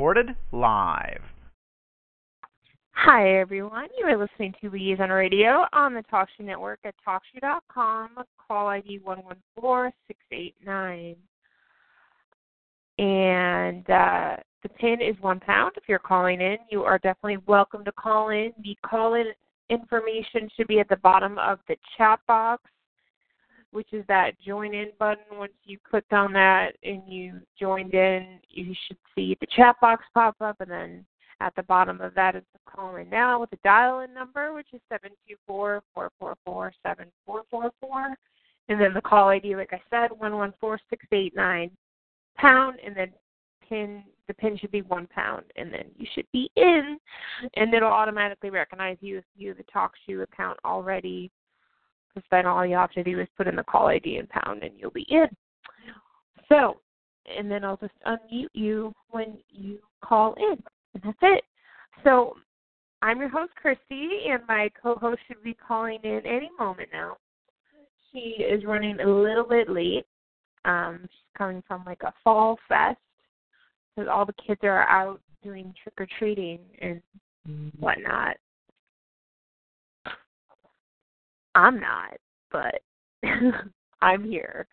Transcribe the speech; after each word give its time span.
Recorded 0.00 0.34
live. 0.50 1.20
Hi, 2.92 3.38
everyone. 3.38 3.88
You 3.98 4.06
are 4.06 4.16
listening 4.16 4.54
to 4.62 4.70
Liaison 4.70 5.10
Radio 5.10 5.66
on 5.74 5.92
the 5.92 6.02
TalkShoe 6.10 6.40
Network 6.40 6.78
at 6.84 6.94
TalkShoe.com. 7.06 8.08
Call 8.48 8.68
ID 8.68 9.00
114689. 9.04 11.16
And 12.96 13.90
uh, 13.90 14.36
the 14.62 14.70
pin 14.70 15.02
is 15.02 15.20
one 15.20 15.38
pound. 15.38 15.72
If 15.76 15.82
you're 15.86 15.98
calling 15.98 16.40
in, 16.40 16.56
you 16.70 16.82
are 16.82 16.96
definitely 16.96 17.44
welcome 17.46 17.84
to 17.84 17.92
call 17.92 18.30
in. 18.30 18.54
The 18.64 18.78
call 18.82 19.16
in 19.16 19.26
information 19.68 20.48
should 20.56 20.66
be 20.66 20.80
at 20.80 20.88
the 20.88 20.96
bottom 20.96 21.38
of 21.38 21.58
the 21.68 21.76
chat 21.98 22.20
box, 22.26 22.62
which 23.72 23.92
is 23.92 24.04
that 24.08 24.38
join 24.40 24.74
in 24.74 24.90
button. 24.98 25.24
Once 25.32 25.52
you 25.64 25.78
clicked 25.88 26.12
on 26.12 26.32
that 26.32 26.70
and 26.82 27.02
you 27.06 27.40
joined 27.58 27.94
in, 27.94 28.38
you 28.48 28.74
should 28.86 28.98
see 29.14 29.36
the 29.40 29.46
chat 29.54 29.76
box 29.80 30.04
pop 30.14 30.36
up, 30.40 30.56
and 30.60 30.70
then 30.70 31.04
at 31.40 31.54
the 31.56 31.62
bottom 31.62 32.00
of 32.00 32.14
that 32.14 32.36
is 32.36 32.42
the 32.52 32.58
call 32.70 32.96
in 32.96 33.08
now 33.08 33.40
with 33.40 33.50
the 33.50 33.58
dial 33.64 34.00
in 34.00 34.12
number, 34.12 34.52
which 34.52 34.68
is 34.72 34.80
seven 34.88 35.10
two 35.26 35.36
four 35.46 35.82
four 35.94 36.10
four 36.18 36.36
four 36.44 36.72
seven 36.82 37.06
four 37.24 37.42
four 37.50 37.70
four, 37.80 38.14
and 38.68 38.80
then 38.80 38.92
the 38.92 39.00
call 39.00 39.28
ID, 39.28 39.56
like 39.56 39.72
I 39.72 39.80
said, 39.90 40.10
one 40.18 40.36
one 40.36 40.54
four 40.60 40.78
six 40.90 41.04
eight 41.12 41.34
nine 41.34 41.70
pound, 42.36 42.78
and 42.84 42.96
then 42.96 43.12
pin 43.68 44.02
the 44.28 44.34
pin 44.34 44.56
should 44.58 44.70
be 44.70 44.82
one 44.82 45.08
pound, 45.08 45.44
and 45.56 45.72
then 45.72 45.86
you 45.96 46.06
should 46.14 46.26
be 46.32 46.50
in, 46.56 46.98
and 47.56 47.74
it'll 47.74 47.88
automatically 47.90 48.50
recognize 48.50 48.96
you 49.00 49.18
if 49.18 49.24
you 49.36 49.48
have 49.48 49.58
a 49.58 49.64
TalkShoe 49.64 50.22
account 50.22 50.58
already. 50.64 51.30
Because 52.14 52.26
then 52.30 52.46
all 52.46 52.66
you 52.66 52.76
have 52.76 52.92
to 52.92 53.04
do 53.04 53.20
is 53.20 53.28
put 53.36 53.46
in 53.46 53.56
the 53.56 53.62
call 53.62 53.86
ID 53.86 54.16
and 54.16 54.28
pound, 54.28 54.62
and 54.62 54.72
you'll 54.76 54.90
be 54.90 55.06
in. 55.08 55.28
So, 56.48 56.78
and 57.26 57.50
then 57.50 57.64
I'll 57.64 57.76
just 57.76 57.92
unmute 58.06 58.48
you 58.52 58.92
when 59.10 59.38
you 59.48 59.78
call 60.02 60.34
in, 60.34 60.62
and 60.94 61.02
that's 61.04 61.18
it. 61.22 61.44
So, 62.02 62.36
I'm 63.02 63.18
your 63.18 63.28
host, 63.28 63.52
Christy, 63.54 64.08
and 64.28 64.42
my 64.46 64.70
co-host 64.82 65.20
should 65.26 65.42
be 65.42 65.54
calling 65.54 66.00
in 66.04 66.20
any 66.26 66.50
moment 66.58 66.90
now. 66.92 67.16
She 68.12 68.42
is 68.42 68.64
running 68.64 69.00
a 69.00 69.06
little 69.06 69.44
bit 69.44 69.70
late. 69.70 70.04
Um, 70.64 71.00
she's 71.02 71.38
coming 71.38 71.62
from 71.66 71.84
like 71.86 72.02
a 72.02 72.12
fall 72.22 72.58
fest 72.68 72.98
because 73.94 74.10
all 74.12 74.26
the 74.26 74.34
kids 74.46 74.60
are 74.64 74.86
out 74.88 75.20
doing 75.42 75.72
trick 75.82 75.94
or 75.98 76.06
treating 76.18 76.60
and 76.80 77.00
whatnot. 77.78 78.36
I'm 81.54 81.80
not, 81.80 82.16
but 82.50 82.80
I'm 84.02 84.24
here. 84.24 84.66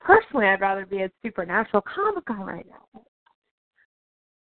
Personally, 0.00 0.46
I'd 0.46 0.60
rather 0.60 0.86
be 0.86 1.02
at 1.02 1.12
Supernatural 1.22 1.82
Comic 1.82 2.24
Con 2.26 2.40
right 2.40 2.66
now. 2.68 3.02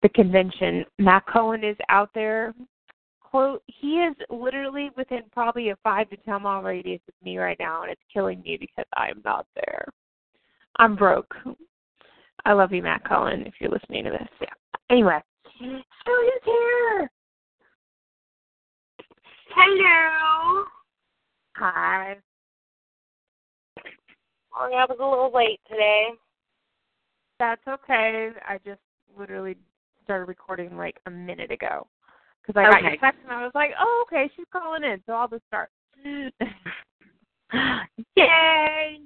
The 0.02 0.10
convention. 0.10 0.86
Matt 0.98 1.26
Cohen 1.28 1.64
is 1.64 1.78
out 1.90 2.10
there. 2.14 2.54
Quote, 3.22 3.62
he 3.68 3.98
is 3.98 4.16
literally 4.30 4.90
within 4.98 5.22
probably 5.32 5.70
a 5.70 5.76
five 5.84 6.10
to 6.10 6.18
ten 6.18 6.42
mile 6.42 6.64
radius 6.64 7.02
of 7.08 7.14
me 7.24 7.38
right 7.38 7.58
now, 7.60 7.84
and 7.84 7.92
it's 7.92 8.02
killing 8.12 8.42
me 8.42 8.58
because 8.60 8.86
I'm 8.96 9.22
not 9.24 9.46
there. 9.56 9.86
I'm 10.78 10.96
broke. 10.96 11.34
I 12.46 12.54
love 12.54 12.72
you, 12.72 12.82
Matt 12.82 13.08
Cohen, 13.08 13.44
if 13.46 13.54
you're 13.60 13.70
listening 13.70 14.06
to 14.06 14.12
this. 14.12 14.28
Yeah. 14.42 14.48
Anyway, 14.90 15.20
so 15.60 15.66
who's 15.66 16.44
here? 16.46 17.12
Hello. 19.56 20.64
Hi. 21.60 22.16
Sorry, 24.54 24.76
I 24.76 24.86
was 24.86 24.98
a 25.02 25.04
little 25.04 25.32
late 25.34 25.60
today. 25.70 26.08
That's 27.38 27.62
okay. 27.68 28.30
I 28.48 28.60
just 28.66 28.80
literally 29.18 29.58
started 30.06 30.30
recording 30.30 30.78
like 30.78 30.96
a 31.06 31.12
minute 31.12 31.52
ago 31.52 31.86
because 32.42 32.58
I 32.58 32.64
got 32.70 32.82
your 32.82 32.96
text 32.98 33.20
and 33.24 33.34
I 33.34 33.44
was 33.44 33.52
like, 33.56 33.72
oh, 33.78 34.06
okay, 34.08 34.32
she's 34.38 34.46
calling 34.54 34.86
in, 34.86 35.02
so 35.06 35.12
I'll 35.14 35.28
just 35.28 35.44
start. 35.48 35.70
Yay! 38.16 39.00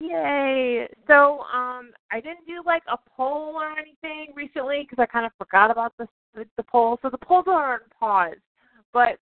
Yay! 0.00 0.88
So, 1.06 1.40
um, 1.52 1.92
I 2.12 2.20
didn't 2.20 2.46
do 2.46 2.62
like 2.66 2.82
a 2.92 2.98
poll 3.16 3.54
or 3.56 3.72
anything 3.78 4.34
recently 4.36 4.82
because 4.82 5.02
I 5.02 5.06
kind 5.06 5.24
of 5.24 5.32
forgot 5.38 5.70
about 5.70 5.94
the 5.98 6.06
the, 6.34 6.44
the 6.58 6.64
poll. 6.64 6.98
So 7.00 7.08
the 7.08 7.16
polls 7.16 7.46
are 7.48 7.74
on 7.74 7.80
pause, 7.98 8.36
but 8.92 9.18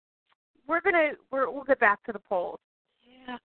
we're 0.67 0.81
gonna 0.81 1.11
we're, 1.31 1.49
we'll 1.49 1.63
get 1.63 1.79
back 1.79 2.03
to 2.05 2.11
the 2.11 2.19
polls. 2.19 2.59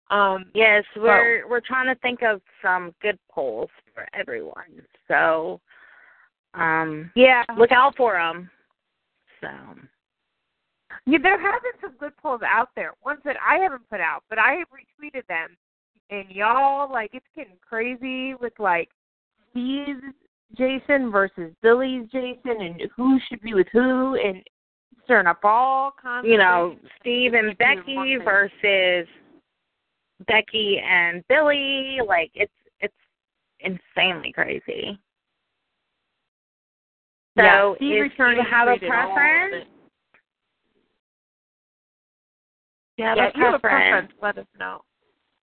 Um, 0.09 0.45
Yes, 0.53 0.83
we're 0.95 1.47
we're 1.47 1.61
trying 1.61 1.93
to 1.93 1.99
think 2.01 2.21
of 2.23 2.41
some 2.61 2.93
good 3.01 3.19
polls 3.29 3.69
for 3.93 4.07
everyone. 4.13 4.81
So, 5.07 5.59
um, 6.53 7.11
yeah, 7.15 7.43
look 7.57 7.71
out 7.71 7.95
for 7.95 8.13
them. 8.13 8.49
So, 9.41 9.47
yeah, 11.05 11.17
there 11.21 11.39
have 11.39 11.61
been 11.61 11.81
some 11.81 11.97
good 11.99 12.15
polls 12.17 12.41
out 12.45 12.69
there. 12.75 12.93
Ones 13.03 13.19
that 13.25 13.35
I 13.45 13.57
haven't 13.57 13.87
put 13.89 13.99
out, 13.99 14.23
but 14.29 14.39
I 14.39 14.53
have 14.53 14.67
retweeted 14.69 15.27
them, 15.27 15.55
and 16.09 16.29
y'all 16.29 16.91
like 16.91 17.11
it's 17.13 17.25
getting 17.35 17.57
crazy 17.67 18.33
with 18.35 18.53
like 18.59 18.89
Steve's 19.51 20.01
Jason 20.57 21.11
versus 21.11 21.51
Billy's 21.61 22.07
Jason, 22.11 22.61
and 22.61 22.81
who 22.95 23.19
should 23.27 23.41
be 23.41 23.53
with 23.53 23.67
who, 23.71 24.15
and 24.15 24.41
stirring 25.03 25.27
up 25.27 25.39
all 25.43 25.91
kinds. 26.01 26.25
you 26.27 26.37
know. 26.37 26.75
Steve 26.99 27.33
and 27.33 27.57
Becky 27.57 28.17
versus 28.23 29.07
Becky 30.27 30.79
and 30.79 31.23
Billy. 31.27 31.99
Like 32.07 32.31
it's 32.33 32.51
it's 32.79 32.93
insanely 33.59 34.31
crazy. 34.31 34.99
So, 37.37 37.43
yeah, 37.43 37.73
Steve 37.75 38.03
if 38.05 38.11
you 38.17 38.43
have 38.49 38.67
a 38.69 38.71
tweeted 38.71 38.89
all 38.89 39.09
of 39.09 39.15
preference, 39.15 39.55
it. 39.55 39.67
you 42.97 43.05
have 43.05 43.17
yeah, 43.17 43.27
if 43.27 43.35
you 43.35 43.43
have 43.43 43.53
a 43.55 43.59
preference. 43.59 44.11
let 44.21 44.37
us 44.37 44.45
know. 44.57 44.81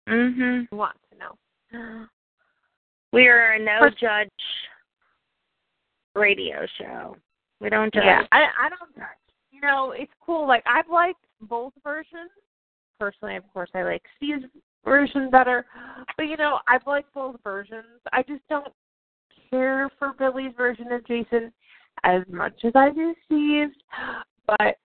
Mhm. 0.09 0.69
We 0.71 0.77
want 0.77 0.97
to 1.11 1.19
know. 1.19 2.07
We 3.13 3.29
are 3.29 3.53
a 3.53 3.59
no 3.59 3.79
First- 3.81 3.99
judge 3.99 4.29
radio 6.15 6.67
show. 6.79 7.17
We 7.61 7.71
don't 7.71 7.93
judge. 7.95 8.05
Yeah, 8.05 8.27
I 8.33 8.43
I 8.59 8.69
don't 8.69 8.95
judge. 8.95 9.07
You 9.61 9.69
know, 9.69 9.93
it's 9.97 10.13
cool. 10.25 10.47
Like 10.47 10.65
I've 10.67 10.89
liked 10.91 11.25
both 11.43 11.73
versions. 11.83 12.31
Personally, 12.99 13.37
of 13.37 13.45
course, 13.53 13.71
I 13.75 13.83
like 13.83 14.03
Steve's 14.17 14.45
version 14.85 15.31
better. 15.31 15.67
But 16.17 16.25
you 16.25 16.37
know, 16.37 16.59
I've 16.69 16.87
liked 16.87 17.13
both 17.15 17.37
versions. 17.43 18.01
I 18.13 18.23
just 18.23 18.43
don't 18.49 18.73
care 19.51 19.91
for 19.99 20.13
Billy's 20.19 20.53
version 20.57 20.93
of 20.93 21.07
Jason 21.07 21.53
as 22.05 22.23
much 22.31 22.55
as 22.65 22.73
I 22.75 22.91
do 22.91 23.15
Steve's. 23.27 23.75
But 24.47 24.77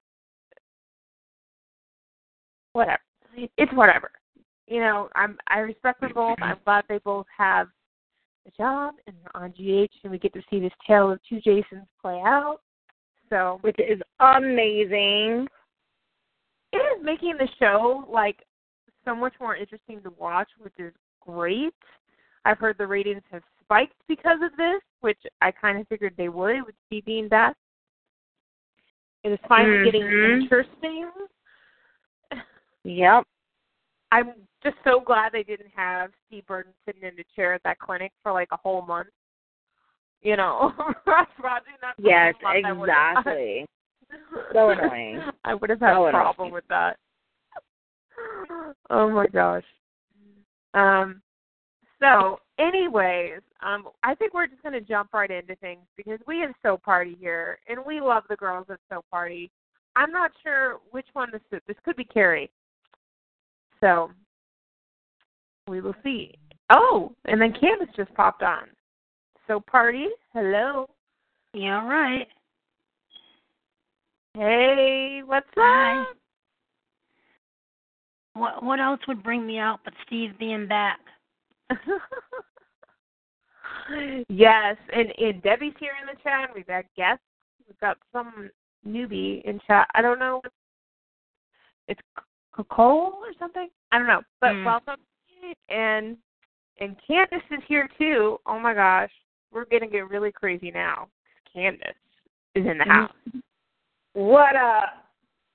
whatever. 2.74 3.00
It's 3.58 3.74
whatever. 3.74 4.12
You 4.68 4.80
know, 4.80 5.10
I'm 5.16 5.38
I 5.50 5.60
respect 5.60 6.02
them 6.02 6.12
both. 6.14 6.38
I'm 6.42 6.58
glad 6.66 6.86
they 6.90 7.00
both 7.00 7.28
have 7.38 7.68
a 8.48 8.52
job 8.52 8.96
and 9.08 9.16
they're 9.22 9.42
on 9.42 9.52
GH 9.52 9.92
and 10.04 10.12
we 10.12 10.20
get 10.20 10.34
to 10.34 10.42
see 10.50 10.60
this 10.60 10.74
tale 10.86 11.12
of 11.12 11.20
two 11.28 11.40
Jasons 11.42 11.88
play 12.02 12.22
out. 12.26 12.60
So 13.30 13.60
Which 13.62 13.78
is 13.80 14.02
amazing. 14.20 15.48
it 16.72 16.78
is 16.78 17.04
making 17.04 17.38
the 17.38 17.48
show 17.60 18.06
like 18.10 18.44
so 19.06 19.16
much 19.16 19.34
more 19.40 19.56
interesting 19.56 20.02
to 20.02 20.10
watch, 20.12 20.50
which 20.60 20.74
is 20.78 20.94
great. 21.22 21.74
I've 22.44 22.60
heard 22.60 22.78
the 22.78 22.88
ratings 22.88 23.24
have 23.32 23.44
spiked 23.62 23.96
because 24.08 24.40
of 24.44 24.56
this, 24.58 24.82
which 25.02 25.20
I 25.42 25.52
kind 25.52 25.80
of 25.80 25.88
figured 25.88 26.14
they 26.18 26.30
would 26.30 26.66
with 26.66 26.76
Steve 26.88 27.06
being 27.06 27.28
back. 27.28 27.56
It 29.24 29.32
is 29.32 29.40
finally 29.48 29.84
getting 29.84 30.04
Mhm. 30.04 30.42
interesting. 30.42 31.12
Yep. 32.84 33.26
I'm 34.12 34.48
just 34.62 34.78
so 34.84 35.00
glad 35.00 35.32
they 35.32 35.44
didn't 35.44 35.72
have 35.72 36.14
Steve 36.28 36.46
Burton 36.46 36.74
sitting 36.86 37.02
in 37.02 37.16
the 37.16 37.24
chair 37.36 37.54
at 37.54 37.64
that 37.64 37.80
clinic 37.80 38.12
for 38.22 38.32
like 38.32 38.52
a 38.52 38.58
whole 38.58 38.84
month. 38.84 39.10
You 40.26 40.36
know, 40.36 40.74
Roger, 41.06 41.66
not 41.84 41.96
for 41.98 42.02
a 42.02 42.10
Yes, 42.10 42.34
month, 42.42 42.66
I 42.66 42.72
would've- 42.72 42.92
exactly. 42.92 43.66
So 44.54 44.70
annoying. 44.72 45.22
I 45.44 45.54
would 45.54 45.70
have 45.70 45.80
had 45.80 45.94
So 45.94 46.08
a 46.08 46.10
problem 46.12 46.48
annoying. 46.48 46.54
with 46.54 46.64
that. 46.70 46.98
Oh 48.90 49.10
my 49.12 49.28
gosh. 49.28 49.64
Um, 50.74 51.22
so, 52.00 52.40
anyways, 52.58 53.42
um, 53.62 53.90
I 54.04 54.16
think 54.16 54.34
we're 54.34 54.48
just 54.48 54.64
going 54.64 54.74
to 54.74 54.82
jump 54.82 55.14
right 55.14 55.30
into 55.30 55.56
things 55.58 55.82
because 55.96 56.20
we 56.26 56.40
have 56.40 56.52
So 56.64 56.76
Party 56.76 57.16
here, 57.20 57.60
and 57.70 57.80
we 57.86 58.02
love 58.02 58.24
the 58.28 58.36
girls 58.36 58.66
at 58.72 58.80
So 58.90 59.04
Party. 59.12 59.52
I'm 59.96 60.12
not 60.12 60.32
sure 60.42 60.78
which 60.90 61.08
one 61.14 61.30
this 61.32 61.42
is. 61.52 61.62
This 61.68 61.78
could 61.86 61.96
be 61.98 62.04
Carrie. 62.04 62.50
So, 63.80 64.10
we 65.68 65.82
will 65.82 65.96
see. 66.04 66.34
Oh, 66.72 67.14
and 67.26 67.40
then 67.40 67.54
Candace 67.54 67.94
just 67.96 68.14
popped 68.16 68.42
on. 68.42 68.70
So 69.48 69.60
Party, 69.60 70.08
hello. 70.34 70.90
Yeah, 71.54 71.82
all 71.82 71.88
right. 71.88 72.28
Hey, 74.34 75.22
what's 75.26 75.46
Hi. 75.56 76.02
up? 76.02 76.08
What 78.34 78.64
what 78.64 78.80
else 78.80 79.00
would 79.08 79.24
bring 79.24 79.46
me 79.46 79.60
out 79.60 79.80
but 79.86 79.94
Steve 80.06 80.32
being 80.40 80.68
back? 80.68 81.00
yes, 84.30 84.76
and, 84.94 85.14
and 85.18 85.42
Debbie's 85.44 85.74
here 85.80 85.94
in 86.02 86.08
the 86.08 86.20
chat. 86.22 86.50
We've 86.54 86.68
got 86.68 86.86
guests. 86.98 87.24
We've 87.68 87.80
got 87.80 87.98
some 88.12 88.50
newbie 88.86 89.44
in 89.46 89.62
chat. 89.66 89.88
I 89.94 90.02
don't 90.02 90.20
know. 90.20 90.42
It's 91.88 92.02
Cole 92.70 93.20
or 93.22 93.32
something. 93.40 93.70
I 93.92 94.00
don't 94.00 94.08
know. 94.08 94.22
But 94.42 94.54
Mm. 94.54 94.66
welcome, 94.66 95.00
and 95.70 96.18
and 96.80 96.96
Candace 97.08 97.42
is 97.52 97.64
here 97.68 97.88
too. 97.98 98.40
Oh 98.46 98.60
my 98.60 98.74
gosh, 98.74 99.12
we're 99.56 99.66
gonna 99.66 99.88
get 99.90 100.10
really 100.10 100.32
crazy 100.32 100.70
now. 100.70 101.08
Candace 101.52 101.96
is 102.54 102.68
in 102.68 102.78
the 102.78 102.84
house. 102.84 103.12
What 104.14 104.56
uh 104.56 104.82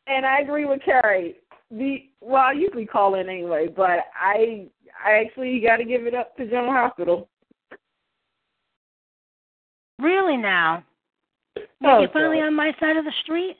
and 0.07 0.27
I 0.27 0.41
agree 0.41 0.65
with 0.65 0.81
Carrie. 0.85 1.37
The 1.71 2.09
well, 2.21 2.43
I 2.47 2.53
usually 2.53 2.87
call 2.87 3.15
in 3.15 3.29
anyway, 3.29 3.69
but 3.69 4.07
I 4.19 4.67
I 5.05 5.25
actually 5.25 5.61
gotta 5.61 5.85
give 5.85 6.07
it 6.07 6.15
up 6.15 6.35
to 6.39 6.47
General 6.47 6.73
Hospital. 6.73 7.29
Really 10.01 10.39
now? 10.39 10.83
Oh, 11.85 12.01
you 12.01 12.09
finally 12.13 12.39
sorry. 12.39 12.41
on 12.41 12.55
my 12.55 12.73
side 12.81 12.97
of 12.97 13.05
the 13.05 13.13
street? 13.23 13.57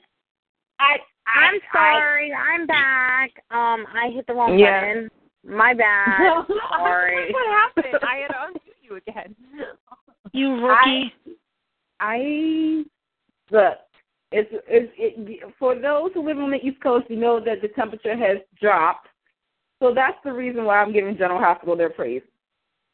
I, 0.79 0.97
I 1.27 1.45
I'm 1.45 1.59
sorry. 1.71 2.33
I'm 2.33 2.65
back. 2.65 3.29
Um, 3.51 3.85
I 3.93 4.09
hit 4.11 4.25
the 4.25 4.33
wrong 4.33 4.57
Yeah. 4.57 4.81
button. 4.81 5.09
My 5.43 5.73
bad. 5.75 6.45
sorry. 6.77 7.31
what 7.31 7.47
happened? 7.47 7.99
I 8.01 8.15
had 8.17 8.27
to 8.29 8.45
undo 8.47 8.59
you 8.81 8.95
again. 8.95 9.35
You 10.33 10.65
rookie. 10.65 11.13
I 11.99 12.83
look. 13.51 13.77
It's 14.31 14.49
it's 14.67 14.91
it, 14.97 15.53
for 15.59 15.75
those 15.75 16.11
who 16.13 16.25
live 16.25 16.37
on 16.37 16.51
the 16.51 16.57
East 16.57 16.81
Coast, 16.81 17.07
you 17.09 17.17
know 17.17 17.39
that 17.43 17.61
the 17.61 17.67
temperature 17.69 18.15
has 18.15 18.37
dropped. 18.59 19.07
So 19.81 19.93
that's 19.93 20.17
the 20.23 20.31
reason 20.31 20.63
why 20.63 20.79
I'm 20.79 20.93
giving 20.93 21.17
General 21.17 21.39
Hospital 21.39 21.75
their 21.75 21.89
praise. 21.89 22.21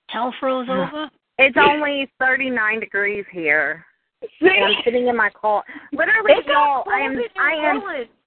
Hell 0.09 0.33
froze 0.39 0.67
over? 0.69 1.09
It's 1.37 1.57
only 1.59 2.09
39 2.19 2.79
degrees 2.79 3.25
here. 3.31 3.85
See? 4.21 4.47
And 4.47 4.65
I'm 4.65 4.81
sitting 4.83 5.07
in 5.07 5.15
my 5.15 5.29
car. 5.29 5.63
Literally, 5.91 6.31
It 6.31 6.47
got 6.47 6.53
y'all, 6.53 6.83
I 6.91 7.01
am 7.01 7.19
I 7.37 7.51
am 7.53 7.81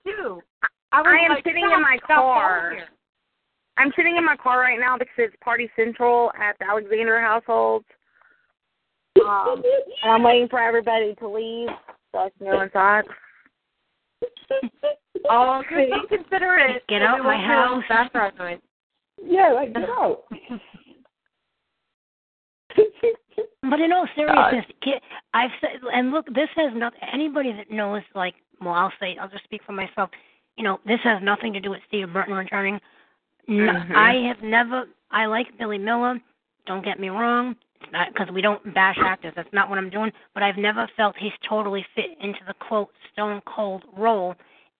too. 0.04 0.40
I, 0.92 1.02
I 1.02 1.16
am 1.24 1.30
like, 1.32 1.44
sitting 1.44 1.64
"Stop, 1.66 1.78
in 1.78 1.82
my 1.82 1.94
it 1.94 2.00
got 2.06 2.16
cold 2.16 2.34
car." 2.34 2.76
I'm 3.76 3.92
sitting 3.96 4.16
in 4.16 4.24
my 4.24 4.36
car 4.36 4.60
right 4.60 4.78
now 4.78 4.98
because 4.98 5.14
it's 5.18 5.36
Party 5.42 5.68
Central 5.74 6.30
at 6.38 6.56
the 6.60 6.66
Alexander 6.68 7.20
household. 7.20 7.84
Um, 9.30 9.62
and 10.02 10.12
I'm 10.12 10.22
waiting 10.22 10.48
for 10.48 10.58
everybody 10.60 11.14
to 11.16 11.28
leave 11.28 11.68
so 12.12 12.18
I 12.18 12.30
can 12.38 12.46
go 12.50 12.60
inside. 12.62 13.04
Oh, 15.28 15.62
good 15.68 15.88
thing 15.90 16.04
consider 16.08 16.56
it. 16.56 16.82
Get 16.88 17.02
so 17.02 17.06
out 17.06 17.18
we 17.18 17.24
my 17.24 17.34
won't 17.36 17.44
hear 17.46 17.54
all 17.56 17.74
house. 17.80 17.84
Background 17.88 18.32
noise. 18.38 18.58
yeah, 19.22 19.52
like 19.52 19.72
get 19.74 19.84
out. 19.90 20.22
But 23.62 23.78
in 23.80 23.92
all 23.92 24.06
seriousness, 24.16 24.64
ki- 24.82 24.94
I've 25.34 25.50
said, 25.60 25.70
and 25.92 26.10
look, 26.10 26.26
this 26.34 26.48
has 26.56 26.72
not 26.74 26.92
anybody 27.12 27.52
that 27.52 27.70
knows, 27.70 28.02
like, 28.14 28.34
well, 28.60 28.72
I'll 28.74 28.92
say, 28.98 29.16
I'll 29.20 29.28
just 29.28 29.44
speak 29.44 29.60
for 29.64 29.72
myself. 29.72 30.08
You 30.56 30.64
know, 30.64 30.80
this 30.86 30.98
has 31.04 31.22
nothing 31.22 31.52
to 31.52 31.60
do 31.60 31.70
with 31.70 31.80
Steve 31.86 32.12
Burton 32.12 32.34
returning. 32.34 32.80
No, 33.46 33.72
Mhm. 33.72 33.94
I 33.94 34.14
have 34.28 34.42
never. 34.42 34.86
I 35.10 35.26
like 35.26 35.56
Billy 35.58 35.78
Miller. 35.78 36.18
Don't 36.66 36.84
get 36.84 36.98
me 36.98 37.10
wrong. 37.10 37.54
Because 37.80 38.32
we 38.32 38.42
don't 38.42 38.74
bash 38.74 38.98
actors. 39.00 39.32
That's 39.34 39.52
not 39.52 39.68
what 39.68 39.78
I'm 39.78 39.90
doing. 39.90 40.12
But 40.34 40.42
I've 40.42 40.56
never 40.56 40.88
felt 40.96 41.16
he's 41.18 41.32
totally 41.48 41.84
fit 41.94 42.10
into 42.20 42.40
the 42.46 42.54
quote 42.54 42.90
Stone 43.12 43.42
Cold 43.46 43.84
role. 43.96 44.34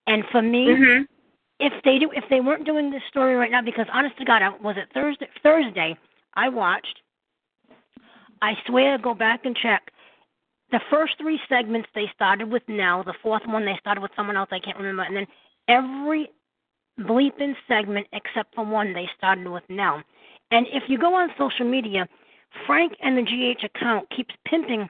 And 0.07 0.23
for 0.31 0.41
me, 0.41 0.67
Mhm. 0.67 1.07
if 1.61 1.73
they 1.83 1.99
do 1.99 2.11
if 2.11 2.27
they 2.29 2.41
weren't 2.41 2.65
doing 2.65 2.89
this 2.89 3.03
story 3.07 3.35
right 3.35 3.51
now 3.51 3.61
because 3.61 3.85
honest 3.93 4.17
to 4.17 4.25
god 4.25 4.41
I, 4.41 4.49
was 4.49 4.75
it 4.77 4.89
thursday 4.93 5.27
thursday 5.43 5.95
i 6.33 6.49
watched 6.49 7.01
i 8.41 8.57
swear 8.65 8.97
go 8.97 9.13
back 9.13 9.45
and 9.45 9.55
check 9.55 9.91
the 10.71 10.81
first 10.89 11.13
three 11.19 11.39
segments 11.47 11.87
they 11.93 12.09
started 12.15 12.49
with 12.51 12.63
nelle 12.67 13.03
the 13.03 13.13
fourth 13.21 13.43
one 13.45 13.63
they 13.63 13.77
started 13.79 14.01
with 14.01 14.11
someone 14.15 14.35
else 14.35 14.49
i 14.51 14.59
can't 14.59 14.77
remember 14.77 15.03
and 15.03 15.15
then 15.15 15.27
every 15.67 16.29
bleeping 16.99 17.55
segment 17.67 18.07
except 18.11 18.53
for 18.55 18.65
one 18.65 18.91
they 18.91 19.07
started 19.15 19.47
with 19.47 19.63
nelle 19.69 20.01
and 20.49 20.65
if 20.71 20.83
you 20.87 20.97
go 20.97 21.13
on 21.13 21.29
social 21.37 21.65
media 21.65 22.07
frank 22.65 22.93
and 23.01 23.17
the 23.17 23.21
gh 23.21 23.63
account 23.63 24.09
keeps 24.09 24.33
pimping 24.45 24.89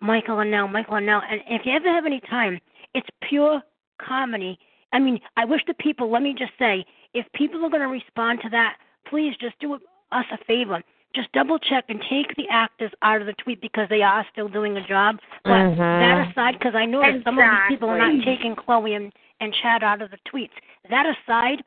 michael 0.00 0.40
and 0.40 0.50
nelle 0.50 0.68
michael 0.68 0.94
and 0.94 1.06
nelle 1.06 1.22
and 1.30 1.40
if 1.48 1.66
you 1.66 1.72
ever 1.72 1.88
have 1.88 2.06
any 2.06 2.20
time 2.20 2.60
it's 2.94 3.08
pure 3.22 3.62
comedy 3.98 4.58
I 4.92 4.98
mean, 4.98 5.20
I 5.36 5.44
wish 5.44 5.62
the 5.66 5.74
people, 5.74 6.10
let 6.10 6.22
me 6.22 6.34
just 6.36 6.52
say, 6.58 6.84
if 7.14 7.26
people 7.32 7.64
are 7.64 7.70
going 7.70 7.82
to 7.82 7.88
respond 7.88 8.40
to 8.42 8.48
that, 8.50 8.76
please 9.08 9.34
just 9.40 9.58
do 9.60 9.74
us 9.74 10.24
a 10.32 10.44
favor. 10.46 10.82
Just 11.14 11.32
double 11.32 11.58
check 11.58 11.84
and 11.88 12.00
take 12.08 12.34
the 12.36 12.48
actors 12.50 12.92
out 13.02 13.20
of 13.20 13.26
the 13.26 13.32
tweet 13.34 13.60
because 13.60 13.88
they 13.88 14.02
are 14.02 14.24
still 14.32 14.48
doing 14.48 14.76
a 14.76 14.86
job. 14.86 15.18
But 15.44 15.50
Mhm. 15.50 15.76
that 15.76 16.28
aside, 16.28 16.58
because 16.58 16.74
I 16.74 16.86
know 16.86 17.00
that 17.00 17.24
some 17.24 17.38
of 17.38 17.50
these 17.50 17.68
people 17.68 17.90
are 17.90 17.98
not 17.98 18.24
taking 18.24 18.54
Chloe 18.54 18.94
and, 18.94 19.12
and 19.40 19.52
Chad 19.54 19.82
out 19.82 20.02
of 20.02 20.10
the 20.10 20.18
tweets. 20.18 20.52
That 20.88 21.06
aside, 21.06 21.64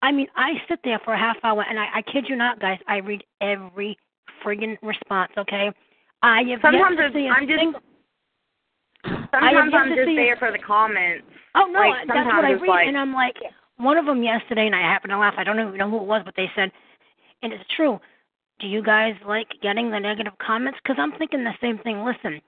I 0.00 0.10
mean, 0.10 0.28
I 0.36 0.62
sit 0.68 0.80
there 0.84 0.98
for 1.00 1.12
a 1.12 1.18
half 1.18 1.36
hour 1.44 1.64
and 1.68 1.78
I, 1.78 1.88
I 1.96 2.02
kid 2.02 2.28
you 2.28 2.36
not, 2.36 2.60
guys, 2.60 2.78
I 2.86 2.98
read 2.98 3.24
every 3.40 3.98
friggin' 4.44 4.76
response, 4.82 5.32
okay? 5.38 5.70
I 6.22 6.42
have 6.42 6.60
Sometimes 6.62 6.96
yet 6.98 7.12
to 7.12 7.18
a 7.18 7.28
I'm 7.30 7.46
just- 7.48 7.58
single- 7.60 7.80
Sometimes 9.04 9.74
I'm 9.74 9.88
just 9.94 10.06
there 10.16 10.36
for 10.36 10.52
the 10.52 10.58
comments. 10.58 11.26
Oh 11.54 11.66
no, 11.66 11.80
Like, 11.80 12.06
that's 12.06 12.26
what 12.26 12.44
I 12.44 12.52
read, 12.52 12.68
like- 12.68 12.86
and 12.86 12.96
I'm 12.96 13.12
like, 13.12 13.36
one 13.76 13.96
of 13.98 14.06
them 14.06 14.22
yesterday, 14.22 14.66
and 14.66 14.76
I 14.76 14.80
happened 14.80 15.10
to 15.10 15.18
laugh. 15.18 15.34
I 15.36 15.44
don't 15.44 15.58
even 15.58 15.76
know 15.76 15.90
who 15.90 15.96
it 15.96 16.04
was, 16.04 16.22
but 16.24 16.34
they 16.36 16.50
said, 16.54 16.70
and 17.42 17.52
it's 17.52 17.66
true. 17.74 18.00
Do 18.60 18.68
you 18.68 18.82
guys 18.82 19.16
like 19.26 19.48
getting 19.60 19.90
the 19.90 19.98
negative 19.98 20.34
comments? 20.38 20.78
Because 20.82 20.96
I'm 20.98 21.12
thinking 21.12 21.42
the 21.42 21.54
same 21.60 21.78
thing. 21.78 22.04
Listen, 22.04 22.40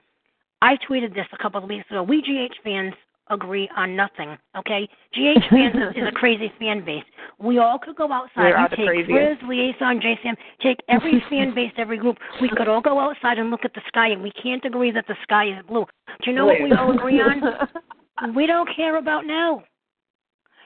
I 0.62 0.76
tweeted 0.76 1.12
this 1.14 1.26
a 1.32 1.36
couple 1.38 1.62
of 1.62 1.68
weeks 1.68 1.90
ago. 1.90 2.02
We 2.04 2.22
GH 2.22 2.54
fans 2.62 2.94
agree 3.30 3.68
on 3.76 3.96
nothing. 3.96 4.36
Okay, 4.56 4.88
GH 5.14 5.40
fans 5.50 5.74
is, 5.74 5.96
is 6.02 6.08
a 6.08 6.12
crazy 6.14 6.52
fan 6.58 6.84
base. 6.84 7.04
We 7.38 7.58
all 7.58 7.78
could 7.78 7.96
go 7.96 8.12
outside. 8.12 8.44
We 8.44 8.48
You 8.50 8.54
are 8.56 8.68
the 8.68 8.76
take 8.76 8.86
craziest. 8.86 9.40
Frizz, 9.40 9.48
Liaison, 9.48 10.00
JSAM, 10.00 10.34
take 10.62 10.78
every 10.88 11.22
fan 11.30 11.54
base, 11.54 11.72
every 11.78 11.96
group. 11.98 12.18
We 12.40 12.48
could 12.48 12.68
all 12.68 12.80
go 12.80 12.98
outside 13.00 13.38
and 13.38 13.50
look 13.50 13.64
at 13.64 13.74
the 13.74 13.82
sky, 13.88 14.08
and 14.10 14.22
we 14.22 14.30
can't 14.32 14.64
agree 14.64 14.90
that 14.92 15.06
the 15.08 15.16
sky 15.22 15.46
is 15.48 15.64
blue. 15.66 15.86
Do 16.22 16.30
you 16.30 16.36
know 16.36 16.46
what 16.46 16.62
we 16.62 16.72
all 16.72 16.92
agree 16.92 17.20
on? 17.20 18.34
We 18.34 18.46
don't 18.46 18.68
care 18.76 18.96
about 18.98 19.26
now. 19.26 19.64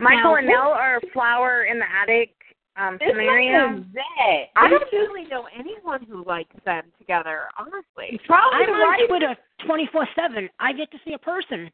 Michael 0.00 0.32
Now- 0.32 0.36
and 0.36 0.46
Nelle 0.46 0.72
are 0.72 1.00
flower 1.12 1.64
in 1.64 1.78
the 1.78 1.86
attic 2.02 2.30
um, 2.76 2.94
It's 3.00 3.02
not 3.04 3.10
scenario. 3.10 3.66
even 3.70 3.90
that. 3.94 4.44
I 4.54 4.68
don't 4.68 4.84
really 4.92 5.24
know 5.28 5.48
anyone 5.58 6.04
who 6.08 6.24
likes 6.24 6.54
them 6.64 6.84
together, 6.98 7.48
honestly. 7.58 8.20
Probably 8.26 8.60
I'm 8.60 8.66
the 8.66 8.72
on 8.72 8.80
right 8.88 9.08
Twitter 9.08 9.36
24/7. 9.66 10.48
I 10.60 10.72
get 10.72 10.88
to 10.92 10.98
see 11.04 11.14
a 11.14 11.18
person. 11.18 11.68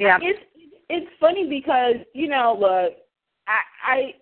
Yeah. 0.00 0.18
it's 0.22 0.40
it's 0.88 1.10
funny 1.20 1.46
because 1.46 1.96
you 2.14 2.28
know 2.28 2.56
look 2.58 2.94
i 3.46 3.60
i 3.86 4.14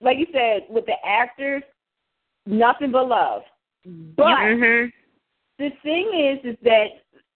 like 0.00 0.18
you 0.18 0.26
said 0.32 0.66
with 0.68 0.84
the 0.86 0.96
actors 1.06 1.62
nothing 2.44 2.90
but 2.90 3.06
love 3.08 3.42
but 4.16 4.36
Mhm. 4.38 4.92
the 5.58 5.70
thing 5.82 6.10
is 6.12 6.44
is 6.44 6.58
that 6.64 6.88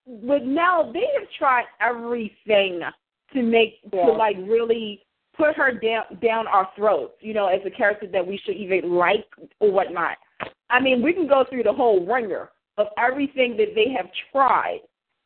with 0.05 0.43
now 0.43 0.91
they 0.93 1.07
have 1.19 1.31
tried 1.39 1.67
everything 1.81 2.81
to 3.33 3.43
make 3.43 3.81
to 3.93 4.13
like 4.13 4.37
really 4.39 5.03
put 5.37 5.55
her 5.55 5.71
down 5.71 6.05
down 6.21 6.49
our 6.49 6.69
throats 6.75 7.15
you 7.21 7.35
know 7.35 7.47
as 7.47 7.61
a 7.65 7.71
character 7.71 8.09
that 8.09 8.27
we 8.27 8.37
should 8.39 8.57
even 8.57 8.95
like 8.95 9.27
or 9.61 9.71
whatnot 9.71 10.17
i 10.71 10.81
mean 10.81 11.03
we 11.03 11.13
can 11.13 11.29
go 11.29 11.45
through 11.49 11.63
the 11.63 11.73
whole 11.73 12.05
ringer 12.05 12.51
of 12.79 12.89
everything 12.99 13.57
that 13.57 13.75
they 13.75 13.91
have 13.91 14.07
tried 14.33 14.81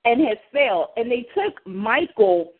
and 0.04 0.21
has 0.26 0.38
failed. 0.52 0.88
And 0.97 1.11
they 1.11 1.26
took 1.35 1.54
Michael, 1.66 2.52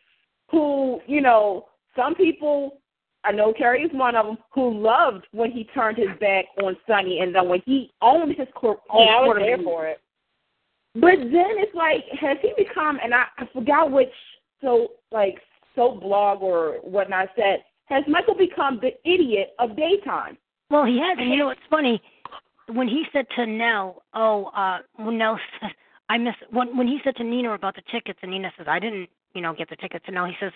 who, 0.51 1.01
you 1.07 1.21
know, 1.21 1.67
some 1.97 2.15
people, 2.15 2.79
I 3.25 3.33
know 3.33 3.53
Carrie 3.53 3.83
is 3.83 3.91
one 3.93 4.17
of 4.17 4.27
them, 4.27 4.39
who 4.53 4.79
loved 4.79 5.27
when 5.33 5.51
he 5.51 5.65
turned 5.65 5.99
his 5.99 6.09
back 6.21 6.47
on 6.63 6.77
Sonny 6.87 7.21
and 7.21 7.35
then 7.35 7.49
when 7.49 7.63
he 7.65 7.93
owned 8.03 8.37
his 8.37 8.49
court. 8.55 8.81
Oh, 8.91 9.05
I 9.05 9.21
was 9.21 9.39
there 9.41 9.59
for 9.59 9.87
it. 9.87 10.01
But 10.95 11.19
then 11.19 11.55
it's 11.59 11.75
like, 11.75 12.05
has 12.21 12.37
he 12.43 12.53
become, 12.57 12.99
and 13.03 13.15
I, 13.15 13.25
I 13.39 13.49
forgot 13.53 13.93
which, 13.93 14.09
so, 14.61 14.89
like, 15.13 15.39
so 15.77 15.93
blog 15.93 16.43
or 16.43 16.79
whatnot 16.83 17.29
said, 17.37 17.65
has 17.87 18.05
Michael 18.09 18.35
become 18.35 18.81
the 18.81 18.93
idiot 19.05 19.51
of 19.59 19.77
daytime? 19.77 20.37
Well, 20.71 20.85
he 20.85 20.99
has, 20.99 21.19
and 21.19 21.31
you 21.31 21.37
know 21.37 21.47
what's 21.47 21.61
funny? 21.69 22.01
When 22.69 22.87
he 22.87 23.05
said 23.13 23.27
to 23.35 23.47
Nelle, 23.47 24.03
"Oh, 24.15 24.47
uh, 24.57 24.79
when 24.97 25.19
Nelle 25.19 25.39
said, 25.61 25.71
I 26.11 26.19
miss," 26.19 26.35
when 26.51 26.77
when 26.77 26.89
he 26.89 26.99
said 27.05 27.15
to 27.17 27.25
Nina 27.25 27.55
about 27.55 27.77
the 27.77 27.83
tickets, 27.91 28.19
and 28.23 28.33
Nina 28.33 28.53
says, 28.57 28.67
"I 28.69 28.81
didn't, 28.81 29.09
you 29.35 29.41
know, 29.41 29.55
get 29.55 29.71
the 29.71 29.77
tickets," 29.77 30.05
and 30.09 30.15
Nelle 30.17 30.27
he 30.27 30.37
says, 30.41 30.53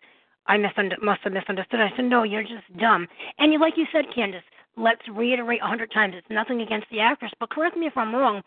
"I 0.46 0.56
must 0.58 0.76
have 0.76 1.32
misunderstood." 1.32 1.80
I 1.80 1.92
said, 1.94 2.06
"No, 2.06 2.24
you're 2.24 2.42
just 2.42 2.66
dumb." 2.76 3.06
And 3.38 3.52
you, 3.52 3.60
like 3.60 3.76
you 3.76 3.86
said, 3.92 4.06
Candace, 4.12 4.42
let's 4.76 5.06
reiterate 5.08 5.60
a 5.62 5.66
hundred 5.66 5.92
times. 5.92 6.14
It's 6.16 6.28
nothing 6.28 6.60
against 6.60 6.90
the 6.90 7.00
actress, 7.00 7.32
but 7.38 7.50
correct 7.50 7.76
me 7.76 7.86
if 7.86 7.96
I'm 7.96 8.14
wrong. 8.14 8.42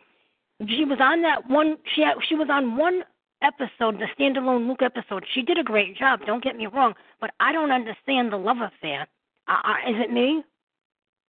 She 0.67 0.83
was 0.83 0.99
on 0.99 1.21
that 1.21 1.49
one. 1.49 1.77
She 1.95 2.01
had, 2.01 2.15
she 2.27 2.35
was 2.35 2.49
on 2.49 2.75
one 2.75 3.03
episode, 3.41 3.99
the 3.99 4.07
standalone 4.19 4.67
Luke 4.67 4.81
episode. 4.81 5.23
She 5.33 5.43
did 5.43 5.57
a 5.57 5.63
great 5.63 5.95
job. 5.95 6.25
Don't 6.25 6.43
get 6.43 6.57
me 6.57 6.67
wrong, 6.67 6.93
but 7.21 7.31
I 7.39 7.53
don't 7.53 7.71
understand 7.71 8.33
the 8.33 8.37
love 8.37 8.57
affair. 8.57 9.07
Uh, 9.47 9.61
uh, 9.63 9.89
is 9.91 9.95
it 10.03 10.11
me? 10.11 10.43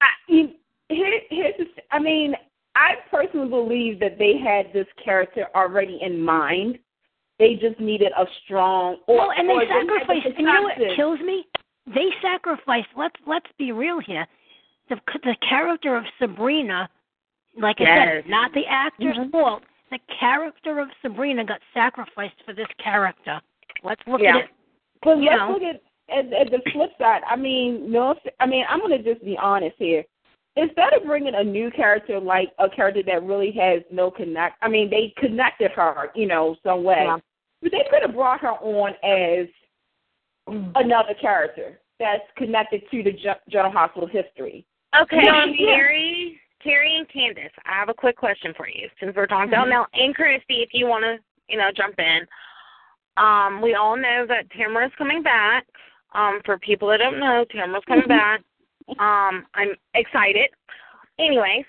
I, 0.00 0.07
you, 0.28 0.50
here, 0.88 1.21
here's 1.31 1.57
the, 1.59 1.66
I 1.90 1.99
mean, 1.99 2.37
I 2.75 2.95
personally 3.11 3.49
believe 3.49 4.00
that 4.00 4.19
they 4.19 4.38
had 4.38 4.73
this 4.73 4.87
character 5.02 5.47
already 5.54 5.99
in 6.02 6.21
mind. 6.21 6.78
They 7.38 7.54
just 7.54 7.78
needed 7.81 8.12
a 8.16 8.26
strong. 8.45 8.99
Or, 9.07 9.16
well, 9.16 9.31
and 9.37 9.49
they 9.49 9.66
sacrificed. 9.66 10.26
And 10.26 10.35
you 10.38 10.45
know 10.45 10.62
what 10.62 10.76
kills 10.97 11.21
me? 11.21 11.47
They 11.87 12.09
sacrificed. 12.23 12.88
Let's 12.97 13.16
let's 13.26 13.47
be 13.59 13.73
real 13.73 14.00
here. 14.00 14.26
The 14.88 14.97
the 15.23 15.37
character 15.49 15.97
of 15.97 16.04
Sabrina, 16.19 16.88
like 17.59 17.76
I 17.81 17.85
Yes. 17.85 18.09
said, 18.09 18.28
not 18.31 18.52
the 18.52 18.66
actor's 18.66 19.16
Mhm. 19.16 19.33
fault. 19.33 19.62
The 19.90 19.99
character 20.19 20.81
of 20.81 20.88
Sabrina 21.02 21.45
got 21.45 21.61
sacrificed 21.73 22.40
for 22.45 22.52
this 22.52 22.69
character. 22.78 23.40
Let's 23.83 24.04
look 24.07 24.21
Yeah. 24.21 24.37
at 24.38 24.45
it. 24.45 24.50
But 25.02 25.19
let's 25.19 25.38
know. 25.38 25.52
look 25.52 25.62
at, 25.62 25.83
at 26.09 26.33
at 26.33 26.50
the 26.50 26.61
flip 26.71 26.97
side. 26.99 27.23
I 27.26 27.37
mean, 27.37 27.90
no, 27.90 28.14
I 28.40 28.47
mean, 28.47 28.64
I'm 28.69 28.81
gonna 28.81 28.99
just 28.99 29.25
be 29.25 29.37
honest 29.38 29.76
here. 29.78 30.04
Instead 30.57 30.93
of 30.95 31.05
bringing 31.05 31.35
a 31.35 31.43
new 31.43 31.71
character 31.73 32.21
like 32.21 32.49
a 32.59 32.71
character 32.71 33.03
that 33.05 33.25
really 33.25 33.51
has 33.53 33.83
no 33.91 34.11
connect, 34.11 34.57
I 34.63 34.69
mean, 34.69 34.89
they 34.89 35.13
connected 35.17 35.73
her, 35.73 36.13
you 36.15 36.27
know, 36.27 36.57
some 36.63 36.85
way. 36.85 37.03
Yeah. 37.05 37.19
But 37.61 37.73
they 37.73 37.85
could 37.91 38.03
have 38.03 38.15
brought 38.15 38.41
her 38.41 38.53
on 38.53 38.91
as 39.03 39.49
another 40.47 41.15
character 41.21 41.81
that's 41.99 42.23
connected 42.37 42.83
to 42.91 43.03
the 43.03 43.13
Gen- 43.13 43.73
Hospital 43.73 44.09
history. 44.09 44.65
Okay, 45.01 45.23
Yeah. 45.25 45.47
Terry, 45.57 46.41
Terry 46.63 46.97
and 46.99 47.09
Candace, 47.09 47.53
I 47.67 47.73
have 47.73 47.89
a 47.89 47.95
quick 47.95 48.17
question 48.17 48.55
for 48.57 48.69
you 48.69 48.89
since 49.01 49.17
we're 49.17 49.27
talking 49.27 49.49
about 49.49 49.67
Mhm. 49.67 49.71
now. 49.71 49.87
And 49.93 50.15
Christy, 50.15 50.63
if 50.63 50.73
you 50.73 50.87
want 50.87 51.05
to, 51.05 51.19
you 51.49 51.59
know, 51.59 51.73
jump 51.73 51.99
in. 51.99 52.27
Um, 53.17 53.61
we 53.61 53.75
all 53.75 53.97
know 53.97 54.25
that 54.27 54.49
Tamara's 54.51 54.95
coming 54.97 55.23
back. 55.23 55.67
Um, 56.13 56.41
for 56.45 56.59
people 56.59 56.87
that 56.89 56.99
don't 56.99 57.19
know, 57.19 57.45
Tamara's 57.51 57.85
coming 57.87 58.07
back. 58.07 58.41
Um, 58.88 59.47
I'm 59.55 59.75
excited. 59.95 60.50
Anyways, 61.19 61.64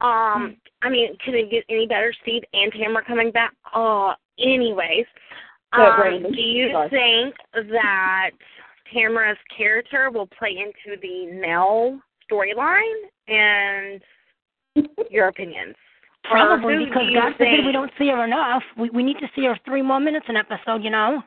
um, 0.00 0.56
I 0.82 0.90
mean, 0.90 1.16
can 1.24 1.34
it 1.34 1.50
get 1.50 1.64
any 1.68 1.86
better? 1.86 2.12
Steve 2.22 2.42
and 2.52 2.72
Tamara 2.72 3.04
coming 3.04 3.30
back. 3.30 3.52
Uh, 3.74 4.14
anyways, 4.38 5.06
um, 5.72 6.26
do 6.34 6.40
you 6.40 6.72
think 6.90 7.34
that 7.54 8.30
Tamara's 8.92 9.38
character 9.56 10.10
will 10.10 10.28
play 10.38 10.56
into 10.58 11.00
the 11.00 11.26
Nelle 11.32 12.00
storyline? 12.30 13.02
And 13.28 14.02
your 15.10 15.28
opinions. 15.28 15.76
Probably 16.24 16.84
because 16.84 17.02
God 17.14 17.32
forbid 17.36 17.66
we 17.66 17.72
don't 17.72 17.90
see 17.98 18.08
her 18.08 18.24
enough. 18.24 18.62
We 18.78 18.90
we 18.90 19.02
need 19.02 19.18
to 19.18 19.28
see 19.34 19.44
her 19.44 19.58
three 19.64 19.82
more 19.82 20.00
minutes 20.00 20.26
an 20.28 20.36
episode. 20.36 20.82
You 20.82 20.90
know. 20.90 21.22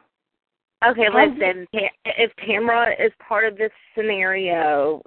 Okay, 0.88 1.08
listen. 1.13 1.67
If 2.05 2.32
Tamara 2.46 2.91
is 2.94 3.12
part 3.27 3.46
of 3.46 3.58
this 3.58 3.72
scenario, 3.96 5.01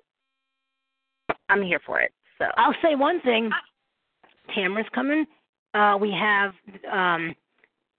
I'm 1.48 1.62
here 1.62 1.80
for 1.84 2.00
it. 2.00 2.12
So 2.38 2.46
I'll 2.56 2.74
say 2.82 2.94
one 2.94 3.20
thing. 3.22 3.50
Tamara's 4.54 4.86
coming. 4.94 5.26
Uh, 5.74 5.98
we 6.00 6.10
have 6.12 6.52
um, 6.90 7.34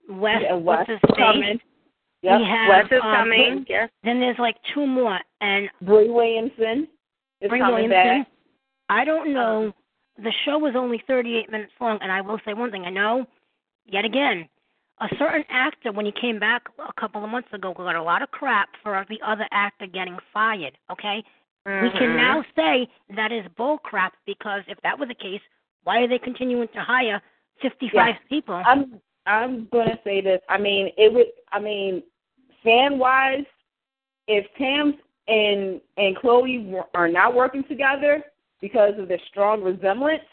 West. 0.09 0.43
Yeah, 0.43 0.55
what's 0.55 0.87
Wes 0.87 0.99
his 1.01 1.15
face? 1.15 1.17
coming. 1.17 1.59
Yep. 2.21 2.39
We 2.39 2.45
have 2.45 2.69
Wes 2.69 2.85
is 2.91 3.01
um, 3.03 3.15
coming. 3.15 3.65
Yes. 3.67 3.89
Then 4.03 4.19
there's 4.19 4.39
like 4.39 4.55
two 4.73 4.85
more, 4.85 5.19
and 5.41 5.69
Bree 5.81 6.09
Williamson 6.09 6.87
is 7.41 7.49
Bree 7.49 7.59
coming 7.59 7.89
Williamson. 7.89 8.23
back. 8.23 8.27
I 8.89 9.05
don't 9.05 9.33
know. 9.33 9.71
The 10.17 10.33
show 10.45 10.57
was 10.57 10.73
only 10.75 11.01
38 11.07 11.49
minutes 11.49 11.71
long, 11.79 11.99
and 12.01 12.11
I 12.11 12.21
will 12.21 12.39
say 12.45 12.53
one 12.53 12.71
thing. 12.71 12.83
I 12.83 12.89
know, 12.89 13.25
yet 13.85 14.03
again, 14.03 14.49
a 14.99 15.07
certain 15.17 15.45
actor, 15.49 15.93
when 15.93 16.05
he 16.05 16.11
came 16.11 16.39
back 16.39 16.63
a 16.77 16.99
couple 16.99 17.23
of 17.23 17.29
months 17.29 17.47
ago, 17.53 17.73
got 17.73 17.95
a 17.95 18.03
lot 18.03 18.21
of 18.21 18.31
crap 18.31 18.69
for 18.83 19.05
the 19.09 19.19
other 19.25 19.47
actor 19.51 19.87
getting 19.87 20.17
fired. 20.33 20.77
Okay, 20.91 21.23
we 21.65 21.89
can 21.91 22.09
Mhm. 22.09 22.15
now 22.15 22.45
say 22.55 22.87
that 23.09 23.31
is 23.31 23.47
bull 23.49 23.77
crap 23.79 24.15
because 24.25 24.63
if 24.67 24.79
that 24.81 24.97
were 24.97 25.05
the 25.05 25.13
case, 25.15 25.41
why 25.83 26.01
are 26.01 26.07
they 26.07 26.19
continuing 26.19 26.67
to 26.69 26.81
hire 26.81 27.21
55 27.61 28.15
people? 28.29 28.55
I'm 28.65 29.01
I'm 29.25 29.67
gonna 29.67 29.99
say 30.03 30.21
this. 30.21 30.41
I 30.49 30.57
mean, 30.57 30.91
it 30.97 31.13
would. 31.13 31.27
I 31.51 31.59
mean, 31.59 32.01
fan 32.63 32.97
wise, 32.97 33.45
if 34.27 34.51
Tam 34.55 34.97
and 35.27 35.79
and 35.97 36.15
Chloe 36.15 36.75
are 36.95 37.07
not 37.07 37.35
working 37.35 37.63
together 37.65 38.23
because 38.61 38.97
of 38.97 39.07
their 39.07 39.19
strong 39.27 39.61
resemblance, 39.61 40.23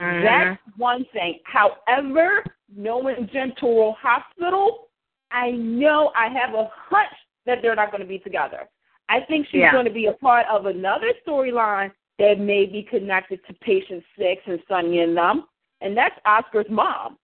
Mhm. 0.00 0.22
that's 0.22 0.60
one 0.76 1.04
thing. 1.06 1.40
However, 1.44 2.44
knowing 2.74 3.26
General 3.28 3.92
Hospital, 3.94 4.88
I 5.30 5.50
know 5.50 6.12
I 6.14 6.28
have 6.28 6.54
a 6.54 6.66
hunch 6.72 7.12
that 7.44 7.60
they're 7.60 7.74
not 7.74 7.90
going 7.90 8.00
to 8.02 8.06
be 8.06 8.18
together. 8.18 8.68
I 9.08 9.20
think 9.20 9.46
she's 9.46 9.60
Yeah. 9.60 9.72
going 9.72 9.86
to 9.86 9.90
be 9.90 10.06
a 10.06 10.12
part 10.12 10.46
of 10.48 10.66
another 10.66 11.12
storyline 11.26 11.92
that 12.18 12.38
may 12.38 12.66
be 12.66 12.82
connected 12.82 13.44
to 13.46 13.54
Patient 13.54 14.04
Six 14.18 14.42
and 14.46 14.62
Sonia 14.68 15.04
and 15.04 15.16
them, 15.16 15.46
and 15.80 15.96
that's 15.96 16.18
Oscar's 16.24 16.68
mom. 16.68 17.16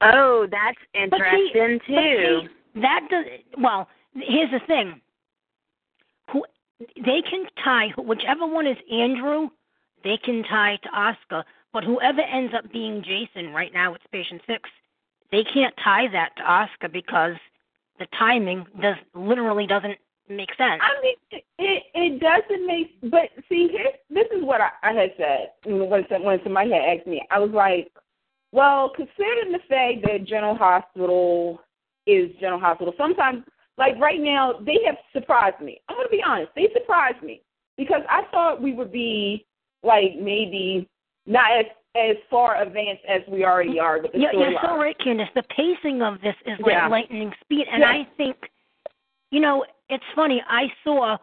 Oh, 0.00 0.46
that's 0.50 0.78
But 1.10 1.18
see- 1.18 1.50
interesting 1.52 1.78
but 1.78 1.86
too. 1.86 2.40
see, 2.74 2.80
that 2.80 3.08
does 3.10 3.26
well. 3.58 3.88
Here's 4.14 4.50
the 4.50 4.60
thing. 4.60 5.00
Who 6.30 6.44
they 6.96 7.22
can 7.22 7.46
tie 7.62 7.88
whichever 7.96 8.46
one 8.46 8.66
is 8.66 8.76
Andrew, 8.90 9.50
they 10.02 10.16
can 10.18 10.42
tie 10.44 10.76
to 10.76 10.88
Oscar. 10.90 11.44
But 11.72 11.84
whoever 11.84 12.20
ends 12.20 12.54
up 12.54 12.70
being 12.70 13.02
Jason 13.02 13.52
right 13.52 13.72
now, 13.72 13.94
it's 13.94 14.06
patient 14.12 14.42
six. 14.46 14.68
They 15.32 15.42
can't 15.44 15.76
tie 15.82 16.06
that 16.08 16.36
to 16.36 16.42
Oscar 16.44 16.88
because 16.88 17.34
the 17.98 18.06
timing 18.18 18.66
does 18.80 18.96
literally 19.14 19.66
doesn't 19.66 19.98
make 20.28 20.50
sense. 20.56 20.80
I 20.82 21.00
mean, 21.02 21.42
it 21.58 21.82
it 21.94 22.20
doesn't 22.20 22.66
make. 22.66 22.98
But 23.10 23.30
see, 23.48 23.68
here, 23.68 23.90
this 24.10 24.26
is 24.36 24.42
what 24.44 24.60
I, 24.60 24.70
I 24.82 24.92
had 24.92 25.12
said 25.16 25.50
when 25.64 26.06
some- 26.08 26.22
when 26.24 26.40
somebody 26.42 26.70
had 26.72 26.82
asked 26.98 27.06
me. 27.06 27.22
I 27.30 27.38
was 27.38 27.50
like, 27.50 27.92
well, 28.52 28.90
considering 28.90 29.52
the 29.52 29.58
fact 29.68 30.02
that 30.06 30.24
General 30.26 30.54
Hospital 30.56 31.60
is 32.06 32.30
General 32.40 32.60
Hospital, 32.60 32.94
sometimes, 32.96 33.44
like 33.78 33.96
right 33.98 34.20
now, 34.20 34.54
they 34.64 34.78
have 34.86 34.96
surprised 35.12 35.60
me. 35.60 35.80
I'm 35.88 35.96
gonna 35.96 36.08
be 36.08 36.22
honest, 36.24 36.52
they 36.54 36.68
surprised 36.72 37.22
me 37.22 37.42
because 37.76 38.02
I 38.08 38.22
thought 38.30 38.62
we 38.62 38.72
would 38.72 38.92
be 38.92 39.46
like 39.82 40.16
maybe 40.20 40.88
not 41.26 41.50
as 41.58 41.66
as 41.96 42.16
far 42.28 42.60
advanced 42.60 43.02
as 43.08 43.22
we 43.28 43.44
already 43.44 43.78
are 43.78 44.00
with 44.02 44.10
the 44.12 44.18
Yeah, 44.18 44.32
you're 44.32 44.58
so 44.60 44.76
right, 44.76 44.98
Candace. 44.98 45.28
The 45.36 45.44
pacing 45.44 46.02
of 46.02 46.20
this 46.22 46.34
is 46.44 46.58
like 46.58 46.72
Yeah. 46.72 46.88
lightning 46.88 47.32
speed, 47.40 47.68
and 47.70 47.82
Yeah. 47.82 47.90
I 47.90 48.04
think, 48.16 48.36
you 49.30 49.40
know, 49.40 49.64
it's 49.88 50.04
funny. 50.14 50.42
I 50.48 50.64
saw 50.82 51.16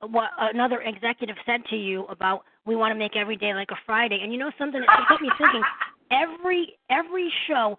what 0.00 0.30
another 0.38 0.80
executive 0.82 1.36
said 1.46 1.64
to 1.70 1.76
you 1.76 2.04
about 2.06 2.44
we 2.66 2.76
want 2.76 2.92
to 2.92 2.98
make 2.98 3.16
every 3.16 3.36
day 3.36 3.54
like 3.54 3.70
a 3.70 3.76
Friday, 3.86 4.20
and 4.22 4.32
you 4.32 4.38
know 4.38 4.50
something 4.58 4.80
that 4.80 5.08
got 5.08 5.20
me 5.22 5.30
thinking. 5.38 5.62
Every 6.10 6.74
every 6.90 7.32
show, 7.48 7.78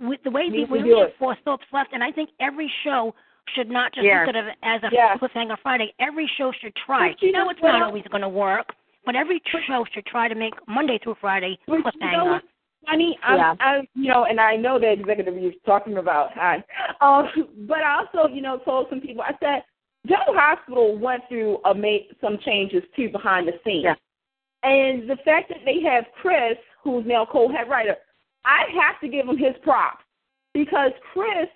with 0.00 0.20
the 0.24 0.30
way 0.30 0.48
to 0.50 0.64
we 0.64 0.78
have 0.80 1.10
four 1.18 1.36
soaps 1.44 1.64
left, 1.72 1.92
and 1.92 2.02
I 2.02 2.10
think 2.10 2.30
every 2.40 2.70
show 2.84 3.14
should 3.54 3.70
not 3.70 3.94
just 3.94 4.04
Yes. 4.04 4.26
look 4.26 4.34
at 4.34 4.46
it 4.46 4.56
as 4.62 4.82
a 4.82 4.90
Yes. 4.92 5.18
cliffhanger 5.18 5.58
Friday. 5.62 5.94
Every 5.98 6.26
show 6.36 6.52
should 6.52 6.74
try. 6.74 7.10
But 7.12 7.22
you 7.22 7.32
know 7.32 7.48
it's 7.50 7.60
not 7.62 7.82
always 7.82 8.04
going 8.10 8.22
to 8.22 8.28
work, 8.28 8.74
but 9.06 9.14
every 9.16 9.40
show 9.66 9.84
should 9.92 10.06
try 10.06 10.28
to 10.28 10.34
make 10.34 10.54
Monday 10.66 10.98
through 10.98 11.16
Friday 11.20 11.58
But 11.66 11.76
you 11.76 11.82
know 11.82 11.90
cliffhanger. 11.90 12.40
Funny? 12.86 13.18
I'm, 13.22 13.36
Yeah. 13.36 13.54
I, 13.60 13.88
you 13.94 14.12
know, 14.12 14.24
and 14.24 14.40
I 14.40 14.56
know 14.56 14.78
the 14.78 14.90
executive 14.92 15.36
you're 15.36 15.52
talking 15.64 15.98
about. 15.98 16.30
Hi. 16.34 16.62
Um, 17.00 17.28
but 17.68 17.78
I 17.78 18.00
also, 18.00 18.32
you 18.32 18.42
know, 18.42 18.58
told 18.58 18.86
some 18.90 19.00
people. 19.00 19.22
I 19.22 19.34
said, 19.40 19.62
General 20.06 20.34
Hospital 20.34 20.98
went 20.98 21.22
through 21.28 21.58
a 21.64 21.74
ma- 21.74 22.06
some 22.20 22.38
changes 22.44 22.82
too 22.96 23.08
behind 23.10 23.48
the 23.48 23.52
scenes. 23.64 23.84
Yeah. 23.84 23.94
And 24.62 25.08
the 25.08 25.16
fact 25.24 25.48
that 25.50 25.58
they 25.64 25.80
have 25.82 26.04
Chris, 26.20 26.56
who's 26.82 27.04
now 27.06 27.26
co-head 27.30 27.68
writer, 27.68 27.96
I 28.44 28.64
have 28.82 29.00
to 29.00 29.08
give 29.08 29.28
him 29.28 29.36
his 29.36 29.54
props 29.62 30.04
because 30.54 30.92
Chris, 31.12 31.48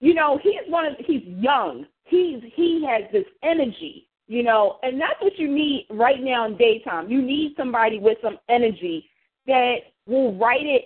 you 0.00 0.14
know, 0.14 0.38
he's 0.42 0.60
one 0.68 0.86
of 0.86 0.94
he's 0.98 1.22
young. 1.24 1.86
He's 2.04 2.40
he 2.54 2.86
has 2.88 3.10
this 3.12 3.26
energy, 3.42 4.08
you 4.28 4.42
know, 4.42 4.78
and 4.82 5.00
that's 5.00 5.20
what 5.20 5.38
you 5.38 5.48
need 5.52 5.86
right 5.90 6.22
now 6.22 6.46
in 6.46 6.56
daytime. 6.56 7.10
You 7.10 7.20
need 7.20 7.54
somebody 7.56 7.98
with 7.98 8.18
some 8.22 8.38
energy 8.48 9.10
that 9.46 9.76
will 10.08 10.36
write 10.36 10.66
it 10.66 10.84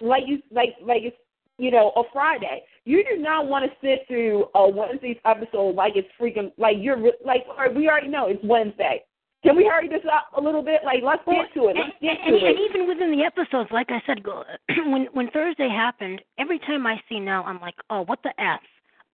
like 0.00 0.24
you 0.26 0.38
like 0.50 0.70
like 0.84 1.02
it's 1.02 1.16
you 1.58 1.70
know 1.70 1.92
a 1.96 2.02
Friday. 2.12 2.62
You 2.84 3.04
do 3.04 3.22
not 3.22 3.46
want 3.46 3.64
to 3.64 3.70
sit 3.80 4.06
through 4.08 4.46
a 4.56 4.68
Wednesday's 4.68 5.18
episode 5.24 5.76
like 5.76 5.92
it's 5.94 6.08
freaking 6.20 6.50
like 6.58 6.76
you're 6.80 6.98
like 7.24 7.44
we 7.76 7.88
already 7.88 8.08
know 8.08 8.26
it's 8.28 8.42
Wednesday. 8.42 9.02
Can 9.44 9.56
we 9.56 9.64
hurry 9.64 9.88
this 9.88 10.04
up 10.12 10.28
a 10.36 10.40
little 10.40 10.62
bit? 10.62 10.82
Like, 10.84 11.02
let's 11.02 11.20
Well, 11.26 11.42
get 11.42 11.52
to 11.54 11.68
it. 11.68 11.74
Let's 11.76 11.90
and, 12.00 12.00
get 12.00 12.16
and, 12.24 12.38
to 12.40 12.46
and 12.46 12.56
it. 12.56 12.60
even 12.70 12.86
within 12.86 13.10
the 13.10 13.24
episodes, 13.24 13.70
like 13.72 13.88
I 13.90 14.00
said, 14.06 14.22
go- 14.22 14.44
when 14.86 15.08
when 15.14 15.30
Thursday 15.32 15.68
happened, 15.68 16.22
every 16.38 16.60
time 16.60 16.86
I 16.86 17.00
see 17.08 17.18
Nelle, 17.18 17.42
I'm 17.44 17.60
like, 17.60 17.74
oh, 17.90 18.02
what 18.02 18.20
the 18.22 18.30
f? 18.40 18.60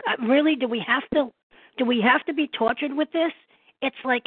Uh, 0.07 0.27
really? 0.27 0.55
Do 0.55 0.69
we 0.69 0.85
have 0.87 1.03
to? 1.15 1.33
Do 1.79 1.87
we 1.87 2.03
have 2.03 2.25
to 2.27 2.35
be 2.35 2.47
tortured 2.49 2.93
with 2.95 3.11
this? 3.13 3.33
It's 3.81 3.97
like 4.05 4.25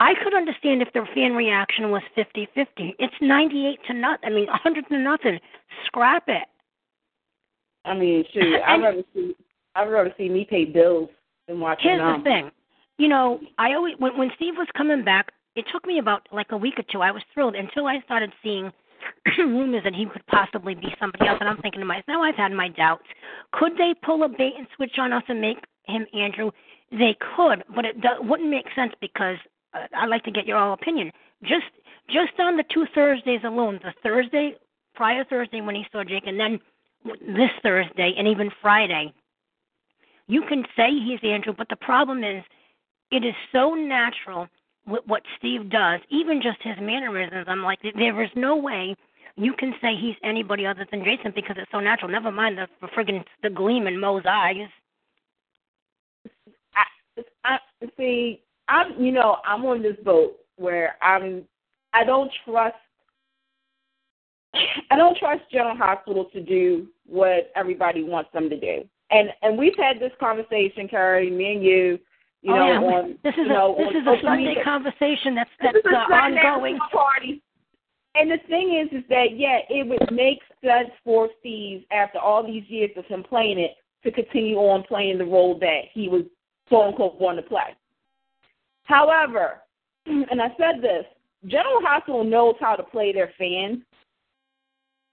I 0.00 0.14
could 0.22 0.34
understand 0.34 0.80
if 0.82 0.92
their 0.92 1.06
fan 1.14 1.34
reaction 1.34 1.90
was 1.90 2.02
fifty-fifty. 2.14 2.94
It's 2.98 3.14
98 3.20 3.78
to 3.88 3.94
nothing. 3.94 4.20
I 4.24 4.30
mean, 4.30 4.46
100 4.46 4.88
to 4.88 4.98
nothing. 4.98 5.40
Scrap 5.86 6.24
it. 6.28 6.44
I 7.84 7.94
mean, 7.94 8.24
shoot, 8.32 8.42
I'd 8.66 8.74
And- 8.74 8.82
rather 8.82 9.02
see 9.14 9.34
I'd 9.74 9.88
rather 9.90 10.12
see 10.18 10.28
me 10.28 10.44
pay 10.48 10.64
bills 10.64 11.08
than 11.46 11.60
watch 11.60 11.78
Here's 11.82 12.00
the 12.00 12.22
thing. 12.24 12.50
You 12.98 13.08
know, 13.08 13.40
I 13.58 13.74
always 13.74 13.94
when 13.98 14.16
when 14.18 14.30
Steve 14.36 14.54
was 14.56 14.66
coming 14.76 15.04
back, 15.04 15.30
it 15.56 15.64
took 15.72 15.86
me 15.86 15.98
about 15.98 16.26
like 16.32 16.50
a 16.52 16.56
week 16.56 16.74
or 16.78 16.84
two. 16.90 17.00
I 17.02 17.10
was 17.10 17.22
thrilled 17.32 17.54
until 17.54 17.86
I 17.86 18.00
started 18.04 18.32
seeing 18.42 18.72
rumors 19.38 19.84
that 19.84 19.94
he 19.94 20.06
could 20.06 20.26
possibly 20.26 20.74
be 20.74 20.88
somebody 20.98 21.26
else, 21.28 21.38
and 21.40 21.48
I'm 21.48 21.58
thinking 21.62 21.80
to 21.80 21.86
myself, 21.86 22.04
now 22.08 22.22
I've 22.22 22.34
had 22.34 22.52
my 22.52 22.68
doubts. 22.68 23.04
Could 23.52 23.72
they 23.76 23.94
pull 24.04 24.24
a 24.24 24.28
bait 24.28 24.54
and 24.58 24.66
switch 24.74 24.98
on 24.98 25.12
us 25.12 25.22
and 25.28 25.40
make 25.40 25.58
him 25.86 26.06
Andrew? 26.12 26.50
They 26.90 27.16
could, 27.36 27.62
but 27.74 27.84
it 27.84 28.00
do- 28.00 28.20
wouldn't 28.22 28.50
make 28.50 28.66
sense 28.74 28.92
because 29.00 29.36
I'd 29.96 30.08
like 30.08 30.24
to 30.24 30.30
get 30.30 30.46
your 30.46 30.56
all 30.58 30.72
opinion. 30.72 31.12
Just 31.42 31.66
just 32.08 32.38
on 32.38 32.56
the 32.56 32.64
two 32.72 32.86
Thursdays 32.94 33.40
alone, 33.44 33.80
the 33.82 33.92
Thursday 34.02 34.54
prior 34.94 35.24
Thursday 35.24 35.60
when 35.60 35.74
he 35.74 35.84
saw 35.92 36.04
Jake, 36.04 36.26
and 36.26 36.40
then 36.40 36.58
this 37.20 37.50
Thursday, 37.62 38.14
and 38.16 38.26
even 38.26 38.50
Friday. 38.60 39.12
You 40.26 40.42
can 40.42 40.64
say 40.76 40.90
he's 40.90 41.20
Andrew, 41.22 41.54
but 41.56 41.68
the 41.70 41.76
problem 41.76 42.22
is 42.22 42.44
it 43.10 43.24
is 43.24 43.34
so 43.52 43.74
natural 43.74 44.48
with 44.86 45.02
what 45.06 45.22
Steve 45.38 45.70
does, 45.70 46.00
even 46.10 46.42
just 46.42 46.58
his 46.62 46.76
mannerisms. 46.80 47.46
I'm 47.48 47.62
like, 47.62 47.78
there 47.82 48.22
is 48.22 48.30
no 48.34 48.56
way 48.56 48.94
you 49.38 49.52
can 49.52 49.72
say 49.80 49.94
he's 49.96 50.16
anybody 50.24 50.66
other 50.66 50.86
than 50.90 51.04
Jason 51.04 51.32
because 51.34 51.56
it's 51.58 51.70
so 51.70 51.80
natural. 51.80 52.10
Never 52.10 52.32
mind 52.32 52.58
the, 52.58 52.66
the 52.80 52.88
friggin' 52.88 53.24
the 53.42 53.50
gleam 53.50 53.86
in 53.86 53.98
Mo's 53.98 54.24
eyes. 54.28 54.68
I, 56.74 56.84
I 57.44 57.58
see. 57.96 58.40
I'm, 58.68 59.02
you 59.02 59.12
know, 59.12 59.38
I'm 59.44 59.64
on 59.64 59.82
this 59.82 59.96
boat 60.04 60.36
where 60.56 60.96
I'm. 61.02 61.44
I 61.92 62.04
don't 62.04 62.30
trust. 62.44 62.76
I 64.90 64.96
don't 64.96 65.16
trust 65.16 65.42
General 65.50 65.76
Hospital 65.76 66.26
to 66.32 66.40
do 66.40 66.88
what 67.06 67.50
everybody 67.56 68.02
wants 68.02 68.30
them 68.32 68.48
to 68.50 68.58
do. 68.58 68.84
And 69.10 69.30
and 69.42 69.58
we've 69.58 69.76
had 69.76 70.00
this 70.00 70.12
conversation, 70.20 70.88
Carrie, 70.88 71.30
me 71.30 71.54
and 71.54 71.64
you. 71.64 71.98
You 72.42 72.52
oh, 72.52 72.56
know, 72.56 72.66
yeah. 72.66 72.78
on 72.78 73.18
this 73.24 73.34
is 73.34 73.38
you 73.38 73.48
know, 73.48 73.74
a 73.74 73.84
this 73.84 74.02
is 74.02 74.06
a 74.06 74.16
Sunday 74.22 74.44
media. 74.48 74.64
conversation 74.64 75.34
that's 75.34 75.50
that's 75.60 75.78
uh, 75.84 76.14
ongoing. 76.14 76.78
party. 76.92 77.42
And 78.14 78.30
the 78.30 78.38
thing 78.48 78.78
is, 78.80 78.96
is 78.96 79.04
that 79.08 79.36
yeah, 79.36 79.58
it 79.68 79.86
would 79.86 80.12
make 80.12 80.38
sense 80.62 80.90
for 81.04 81.28
Steve 81.40 81.84
after 81.90 82.18
all 82.18 82.46
these 82.46 82.64
years 82.68 82.90
of 82.96 83.04
him 83.06 83.24
playing 83.24 83.58
it 83.58 83.72
to 84.04 84.12
continue 84.12 84.56
on 84.56 84.84
playing 84.84 85.18
the 85.18 85.24
role 85.24 85.58
that 85.58 85.82
he 85.92 86.08
was 86.08 86.22
quote 86.68 86.88
unquote 86.88 87.18
born 87.18 87.36
to 87.36 87.42
play. 87.42 87.76
However, 88.88 89.60
and 90.06 90.40
I 90.40 90.48
said 90.58 90.82
this, 90.82 91.04
General 91.46 91.80
Hospital 91.82 92.24
knows 92.24 92.54
how 92.58 92.74
to 92.74 92.82
play 92.82 93.12
their 93.12 93.32
fans, 93.38 93.78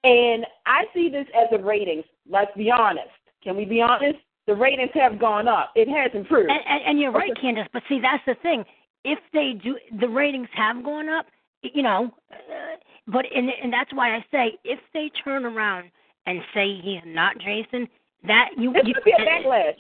and 0.03 0.45
I 0.65 0.85
see 0.93 1.09
this 1.09 1.27
as 1.35 1.47
a 1.51 1.61
ratings. 1.61 2.05
Let's 2.29 2.55
be 2.57 2.71
honest. 2.71 3.09
Can 3.43 3.55
we 3.55 3.65
be 3.65 3.81
honest? 3.81 4.17
The 4.47 4.55
ratings 4.55 4.91
have 4.93 5.19
gone 5.19 5.47
up. 5.47 5.71
It 5.75 5.87
has 5.89 6.11
improved. 6.13 6.49
And, 6.49 6.59
and, 6.67 6.81
and 6.87 6.99
you're 6.99 7.11
right, 7.11 7.31
Okay. 7.31 7.41
Candace. 7.41 7.67
But 7.73 7.83
see, 7.89 7.99
that's 7.99 8.23
the 8.25 8.35
thing. 8.41 8.63
If 9.03 9.19
they 9.33 9.53
do, 9.61 9.77
the 9.99 10.07
ratings 10.07 10.47
have 10.53 10.83
gone 10.83 11.09
up. 11.09 11.25
You 11.61 11.81
know, 11.81 12.11
uh, 12.31 12.77
but 13.07 13.25
and 13.35 13.49
and 13.61 13.73
that's 13.73 13.91
why 13.91 14.15
I 14.15 14.25
say 14.31 14.57
if 14.63 14.79
they 14.93 15.09
turn 15.23 15.45
around 15.45 15.89
and 16.27 16.41
say 16.53 16.79
he's 16.79 17.01
not 17.05 17.39
Jason, 17.39 17.87
that 18.27 18.49
you 18.55 18.71
It's 18.75 18.87
you 18.87 18.93
be 19.03 19.11
a 19.11 19.21
backlash. 19.21 19.73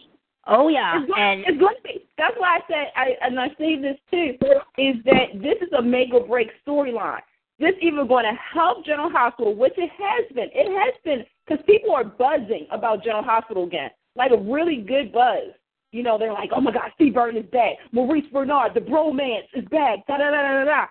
Oh 0.47 0.67
yeah, 0.67 0.99
It's 0.99 1.07
going, 1.07 1.21
and 1.21 1.39
it's 1.47 1.59
going 1.59 1.75
to 1.75 1.81
be. 1.81 2.05
That's 2.17 2.35
why 2.37 2.57
I 2.57 2.59
said, 2.67 2.91
I, 2.95 3.15
and 3.21 3.39
I 3.39 3.49
say 3.57 3.81
this 3.81 3.97
too, 4.11 4.37
is 4.77 4.95
that 5.05 5.41
this 5.41 5.57
is 5.61 5.73
a 5.77 5.81
make 5.81 6.13
or 6.13 6.25
break 6.25 6.49
storyline. 6.67 7.21
This 7.59 7.73
even 7.81 8.07
going 8.07 8.25
to 8.25 8.37
help 8.53 8.85
General 8.85 9.09
Hospital, 9.09 9.55
which 9.55 9.73
it 9.77 9.89
has 9.89 10.25
been. 10.35 10.49
It 10.53 10.67
has 10.67 10.93
been 11.03 11.25
because 11.47 11.63
people 11.65 11.95
are 11.95 12.03
buzzing 12.03 12.67
about 12.71 13.03
General 13.03 13.23
Hospital 13.23 13.63
again, 13.63 13.89
like 14.15 14.31
a 14.31 14.37
really 14.37 14.81
good 14.81 15.11
buzz. 15.11 15.53
You 15.91 16.03
know, 16.03 16.17
they're 16.19 16.33
like, 16.33 16.49
oh 16.53 16.61
my 16.61 16.71
God, 16.71 16.91
Steve 16.95 17.13
Burton 17.13 17.41
is 17.41 17.49
back. 17.51 17.77
Maurice 17.91 18.25
Benard, 18.33 18.73
the 18.73 18.81
bromance 18.81 19.47
is 19.53 19.63
back. 19.69 20.05
Da 20.07 20.17
da 20.17 20.29
da 20.29 20.41
da 20.41 20.53
da. 20.59 20.65
da. 20.65 20.85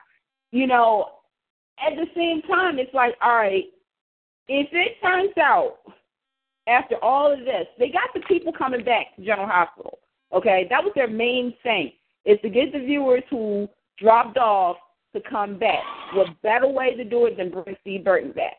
You 0.51 0.67
know, 0.67 1.11
at 1.79 1.95
the 1.97 2.07
same 2.17 2.43
time, 2.43 2.79
it's 2.79 2.95
like, 2.95 3.15
all 3.23 3.37
right, 3.37 3.65
if 4.49 4.69
it 4.73 4.97
turns 5.03 5.37
out 5.39 5.79
after 6.67 6.97
all 7.03 7.33
of 7.33 7.41
this, 7.41 7.67
they 7.79 7.89
got 7.89 8.11
the 8.15 8.21
people 8.21 8.53
coming 8.53 8.85
back 8.85 9.15
to 9.17 9.25
General 9.25 9.47
Hospital. 9.47 9.99
Okay, 10.33 10.67
that 10.71 10.83
was 10.83 10.93
their 10.95 11.09
main 11.09 11.55
thing 11.63 11.93
is 12.25 12.39
to 12.43 12.49
get 12.49 12.73
the 12.73 12.79
viewers 12.79 13.23
who 13.31 13.69
dropped 13.99 14.39
off 14.39 14.77
to 15.15 15.21
come 15.29 15.59
back. 15.59 15.83
What 16.15 16.29
better 16.43 16.67
way 16.67 16.97
to 16.97 17.05
do 17.05 17.27
it 17.27 17.37
than 17.37 17.51
bring 17.51 17.77
Steve 17.83 18.05
Burton 18.05 18.33
back? 18.33 18.57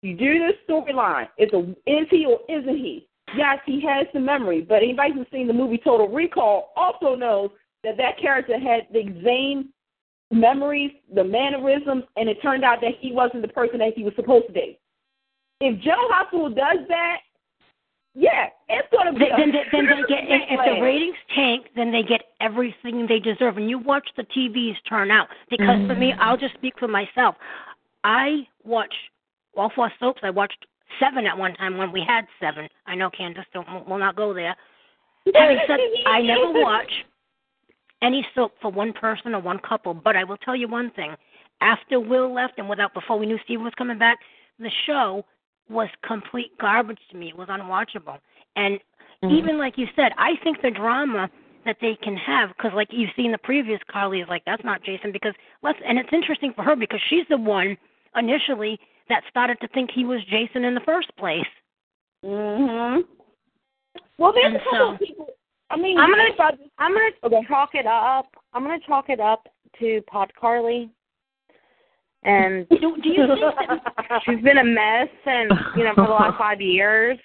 You 0.00 0.16
do 0.16 0.38
this 0.40 0.56
storyline. 0.68 1.28
It's 1.38 1.52
a 1.52 1.60
is 1.88 2.08
he 2.10 2.26
or 2.26 2.40
isn't 2.48 2.76
he? 2.76 3.08
Yes, 3.36 3.58
he 3.64 3.80
has 3.86 4.06
the 4.12 4.20
memory, 4.20 4.62
but 4.62 4.76
anybody 4.76 5.14
who's 5.14 5.26
seen 5.32 5.46
the 5.46 5.52
movie 5.52 5.80
Total 5.82 6.08
Recall 6.08 6.72
also 6.76 7.14
knows 7.14 7.50
that 7.84 7.96
that 7.96 8.18
character 8.20 8.58
had 8.58 8.88
the 8.92 9.04
same 9.24 9.70
memories, 10.30 10.90
the 11.14 11.22
mannerisms, 11.22 12.04
and 12.16 12.28
it 12.28 12.42
turned 12.42 12.64
out 12.64 12.80
that 12.80 12.92
he 13.00 13.12
wasn't 13.12 13.42
the 13.42 13.48
person 13.48 13.78
that 13.78 13.94
he 13.94 14.02
was 14.02 14.12
supposed 14.16 14.46
to 14.48 14.52
be. 14.52 14.78
If 15.60 15.80
General 15.80 16.08
Hospital 16.10 16.48
does 16.48 16.78
that, 16.88 17.18
yeah, 18.14 18.48
it's 18.68 18.88
going 18.92 19.12
to 19.12 19.18
be. 19.18 19.24
then, 19.36 19.48
a 19.48 19.52
then, 19.52 19.64
then 19.72 19.86
they 19.86 20.02
get 20.08 20.24
if, 20.24 20.42
if 20.50 20.60
the 20.64 20.82
ratings 20.82 21.16
tank, 21.34 21.66
then 21.74 21.90
they 21.90 22.02
get 22.02 22.20
everything 22.40 23.06
they 23.08 23.18
deserve. 23.18 23.56
And 23.56 23.70
you 23.70 23.78
watch 23.78 24.06
the 24.16 24.24
TVs 24.24 24.76
turn 24.88 25.10
out 25.10 25.28
because 25.48 25.86
for 25.86 25.94
me, 25.94 26.12
mm. 26.12 26.18
I'll 26.20 26.36
just 26.36 26.54
speak 26.54 26.74
for 26.78 26.88
myself. 26.88 27.36
I 28.04 28.46
watch 28.64 28.92
all 29.56 29.72
four 29.74 29.90
soaps. 29.98 30.20
I 30.22 30.30
watched 30.30 30.66
seven 31.00 31.26
at 31.26 31.36
one 31.36 31.54
time 31.54 31.78
when 31.78 31.90
we 31.90 32.04
had 32.06 32.26
seven. 32.38 32.68
I 32.86 32.94
know 32.94 33.08
Candace 33.08 33.46
don't 33.54 33.88
will 33.88 33.98
not 33.98 34.14
go 34.14 34.34
there. 34.34 34.54
Having 35.34 35.58
said, 35.66 35.78
I 36.06 36.20
never 36.20 36.52
watch 36.60 36.90
any 38.02 38.26
soap 38.34 38.52
for 38.60 38.70
one 38.70 38.92
person 38.92 39.34
or 39.34 39.40
one 39.40 39.58
couple. 39.58 39.94
But 39.94 40.16
I 40.16 40.24
will 40.24 40.38
tell 40.38 40.56
you 40.56 40.68
one 40.68 40.90
thing: 40.90 41.14
after 41.62 41.98
Will 41.98 42.34
left 42.34 42.58
and 42.58 42.68
without 42.68 42.92
before 42.92 43.18
we 43.18 43.24
knew 43.24 43.38
Steve 43.44 43.62
was 43.62 43.72
coming 43.78 43.98
back, 43.98 44.18
the 44.58 44.70
show 44.86 45.24
was 45.68 45.88
complete 46.04 46.56
garbage 46.58 46.98
to 47.10 47.16
me. 47.16 47.28
It 47.28 47.36
was 47.36 47.48
unwatchable. 47.48 48.18
And 48.56 48.78
even 49.30 49.58
like 49.58 49.78
you 49.78 49.86
said, 49.94 50.12
I 50.18 50.32
think 50.42 50.62
the 50.62 50.70
drama 50.70 51.30
that 51.64 51.76
they 51.80 51.96
can 52.02 52.16
have, 52.16 52.48
because 52.50 52.72
like 52.74 52.88
you've 52.90 53.10
seen 53.16 53.30
the 53.30 53.38
previous 53.38 53.80
Carly 53.90 54.20
is 54.20 54.28
like 54.28 54.42
that's 54.44 54.64
not 54.64 54.82
Jason 54.82 55.12
because 55.12 55.34
let's 55.62 55.78
and 55.86 55.98
it's 55.98 56.12
interesting 56.12 56.52
for 56.54 56.62
her 56.64 56.74
because 56.74 57.00
she's 57.08 57.24
the 57.28 57.36
one 57.38 57.76
initially 58.16 58.78
that 59.08 59.22
started 59.30 59.58
to 59.60 59.68
think 59.68 59.90
he 59.94 60.04
was 60.04 60.20
Jason 60.24 60.64
in 60.64 60.74
the 60.74 60.80
first 60.80 61.14
place. 61.16 61.46
Mhm. 62.24 63.04
Well, 64.18 64.32
there's 64.32 64.46
And 64.46 64.56
a 64.56 64.58
couple 64.58 64.78
so- 64.78 64.92
of 64.94 64.98
people. 64.98 65.26
I 65.70 65.76
mean, 65.76 65.98
I'm 65.98 66.10
gonna- 66.10 66.24
think 66.24 66.34
about 66.34 66.58
this- 66.58 66.68
I'm 66.78 66.92
gonna 66.92 67.10
Okay. 67.22 67.46
chalk 67.46 67.74
it 67.74 67.86
up. 67.86 68.26
I'm 68.52 68.62
gonna 68.62 68.78
chalk 68.80 69.08
it 69.08 69.20
up 69.20 69.48
to 69.78 70.02
Pod 70.02 70.34
Carly, 70.34 70.90
and 72.24 72.68
Do, 72.70 72.96
do 73.02 73.08
you 73.08 73.26
think 73.26 73.82
that? 73.96 74.20
she's 74.26 74.42
been 74.42 74.58
a 74.58 74.64
mess, 74.64 75.08
and 75.26 75.50
you 75.76 75.84
know 75.84 75.92
for 75.94 76.06
the 76.06 76.12
last 76.12 76.38
five 76.38 76.60
years. 76.60 77.18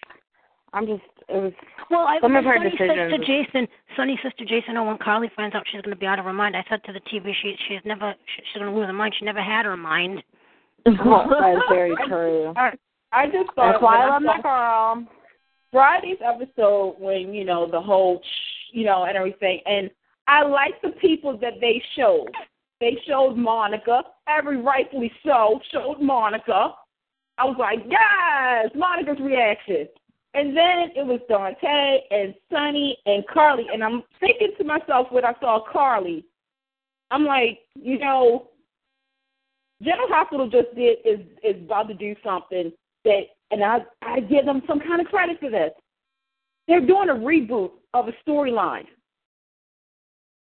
I'm 0.73 0.85
just 0.85 1.01
it 1.29 1.35
was 1.35 1.53
Well, 1.89 2.01
I, 2.01 2.19
Some 2.21 2.35
of 2.35 2.43
her 2.45 2.57
Sonny 2.57 2.71
said 2.77 2.87
to 2.87 3.09
decisions. 3.09 3.25
Jason, 3.27 3.67
Sonny's 3.95 4.19
sister 4.23 4.45
Jason, 4.45 4.77
oh, 4.77 4.83
when 4.83 4.97
Carly 4.97 5.29
finds 5.35 5.55
out 5.55 5.63
she's 5.71 5.81
going 5.81 5.95
to 5.95 5.99
be 5.99 6.05
out 6.05 6.19
of 6.19 6.25
her 6.25 6.33
mind, 6.33 6.55
I 6.55 6.63
said 6.69 6.83
to 6.85 6.93
the 6.93 6.99
TV, 7.01 7.31
she 7.41 7.55
she's 7.67 7.79
never 7.85 8.13
she, 8.35 8.43
she's 8.51 8.59
going 8.59 8.71
to 8.71 8.77
lose 8.77 8.87
her 8.87 8.93
mind. 8.93 9.15
She 9.17 9.25
never 9.25 9.41
had 9.41 9.65
her 9.65 9.77
mind. 9.77 10.23
oh, 10.85 11.25
that's 11.29 11.65
very 11.69 11.95
true. 12.07 12.53
I, 12.55 12.71
I 13.11 13.25
just 13.27 13.53
thought 13.55 13.73
That's 13.73 13.83
why 13.83 14.03
I 14.03 14.09
love 14.09 14.21
my 14.21 14.37
saw 14.41 14.95
girl. 14.95 15.07
Friday's 15.71 16.17
episode 16.23 16.95
when 16.99 17.33
you 17.33 17.43
know 17.45 17.69
the 17.69 17.81
whole, 17.81 18.19
sh- 18.23 18.69
you 18.73 18.85
know, 18.85 19.03
and 19.05 19.17
everything, 19.17 19.59
and 19.65 19.89
I 20.27 20.43
like 20.43 20.81
the 20.81 20.89
people 21.01 21.37
that 21.39 21.53
they 21.61 21.81
showed. 21.95 22.29
They 22.79 22.97
showed 23.07 23.35
Monica, 23.35 24.03
every 24.27 24.61
rightfully 24.61 25.11
so, 25.25 25.59
showed 25.71 25.99
Monica. 25.99 26.73
I 27.39 27.45
was 27.45 27.55
like, 27.59 27.79
yes, 27.87 28.71
Monica's 28.75 29.19
reaction. 29.19 29.87
And 30.33 30.55
then 30.55 30.91
it 30.95 31.05
was 31.05 31.19
Dante 31.27 31.99
and 32.11 32.35
Sonny 32.51 32.97
and 33.05 33.25
Carly, 33.27 33.65
and 33.73 33.83
I'm 33.83 34.03
thinking 34.19 34.51
to 34.57 34.63
myself 34.63 35.07
when 35.09 35.25
I 35.25 35.33
saw 35.39 35.63
Carly, 35.71 36.25
I'm 37.09 37.25
like, 37.25 37.59
you 37.75 37.97
know, 37.97 38.49
General 39.81 40.07
Hospital 40.09 40.49
just 40.49 40.75
did 40.75 40.99
is 41.05 41.19
is 41.43 41.61
about 41.63 41.87
to 41.87 41.93
do 41.93 42.15
something 42.23 42.71
that, 43.05 43.21
and 43.51 43.63
I 43.63 43.79
I 44.01 44.19
give 44.19 44.45
them 44.45 44.61
some 44.67 44.79
kind 44.79 45.01
of 45.01 45.07
credit 45.07 45.39
for 45.39 45.49
this. 45.49 45.71
They're 46.67 46.85
doing 46.85 47.09
a 47.09 47.13
reboot 47.13 47.71
of 47.93 48.07
a 48.07 48.11
storyline. 48.27 48.85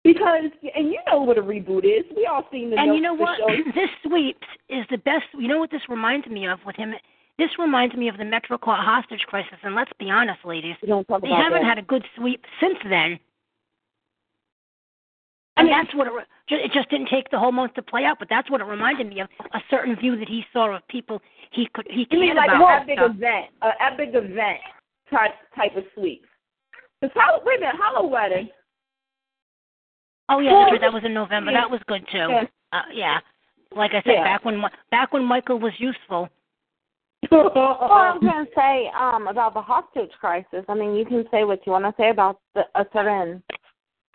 Because 0.03 0.45
and 0.75 0.87
you 0.87 0.99
know 1.11 1.21
what 1.21 1.37
a 1.37 1.41
reboot 1.41 1.83
is. 1.83 2.05
We 2.15 2.25
all 2.25 2.45
seen 2.51 2.69
the 2.69 2.77
and 2.77 2.95
you 2.95 3.01
know 3.01 3.13
what? 3.13 3.37
this 3.75 3.89
sweeps 4.05 4.47
is 4.69 4.85
the 4.89 4.97
best. 4.97 5.25
You 5.37 5.47
know 5.47 5.59
what 5.59 5.71
this 5.71 5.81
reminds 5.89 6.27
me 6.27 6.47
of 6.47 6.59
with 6.65 6.75
him? 6.77 6.93
This 7.37 7.49
reminds 7.59 7.95
me 7.95 8.07
of 8.07 8.17
the 8.17 8.25
Metro 8.25 8.57
Court 8.57 8.79
hostage 8.79 9.21
crisis. 9.27 9.57
And 9.63 9.75
let's 9.75 9.91
be 9.99 10.09
honest, 10.09 10.39
ladies, 10.45 10.75
We 10.81 10.87
don't 10.89 11.07
talk 11.07 11.21
they 11.21 11.29
haven't 11.29 11.61
that. 11.61 11.67
had 11.67 11.77
a 11.77 11.81
good 11.81 12.03
sweep 12.17 12.43
since 12.61 12.77
then. 12.83 13.19
I 15.57 15.61
And 15.61 15.67
mean- 15.69 15.77
that's 15.77 15.93
what 15.95 16.07
it, 16.07 16.13
it 16.49 16.71
just 16.73 16.89
didn't 16.89 17.07
take 17.09 17.29
the 17.29 17.37
whole 17.39 17.51
month 17.51 17.73
to 17.75 17.81
play 17.81 18.05
out. 18.05 18.19
But 18.19 18.29
that's 18.29 18.49
what 18.49 18.61
it 18.61 18.65
reminded 18.65 19.07
me 19.07 19.19
of 19.21 19.27
a 19.53 19.59
certain 19.69 19.95
view 19.97 20.17
that 20.17 20.27
he 20.29 20.45
saw 20.53 20.73
of 20.75 20.87
people 20.87 21.21
he 21.51 21.67
could 21.73 21.87
he 21.89 22.05
cared 22.05 22.21
mean 22.21 22.35
like 22.35 22.49
about. 22.49 22.83
an 22.83 22.89
epic 22.89 22.97
stuff. 22.99 23.15
event, 23.15 23.45
an 23.61 23.71
epic 23.81 24.09
event 24.13 24.59
type 25.11 25.31
type 25.55 25.75
of 25.75 25.83
sweep? 25.95 26.25
Because 27.01 27.15
wait 27.45 27.57
a 27.57 27.59
minute, 27.61 27.75
Hollow 27.77 28.07
Wedding. 28.07 28.49
Oh 30.29 30.39
yeah, 30.39 30.53
Well. 30.53 30.79
That 30.79 30.93
was 30.93 31.03
in 31.03 31.13
November. 31.13 31.51
yeah. 31.51 31.61
That 31.61 31.71
was 31.71 31.81
good 31.87 32.05
too. 32.11 32.17
Yeah. 32.29 32.43
Uh, 32.71 32.81
yeah. 32.93 33.19
Like 33.75 33.91
I 33.91 34.01
said, 34.03 34.13
Yeah. 34.13 34.23
back 34.23 34.45
when 34.45 34.61
back 34.91 35.11
when 35.13 35.23
Michael 35.25 35.59
was 35.59 35.73
useful. 35.77 36.29
Well, 37.31 37.51
I 37.53 38.13
was 38.13 38.21
going 38.21 38.45
to 38.45 38.51
say 38.55 38.89
um, 38.97 39.27
about 39.27 39.53
the 39.53 39.61
hostage 39.61 40.11
crisis. 40.21 40.63
I 40.69 40.73
mean, 40.73 40.95
you 40.95 41.03
can 41.05 41.25
say 41.29 41.43
what 41.43 41.59
you 41.65 41.73
want 41.73 41.83
to 41.83 41.93
say 42.01 42.11
about 42.11 42.39
the, 42.55 42.61
a 42.75 42.85
certain 42.93 43.43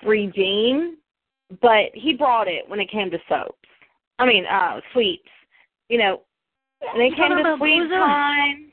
regime, 0.02 0.96
but 1.60 1.90
he 1.92 2.14
brought 2.14 2.48
it 2.48 2.66
when 2.66 2.80
it 2.80 2.90
came 2.90 3.10
to 3.10 3.18
soaps. 3.28 3.58
I 4.18 4.24
mean, 4.26 4.46
uh, 4.46 4.80
sweeps. 4.94 5.28
You 5.90 5.98
know, 5.98 6.20
when 6.94 7.02
it 7.06 7.14
came 7.14 7.28
to 7.36 7.56
sweep 7.58 7.90
time, 7.90 8.72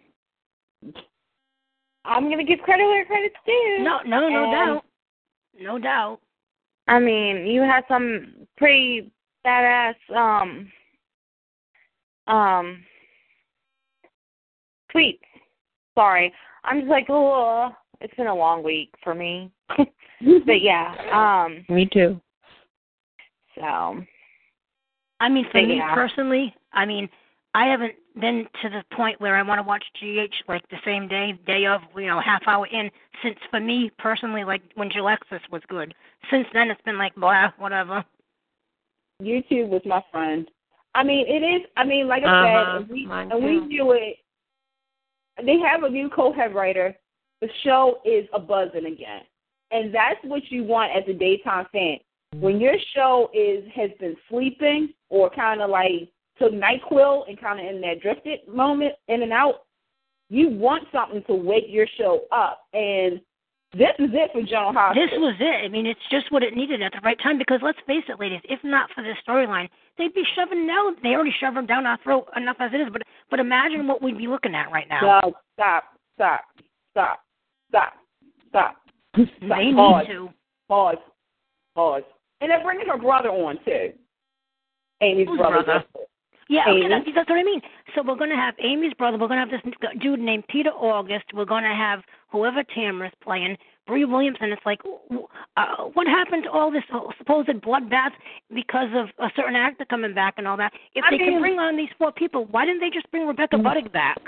I'm 2.06 2.24
going 2.26 2.38
to 2.38 2.44
give 2.46 2.60
credit 2.64 2.86
where 2.86 3.06
credit's 3.06 3.36
due. 3.46 3.80
No, 3.82 4.00
no, 4.06 4.30
no 4.30 4.44
And- 4.46 4.52
doubt, 4.54 4.86
no 5.60 5.78
doubt. 5.78 6.20
I 6.92 7.00
mean, 7.00 7.48
you 7.48 7.62
had 7.62 7.86
some 7.88 8.34
pretty 8.58 9.10
badass 9.46 9.96
um 10.14 10.70
um 12.28 12.84
tweets. 14.94 15.20
Sorry. 15.96 16.34
I'm 16.66 16.82
just 16.82 16.90
like, 16.90 17.06
oh, 17.08 17.70
it's 18.02 18.14
been 18.16 18.28
a 18.28 18.36
long 18.36 18.62
week 18.62 18.94
for 19.02 19.16
me. 19.16 19.50
but 19.78 20.62
yeah, 20.62 20.94
um 21.14 21.66
Me 21.74 21.88
too. 21.92 22.20
so 23.56 24.04
I 25.22 25.30
mean, 25.30 25.46
for 25.50 25.62
me 25.66 25.78
yeah. 25.78 25.96
personally, 25.96 26.54
I 26.74 26.86
mean, 26.86 27.08
I 27.54 27.68
haven't 27.68 27.96
been 28.20 28.46
to 28.62 28.70
the 28.70 28.84
point 28.96 29.20
where 29.22 29.36
I 29.36 29.44
want 29.44 29.60
to 29.60 29.64
watch 29.64 29.84
GH 30.00 30.34
like 30.48 30.68
the 30.70 30.78
same 30.86 31.08
day, 31.08 31.34
day 31.46 31.66
of, 31.66 31.82
you 31.96 32.08
know, 32.08 32.20
half 32.20 32.42
hour 32.48 32.68
in. 32.68 32.90
Since 33.24 33.38
for 33.50 33.60
me 33.60 33.92
personally, 33.98 34.44
like 34.44 34.62
when 34.76 34.90
Julexis 34.90 35.42
was 35.52 35.62
good. 35.70 35.94
Since 36.30 36.48
then, 36.54 36.70
it's 36.70 36.82
been 36.82 36.98
like 36.98 37.16
blah, 37.16 37.52
whatever. 37.58 38.04
YouTube 39.22 39.70
was 39.70 39.82
my 39.86 40.04
friend. 40.12 40.50
I 40.94 41.04
mean, 41.04 41.26
it 41.28 41.44
is. 41.44 41.68
I 41.78 41.86
mean, 41.86 42.08
like 42.08 42.24
I 42.24 42.28
Uh-huh, 42.28 42.46
said, 42.46 42.82
and 42.82 42.90
we 42.90 43.08
and 43.10 43.44
we 43.70 43.78
do 43.78 43.92
it. 43.92 44.18
They 45.46 45.58
have 45.60 45.84
a 45.84 45.90
new 45.90 46.10
co-head 46.10 46.54
writer. 46.54 46.96
The 47.40 47.50
show 47.64 48.00
is 48.06 48.28
a 48.34 48.40
buzzing 48.40 48.86
again, 48.86 49.22
and 49.72 49.94
that's 49.94 50.20
what 50.24 50.52
you 50.52 50.64
want 50.64 50.92
as 50.96 51.04
a 51.08 51.14
daytime 51.14 51.66
fan. 51.72 51.98
When 52.40 52.60
your 52.60 52.76
show 52.94 53.30
is 53.34 53.64
has 53.74 53.90
been 54.00 54.16
sleeping 54.30 54.94
or 55.10 55.30
kind 55.30 55.62
of 55.62 55.70
like 55.70 56.10
took 56.42 56.52
Nyquil 56.52 57.28
and 57.30 57.40
kind 57.40 57.60
of 57.60 57.74
in 57.74 57.82
that 57.82 58.02
drifted 58.02 58.40
moment 58.48 58.94
in 59.08 59.22
and 59.22 59.32
out, 59.32 59.66
you 60.30 60.50
want 60.50 60.84
something 60.92 61.24
to 61.28 61.34
wake 61.36 61.66
your 61.68 61.88
show 61.98 62.22
up. 62.32 62.62
And 62.74 63.22
this 63.74 63.96
is 64.00 64.10
it 64.12 64.32
for 64.34 64.42
General 64.42 64.74
Hospital. 64.74 65.08
This 65.08 65.18
was 65.18 65.36
it. 65.40 65.66
I 65.66 65.68
mean, 65.70 65.86
it's 65.86 66.00
just 66.10 66.32
what 66.32 66.44
it 66.44 66.56
needed 66.56 66.82
at 66.82 66.92
the 66.92 67.00
right 67.04 67.18
time. 67.22 67.38
Because 67.38 67.60
let's 67.64 67.78
face 67.88 68.04
it, 68.10 68.20
ladies, 68.20 68.42
if 68.46 68.60
not 68.64 68.90
for 68.96 69.04
this 69.04 69.16
storyline, 69.28 69.70
they'd 69.98 70.14
be 70.14 70.24
shoving 70.36 70.66
now. 70.68 70.92
They 71.04 71.10
already 71.10 71.34
shove 71.40 71.54
them 71.54 71.66
down 71.66 71.86
our 71.86 71.98
throat 72.04 72.28
enough 72.36 72.58
as 72.60 72.72
it 72.74 72.82
is. 72.82 72.88
But 72.92 73.04
but 73.30 73.40
imagine 73.40 73.88
what 73.88 74.02
we'd 74.02 74.18
be 74.18 74.28
looking 74.28 74.56
at 74.56 74.72
right 74.72 74.88
now. 74.90 75.22
No, 75.24 75.34
stop, 75.54 75.84
stop, 76.16 76.42
stop, 76.92 77.20
stop, 77.70 77.94
stop. 78.50 78.76
they 79.16 79.66
need 79.66 79.76
Pause. 79.76 80.06
to. 80.08 80.30
Pause. 80.68 80.98
Pause. 81.76 82.04
And 82.42 82.52
they're 82.52 82.64
bringing 82.64 82.88
her 82.88 82.98
brother 82.98 83.30
on 83.30 83.58
too. 83.64 83.92
Amy's 85.02 85.28
Whose 85.28 85.38
brother. 85.38 85.64
brother? 85.64 85.86
Yeah, 86.50 86.64
okay, 86.68 86.88
that's, 86.90 87.06
that's 87.16 87.30
what 87.30 87.40
I 87.40 87.44
mean. 87.44 87.62
So 87.96 88.02
we're 88.06 88.18
going 88.18 88.30
to 88.30 88.36
have 88.36 88.56
Amy's 88.60 88.94
brother. 88.96 89.18
We're 89.18 89.28
going 89.28 89.40
to 89.46 89.50
have 89.50 89.64
this 89.64 89.74
dude 90.02 90.20
named 90.20 90.44
Peter 90.50 90.70
August. 90.72 91.26
We're 91.34 91.46
going 91.46 91.64
to 91.64 91.70
have 91.76 92.02
whoever 92.30 92.64
Tamara's 92.76 93.14
playing, 93.24 93.58
Bree 93.88 94.06
Williamson. 94.06 94.52
It's 94.52 94.66
like, 94.66 94.80
uh, 95.58 95.84
what 95.94 96.08
happened 96.08 96.44
to 96.44 96.52
all 96.52 96.72
this 96.72 96.84
supposed 97.18 97.48
bloodbath 97.50 98.12
because 98.54 98.90
of 98.96 99.08
a 99.20 99.30
certain 99.36 99.56
actor 99.56 99.86
coming 99.90 100.14
back 100.14 100.36
and 100.38 100.48
all 100.48 100.58
that? 100.58 100.74
If 100.94 101.06
I 101.06 101.12
they 101.12 101.18
mean- 101.20 101.32
can 101.34 101.40
bring 101.42 101.60
on 101.60 101.78
these 101.78 101.90
four 101.98 102.12
people, 102.12 102.46
why 102.52 102.66
didn't 102.66 102.82
they 102.82 102.90
just 102.90 103.10
bring 103.12 103.28
Rebecca 103.28 103.56
Mm. 103.56 103.64
Budig 103.64 103.92
back? 103.92 104.20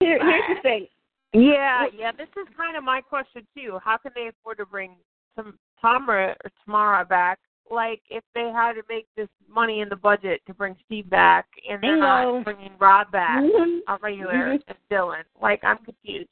Here, 0.00 0.18
here's 0.22 0.56
the 0.56 0.62
thing. 0.62 0.86
Yeah, 1.32 1.86
yeah. 1.96 2.10
This 2.10 2.26
is 2.30 2.48
kind 2.56 2.76
of 2.76 2.82
my 2.82 3.00
question 3.00 3.46
too. 3.56 3.78
How 3.84 3.96
can 3.98 4.10
they 4.16 4.26
afford 4.26 4.58
to 4.58 4.66
bring 4.66 4.96
some 5.36 5.56
Tamara 5.80 6.34
or 6.44 6.50
Tamara 6.64 7.04
back? 7.04 7.38
Like 7.70 8.02
if 8.10 8.24
they 8.34 8.50
had 8.50 8.72
to 8.72 8.82
make 8.88 9.06
this 9.16 9.28
money 9.48 9.80
in 9.80 9.88
the 9.88 9.96
budget 9.96 10.40
to 10.46 10.54
bring 10.54 10.76
Steve 10.86 11.08
back, 11.08 11.46
and 11.68 11.80
they're 11.82 11.96
not 11.96 12.44
bringing 12.44 12.72
Rob 12.78 13.10
back, 13.12 13.42
Mhm. 13.42 13.80
a 13.86 13.96
regular 14.02 14.32
Mhm. 14.34 14.62
and 14.66 14.78
Dylan. 14.90 15.22
Like 15.40 15.62
I'm 15.62 15.78
confused. 15.78 16.28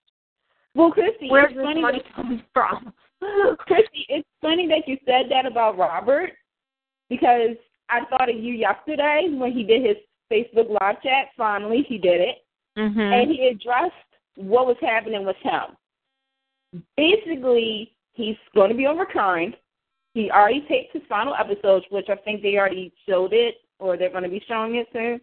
Well, 0.75 0.91
Christy, 0.91 1.29
Where's 1.31 1.55
this 1.55 1.65
funny 1.65 1.81
money 1.81 1.99
that- 2.03 2.13
coming 2.15 2.43
from? 2.53 2.93
Christy, 3.61 4.07
it's 4.09 4.29
funny 4.41 4.67
that 4.69 4.87
you 4.89 4.99
said 5.07 5.29
that 5.31 5.47
about 5.47 5.77
Robert 5.79 6.33
because 7.09 7.57
I 7.89 8.05
thought 8.07 8.29
of 8.29 8.37
you 8.37 8.55
yesterday 8.55 9.29
when 9.31 9.53
he 9.53 9.63
did 9.65 9.83
his 9.85 9.97
Facebook 10.31 10.69
live 10.81 11.01
chat. 11.03 11.31
Finally, 11.37 11.83
he 11.83 11.99
did 11.99 12.21
it. 12.21 12.45
Mm-hmm. 12.77 13.01
and 13.01 13.29
he 13.33 13.49
addressed 13.49 13.93
what 14.37 14.69
was 14.69 14.77
happening 14.81 15.25
with 15.25 15.35
him. 15.39 15.77
Basically, 16.97 17.93
he's 18.13 18.37
going 18.55 18.71
to 18.71 18.77
be 18.77 18.87
on 18.87 18.99
recurring. 18.99 19.53
He 20.19 20.33
already 20.33 20.65
taped 20.69 20.93
his 20.93 21.03
final 21.09 21.33
episodes, 21.39 21.87
which 21.91 22.09
I 22.09 22.17
think 22.17 22.43
they 22.43 22.57
already 22.57 22.93
showed 23.09 23.33
it, 23.33 23.55
or 23.79 23.97
they're 23.97 24.11
going 24.11 24.25
to 24.25 24.29
be 24.29 24.43
showing 24.49 24.75
it 24.75 24.89
soon. 24.93 25.21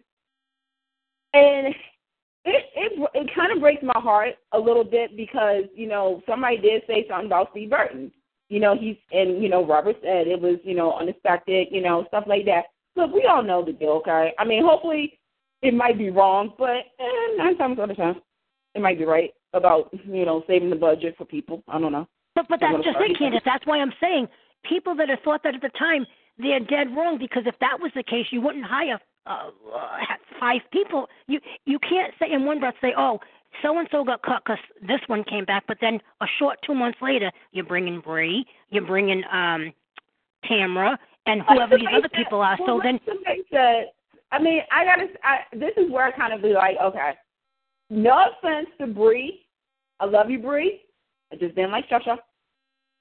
And 1.34 1.74
it 2.46 2.64
it 2.74 3.10
it 3.12 3.30
kind 3.34 3.52
of 3.52 3.60
breaks 3.60 3.82
my 3.82 4.00
heart 4.00 4.36
a 4.52 4.58
little 4.58 4.84
bit 4.84 5.14
because 5.14 5.64
you 5.74 5.86
know 5.86 6.22
somebody 6.26 6.56
did 6.56 6.80
say 6.86 7.04
something 7.10 7.26
about 7.26 7.48
Steve 7.50 7.68
Burton. 7.68 8.10
You 8.48 8.58
know 8.58 8.74
he's 8.74 8.96
and 9.12 9.42
you 9.42 9.50
know 9.50 9.66
Robert 9.66 9.96
said 10.00 10.28
it 10.28 10.40
was 10.40 10.56
you 10.64 10.74
know 10.74 10.94
unexpected, 10.94 11.68
you 11.70 11.82
know 11.82 12.06
stuff 12.08 12.24
like 12.26 12.46
that. 12.46 12.62
Look, 12.96 13.12
we 13.12 13.28
all 13.30 13.42
know 13.42 13.62
the 13.62 13.72
deal, 13.72 14.00
okay? 14.00 14.32
I 14.38 14.46
mean, 14.46 14.64
hopefully 14.64 15.18
it 15.60 15.74
might 15.74 15.98
be 15.98 16.08
wrong, 16.08 16.54
but 16.56 16.86
eh, 16.98 17.36
nine 17.36 17.58
times 17.58 17.78
out 17.78 17.90
of 17.90 17.96
ten, 17.98 18.14
it 18.74 18.80
might 18.80 18.98
be 18.98 19.04
right 19.04 19.34
about 19.52 19.90
you 19.92 20.24
know 20.24 20.42
saving 20.46 20.70
the 20.70 20.76
budget 20.76 21.16
for 21.18 21.26
people. 21.26 21.62
I 21.68 21.78
don't 21.78 21.92
know. 21.92 22.08
But 22.34 22.46
but 22.48 22.60
that's 22.60 22.82
just 22.82 22.96
it, 22.98 23.18
Candace. 23.18 23.42
That's 23.44 23.66
why 23.66 23.80
I'm 23.80 23.92
saying 24.00 24.28
people 24.68 24.94
that 24.96 25.08
have 25.08 25.20
thought 25.24 25.42
that 25.44 25.54
at 25.54 25.60
the 25.62 25.70
time 25.78 26.06
they're 26.38 26.60
dead 26.60 26.94
wrong 26.96 27.18
because 27.18 27.44
if 27.46 27.58
that 27.60 27.78
was 27.80 27.90
the 27.94 28.02
case, 28.02 28.26
you 28.30 28.40
wouldn't 28.40 28.64
hire 28.64 28.98
uh, 29.26 29.50
uh, 29.74 29.98
five 30.38 30.60
people. 30.72 31.08
You 31.26 31.40
you 31.64 31.78
can't 31.78 32.12
say 32.18 32.32
in 32.32 32.44
one 32.44 32.60
breath 32.60 32.74
say, 32.80 32.92
oh, 32.96 33.18
so 33.62 33.78
and 33.78 33.88
so 33.90 34.04
got 34.04 34.22
cut 34.22 34.42
because 34.44 34.58
this 34.82 35.00
one 35.06 35.24
came 35.24 35.44
back, 35.44 35.64
but 35.66 35.78
then 35.80 36.00
a 36.20 36.26
short 36.38 36.58
two 36.66 36.74
months 36.74 36.98
later, 37.00 37.30
you're 37.52 37.64
bringing 37.64 38.00
Bree, 38.00 38.44
you're 38.70 38.86
bringing 38.86 39.22
um 39.32 39.72
Tamara, 40.46 40.98
and 41.26 41.42
whoever 41.48 41.76
these 41.76 41.86
other 41.92 42.08
said- 42.12 42.12
people 42.12 42.40
are. 42.40 42.56
well, 42.60 42.78
So 42.78 42.80
then 42.82 43.00
said, 43.50 43.86
I 44.32 44.38
mean, 44.40 44.60
I 44.70 44.84
gotta. 44.84 45.06
I, 45.24 45.38
this 45.56 45.72
is 45.76 45.90
where 45.90 46.04
I 46.04 46.10
kind 46.12 46.32
of 46.32 46.42
be 46.42 46.52
like, 46.52 46.76
okay, 46.82 47.12
no 47.90 48.26
offense 48.38 48.68
to 48.80 48.86
Bree, 48.86 49.46
I 50.00 50.04
love 50.04 50.30
you, 50.30 50.38
Bree. 50.38 50.82
I 51.32 51.36
just 51.36 51.54
didn't 51.54 51.72
like 51.72 51.88
Shasha. 51.88 52.18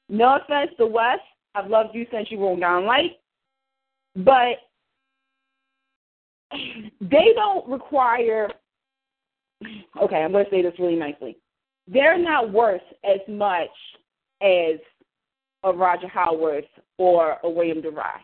No 0.09 0.37
offense 0.37 0.71
to 0.77 0.85
Wes, 0.87 1.19
I've 1.55 1.69
loved 1.69 1.95
you 1.95 2.05
since 2.11 2.29
you 2.29 2.37
were 2.37 2.49
on 2.49 2.59
Down 2.59 2.85
Light, 2.85 3.11
but 4.15 4.57
they 7.01 7.31
don't 7.35 7.67
require. 7.67 8.49
Okay, 10.01 10.17
I'm 10.17 10.31
going 10.31 10.45
to 10.45 10.51
say 10.51 10.61
this 10.61 10.73
really 10.79 10.95
nicely. 10.95 11.37
They're 11.87 12.17
not 12.17 12.51
worth 12.51 12.81
as 13.03 13.19
much 13.27 13.69
as 14.41 14.79
a 15.63 15.71
Roger 15.71 16.07
Howarth 16.07 16.65
or 16.97 17.37
a 17.43 17.49
William 17.49 17.81
DeVry. 17.81 18.19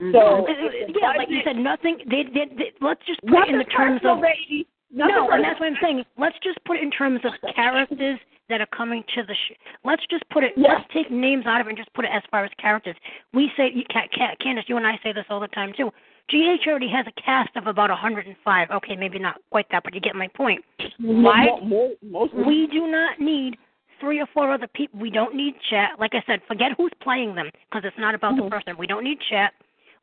Mm-hmm. 0.00 0.12
So 0.12 0.18
uh, 0.18 0.44
if 0.48 0.94
the 0.94 1.00
yeah, 1.00 1.12
like 1.16 1.28
you 1.28 1.40
said, 1.44 1.56
nothing. 1.56 1.98
They, 2.08 2.22
they, 2.32 2.54
they 2.56 2.72
let's 2.80 3.00
just 3.06 3.20
put 3.22 3.48
it 3.48 3.50
in 3.50 3.58
the 3.58 3.64
terms 3.64 4.00
of 4.04 4.20
baby. 4.20 4.66
Nothing 4.90 5.14
no, 5.14 5.30
and 5.30 5.44
that's 5.44 5.60
what 5.60 5.66
I'm 5.66 5.76
saying. 5.82 6.04
Let's 6.16 6.36
just 6.42 6.58
put 6.64 6.76
it 6.76 6.82
in 6.82 6.90
terms 6.90 7.20
of 7.24 7.32
characters 7.54 8.18
that 8.48 8.60
are 8.60 8.66
coming 8.66 9.04
to 9.14 9.22
the. 9.22 9.34
Sh- 9.34 9.56
let's 9.84 10.02
just 10.10 10.28
put 10.30 10.44
it. 10.44 10.52
Yeah. 10.56 10.74
Let's 10.74 10.84
take 10.92 11.10
names 11.10 11.44
out 11.46 11.60
of 11.60 11.66
it 11.66 11.70
and 11.70 11.78
just 11.78 11.92
put 11.92 12.04
it 12.06 12.10
as 12.12 12.22
far 12.30 12.44
as 12.44 12.50
characters. 12.58 12.96
We 13.34 13.50
say, 13.56 13.70
you, 13.74 13.84
Ca- 13.92 14.08
Ca- 14.16 14.36
Candace, 14.42 14.64
you 14.68 14.76
and 14.76 14.86
I 14.86 14.98
say 15.02 15.12
this 15.12 15.26
all 15.28 15.40
the 15.40 15.48
time 15.48 15.72
too. 15.76 15.90
GH 16.30 16.66
already 16.66 16.88
has 16.88 17.06
a 17.06 17.20
cast 17.20 17.54
of 17.56 17.66
about 17.66 17.90
105. 17.90 18.70
Okay, 18.70 18.96
maybe 18.96 19.18
not 19.18 19.36
quite 19.50 19.66
that, 19.70 19.82
but 19.84 19.94
you 19.94 20.00
get 20.00 20.14
my 20.14 20.28
point. 20.28 20.64
Why? 21.00 21.46
Mo- 21.46 21.60
mo- 21.62 21.94
most 22.02 22.34
We 22.34 22.66
do 22.70 22.86
not 22.86 23.18
need 23.20 23.56
three 24.00 24.20
or 24.20 24.26
four 24.32 24.52
other 24.52 24.68
people. 24.68 25.00
We 25.00 25.10
don't 25.10 25.34
need 25.34 25.54
chat. 25.68 25.98
Like 25.98 26.12
I 26.14 26.22
said, 26.26 26.40
forget 26.46 26.72
who's 26.76 26.92
playing 27.02 27.34
them 27.34 27.50
because 27.68 27.84
it's 27.84 27.98
not 27.98 28.14
about 28.14 28.34
Mhm. 28.34 28.44
the 28.44 28.50
person. 28.50 28.76
We 28.78 28.86
don't 28.86 29.04
need 29.04 29.20
chat. 29.20 29.52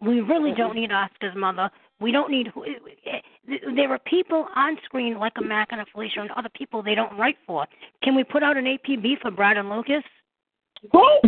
We 0.02 0.22
really 0.22 0.54
don't 0.54 0.72
mm-hmm. 0.72 0.80
need 0.80 0.92
Oscar's 0.92 1.36
mother. 1.36 1.70
We 2.00 2.12
don't 2.12 2.30
need. 2.30 2.48
who- 2.48 2.66
There 3.76 3.92
are 3.92 4.00
people 4.00 4.48
on 4.56 4.78
screen 4.84 5.18
like 5.18 5.34
a 5.38 5.42
Mac 5.42 5.70
and 5.72 5.82
a 5.82 5.86
Felicia 5.92 6.22
and 6.22 6.32
other 6.32 6.50
people 6.56 6.84
they 6.84 6.96
don't 6.96 7.18
write 7.18 7.38
for. 7.48 7.66
Can 8.04 8.16
we 8.16 8.24
put 8.24 8.44
out 8.44 8.58
an 8.58 8.66
APB 8.66 9.22
for 9.22 9.32
Brad 9.32 9.58
and 9.58 9.70
Lucas? 9.70 10.04
Go. 10.92 11.20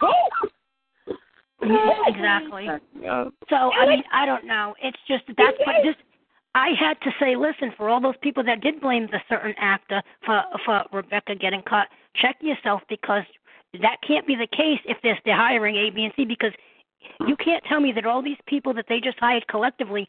Go. 0.00 0.12
Exactly. 1.60 2.68
So 3.48 3.56
I 3.56 3.86
mean, 3.86 4.02
I 4.12 4.24
don't 4.26 4.46
know. 4.46 4.74
It's 4.82 4.98
just 5.08 5.24
that's 5.36 5.58
what 5.66 5.76
this. 5.82 5.96
I 6.54 6.70
had 6.78 7.00
to 7.02 7.10
say, 7.20 7.36
listen, 7.36 7.72
for 7.76 7.88
all 7.88 8.00
those 8.00 8.16
people 8.22 8.42
that 8.44 8.60
did 8.60 8.80
blame 8.80 9.06
the 9.10 9.20
certain 9.28 9.54
actor 9.58 10.02
for 10.24 10.42
for 10.64 10.84
Rebecca 10.92 11.34
getting 11.34 11.62
caught, 11.62 11.88
check 12.14 12.36
yourself 12.40 12.82
because 12.88 13.24
that 13.82 13.96
can't 14.06 14.26
be 14.26 14.34
the 14.34 14.46
case 14.46 14.80
if 14.86 14.96
they're, 15.02 15.18
they're 15.24 15.36
hiring 15.36 15.76
A, 15.76 15.90
B, 15.90 16.04
and 16.04 16.12
C 16.16 16.24
because 16.24 16.52
you 17.26 17.36
can't 17.36 17.62
tell 17.68 17.80
me 17.80 17.92
that 17.92 18.06
all 18.06 18.22
these 18.22 18.38
people 18.46 18.72
that 18.74 18.86
they 18.88 19.00
just 19.00 19.18
hired 19.18 19.46
collectively 19.48 20.06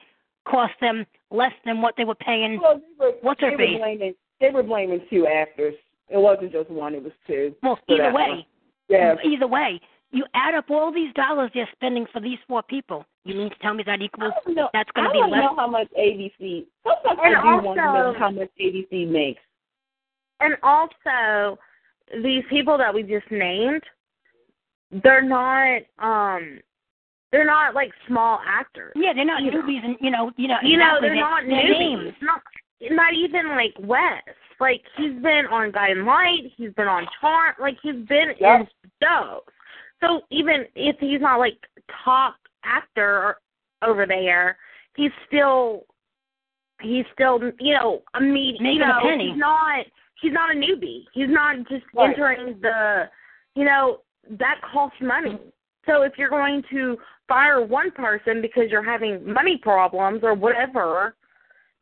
cost 0.47 0.73
them 0.81 1.05
less 1.31 1.53
than 1.65 1.81
what 1.81 1.95
they 1.97 2.05
were 2.05 2.15
paying. 2.15 2.59
Well, 2.61 2.79
they 2.79 3.05
were, 3.05 3.11
What's 3.21 3.41
her 3.41 3.51
they 3.51 3.57
face? 3.57 3.73
were 3.73 3.79
blaming 3.79 4.13
they 4.39 4.49
were 4.51 4.63
blaming 4.63 5.01
two 5.09 5.27
actors. 5.27 5.75
It 6.09 6.17
wasn't 6.17 6.51
just 6.51 6.69
one; 6.69 6.95
it 6.95 7.03
was 7.03 7.11
two. 7.27 7.53
Well, 7.61 7.77
either 7.87 8.13
way, 8.13 8.29
one. 8.29 8.43
Yeah. 8.87 9.15
either 9.23 9.47
way, 9.47 9.79
you 10.11 10.25
add 10.33 10.55
up 10.55 10.69
all 10.69 10.91
these 10.91 11.13
dollars 11.13 11.51
they're 11.53 11.69
spending 11.73 12.05
for 12.11 12.19
these 12.19 12.39
four 12.47 12.63
people. 12.63 13.05
You 13.25 13.35
mean 13.35 13.49
to 13.49 13.55
tell 13.61 13.73
me 13.73 13.83
that 13.85 14.01
equals 14.01 14.33
know. 14.47 14.69
that's 14.73 14.89
going 14.95 15.07
to 15.07 15.13
be 15.13 15.19
less. 15.19 15.29
don't 15.29 15.31
less? 15.31 15.41
know 15.41 15.55
how 15.55 15.67
much 15.67 15.87
ABC. 15.99 16.65
Sometimes 16.83 17.19
And 17.23 17.35
I 17.35 17.59
do 17.59 17.65
want 17.65 17.77
to 17.77 17.85
know 17.85 18.15
how 18.17 18.31
much 18.31 18.49
ABC 18.59 19.07
makes. 19.07 19.41
And 20.39 20.55
also, 20.63 21.59
these 22.23 22.43
people 22.49 22.77
that 22.77 22.93
we 22.93 23.03
just 23.03 23.29
named, 23.29 23.83
they're 25.03 25.21
not 25.21 25.81
um 25.99 26.59
they're 27.31 27.45
not 27.45 27.75
like 27.75 27.91
small 28.07 28.39
actors. 28.45 28.93
Yeah, 28.95 29.13
they're 29.13 29.25
not 29.25 29.41
You 29.43 29.51
know. 29.51 29.61
newbies, 29.61 29.83
and 29.85 29.95
you 30.01 30.09
know, 30.11 30.31
you 30.37 30.47
know, 30.47 30.57
You 30.63 30.77
know, 30.77 30.97
they're 30.99 31.11
They- 31.11 31.19
not 31.19 31.43
their 31.45 31.51
newbies. 31.51 31.79
names. 31.79 32.13
Not 32.21 32.41
not 32.91 33.13
even 33.13 33.49
like 33.49 33.73
Wes. 33.79 34.23
Like 34.59 34.83
he's 34.97 35.13
been 35.21 35.45
on 35.47 35.71
Guiding 35.71 36.05
Light, 36.05 36.51
he's 36.57 36.73
been 36.73 36.87
on 36.87 37.07
Charm, 37.21 37.53
like 37.59 37.77
he's 37.81 38.05
been 38.07 38.33
Yep. 38.39 38.61
in 38.61 38.67
shows. 39.03 39.41
So 40.01 40.21
even 40.29 40.65
if 40.75 40.97
he's 40.99 41.21
not 41.21 41.39
like 41.39 41.57
top 42.03 42.35
actor 42.63 43.37
over 43.81 44.05
there, 44.05 44.57
he's 44.95 45.11
still 45.27 45.85
he's 46.81 47.05
still 47.13 47.39
you 47.59 47.73
know 47.73 48.01
a 48.15 48.21
me 48.21 48.55
you 48.57 48.63
Making 48.63 48.81
a 48.83 48.87
know 48.87 48.99
penny. 49.01 49.29
he's 49.29 49.37
not 49.37 49.85
he's 50.21 50.33
not 50.33 50.51
a 50.51 50.53
newbie. 50.57 51.05
He's 51.13 51.29
not 51.29 51.57
just 51.69 51.85
Right. 51.93 52.09
entering 52.09 52.59
the 52.61 53.09
you 53.55 53.65
know 53.65 54.01
that 54.31 54.61
costs 54.61 54.99
money. 55.01 55.37
So 55.85 56.03
if 56.03 56.17
you're 56.17 56.29
going 56.29 56.63
to 56.71 56.97
fire 57.29 57.65
one 57.65 57.91
person 57.91 58.41
because 58.41 58.65
you're 58.69 58.83
having 58.83 59.31
money 59.31 59.57
problems 59.61 60.21
or 60.23 60.33
whatever, 60.33 61.15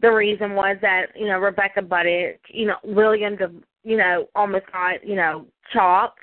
the 0.02 0.12
reason 0.12 0.54
was 0.54 0.78
that 0.82 1.08
you 1.16 1.26
know 1.26 1.40
Rebecca 1.40 1.82
butted 1.82 2.38
you 2.50 2.68
know 2.68 2.76
William 2.84 3.38
to 3.38 3.52
you 3.84 3.98
know 3.98 4.28
almost 4.36 4.66
got 4.72 5.06
you 5.08 5.16
know 5.16 5.48
chopped. 5.74 6.20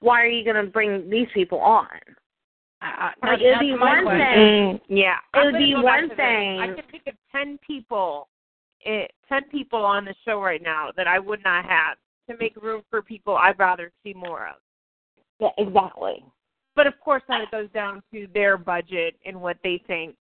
Why 0.00 0.22
are 0.22 0.26
you 0.28 0.44
going 0.44 0.64
to 0.64 0.70
bring 0.70 1.10
these 1.10 1.28
people 1.34 1.58
on? 1.58 1.86
I, 2.80 3.12
I, 3.22 3.26
Like, 3.30 3.40
it'd 3.40 3.58
be 3.58 3.72
one 3.72 4.04
question. 4.04 4.18
thing. 4.18 4.74
Mm, 4.74 4.80
yeah. 4.88 5.16
It 5.34 5.44
would 5.44 5.58
be 5.58 5.74
one 5.74 6.02
to 6.02 6.08
this. 6.08 6.16
thing. 6.16 6.60
I 6.60 6.66
can 6.68 6.84
think 6.90 7.02
of 7.08 7.14
ten 7.32 7.58
people, 7.66 8.28
eh, 8.86 9.06
ten 9.28 9.42
people 9.50 9.84
on 9.84 10.04
the 10.04 10.14
show 10.24 10.40
right 10.40 10.62
now 10.62 10.90
that 10.96 11.08
I 11.08 11.18
would 11.18 11.42
not 11.44 11.64
have 11.64 11.96
to 12.30 12.36
make 12.38 12.54
room 12.62 12.82
for 12.90 13.02
people 13.02 13.36
I'd 13.36 13.58
rather 13.58 13.90
see 14.04 14.14
more 14.14 14.46
of. 14.46 14.56
Yeah, 15.40 15.48
exactly. 15.58 16.24
But 16.78 16.86
of 16.86 16.94
course, 17.00 17.24
then 17.28 17.40
it 17.40 17.50
goes 17.50 17.68
down 17.74 18.04
to 18.12 18.28
their 18.32 18.56
budget 18.56 19.16
and 19.26 19.40
what 19.40 19.56
they 19.64 19.82
think 19.88 20.14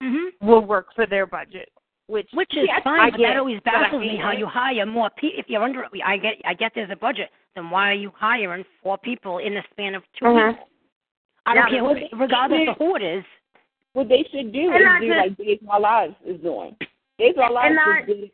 hmm 0.00 0.28
will 0.40 0.64
work 0.64 0.86
for 0.94 1.06
their 1.06 1.26
budget. 1.26 1.70
Which 2.06 2.28
Which 2.32 2.56
is 2.56 2.66
yes, 2.68 2.82
fine, 2.84 3.00
I 3.00 3.10
but 3.10 3.18
get, 3.18 3.30
that 3.30 3.36
always 3.36 3.58
baffles 3.64 4.00
me 4.00 4.16
how 4.16 4.30
it. 4.30 4.38
you 4.38 4.46
hire 4.46 4.86
more 4.86 5.10
people. 5.18 5.40
If 5.40 5.46
you're 5.48 5.60
under, 5.60 5.84
I 6.06 6.16
get, 6.16 6.34
I 6.44 6.54
get 6.54 6.70
there's 6.76 6.88
a 6.92 6.96
budget. 6.96 7.30
Then 7.56 7.68
why 7.68 7.90
are 7.90 7.94
you 7.94 8.12
hiring 8.16 8.64
four 8.80 8.96
people 8.96 9.38
in 9.38 9.54
the 9.54 9.62
span 9.72 9.96
of 9.96 10.04
2 10.20 10.24
Mhm. 10.26 10.52
weeks? 10.52 10.60
I 11.46 11.54
don't 11.54 11.64
Yeah, 11.72 11.80
care, 11.80 11.82
but- 11.82 11.98
who, 12.12 12.16
regardless 12.16 12.68
of 12.68 12.76
who 12.76 12.94
it 12.94 13.02
is. 13.02 13.24
What 13.94 14.08
they 14.08 14.22
should 14.30 14.52
do 14.52 14.70
And 14.70 14.82
is 14.84 15.00
do 15.00 15.06
just- 15.08 15.18
like 15.18 15.36
Days 15.36 15.58
of 15.68 15.80
Lives 15.82 16.14
is 16.24 16.40
doing. 16.42 16.76
Days 17.18 17.34
of 17.34 17.40
Our 17.42 17.50
Lives 17.50 17.66
And 17.66 17.74
not- 17.76 18.00
is 18.02 18.06
doing. 18.06 18.30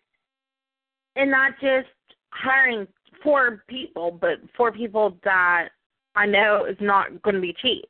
and 1.16 1.31
not 1.31 1.59
just 1.61 1.88
hiring 2.31 2.87
four 3.22 3.64
people, 3.68 4.11
but 4.11 4.38
four 4.50 4.70
people 4.70 5.18
that 5.22 5.70
I 6.16 6.27
know 6.27 6.64
is 6.64 6.77
not 6.81 7.22
going 7.22 7.35
to 7.35 7.40
be 7.40 7.55
cheap. 7.61 7.85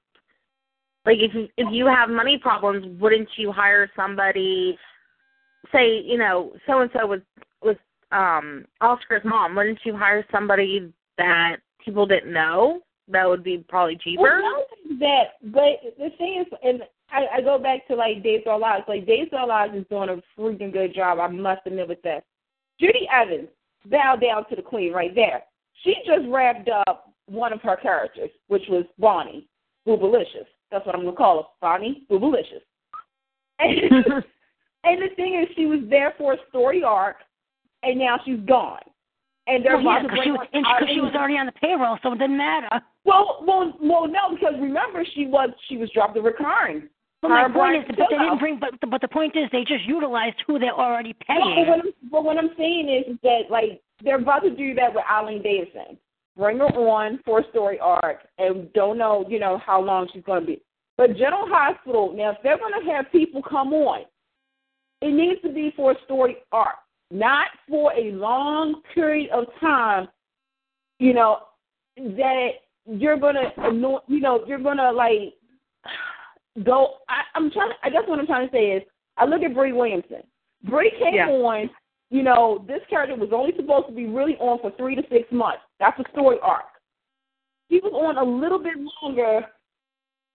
Like 1.06 1.18
if 1.18 1.34
you, 1.34 1.48
if 1.56 1.68
you 1.70 1.86
have 1.86 2.08
money 2.08 2.38
problems, 2.38 2.98
wouldn't 3.00 3.28
you 3.36 3.52
hire 3.52 3.90
somebody? 3.94 4.78
Say 5.72 6.00
you 6.00 6.18
know 6.18 6.52
so 6.66 6.80
and 6.80 6.90
so 6.94 7.06
was 7.06 7.20
was 7.62 7.76
um 8.12 8.64
Oscar's 8.80 9.24
mom. 9.24 9.54
Wouldn't 9.54 9.80
you 9.84 9.96
hire 9.96 10.24
somebody 10.32 10.92
that 11.18 11.56
people 11.84 12.06
didn't 12.06 12.32
know? 12.32 12.80
That 13.08 13.28
would 13.28 13.44
be 13.44 13.58
probably 13.68 13.96
cheaper. 14.02 14.22
Well, 14.22 14.40
not 14.40 14.98
that, 15.00 15.52
but 15.52 15.80
the 15.98 16.08
thing 16.16 16.40
is, 16.40 16.58
and 16.62 16.82
I, 17.10 17.36
I 17.36 17.40
go 17.42 17.58
back 17.58 17.86
to 17.88 17.94
like 17.94 18.22
Days 18.22 18.42
of 18.46 18.52
Our 18.52 18.58
Lives. 18.58 18.84
Like 18.88 19.06
Days 19.06 19.28
of 19.30 19.40
Our 19.40 19.46
Lives 19.46 19.74
is 19.74 19.84
doing 19.90 20.08
a 20.08 20.40
freaking 20.40 20.72
good 20.72 20.94
job. 20.94 21.18
I 21.18 21.28
must 21.28 21.62
admit 21.66 21.88
with 21.88 22.00
that. 22.02 22.24
Judi 22.80 23.06
Evans, 23.12 23.48
bow 23.86 24.16
down 24.16 24.48
to 24.48 24.56
the 24.56 24.62
queen 24.62 24.92
right 24.92 25.14
there. 25.14 25.42
She 25.82 25.96
just 26.06 26.26
wrapped 26.28 26.70
up 26.86 27.13
one 27.26 27.52
of 27.52 27.60
her 27.62 27.76
characters, 27.76 28.30
which 28.48 28.64
was 28.68 28.84
Bonnie 28.98 29.48
Boobalicious. 29.86 30.46
That's 30.70 30.84
what 30.86 30.94
I'm 30.94 31.04
gonna 31.04 31.16
call 31.16 31.42
her, 31.42 31.48
Bonnie 31.60 32.06
Boobalicious. 32.10 32.62
And, 33.58 33.80
and 34.84 35.02
the 35.02 35.14
thing 35.16 35.40
is, 35.40 35.54
she 35.56 35.66
was 35.66 35.80
there 35.88 36.14
for 36.18 36.34
a 36.34 36.36
story 36.48 36.82
arc, 36.82 37.16
and 37.82 37.98
now 37.98 38.18
she's 38.24 38.40
gone. 38.46 38.80
And 39.46 39.64
they're 39.64 39.76
Well, 39.76 39.84
yeah, 39.84 40.02
because 40.02 40.18
she, 40.24 40.30
and 40.30 40.64
because 40.64 40.94
she 40.94 41.00
was 41.00 41.12
already 41.14 41.36
on 41.36 41.46
the 41.46 41.52
payroll, 41.52 41.98
so 42.02 42.12
it 42.12 42.18
didn't 42.18 42.38
matter. 42.38 42.68
Well, 43.04 43.44
well, 43.46 43.74
well, 43.80 44.08
no, 44.08 44.34
because 44.34 44.54
remember 44.58 45.04
she 45.14 45.26
was 45.26 45.50
she 45.68 45.76
was 45.76 45.90
dropped 45.90 46.14
the 46.14 46.22
recurring. 46.22 46.88
But 47.20 47.28
my 47.28 47.48
point 47.48 47.76
is, 47.76 47.84
but 47.86 47.96
they 48.10 48.18
didn't 48.18 48.38
bring. 48.38 48.58
But 48.58 48.74
but 48.90 49.00
the 49.00 49.08
point 49.08 49.36
is, 49.36 49.48
they 49.52 49.64
just 49.64 49.84
utilized 49.84 50.36
who 50.46 50.58
they're 50.58 50.72
already 50.72 51.14
Well, 51.28 51.54
but, 51.56 51.68
what 51.68 51.80
I'm, 51.80 51.92
but 52.10 52.24
what 52.24 52.38
I'm 52.38 52.50
saying 52.56 52.88
is, 52.88 53.14
is 53.14 53.18
that 53.22 53.50
like 53.50 53.82
they're 54.02 54.18
about 54.20 54.40
to 54.40 54.50
do 54.50 54.74
that 54.74 54.94
with 54.94 55.04
Eileen 55.10 55.42
Davidson. 55.42 55.98
Bring 56.36 56.58
her 56.58 56.66
on 56.66 57.20
for 57.24 57.40
a 57.40 57.48
story 57.50 57.78
arc, 57.78 58.18
and 58.38 58.72
don't 58.72 58.98
know, 58.98 59.24
you 59.28 59.38
know, 59.38 59.58
how 59.64 59.80
long 59.80 60.08
she's 60.12 60.24
going 60.24 60.40
to 60.40 60.46
be. 60.46 60.62
But 60.96 61.16
General 61.16 61.46
Hospital, 61.46 62.12
now 62.14 62.30
if 62.30 62.38
they're 62.42 62.58
going 62.58 62.72
to 62.84 62.90
have 62.92 63.10
people 63.12 63.42
come 63.42 63.72
on, 63.72 64.04
it 65.00 65.12
needs 65.12 65.40
to 65.42 65.52
be 65.52 65.72
for 65.76 65.92
a 65.92 65.96
story 66.04 66.36
arc, 66.50 66.76
not 67.10 67.48
for 67.68 67.92
a 67.92 68.12
long 68.12 68.82
period 68.94 69.30
of 69.30 69.44
time. 69.60 70.08
You 70.98 71.14
know 71.14 71.38
that 71.96 72.48
you're 72.86 73.18
gonna, 73.18 73.52
annoy, 73.58 73.98
you 74.08 74.20
know, 74.20 74.44
you're 74.46 74.58
gonna 74.58 74.92
like 74.92 75.34
go. 76.64 76.94
I, 77.08 77.22
I'm 77.34 77.50
trying. 77.50 77.70
To, 77.70 77.74
I 77.82 77.90
guess 77.90 78.02
what 78.06 78.18
I'm 78.18 78.26
trying 78.26 78.48
to 78.48 78.52
say 78.52 78.72
is, 78.72 78.82
I 79.16 79.24
look 79.24 79.42
at 79.42 79.54
Bree 79.54 79.72
Williamson. 79.72 80.22
Bree 80.68 80.92
came 80.98 81.14
Yeah. 81.14 81.28
on. 81.28 81.70
You 82.10 82.22
know, 82.22 82.64
this 82.68 82.80
character 82.88 83.16
was 83.16 83.30
only 83.32 83.52
supposed 83.56 83.88
to 83.88 83.92
be 83.92 84.06
really 84.06 84.36
on 84.36 84.60
for 84.60 84.70
three 84.76 84.94
to 84.94 85.02
six 85.10 85.26
months. 85.32 85.62
That's 85.80 85.98
a 85.98 86.04
story 86.12 86.38
arc. 86.42 86.64
She 87.70 87.80
was 87.80 87.92
on 87.92 88.16
a 88.16 88.24
little 88.24 88.58
bit 88.58 88.74
longer. 89.02 89.42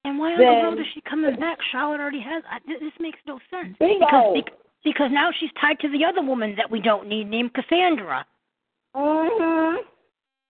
And 0.05 0.17
why 0.17 0.33
in 0.33 0.39
the 0.39 0.45
world 0.45 0.79
is 0.79 0.85
she 0.93 1.01
coming 1.01 1.35
back? 1.39 1.57
Charlotte 1.71 1.99
already 1.99 2.21
has. 2.21 2.43
I, 2.49 2.59
this 2.65 2.79
this 2.79 2.93
makes 2.99 3.19
no 3.27 3.39
sense. 3.49 3.75
Bingo. 3.79 3.99
Because 3.99 4.33
bec- 4.35 4.59
because 4.83 5.09
now 5.11 5.29
she's 5.39 5.49
tied 5.59 5.79
to 5.81 5.89
the 5.89 6.05
other 6.05 6.25
woman 6.25 6.55
that 6.57 6.71
we 6.71 6.79
don't 6.81 7.07
need, 7.07 7.29
named 7.29 7.53
Cassandra. 7.53 8.25
Hmm 8.95 9.75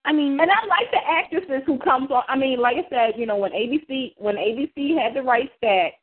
I 0.05 0.13
mean, 0.13 0.39
And 0.39 0.49
I 0.49 0.65
like 0.65 0.89
the 0.91 0.99
actresses 1.07 1.63
who 1.65 1.77
comes 1.77 2.09
on. 2.09 2.23
I 2.27 2.37
mean, 2.37 2.59
like 2.59 2.77
I 2.77 2.89
said, 2.89 3.19
you 3.19 3.25
know, 3.25 3.35
when 3.35 3.51
ABC 3.51 4.13
when 4.17 4.35
ABC 4.35 4.97
had 4.97 5.15
the 5.15 5.21
right 5.21 5.49
stack, 5.57 5.93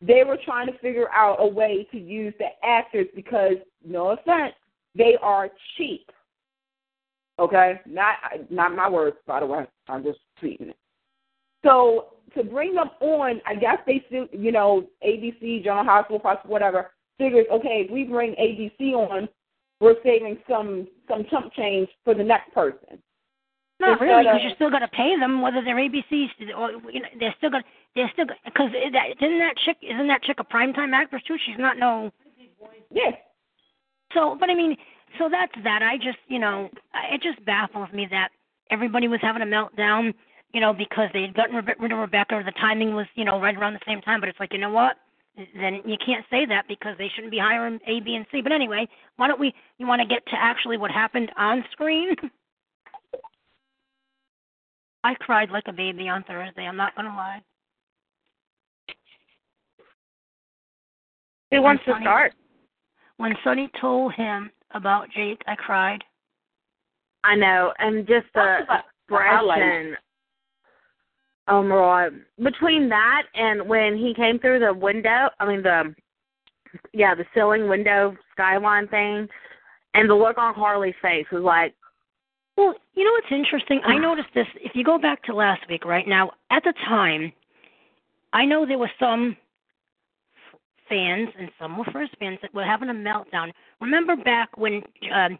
they 0.00 0.24
were 0.24 0.38
trying 0.44 0.66
to 0.66 0.78
figure 0.78 1.10
out 1.10 1.36
a 1.38 1.46
way 1.46 1.86
to 1.92 1.98
use 1.98 2.34
the 2.38 2.48
actors 2.66 3.06
because, 3.14 3.56
no 3.86 4.10
offense, 4.10 4.54
they 4.94 5.16
are 5.22 5.50
cheap. 5.76 6.10
Okay, 7.38 7.80
not 7.86 8.16
not 8.50 8.74
my 8.74 8.88
words, 8.88 9.16
by 9.26 9.40
the 9.40 9.46
way. 9.46 9.66
I'm 9.88 10.04
just 10.04 10.20
tweeting 10.42 10.68
it. 10.68 10.76
So 11.64 12.14
to 12.34 12.44
bring 12.44 12.74
them 12.74 12.90
on, 13.00 13.40
I 13.46 13.54
guess 13.54 13.78
they 13.86 14.04
still, 14.06 14.26
you 14.32 14.52
know, 14.52 14.86
ABC, 15.06 15.64
General 15.64 15.84
Hospital, 15.84 16.20
whatever, 16.46 16.90
figures 17.18 17.46
okay, 17.52 17.84
if 17.86 17.90
we 17.90 18.04
bring 18.04 18.34
ABC 18.34 18.92
on, 18.92 19.28
we're 19.80 19.96
saving 20.04 20.38
some 20.48 20.86
some 21.08 21.24
chump 21.30 21.52
change 21.54 21.88
for 22.04 22.14
the 22.14 22.22
next 22.22 22.52
person. 22.54 23.02
not 23.80 23.92
instead 23.92 24.04
really, 24.04 24.24
because 24.24 24.40
you're 24.42 24.54
still 24.54 24.70
going 24.70 24.82
to 24.82 24.88
pay 24.88 25.18
them 25.18 25.42
whether 25.42 25.62
they're 25.64 25.76
ABCs 25.76 26.28
or 26.56 26.70
you 26.90 27.00
know 27.00 27.08
they're 27.18 27.34
still 27.38 27.50
going 27.50 27.62
to 27.62 27.68
they're 27.96 28.10
still 28.12 28.26
because 28.44 28.70
that 28.92 29.06
isn't 29.20 29.38
that 29.38 29.56
chick 29.64 29.76
isn't 29.82 30.06
that 30.06 30.22
chick 30.22 30.38
a 30.38 30.44
primetime 30.44 30.92
actress 30.92 31.22
too? 31.26 31.36
She's 31.44 31.58
not 31.58 31.78
no. 31.78 32.10
Yeah. 32.92 33.10
So, 34.12 34.36
but 34.38 34.48
I 34.48 34.54
mean, 34.54 34.76
so 35.18 35.28
that's 35.30 35.52
that. 35.64 35.82
I 35.82 35.96
just, 35.96 36.18
you 36.28 36.38
know, 36.38 36.70
it 37.12 37.22
just 37.22 37.44
baffles 37.44 37.88
me 37.92 38.06
that 38.10 38.28
everybody 38.70 39.08
was 39.08 39.20
having 39.22 39.42
a 39.42 39.46
meltdown, 39.46 40.14
you 40.52 40.60
know, 40.60 40.72
because 40.72 41.08
they 41.12 41.22
had 41.22 41.34
gotten 41.34 41.56
rid 41.56 41.92
of 41.92 41.98
Rebecca. 41.98 42.42
The 42.44 42.52
timing 42.52 42.94
was, 42.94 43.06
you 43.14 43.24
know, 43.24 43.40
right 43.40 43.56
around 43.56 43.74
the 43.74 43.80
same 43.86 44.00
time. 44.00 44.20
But 44.20 44.28
it's 44.28 44.40
like, 44.40 44.52
you 44.52 44.58
know 44.58 44.70
what? 44.70 44.96
Then 45.36 45.80
you 45.84 45.96
can't 46.04 46.24
say 46.30 46.46
that 46.46 46.66
because 46.68 46.96
they 46.96 47.08
shouldn't 47.14 47.32
be 47.32 47.38
hiring 47.38 47.80
A, 47.86 48.00
B, 48.00 48.14
and 48.14 48.24
C. 48.30 48.40
But 48.40 48.52
anyway, 48.52 48.86
why 49.16 49.26
don't 49.26 49.40
we? 49.40 49.52
You 49.78 49.86
want 49.86 50.00
to 50.00 50.06
get 50.06 50.24
to 50.26 50.36
actually 50.38 50.76
what 50.76 50.92
happened 50.92 51.32
on 51.36 51.64
screen? 51.72 52.14
I 55.04 55.14
cried 55.14 55.50
like 55.50 55.64
a 55.66 55.72
baby 55.72 56.08
on 56.08 56.22
Thursday. 56.22 56.62
I'm 56.62 56.76
not 56.76 56.94
gonna 56.96 57.08
lie. 57.08 57.42
Who 61.50 61.62
wants 61.62 61.84
to 61.84 61.94
start? 62.00 62.32
When 63.18 63.34
Sonny 63.44 63.70
told 63.80 64.14
him 64.14 64.50
about 64.74 65.10
Jake, 65.10 65.40
I 65.46 65.54
cried. 65.54 66.02
I 67.24 67.34
know, 67.36 67.72
and 67.78 68.06
just 68.06 68.26
the 68.34 68.58
expression. 69.08 69.96
Oh 71.48 71.62
my 71.62 71.74
god! 71.74 72.12
Between 72.42 72.88
that 72.88 73.22
and 73.34 73.68
when 73.68 73.96
he 73.96 74.14
came 74.14 74.38
through 74.38 74.60
the 74.60 74.74
window, 74.74 75.28
I 75.40 75.46
mean 75.46 75.62
the, 75.62 75.94
yeah, 76.92 77.14
the 77.14 77.24
ceiling 77.34 77.68
window 77.68 78.14
skyline 78.32 78.88
thing, 78.88 79.28
and 79.94 80.08
the 80.08 80.14
look 80.14 80.38
on 80.38 80.54
Harley's 80.54 80.94
face 81.00 81.26
was 81.32 81.42
like, 81.42 81.74
well, 82.56 82.74
you 82.94 83.04
know 83.04 83.12
what's 83.12 83.32
interesting? 83.32 83.80
I 83.84 83.98
noticed 83.98 84.28
this. 84.34 84.46
If 84.56 84.72
you 84.74 84.84
go 84.84 84.98
back 84.98 85.22
to 85.24 85.34
last 85.34 85.62
week, 85.68 85.84
right 85.84 86.06
now, 86.06 86.30
at 86.50 86.62
the 86.62 86.74
time, 86.86 87.32
I 88.32 88.44
know 88.44 88.66
there 88.66 88.78
was 88.78 88.90
some 88.98 89.36
fans 90.88 91.28
and 91.38 91.50
some 91.58 91.76
were 91.78 91.84
Frizz 91.92 92.10
fans 92.18 92.38
that 92.42 92.52
were 92.54 92.64
having 92.64 92.88
a 92.88 92.94
meltdown. 92.94 93.52
Remember 93.80 94.16
back 94.16 94.56
when 94.56 94.82
um, 95.12 95.38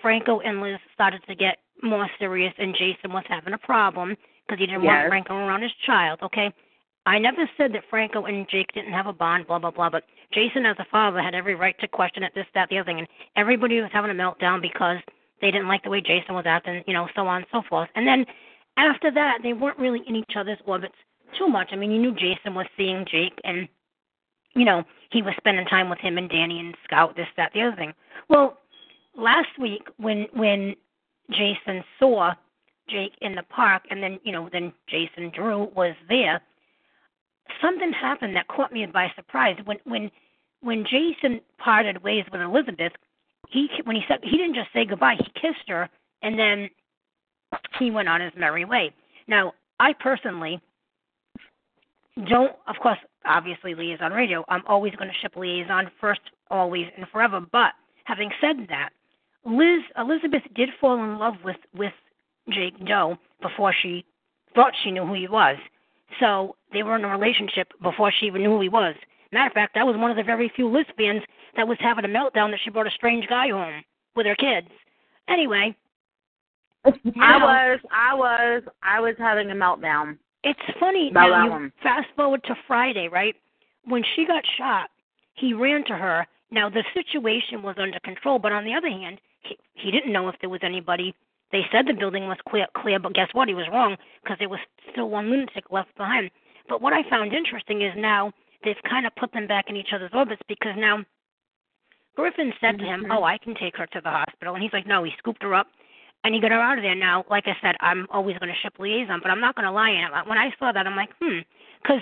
Franco 0.00 0.40
and 0.40 0.60
Liz 0.60 0.78
started 0.94 1.22
to 1.28 1.34
get 1.34 1.58
more 1.82 2.08
serious 2.18 2.54
and 2.58 2.74
Jason 2.74 3.12
was 3.12 3.24
having 3.28 3.54
a 3.54 3.58
problem 3.58 4.16
because 4.46 4.58
he 4.60 4.66
didn't 4.66 4.82
Yes. 4.82 4.88
want 4.90 5.08
Franco 5.08 5.34
around 5.34 5.62
his 5.62 5.72
child, 5.84 6.20
okay? 6.22 6.52
I 7.04 7.18
never 7.18 7.50
said 7.56 7.72
that 7.74 7.82
Franco 7.90 8.24
and 8.26 8.48
Jake 8.48 8.72
didn't 8.72 8.92
have 8.92 9.06
a 9.06 9.12
bond, 9.12 9.46
blah, 9.48 9.58
blah, 9.58 9.72
blah, 9.72 9.90
but 9.90 10.04
Jason, 10.32 10.64
as 10.64 10.76
a 10.78 10.84
father, 10.90 11.20
had 11.20 11.34
every 11.34 11.54
right 11.54 11.78
to 11.80 11.88
question 11.88 12.22
it, 12.22 12.32
this, 12.34 12.46
that, 12.54 12.68
the 12.68 12.78
other 12.78 12.86
thing, 12.86 12.98
and 13.00 13.08
everybody 13.36 13.80
was 13.80 13.90
having 13.92 14.10
a 14.10 14.14
meltdown 14.14 14.62
because 14.62 14.98
they 15.40 15.50
didn't 15.50 15.68
like 15.68 15.82
the 15.82 15.90
way 15.90 16.00
Jason 16.00 16.34
was 16.34 16.46
acting, 16.46 16.82
you 16.86 16.94
know, 16.94 17.08
so 17.14 17.26
on 17.26 17.38
and 17.38 17.46
so 17.50 17.62
forth. 17.68 17.88
And 17.96 18.06
then 18.06 18.24
after 18.76 19.10
that, 19.10 19.38
they 19.42 19.52
weren't 19.52 19.78
really 19.78 20.02
in 20.06 20.14
each 20.16 20.36
other's 20.36 20.58
orbits 20.64 20.94
too 21.36 21.48
much. 21.48 21.68
I 21.72 21.76
mean, 21.76 21.90
you 21.90 21.98
knew 21.98 22.14
Jason 22.14 22.54
was 22.54 22.66
seeing 22.76 23.04
Jake, 23.10 23.38
and 23.44 23.68
you 24.54 24.64
know, 24.64 24.84
he 25.10 25.22
was 25.22 25.34
spending 25.36 25.66
time 25.66 25.88
with 25.88 25.98
him 25.98 26.18
and 26.18 26.28
Danny 26.28 26.58
and 26.60 26.74
Scout, 26.84 27.16
this, 27.16 27.26
that, 27.36 27.52
the 27.54 27.62
other 27.62 27.76
thing. 27.76 27.92
Well, 28.28 28.58
last 29.16 29.48
week 29.60 29.82
when 29.98 30.26
when 30.34 30.74
Jason 31.30 31.84
saw 31.98 32.32
Jake 32.88 33.12
in 33.20 33.34
the 33.34 33.42
park, 33.44 33.84
and 33.90 34.02
then 34.02 34.18
you 34.24 34.32
know, 34.32 34.48
then 34.52 34.72
Jason 34.88 35.30
Drew 35.34 35.70
was 35.74 35.94
there. 36.08 36.40
Something 37.60 37.92
happened 37.92 38.36
that 38.36 38.48
caught 38.48 38.72
me 38.72 38.86
by 38.86 39.08
surprise. 39.14 39.56
When 39.64 39.78
when 39.84 40.10
when 40.60 40.84
Jason 40.84 41.40
parted 41.58 42.02
ways 42.02 42.24
with 42.30 42.40
Elizabeth, 42.40 42.92
he 43.48 43.68
when 43.84 43.96
he 43.96 44.02
said 44.08 44.20
he 44.22 44.36
didn't 44.36 44.54
just 44.54 44.72
say 44.72 44.84
goodbye, 44.84 45.16
he 45.18 45.40
kissed 45.40 45.68
her, 45.68 45.88
and 46.22 46.38
then 46.38 46.68
he 47.78 47.90
went 47.90 48.08
on 48.08 48.20
his 48.20 48.32
merry 48.36 48.64
way. 48.64 48.92
Now, 49.28 49.52
I 49.78 49.92
personally 49.92 50.60
don't, 52.28 52.52
of 52.66 52.76
course, 52.82 52.98
obviously 53.26 53.74
liaison 53.74 54.12
radio. 54.12 54.44
I'm 54.48 54.62
always 54.66 54.94
going 54.96 55.08
to 55.08 55.16
ship 55.20 55.36
liaison 55.36 55.90
first, 56.00 56.20
always 56.50 56.86
and 56.96 57.06
forever. 57.12 57.40
But 57.40 57.72
having 58.04 58.30
said 58.40 58.66
that, 58.68 58.90
Liz 59.44 59.82
Elizabeth 59.98 60.42
did 60.54 60.70
fall 60.80 61.02
in 61.02 61.18
love 61.18 61.34
with 61.44 61.56
with 61.74 61.92
Jake 62.50 62.78
Doe 62.86 63.16
before 63.40 63.74
she 63.82 64.04
thought 64.54 64.72
she 64.82 64.90
knew 64.90 65.06
who 65.06 65.14
he 65.14 65.28
was. 65.28 65.56
So 66.20 66.56
they 66.72 66.82
were 66.82 66.96
in 66.96 67.04
a 67.04 67.08
relationship 67.08 67.72
before 67.82 68.12
she 68.12 68.26
even 68.26 68.42
knew 68.42 68.50
who 68.50 68.60
he 68.60 68.68
was. 68.68 68.94
Matter 69.32 69.46
of 69.46 69.52
fact, 69.54 69.76
I 69.76 69.84
was 69.84 69.96
one 69.96 70.10
of 70.10 70.16
the 70.16 70.22
very 70.22 70.52
few 70.54 70.68
Liz 70.68 70.84
fans 70.96 71.22
that 71.56 71.66
was 71.66 71.78
having 71.80 72.04
a 72.04 72.08
meltdown 72.08 72.50
that 72.50 72.60
she 72.62 72.70
brought 72.70 72.86
a 72.86 72.90
strange 72.90 73.26
guy 73.28 73.48
home 73.48 73.82
with 74.14 74.26
her 74.26 74.34
kids. 74.34 74.68
Anyway, 75.28 75.74
I 76.84 76.90
was, 77.38 77.80
I 77.90 78.14
was, 78.14 78.62
I 78.82 79.00
was 79.00 79.14
having 79.18 79.50
a 79.50 79.54
meltdown. 79.54 80.18
It's 80.44 80.60
funny 80.80 81.10
About 81.10 81.30
now. 81.30 81.44
You 81.44 81.50
one. 81.50 81.72
fast 81.82 82.08
forward 82.16 82.42
to 82.44 82.54
Friday, 82.66 83.08
right? 83.08 83.36
When 83.84 84.02
she 84.14 84.24
got 84.26 84.44
shot, 84.58 84.90
he 85.34 85.54
ran 85.54 85.84
to 85.84 85.96
her. 85.96 86.26
Now 86.50 86.68
the 86.68 86.84
situation 86.94 87.62
was 87.62 87.76
under 87.78 87.98
control, 88.00 88.38
but 88.38 88.52
on 88.52 88.64
the 88.64 88.74
other 88.74 88.88
hand, 88.90 89.20
he, 89.42 89.56
he 89.74 89.90
didn't 89.90 90.12
know 90.12 90.28
if 90.28 90.36
there 90.40 90.50
was 90.50 90.60
anybody. 90.62 91.14
They 91.50 91.62
said 91.70 91.86
the 91.86 91.92
building 91.94 92.26
was 92.28 92.38
clear, 92.48 92.66
clear, 92.76 92.98
but 92.98 93.14
guess 93.14 93.28
what? 93.32 93.48
He 93.48 93.54
was 93.54 93.66
wrong 93.70 93.96
because 94.22 94.38
there 94.38 94.48
was 94.48 94.60
still 94.90 95.10
one 95.10 95.30
lunatic 95.30 95.64
left 95.70 95.94
behind. 95.96 96.30
But 96.68 96.80
what 96.80 96.92
I 96.92 97.08
found 97.08 97.32
interesting 97.32 97.82
is 97.82 97.92
now 97.96 98.32
they've 98.64 98.76
kind 98.88 99.06
of 99.06 99.14
put 99.16 99.32
them 99.32 99.46
back 99.46 99.66
in 99.68 99.76
each 99.76 99.92
other's 99.94 100.12
orbits 100.14 100.42
because 100.48 100.74
now 100.76 101.04
Griffin 102.16 102.52
said 102.60 102.78
to 102.78 102.84
him, 102.84 103.04
Mhm. 103.04 103.16
"Oh, 103.16 103.24
I 103.24 103.38
can 103.38 103.54
take 103.54 103.76
her 103.76 103.86
to 103.86 104.00
the 104.00 104.10
hospital," 104.10 104.54
and 104.54 104.62
he's 104.62 104.72
like, 104.72 104.86
"No." 104.86 105.02
He 105.02 105.12
scooped 105.18 105.42
her 105.42 105.54
up 105.54 105.68
and 106.24 106.34
he 106.34 106.40
got 106.40 106.50
her 106.50 106.60
out 106.60 106.78
of 106.78 106.84
there. 106.84 106.94
Now, 106.94 107.24
like 107.30 107.44
I 107.46 107.56
said, 107.60 107.76
I'm 107.80 108.06
always 108.10 108.38
going 108.38 108.52
to 108.52 108.58
ship 108.62 108.74
liaison, 108.78 109.20
but 109.22 109.30
I'm 109.30 109.40
not 109.40 109.54
going 109.54 109.66
to 109.66 109.72
lie. 109.72 109.90
And 109.90 110.28
when 110.28 110.38
I 110.38 110.50
saw 110.58 110.72
that, 110.72 110.86
I'm 110.86 110.96
like, 110.96 111.10
hmm, 111.20 111.38
because 111.82 112.00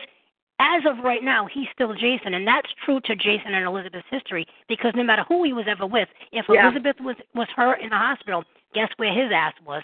as 0.61 0.83
of 0.87 1.02
right 1.02 1.24
now, 1.24 1.48
he's 1.52 1.68
still 1.72 1.94
Jason, 1.94 2.35
and 2.35 2.46
that's 2.46 2.68
true 2.85 3.00
to 3.00 3.16
Jason 3.16 3.54
and 3.54 3.64
Elizabeth's 3.64 4.06
history. 4.11 4.46
Because 4.68 4.92
no 4.94 5.02
matter 5.02 5.24
who 5.26 5.42
he 5.44 5.52
was 5.52 5.64
ever 5.68 5.87
with, 5.87 6.09
if 6.33 6.46
Yeah. 6.48 6.66
Elizabeth 6.66 6.96
was 7.00 7.16
was 7.35 7.48
hurt 7.56 7.80
in 7.80 7.88
the 7.88 7.96
hospital, 7.96 8.44
guess 8.74 8.90
where 8.96 9.12
his 9.12 9.33
ass 9.33 9.54
was? 9.64 9.83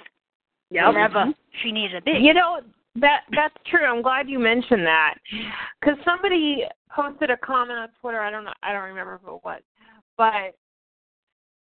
Yep. 0.71 0.95
Wherever 0.95 1.33
she 1.63 1.73
needed 1.73 1.95
to 1.95 2.03
be. 2.03 2.19
You 2.21 2.35
know 2.35 2.61
that 2.97 3.23
that's 3.31 3.55
true. 3.67 3.85
I'm 3.85 4.03
glad 4.03 4.29
you 4.29 4.39
mentioned 4.39 4.87
that 4.87 5.15
because 5.81 5.99
somebody 6.05 6.65
posted 6.91 7.31
a 7.31 7.37
comment 7.39 7.79
on 7.79 7.89
Twitter. 8.01 8.21
I 8.21 8.31
don't 8.31 8.45
know. 8.45 8.53
I 8.63 8.73
don't 8.73 8.85
remember 8.85 9.19
who 9.23 9.37
it 9.37 9.45
was, 9.45 9.63
but 10.19 10.55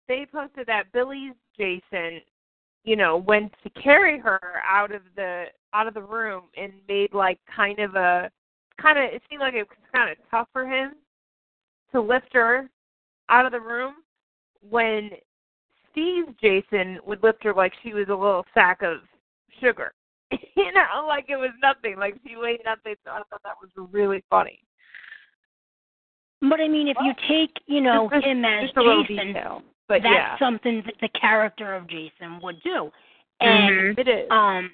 they 0.07 0.25
posted 0.31 0.67
that 0.67 0.91
Billy's 0.93 1.33
Jason, 1.57 2.21
you 2.87 2.95
know, 2.95 3.17
went 3.17 3.53
to 3.63 3.69
carry 3.81 4.17
her 4.17 4.39
out 4.65 4.95
of 4.95 5.01
the 5.17 5.45
out 5.73 5.87
of 5.87 5.93
the 5.93 6.01
room 6.01 6.43
and 6.55 6.71
made 6.87 7.13
like 7.13 7.37
kind 7.53 7.79
of 7.79 7.95
a 7.95 8.31
kind 8.81 8.97
of 8.97 9.03
it 9.03 9.21
seemed 9.29 9.41
like 9.41 9.55
it 9.55 9.67
was 9.67 9.77
kind 9.93 10.09
of 10.09 10.17
tough 10.31 10.47
for 10.53 10.65
him 10.65 10.93
to 11.91 11.99
lift 11.99 12.29
her 12.31 12.69
out 13.29 13.45
of 13.45 13.51
the 13.51 13.59
room 13.59 13.95
when 14.69 15.09
Steve's 15.91 16.29
Jason 16.41 16.97
would 17.05 17.21
lift 17.23 17.43
her 17.43 17.53
like 17.53 17.73
she 17.83 17.93
was 17.93 18.05
a 18.07 18.15
little 18.15 18.45
sack 18.53 18.81
of 18.81 18.99
sugar. 19.59 19.91
you 20.31 20.71
know, 20.71 21.05
like 21.05 21.25
it 21.27 21.35
was 21.35 21.51
nothing. 21.61 21.97
Like 21.99 22.15
she 22.25 22.37
weighed 22.37 22.61
nothing. 22.63 22.95
So 23.03 23.11
I 23.11 23.17
thought 23.29 23.43
that 23.43 23.55
was 23.61 23.89
really 23.91 24.23
funny. 24.29 24.61
But 26.39 26.61
I 26.61 26.69
mean, 26.69 26.87
if 26.87 26.95
you 27.03 27.13
take, 27.27 27.51
you 27.65 27.81
know, 27.81 28.09
Just- 28.13 28.25
him 28.25 28.45
as 28.45 28.69
a 28.69 29.03
Jason, 29.05 29.27
detail. 29.27 29.61
But 29.87 30.03
that's 30.03 30.15
yeah, 30.15 30.37
something 30.39 30.83
that 30.85 30.95
the 31.01 31.09
character 31.09 31.73
of 31.73 31.87
Jason 31.87 32.39
would 32.41 32.61
do. 32.61 32.91
And 33.39 33.95
Mhm. 33.95 33.99
it 33.99 34.07
is. 34.07 34.27
um 34.31 34.71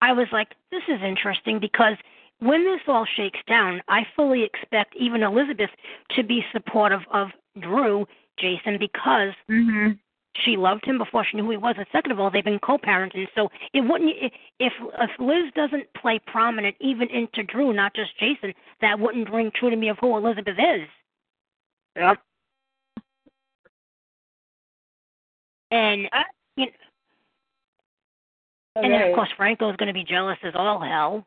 I 0.00 0.12
was 0.12 0.30
like, 0.32 0.54
this 0.70 0.82
is 0.88 1.00
interesting 1.02 1.58
because 1.58 1.96
when 2.40 2.62
this 2.64 2.80
all 2.86 3.06
shakes 3.06 3.40
down, 3.46 3.82
I 3.88 4.04
fully 4.14 4.42
expect 4.42 4.94
even 4.96 5.22
Elizabeth 5.22 5.70
to 6.10 6.22
be 6.22 6.44
supportive 6.52 7.00
of 7.10 7.32
Drew, 7.58 8.06
Jason, 8.36 8.76
because 8.76 9.32
Mhm. 9.48 9.98
she 10.36 10.56
loved 10.56 10.84
him 10.84 10.98
before 10.98 11.24
she 11.24 11.36
knew 11.36 11.44
who 11.44 11.52
he 11.52 11.56
was. 11.56 11.76
And 11.78 11.86
second 11.90 12.12
of 12.12 12.20
all, 12.20 12.28
they've 12.28 12.44
been 12.44 12.58
co-parenting, 12.58 13.28
so 13.34 13.50
it 13.72 13.80
wouldn't 13.80 14.10
if 14.58 14.72
if 14.98 15.18
Liz 15.18 15.50
doesn't 15.54 15.90
play 15.94 16.18
prominent 16.18 16.76
even 16.80 17.08
into 17.08 17.42
Drew, 17.44 17.72
not 17.72 17.94
just 17.94 18.18
Jason, 18.18 18.52
that 18.80 18.98
wouldn't 18.98 19.30
ring 19.30 19.50
true 19.52 19.70
to 19.70 19.76
me 19.76 19.88
of 19.88 19.98
who 20.00 20.16
Elizabeth 20.16 20.58
is. 20.58 20.88
Yep. 21.96 22.20
And 25.74 26.08
you 26.56 26.66
know, 26.66 26.72
and 28.76 28.92
then 28.92 29.02
of 29.02 29.14
course 29.14 29.28
Franco's 29.36 29.76
going 29.76 29.88
to 29.88 29.92
be 29.92 30.04
jealous 30.04 30.38
as 30.44 30.52
all 30.54 30.80
hell. 30.80 31.26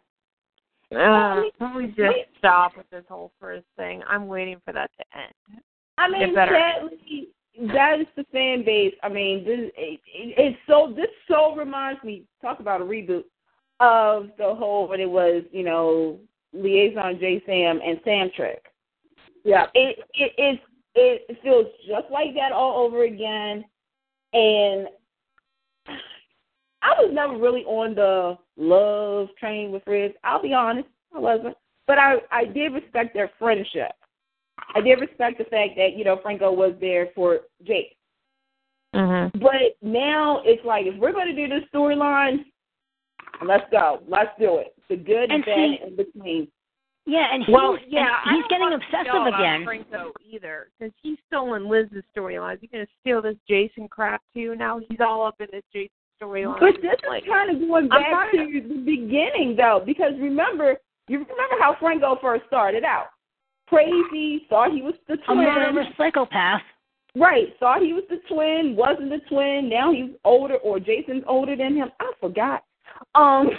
Uh, 0.92 1.42
can 1.58 1.76
we 1.76 1.88
just 1.88 2.30
stop 2.38 2.78
with 2.78 2.90
this 2.90 3.04
whole 3.10 3.32
Frizz 3.40 3.64
thing? 3.76 4.02
I'm 4.08 4.28
waiting 4.28 4.62
for 4.64 4.74
that 4.74 4.90
to 4.98 5.20
end. 5.20 5.62
I 5.98 6.10
mean, 6.10 6.30
It 6.30 6.36
better. 6.36 6.58
sadly, 6.58 7.28
that 7.74 8.00
is 8.00 8.08
the 8.16 8.24
fan 8.32 8.64
base. 8.64 8.94
I 9.04 9.10
mean, 9.10 9.44
this 9.44 9.72
it, 9.76 10.00
it, 10.06 10.36
it's 10.38 10.58
so. 10.66 10.94
This 10.96 11.08
so 11.28 11.56
reminds 11.56 12.02
me. 12.04 12.24
Talk 12.42 12.62
about 12.62 12.80
a 12.80 12.86
reboot 12.86 13.24
of 13.82 14.30
the 14.38 14.56
whole 14.56 14.88
when 14.88 15.02
it 15.02 15.10
was, 15.10 15.44
you 15.52 15.64
know, 15.64 16.20
liaison 16.54 17.20
J 17.20 17.44
Sam 17.46 17.82
and 17.86 18.00
Sam 18.06 18.30
Trick. 18.36 18.64
Yep. 19.44 19.72
It 19.74 20.00
it 20.14 20.32
it 20.38 20.62
it 20.96 21.38
feels 21.44 21.66
just 21.86 22.10
like 22.12 22.34
that 22.36 22.54
all 22.54 22.86
over 22.86 23.04
again, 23.04 23.66
and 24.34 24.88
I 26.82 26.94
was 27.02 27.10
never 27.12 27.38
really 27.38 27.64
on 27.64 27.96
the 27.96 28.38
love 28.58 29.30
train 29.40 29.72
with 29.72 29.84
Frizz. 29.84 30.12
I'll 30.24 30.42
be 30.42 30.54
honest, 30.54 30.88
I 31.16 31.20
wasn't, 31.20 31.56
but 31.88 31.98
I 31.98 32.18
I 32.32 32.46
did 32.46 32.74
respect 32.74 33.14
their 33.14 33.32
friendship. 33.40 33.92
I 34.76 34.82
did 34.82 35.00
respect 35.00 35.38
the 35.38 35.46
fact 35.46 35.72
that 35.78 35.94
you 35.96 36.04
know 36.04 36.20
Franco 36.22 36.52
was 36.52 36.74
there 36.80 37.10
for 37.16 37.40
Jake. 37.64 37.96
Mhm. 38.96 39.40
But 39.40 39.76
now 39.82 40.42
it's 40.46 40.64
like 40.66 40.86
if 40.86 40.96
we're 41.00 41.12
going 41.14 41.28
to 41.28 41.36
do 41.36 41.48
this 41.48 41.68
storyline, 41.74 42.46
let's 43.46 43.70
go. 43.72 44.02
Let's 44.08 44.32
do 44.40 44.58
it. 44.58 44.74
The 44.90 44.96
good, 44.96 45.32
And 45.32 45.44
bad, 45.46 45.56
see- 45.56 45.80
in 45.86 45.96
between. 45.96 46.48
Yeah, 47.10 47.28
and 47.34 47.42
he's, 47.46 47.54
Well, 47.54 47.78
yeah, 47.88 48.20
and 48.26 48.36
he's 48.36 48.46
getting 48.50 48.74
obsessive 48.74 49.34
again. 49.34 49.64
Franco 49.64 50.12
either, 50.30 50.68
because 50.78 50.94
he's 51.02 51.18
stolen 51.28 51.70
Liz's 51.70 52.04
storyline. 52.16 52.58
He's 52.60 52.70
gonna 52.70 52.86
steal 53.00 53.22
this 53.22 53.38
Jason 53.48 53.88
crap 53.88 54.22
too. 54.34 54.56
Now 54.56 54.80
he's 54.80 55.00
all 55.00 55.26
up 55.26 55.36
in 55.40 55.48
this 55.52 55.64
Jason 55.72 55.90
storyline. 56.22 56.60
But 56.60 56.82
this 56.82 57.00
Like, 57.08 57.24
is 57.24 57.30
kind 57.30 57.50
of 57.50 57.66
going 57.66 57.88
back 57.88 58.32
to 58.34 58.62
the 58.62 58.84
beginning, 58.84 59.56
though, 59.56 59.82
because 59.86 60.14
remember, 60.20 60.76
you 61.08 61.20
remember 61.20 61.56
how 61.62 61.78
Franco 61.80 62.18
first 62.22 62.44
started 62.48 62.84
out? 62.84 63.08
Crazy, 63.70 64.46
thought 64.50 64.72
he 64.74 64.82
was 64.82 64.96
the 65.08 65.14
A 65.14 65.18
twin. 65.18 65.38
murderous 65.38 65.88
psychopath. 65.98 66.62
Right, 67.16 67.48
thought 67.60 67.82
he 67.82 67.94
was 67.94 68.04
the 68.10 68.20
twin, 68.30 68.76
wasn't 68.76 69.10
the 69.10 69.20
twin. 69.30 69.70
Now 69.70 69.92
he's 69.94 70.12
older, 70.26 70.56
or 70.58 70.80
Jason's 70.80 71.24
older 71.26 71.56
than 71.56 71.76
him. 71.76 71.90
I 72.02 72.12
forgot. 72.20 72.64
Um, 73.16 73.50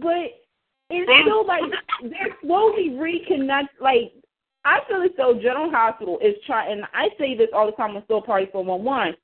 but 0.00 0.41
it's 0.92 1.26
still 1.26 1.46
like 1.46 1.62
they're 2.02 2.36
slowly 2.42 2.90
reconnect. 2.90 3.68
Like 3.80 4.12
I 4.64 4.80
feel 4.88 5.02
as 5.02 5.10
though 5.16 5.34
General 5.34 5.70
Hospital 5.70 6.18
is 6.22 6.34
trying. 6.46 6.72
And 6.72 6.84
I 6.92 7.08
say 7.18 7.36
this 7.36 7.48
all 7.54 7.66
the 7.66 7.72
time 7.72 7.96
on 7.96 8.04
Soap 8.08 8.26
Party 8.26 8.46
Four 8.52 8.64
One 8.64 8.84
One. 8.84 9.14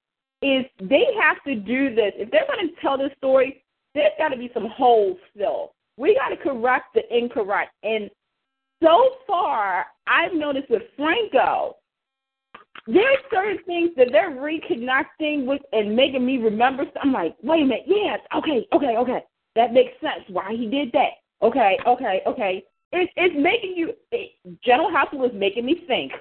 Is 0.41 0.65
they 0.81 1.05
have 1.21 1.43
to 1.45 1.57
do 1.57 1.95
this 1.95 2.13
if 2.17 2.31
they're 2.31 2.47
going 2.47 2.69
to 2.69 2.81
tell 2.81 2.97
this 2.97 3.11
story. 3.19 3.65
There's 3.95 4.13
got 4.19 4.29
to 4.29 4.37
be 4.37 4.51
some 4.55 4.69
holes 4.69 5.17
still. 5.35 5.73
We 5.97 6.15
got 6.15 6.29
to 6.29 6.37
correct 6.37 6.95
the 6.95 7.03
incorrect. 7.17 7.73
And 7.83 8.09
so 8.83 9.17
far, 9.27 9.87
I've 10.07 10.33
noticed 10.33 10.71
with 10.71 10.83
Franco, 10.97 11.77
there's 12.87 13.19
certain 13.33 13.59
things 13.67 13.91
that 13.97 14.09
they're 14.13 14.31
reconnecting 14.31 15.45
with 15.45 15.61
and 15.73 15.95
making 15.95 16.25
me 16.25 16.39
remember. 16.39 16.85
I'm 17.03 17.13
like, 17.13 17.37
wait 17.43 17.63
a 17.63 17.67
minute, 17.67 17.85
yes, 17.87 18.21
okay, 18.37 18.67
okay, 18.73 18.97
okay, 18.97 19.25
that 19.57 19.73
makes 19.73 19.93
sense. 20.01 20.25
Why 20.29 20.53
he 20.53 20.69
did 20.69 20.93
that? 20.93 21.11
Okay, 21.43 21.79
okay, 21.87 22.21
okay. 22.27 22.65
It's 22.93 23.13
it's 23.17 23.35
making 23.37 23.75
you. 23.77 23.93
It, 24.13 24.33
General 24.65 24.91
Hospital 24.91 25.27
is 25.27 25.33
making 25.35 25.67
me 25.67 25.85
think. 25.87 26.13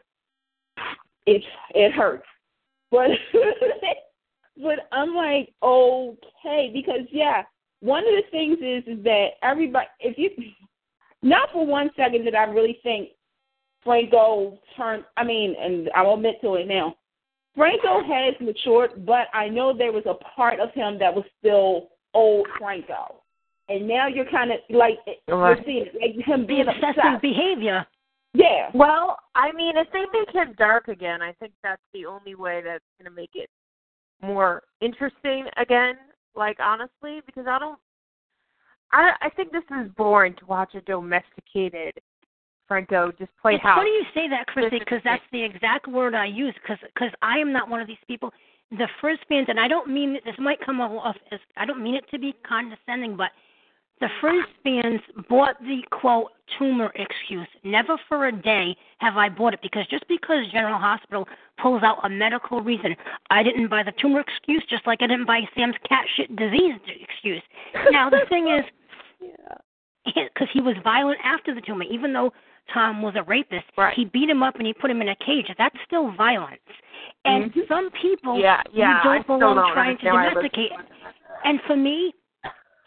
It 1.26 1.43
it 1.74 1.91
hurts, 1.93 2.26
but 2.91 3.09
but 4.61 4.88
I'm 4.91 5.15
like 5.15 5.53
okay 5.63 6.72
because 6.74 7.07
yeah, 7.11 7.43
one 7.80 8.03
of 8.03 8.13
the 8.13 8.24
things 8.32 8.57
is 8.59 8.84
is 8.97 9.03
that 9.03 9.30
everybody 9.43 9.88
if 9.99 10.18
you 10.18 10.30
not 11.22 11.49
for 11.51 11.65
one 11.65 11.89
second 11.95 12.26
did 12.26 12.36
I 12.36 12.43
really 12.43 12.80
think 12.84 13.09
Franco 13.84 14.59
turned. 14.76 15.05
I 15.15 15.24
mean, 15.24 15.55
and 15.59 15.89
I'll 15.95 16.13
admit 16.13 16.36
to 16.41 16.55
it 16.55 16.68
now. 16.68 16.95
Franco 17.55 18.03
has 18.03 18.36
matured, 18.39 19.05
but 19.05 19.28
I 19.34 19.49
know 19.49 19.76
there 19.76 19.91
was 19.91 20.05
a 20.05 20.13
part 20.36 20.59
of 20.59 20.72
him 20.74 20.99
that 20.99 21.13
was 21.13 21.26
still 21.39 21.89
old 22.13 22.45
Franco, 22.59 23.24
and 23.70 23.88
now 23.88 24.07
you're 24.07 24.30
kind 24.30 24.51
of 24.51 24.59
like 24.70 24.97
you're 25.28 25.38
Right. 25.38 25.65
seeing 25.65 25.86
it, 25.88 25.95
like 25.95 26.26
him 26.26 26.41
The 26.41 26.47
being 26.47 26.68
obsessive 26.68 26.97
obsessed. 26.97 27.22
behavior. 27.22 27.86
Yeah, 28.34 28.70
Well, 28.74 29.18
I 29.36 29.51
mean, 29.53 29.78
if 29.78 29.88
they 29.91 30.05
make 30.13 30.30
him 30.30 30.53
dark 30.57 30.89
again, 30.89 31.22
I 31.24 31.32
think 31.34 31.53
that's 31.63 31.82
the 31.93 32.05
only 32.05 32.36
way 32.36 32.61
that's 32.61 32.84
going 32.99 33.09
to 33.09 33.15
make 33.15 33.32
it 33.34 33.49
more 34.22 34.63
interesting 34.82 35.45
again. 35.57 35.95
Like 36.36 36.57
honestly, 36.59 37.22
because 37.26 37.47
I 37.47 37.57
don't, 37.57 37.80
I 38.91 39.13
I 39.22 39.30
think 39.32 39.51
this 39.51 39.63
is 39.82 39.89
boring 39.97 40.36
to 40.36 40.45
watch 40.45 40.76
a 40.76 40.82
domesticated 40.82 41.93
Franco 42.68 43.11
just 43.18 43.32
play 43.41 43.55
it's 43.55 43.63
house. 43.63 43.78
funny 43.80 43.89
you 43.89 44.03
say 44.13 44.28
that, 44.30 44.45
Chrissy, 44.47 44.80
because 44.80 45.01
that's 45.03 45.24
the 45.32 45.41
exact 45.43 45.88
word 45.88 46.13
I 46.13 46.26
use. 46.26 46.53
Because 46.61 47.11
I 47.22 47.39
am 47.39 47.51
not 47.51 47.70
one 47.70 47.82
of 47.82 47.88
these 47.88 47.97
people. 48.07 48.32
The 48.72 48.88
Frizz 48.99 49.18
fans, 49.30 49.47
and 49.49 49.59
I 49.59 49.68
don't 49.70 49.88
mean 49.89 50.20
this 50.26 50.36
might 50.38 50.59
come 50.63 50.82
off 50.82 51.15
as 51.32 51.39
I 51.55 51.65
don't 51.65 51.82
mean 51.82 51.95
it 51.95 52.03
to 52.11 52.20
be 52.20 52.36
condescending, 52.47 53.15
but 53.15 53.32
the 54.00 54.10
Frizz 54.22 54.45
fans 54.64 55.02
bought 55.28 55.60
the 55.62 55.82
quote 55.91 56.32
tumor 56.58 56.91
excuse. 56.95 57.48
Never 57.64 57.98
for 58.08 58.28
a 58.28 58.32
day 58.32 58.76
have 59.00 59.18
I 59.18 59.30
bought 59.30 59.54
it 59.54 59.62
because 59.62 59.88
just 59.88 60.08
because 60.08 60.45
General 60.52 60.78
Hospital 60.78 61.28
pulls 61.62 61.84
out 61.84 61.98
a 62.04 62.10
medical 62.10 62.62
reason, 62.62 62.95
I 63.30 63.43
didn't 63.43 63.70
buy 63.70 63.84
the 63.84 63.93
tumor 64.00 64.22
excuse, 64.22 64.64
just 64.70 64.86
like 64.86 65.02
I 65.02 65.08
didn't 65.08 65.26
buy 65.26 65.41
Sam's 65.56 65.76
cat 65.88 66.06
shit 66.16 66.36
disease 66.36 66.76
excuse. 66.88 67.41
Now 67.91 68.10
the 68.10 68.22
thing 68.30 68.50
is, 68.50 68.64
because 70.06 70.48
he 70.54 70.62
was 70.62 70.76
violent 70.84 71.20
after 71.24 71.54
the 71.54 71.62
tumor, 71.62 71.84
even 71.84 72.14
though 72.14 72.32
Tom 72.74 73.02
was 73.02 73.16
a 73.16 73.24
rapist. 73.24 73.66
Right. 73.78 73.95
He 73.95 74.06
beat 74.06 74.30
him 74.30 74.43
up 74.43 74.56
and 74.56 74.68
he 74.68 74.74
put 74.74 74.91
him 74.91 75.02
in 75.02 75.10
a 75.10 75.16
cage. 75.16 75.48
That's 75.58 75.76
still 75.86 76.12
violence. 76.12 76.60
And 77.26 77.54
Mhm. 77.54 77.68
some 77.68 77.89
people 77.91 78.39
Yeah, 78.39 78.62
yeah, 78.72 78.98
you 78.98 79.04
don't 79.04 79.28
belong 79.28 79.56
don't 79.56 79.74
trying 79.74 79.98
to 79.98 80.04
domesticate. 80.06 80.72
And 81.45 81.62
for 81.64 81.76
me, 81.76 82.14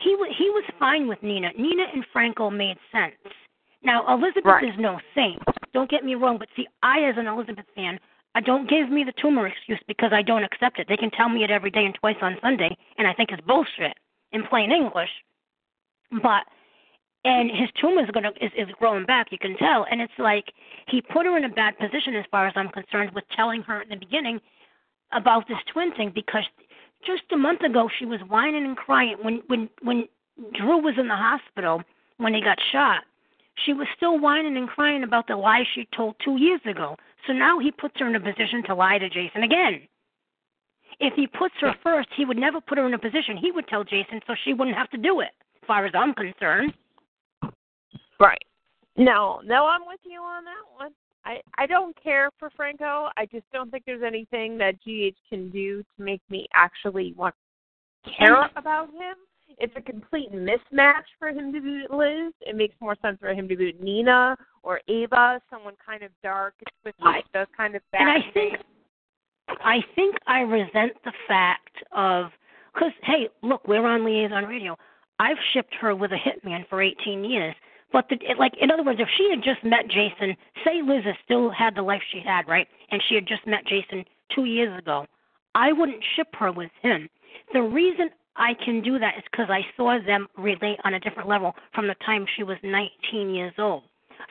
he 0.01 0.17
wa 0.17 0.27
he 0.37 0.51
was 0.51 0.65
fine 0.79 1.09
with 1.09 1.23
Nina. 1.23 1.51
Nina 1.57 1.85
and 1.95 2.05
Franco 2.13 2.51
made 2.51 2.77
sense. 2.93 3.15
Now 3.83 4.07
Elizabeth 4.13 4.45
Right. 4.45 4.65
is 4.65 4.79
no 4.79 5.01
saint. 5.15 5.43
Don't 5.73 5.91
get 5.91 6.05
me 6.05 6.15
wrong, 6.15 6.39
but 6.39 6.49
see, 6.57 6.67
I 6.83 7.05
as 7.05 7.17
an 7.17 7.27
Elizabeth 7.27 7.67
fan, 7.75 7.99
I 8.35 8.41
don't 8.41 8.69
give 8.69 8.91
me 8.91 9.05
the 9.05 9.13
tumor 9.21 9.47
excuse 9.47 9.81
because 9.87 10.13
I 10.13 10.23
don't 10.23 10.45
accept 10.45 10.79
it. 10.79 10.87
They 10.89 10.97
can 10.97 11.11
tell 11.11 11.29
me 11.29 11.45
it 11.45 11.51
every 11.51 11.71
day 11.71 11.85
and 11.85 11.95
twice 11.95 12.17
on 12.21 12.37
Sunday, 12.41 12.77
and 12.99 13.07
I 13.07 13.13
think 13.15 13.31
it's 13.31 13.41
bullshit 13.47 13.97
in 14.33 14.45
plain 14.47 14.71
English. 14.73 15.11
But 16.23 16.45
and 17.25 17.51
his 17.51 17.69
tumor 17.81 18.03
is 18.03 18.11
gonna 18.11 18.33
is, 18.41 18.51
is 18.57 18.69
growing 18.79 19.05
back, 19.05 19.31
you 19.31 19.39
can 19.39 19.57
tell. 19.57 19.87
And 19.91 20.01
it's 20.01 20.19
like 20.19 20.53
he 20.87 21.01
put 21.03 21.27
her 21.27 21.37
in 21.37 21.45
a 21.45 21.49
bad 21.49 21.79
position 21.79 22.15
as 22.15 22.25
far 22.31 22.47
as 22.47 22.53
I'm 22.57 22.69
concerned 22.69 23.13
with 23.15 23.25
telling 23.35 23.63
her 23.63 23.83
in 23.83 23.89
the 23.91 23.97
beginning 23.97 24.41
about 25.13 25.47
this 25.49 25.59
twin 25.73 25.93
thing 25.95 26.13
because 26.15 26.45
just 27.07 27.23
a 27.33 27.37
month 27.37 27.63
ago 27.63 27.89
she 27.99 28.07
was 28.07 28.21
whining 28.29 28.65
and 28.65 28.77
crying 28.77 29.17
when 29.23 29.43
when 29.47 29.69
when 29.83 30.09
Drew 30.55 30.79
was 30.79 30.95
in 30.99 31.09
the 31.09 31.17
hospital 31.17 31.83
when 32.19 32.35
he 32.35 32.41
got 32.41 32.59
shot. 32.73 33.05
She 33.67 33.73
was 33.73 33.87
still 33.97 34.19
whining 34.19 34.57
and 34.57 34.69
crying 34.69 35.05
about 35.05 35.27
the 35.27 35.37
lie 35.37 35.65
she 35.75 35.87
told 35.95 36.17
two 36.25 36.37
years 36.39 36.61
ago. 36.65 36.97
So 37.27 37.33
now 37.33 37.59
he 37.59 37.71
puts 37.71 37.99
her 37.99 38.09
in 38.09 38.17
a 38.17 38.21
position 38.21 38.63
to 38.67 38.75
lie 38.75 38.99
to 38.99 39.09
Jason 39.11 39.43
again. 39.43 39.83
If 40.99 41.15
he 41.15 41.27
puts 41.27 41.55
her 41.61 41.75
first, 41.83 42.09
he 42.17 42.25
would 42.25 42.37
never 42.37 42.61
put 42.61 42.79
her 42.79 42.87
in 42.87 42.95
a 42.95 42.99
position. 42.99 43.37
He 43.37 43.53
would 43.53 43.67
tell 43.69 43.85
Jason 43.85 44.21
so 44.27 44.35
she 44.45 44.53
wouldn't 44.53 44.77
have 44.77 44.91
to 44.91 44.99
do 44.99 45.21
it, 45.21 45.31
as 45.63 45.67
far 45.67 45.85
as 45.87 45.93
I'm 45.95 46.15
concerned. 46.15 46.73
Right. 48.19 48.43
No, 48.97 49.41
no, 49.45 49.67
I'm 49.67 49.87
with 49.87 50.01
you 50.05 50.21
on 50.21 50.45
that 50.45 50.65
one. 50.77 50.91
I 51.25 51.41
I 51.59 51.67
don't 51.67 51.97
care 52.03 52.31
for 52.39 52.51
Franco. 52.57 53.09
I 53.17 53.27
just 53.27 53.45
don't 53.53 53.71
think 53.71 53.85
there's 53.87 54.03
anything 54.03 54.59
that 54.59 54.77
GH 54.81 55.17
can 55.29 55.51
do 55.51 55.83
to 55.83 56.03
make 56.03 56.23
me 56.31 56.47
actually 56.55 57.15
want 57.17 57.35
to 58.05 58.11
care 58.19 58.49
about 58.57 58.89
him. 58.89 59.17
It's 59.59 59.75
a 59.77 59.81
complete 59.81 60.33
mismatch 60.33 61.05
for 61.19 61.29
him 61.29 61.53
to 61.53 61.61
be 61.61 61.85
Liz. 61.91 62.33
It 62.41 62.57
makes 62.57 62.75
more 62.81 62.97
sense 63.03 63.19
for 63.21 63.31
him 63.31 63.49
to 63.49 63.57
be 63.57 63.75
Nina 63.81 64.37
or 64.63 64.81
Ava, 64.89 65.41
someone 65.51 65.75
kind 65.85 66.03
of 66.03 66.11
dark 66.23 66.55
with 66.85 66.95
like 67.05 67.25
the 67.33 67.47
kind 67.57 67.75
of 67.75 67.83
And 67.93 68.09
I 68.09 68.21
think 68.33 68.55
I 69.49 69.79
think 69.95 70.17
I 70.27 70.41
resent 70.41 70.93
the 71.05 71.13
fact 71.27 71.77
of 71.93 72.27
because 72.73 72.93
hey, 73.03 73.29
look, 73.43 73.67
we're 73.67 73.87
on 73.87 74.05
liaison 74.05 74.45
radio. 74.45 74.77
I've 75.19 75.37
shipped 75.53 75.75
her 75.81 75.95
with 75.95 76.13
a 76.13 76.17
hitman 76.17 76.67
for 76.69 76.81
18 76.81 77.25
years. 77.25 77.55
But 77.93 78.09
the, 78.09 78.17
it, 78.23 78.39
like 78.39 78.55
in 78.61 78.71
other 78.71 78.85
words, 78.85 79.01
if 79.01 79.09
she 79.17 79.29
had 79.31 79.43
just 79.43 79.65
met 79.65 79.89
Jason, 79.89 80.37
say 80.65 80.83
Liz 80.83 81.05
still 81.25 81.51
had 81.51 81.75
the 81.75 81.83
life 81.83 82.03
she 82.13 82.21
had, 82.21 82.47
right, 82.49 82.69
and 82.91 83.03
she 83.09 83.15
had 83.15 83.27
just 83.27 83.47
met 83.47 83.67
Jason 83.67 84.05
two 84.35 84.45
years 84.45 84.77
ago, 84.79 85.07
I 85.55 85.73
wouldn't 85.73 86.05
ship 86.17 86.29
her 86.39 86.53
with 86.53 86.71
him. 86.83 87.09
The 87.53 87.63
reason 87.63 88.11
I 88.37 88.55
can 88.55 88.81
do 88.81 88.99
that 88.99 89.19
is 89.19 89.25
because 89.31 89.51
I 89.51 89.67
saw 89.77 89.99
them 90.05 90.29
relate 90.37 90.79
on 90.85 90.95
a 90.95 91.01
different 91.01 91.29
level 91.29 91.55
from 91.75 91.89
the 91.89 91.97
time 92.07 92.27
she 92.37 92.45
was 92.45 92.59
19 92.63 93.35
years 93.35 93.55
old. 93.59 93.83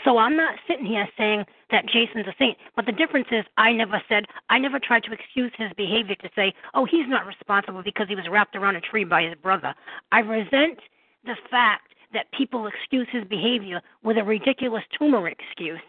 So 0.05 0.17
I'm 0.17 0.37
not 0.37 0.55
sitting 0.67 0.85
here 0.85 1.07
saying 1.17 1.45
that 1.71 1.85
Jason's 1.87 2.27
a 2.27 2.35
saint, 2.39 2.57
but 2.75 2.85
the 2.85 2.91
difference 2.91 3.27
is 3.31 3.43
I 3.57 3.73
never 3.73 4.01
said 4.07 4.25
I 4.49 4.59
never 4.59 4.79
tried 4.79 5.03
to 5.03 5.11
excuse 5.11 5.51
his 5.57 5.71
behavior 5.75 6.15
to 6.15 6.29
say, 6.35 6.53
"Oh, 6.73 6.85
he's 6.85 7.07
not 7.07 7.25
responsible 7.25 7.83
because 7.83 8.07
he 8.07 8.15
was 8.15 8.27
wrapped 8.29 8.55
around 8.55 8.75
a 8.75 8.81
tree 8.81 9.03
by 9.03 9.23
his 9.23 9.35
brother." 9.35 9.73
I 10.11 10.19
resent 10.19 10.79
the 11.25 11.35
fact 11.49 11.88
that 12.13 12.25
people 12.35 12.67
excuse 12.67 13.07
his 13.11 13.23
behavior 13.25 13.81
with 14.03 14.17
a 14.17 14.23
ridiculous 14.23 14.83
tumor 14.97 15.27
excuse. 15.27 15.79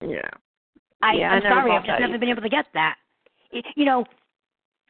Yeah. 0.00 0.28
I, 1.02 1.14
Yeah, 1.14 1.32
I 1.32 1.34
I'm 1.34 1.42
never 1.42 1.54
sorry, 1.54 1.72
I've 1.72 1.84
just 1.84 1.98
that 1.98 2.00
never 2.00 2.18
been 2.18 2.28
able 2.28 2.42
to 2.42 2.48
get 2.48 2.66
that. 2.74 2.96
You 3.74 3.84
know, 3.84 4.04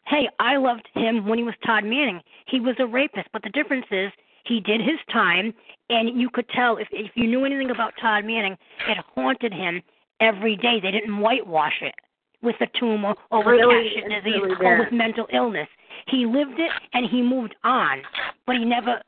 hey, 0.07 0.29
I 0.39 0.57
loved 0.57 0.89
him 0.95 1.27
when 1.27 1.39
he 1.39 1.45
was 1.45 1.55
Todd 1.65 1.85
Manning. 1.85 2.21
He 2.47 2.61
was 2.61 2.77
a 2.79 2.87
rapist, 2.87 3.29
but 3.33 3.43
the 3.43 3.51
difference 3.51 3.87
is 3.91 4.11
he 4.45 4.61
did 4.61 4.81
his 4.81 4.99
time, 5.13 5.55
and 5.89 6.21
you 6.21 6.31
could 6.31 6.49
tell 6.51 6.77
if 6.77 6.89
if 6.91 7.11
you 7.15 7.27
knew 7.27 7.45
anything 7.45 7.71
about 7.71 7.95
Todd 8.01 8.25
Manning, 8.25 8.57
it 8.89 8.99
haunted 9.15 9.53
him 9.53 9.83
every 10.21 10.57
day. 10.57 10.79
They 10.83 10.91
didn't 10.91 11.19
whitewash 11.19 11.81
it 11.81 11.95
with 12.43 12.57
a 12.61 12.67
tumor 12.79 13.15
or 13.31 13.39
with 13.39 13.47
Really, 13.47 13.91
disease 14.09 14.41
really 14.43 14.57
or 14.67 14.79
with 14.79 14.93
mental 14.93 15.27
illness. 15.33 15.69
He 16.09 16.27
lived 16.27 16.59
it 16.59 16.71
and 16.93 17.09
he 17.09 17.23
moved 17.23 17.55
on, 17.65 18.03
but 18.47 18.57
he 18.57 18.65
never 18.65 19.01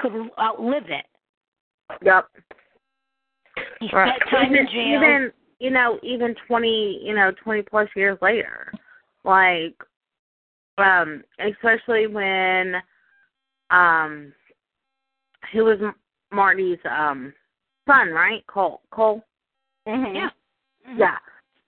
could 0.00 0.12
outlive 0.38 0.84
it. 0.88 1.06
Yep. 2.02 2.26
He 3.80 3.90
Right. 3.92 4.14
spent 4.16 4.30
time 4.30 4.52
even, 4.52 4.58
in 4.58 4.66
jail. 4.66 5.02
even 5.02 5.32
you 5.58 5.70
know 5.70 5.98
even 6.02 6.34
twenty 6.46 7.00
you 7.02 7.14
know 7.14 7.32
twenty 7.42 7.62
plus 7.62 7.88
years 7.96 8.18
later 8.22 8.72
like 9.24 9.74
um, 10.78 11.24
especially 11.40 12.06
when 12.06 12.76
um, 13.70 14.32
who 15.52 15.64
was 15.64 15.78
Marty's 16.32 16.78
um 16.88 17.32
son, 17.86 18.10
right? 18.10 18.46
Cole. 18.46 18.80
Cole. 18.90 19.22
Mm-hmm. 19.86 20.14
Yeah. 20.14 20.30
Mm-hmm. 20.88 21.00
Yeah. 21.00 21.16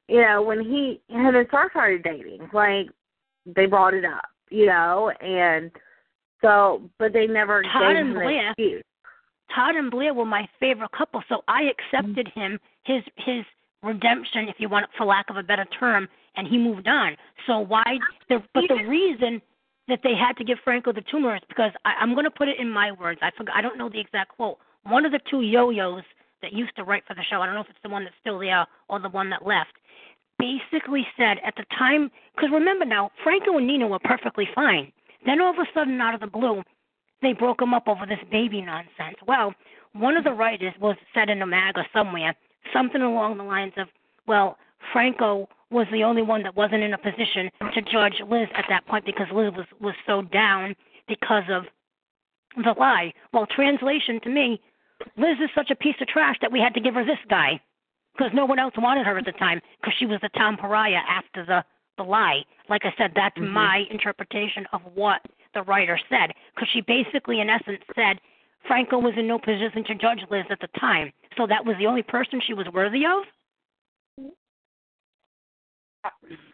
You 0.08 0.22
know, 0.22 0.42
when 0.42 0.60
he 0.60 1.00
him 1.08 1.34
and 1.34 1.46
Starr 1.48 1.70
started 1.70 2.02
dating, 2.02 2.48
like 2.52 2.88
they 3.46 3.66
brought 3.66 3.94
it 3.94 4.04
up, 4.04 4.26
you 4.50 4.66
know, 4.66 5.10
and 5.20 5.70
so 6.42 6.82
but 6.98 7.12
they 7.12 7.26
never 7.26 7.62
Todd 7.62 7.82
gave 7.88 7.96
and 7.96 8.08
him 8.10 8.14
Blair. 8.14 8.50
excuse. 8.50 8.82
Todd 9.54 9.74
and 9.76 9.90
Blair 9.90 10.14
were 10.14 10.24
my 10.24 10.48
favorite 10.58 10.92
couple, 10.92 11.22
so 11.28 11.42
I 11.48 11.62
mm-hmm. 11.62 11.96
accepted 11.98 12.28
him 12.34 12.58
his 12.84 13.02
his 13.16 13.44
redemption, 13.82 14.48
if 14.48 14.56
you 14.58 14.68
want, 14.68 14.86
for 14.96 15.06
lack 15.06 15.30
of 15.30 15.36
a 15.36 15.42
better 15.42 15.64
term, 15.78 16.08
and 16.36 16.46
he 16.46 16.58
moved 16.58 16.86
on. 16.86 17.16
So 17.46 17.58
why? 17.58 17.98
The, 18.28 18.42
but 18.54 18.64
the 18.68 18.84
reason 18.86 19.40
that 19.88 20.00
they 20.02 20.14
had 20.14 20.36
to 20.36 20.44
give 20.44 20.58
Franco 20.62 20.92
the 20.92 21.02
tumor 21.10 21.34
is 21.34 21.42
because 21.48 21.72
I, 21.84 21.94
I'm 22.00 22.14
going 22.14 22.24
to 22.24 22.30
put 22.30 22.48
it 22.48 22.58
in 22.58 22.70
my 22.70 22.92
words. 22.92 23.20
I 23.22 23.30
forgot. 23.36 23.56
I 23.56 23.62
don't 23.62 23.78
know 23.78 23.88
the 23.88 24.00
exact 24.00 24.36
quote. 24.36 24.58
One 24.84 25.04
of 25.04 25.12
the 25.12 25.20
two 25.30 25.42
yo-yos 25.42 26.04
that 26.42 26.52
used 26.52 26.74
to 26.76 26.84
write 26.84 27.04
for 27.06 27.14
the 27.14 27.22
show. 27.28 27.40
I 27.40 27.46
don't 27.46 27.54
know 27.54 27.60
if 27.60 27.68
it's 27.68 27.78
the 27.82 27.90
one 27.90 28.04
that's 28.04 28.16
still 28.20 28.38
there 28.38 28.66
or 28.88 28.98
the 28.98 29.08
one 29.08 29.30
that 29.30 29.46
left. 29.46 29.72
Basically 30.38 31.06
said 31.18 31.36
at 31.44 31.54
the 31.56 31.64
time, 31.76 32.10
because 32.34 32.50
remember 32.50 32.86
now, 32.86 33.10
Franco 33.22 33.58
and 33.58 33.66
Nina 33.66 33.86
were 33.86 33.98
perfectly 33.98 34.48
fine. 34.54 34.90
Then 35.24 35.40
all 35.40 35.50
of 35.50 35.58
a 35.58 35.66
sudden, 35.74 36.00
out 36.00 36.14
of 36.14 36.20
the 36.20 36.26
blue, 36.26 36.62
they 37.22 37.32
broke 37.32 37.58
them 37.58 37.74
up 37.74 37.88
over 37.88 38.06
this 38.06 38.20
baby 38.30 38.62
nonsense. 38.62 39.16
Well, 39.26 39.54
one 39.92 40.16
of 40.16 40.24
the 40.24 40.32
writers 40.32 40.74
was 40.80 40.96
said 41.14 41.28
in 41.28 41.42
a 41.42 41.46
mag 41.46 41.76
or 41.76 41.86
somewhere 41.92 42.34
something 42.72 43.02
along 43.02 43.36
the 43.36 43.44
lines 43.44 43.72
of, 43.76 43.88
well, 44.26 44.56
Franco 44.92 45.48
was 45.70 45.86
the 45.92 46.02
only 46.02 46.22
one 46.22 46.42
that 46.42 46.56
wasn't 46.56 46.82
in 46.82 46.94
a 46.94 46.98
position 46.98 47.50
to 47.74 47.82
judge 47.82 48.14
Liz 48.28 48.48
at 48.54 48.64
that 48.68 48.86
point 48.86 49.04
because 49.04 49.26
Liz 49.32 49.52
was 49.56 49.66
was 49.80 49.94
so 50.06 50.22
down 50.22 50.74
because 51.06 51.44
of 51.50 51.64
the 52.56 52.74
lie. 52.78 53.12
Well, 53.32 53.46
translation 53.46 54.20
to 54.22 54.28
me, 54.28 54.60
Liz 55.16 55.36
is 55.42 55.50
such 55.54 55.70
a 55.70 55.76
piece 55.76 55.94
of 56.00 56.08
trash 56.08 56.36
that 56.40 56.50
we 56.50 56.60
had 56.60 56.74
to 56.74 56.80
give 56.80 56.94
her 56.94 57.04
this 57.04 57.18
guy 57.28 57.60
because 58.16 58.32
no 58.34 58.44
one 58.44 58.58
else 58.58 58.74
wanted 58.76 59.06
her 59.06 59.18
at 59.18 59.24
the 59.24 59.32
time 59.32 59.60
because 59.80 59.94
she 59.98 60.06
was 60.06 60.18
the 60.22 60.28
town 60.30 60.56
pariah 60.56 61.02
after 61.08 61.44
the 61.44 61.64
the 62.00 62.10
lie. 62.10 62.42
Like 62.68 62.82
I 62.84 62.94
said, 62.96 63.12
that's 63.14 63.36
Mhm. 63.36 63.52
my 63.52 63.86
interpretation 63.90 64.66
of 64.72 64.80
what 64.94 65.20
the 65.52 65.62
writer 65.62 65.98
said 66.08 66.32
because 66.54 66.68
she 66.70 66.80
basically, 66.80 67.40
in 67.40 67.50
essence, 67.50 67.82
said 67.94 68.20
Franco 68.66 68.98
was 68.98 69.16
in 69.16 69.26
no 69.26 69.38
position 69.38 69.84
to 69.84 69.94
judge 69.94 70.24
Liz 70.30 70.46
at 70.50 70.60
the 70.60 70.68
time, 70.78 71.12
so 71.36 71.46
that 71.46 71.64
was 71.64 71.76
the 71.78 71.86
only 71.86 72.02
person 72.02 72.40
she 72.40 72.54
was 72.54 72.66
worthy 72.68 73.04
of. 73.04 73.24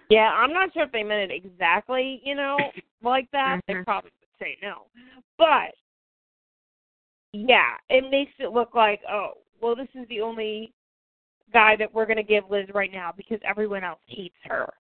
Yeah, 0.09 0.33
I'm 0.33 0.53
not 0.53 0.73
sure 0.73 0.85
if 0.85 0.93
they 0.93 1.03
meant 1.03 1.31
it 1.31 1.35
exactly, 1.35 2.21
you 2.25 2.35
know, 2.35 2.59
like 3.03 3.31
that. 3.33 3.61
They 3.67 3.75
Mhm. 3.75 3.85
probably 3.85 4.13
would 4.21 4.39
say 4.39 4.57
no. 4.63 4.87
But 5.37 5.75
yeah, 7.33 7.77
it 7.89 8.09
makes 8.11 8.33
it 8.39 8.53
look 8.53 8.75
like, 8.75 9.03
oh, 9.09 9.39
well 9.61 9.77
this 9.77 9.89
is 9.95 10.07
the 10.09 10.21
only 10.21 10.73
guy 11.53 11.77
that 11.77 11.93
we're 11.93 12.07
gonna 12.07 12.23
give 12.23 12.51
Liz 12.51 12.69
right 12.73 12.93
now 12.93 13.13
because 13.13 13.41
everyone 13.43 13.85
else 13.85 14.01
hates 14.07 14.39
her. 14.45 14.73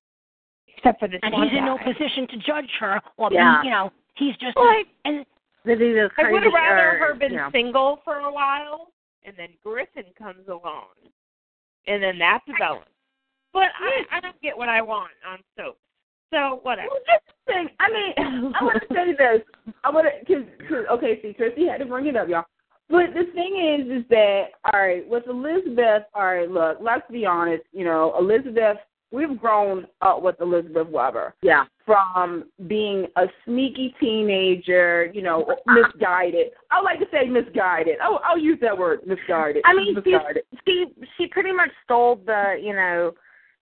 Except 0.77 1.01
for 1.01 1.09
this 1.09 1.21
and 1.23 1.33
one 1.33 1.49
he's 1.49 1.57
in 1.59 1.65
no 1.65 1.79
position 1.79 2.27
to 2.29 2.37
judge 2.39 2.71
her, 2.81 3.01
or 3.17 3.31
Yeah. 3.33 3.63
be, 3.63 3.69
you 3.69 3.73
know, 3.73 3.93
he's 4.15 4.37
just 4.37 4.57
Like 4.57 4.87
and 5.05 5.25
That 5.65 5.79
he's 5.79 6.33
would 6.33 6.43
have 6.45 6.53
rather 6.53 6.91
or, 6.93 6.99
her 6.99 7.15
been 7.15 7.33
you 7.33 7.39
know. 7.39 7.49
single 7.53 8.01
for 8.05 8.17
a 8.19 8.33
while, 8.33 8.93
and 9.25 9.35
then 9.37 9.49
Griffin 9.65 10.05
comes 10.17 10.47
along, 10.49 10.95
and 11.87 12.03
then 12.03 12.19
that 12.19 12.41
develops. 12.47 12.91
But 13.53 13.69
I, 13.81 14.17
I 14.19 14.21
don't 14.21 14.41
get 14.43 14.57
what 14.57 14.69
I 14.69 14.83
want 14.83 15.13
on 15.27 15.39
soap. 15.57 15.79
So 16.31 16.61
whatever. 16.63 16.89
Well, 16.91 17.01
that's 17.07 17.25
the 17.47 17.53
thing. 17.53 17.69
I 17.81 17.89
mean, 17.91 18.53
I 18.55 18.65
want 18.65 18.83
to 18.83 18.89
say 18.95 19.13
this. 19.17 19.75
I 19.83 19.91
want 19.91 20.07
to, 20.07 20.25
cause, 20.27 20.45
cause, 20.69 20.85
okay, 20.91 21.21
see, 21.23 21.33
Chrissy 21.33 21.67
had 21.67 21.79
to 21.79 21.87
bring 21.87 22.07
it 22.07 22.17
up, 22.17 22.29
y'all. 22.29 22.45
But 22.89 23.15
the 23.15 23.25
thing 23.35 23.57
is, 23.57 24.03
is 24.03 24.09
that 24.11 24.45
all 24.73 24.81
right 24.81 25.09
with 25.09 25.27
Elizabeth. 25.27 26.03
All 26.15 26.27
right, 26.27 26.51
look, 26.51 26.79
let's 26.81 27.11
be 27.11 27.25
honest. 27.27 27.65
You 27.73 27.85
know, 27.85 28.15
Elizabeth. 28.19 28.77
We've 29.17 29.41
grown 29.41 29.87
up 30.03 30.21
with 30.23 30.37
Elizabeth 30.43 30.89
Webber 30.89 31.35
Yeah. 31.41 31.65
from 31.87 32.45
being 32.67 33.07
a 33.17 33.25
sneaky 33.47 33.95
teenager. 33.99 35.11
You 35.15 35.23
know, 35.23 35.47
misguided. 35.67 36.49
I 36.71 36.83
like 36.83 36.99
to 37.01 37.07
say 37.11 37.27
misguided. 37.27 37.97
I'll, 38.03 38.21
I'll 38.25 38.39
use 38.39 38.59
that 38.61 38.77
word, 38.77 39.01
misguided. 39.07 39.63
I 39.65 39.73
mean, 39.73 39.95
she 40.05 40.11
misguided. 40.11 40.43
she 40.67 40.87
she 41.17 41.27
pretty 41.29 41.53
much 41.53 41.71
stole 41.85 42.17
the 42.27 42.57
you 42.63 42.75
know 42.75 43.13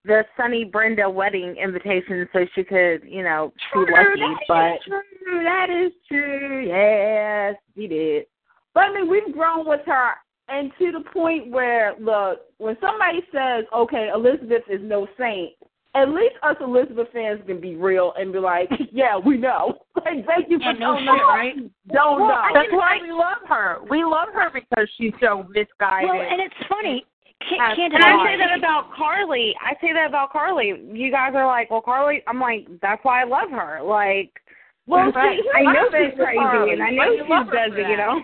the 0.06 0.24
Sonny 0.36 0.64
Brenda 0.64 1.08
wedding 1.08 1.56
invitation 1.56 2.28
so 2.34 2.45
she 2.56 2.64
could 2.64 3.04
you 3.06 3.22
know 3.24 3.54
be 3.76 3.86
True, 3.86 3.93
lucky. 3.93 4.20
that 4.20 4.39
But 4.47 4.74
is 4.74 4.80
true. 5.24 5.43
That 5.43 5.70
is 5.70 5.91
true. 6.08 6.66
Yes, 6.68 7.56
she 7.76 7.88
did. 7.88 8.26
But 8.74 8.86
I 8.86 8.93
mean, 8.95 9.08
we've 9.08 9.32
grown 9.34 9.68
with 9.68 9.82
her, 9.86 10.14
and 10.50 10.72
to 10.80 10.91
the 10.91 11.02
point 11.14 11.50
where, 11.52 11.94
look, 12.00 12.41
when 12.58 12.76
somebody 12.82 13.22
says, 13.32 13.66
"Okay, 13.74 14.10
Elizabeth 14.14 14.64
is 14.70 14.82
no 14.84 15.08
saint," 15.18 15.52
at 15.96 16.10
least 16.10 16.36
us 16.44 16.56
Elizabeth 16.60 17.08
fans 17.14 17.39
can 17.48 17.60
be 17.62 17.76
real 17.76 18.14
and 18.18 18.32
be 18.34 18.39
like, 18.39 18.70
"Yeah, 18.91 19.18
we 19.18 19.38
know." 19.38 19.78
Like, 20.04 20.26
thank 20.26 20.50
you 20.50 20.58
for 20.60 20.66
Yeah, 20.66 20.72
no 20.74 21.00
telling 21.00 21.06
shit, 21.06 21.16
us. 21.16 21.22
right? 21.30 21.56
Don't 21.94 22.20
Well, 22.20 22.28
know. 22.28 22.44
that's 22.54 22.74
why 22.74 22.98
we 23.02 23.12
love 23.14 23.39
her. 23.48 23.78
We 23.89 24.04
love 24.04 24.28
her 24.34 24.50
because 24.54 24.86
she's 24.98 25.14
so 25.22 25.46
misguided. 25.50 26.10
well, 26.10 26.20
and 26.20 26.41
it's 26.41 26.54
funny. 26.68 27.06
Can, 27.48 27.62
Uh, 27.62 27.74
can't 27.74 27.94
and 27.94 28.04
I 28.04 28.12
I 28.20 28.26
say 28.28 28.38
that 28.38 28.58
about 28.58 28.91
Carly. 28.94 29.56
I 29.62 29.76
say 29.80 29.94
that 29.94 30.08
about 30.10 30.34
Carly. 30.34 30.74
You 30.91 31.10
guys 31.10 31.32
are 31.36 31.46
like, 31.48 31.72
well, 31.72 31.80
Carly. 31.82 32.22
I'm 32.28 32.38
like, 32.41 32.68
that's 32.82 33.00
why 33.06 33.22
I 33.22 33.24
love 33.24 33.50
her. 33.52 33.80
Like, 33.82 34.32
Well, 34.88 35.10
but 35.14 35.24
see, 35.24 35.41
I 35.56 35.62
know 35.72 35.86
she's 35.88 36.16
crazy, 36.20 36.38
Carly. 36.39 36.74
and 36.74 36.84
I 36.84 36.89
know 36.89 37.12
you 37.12 37.24
love 37.30 37.46
she's 37.48 37.54
her 37.56 37.70
for 37.70 37.76
busy. 37.78 37.89
You 37.89 37.98
know. 37.98 38.22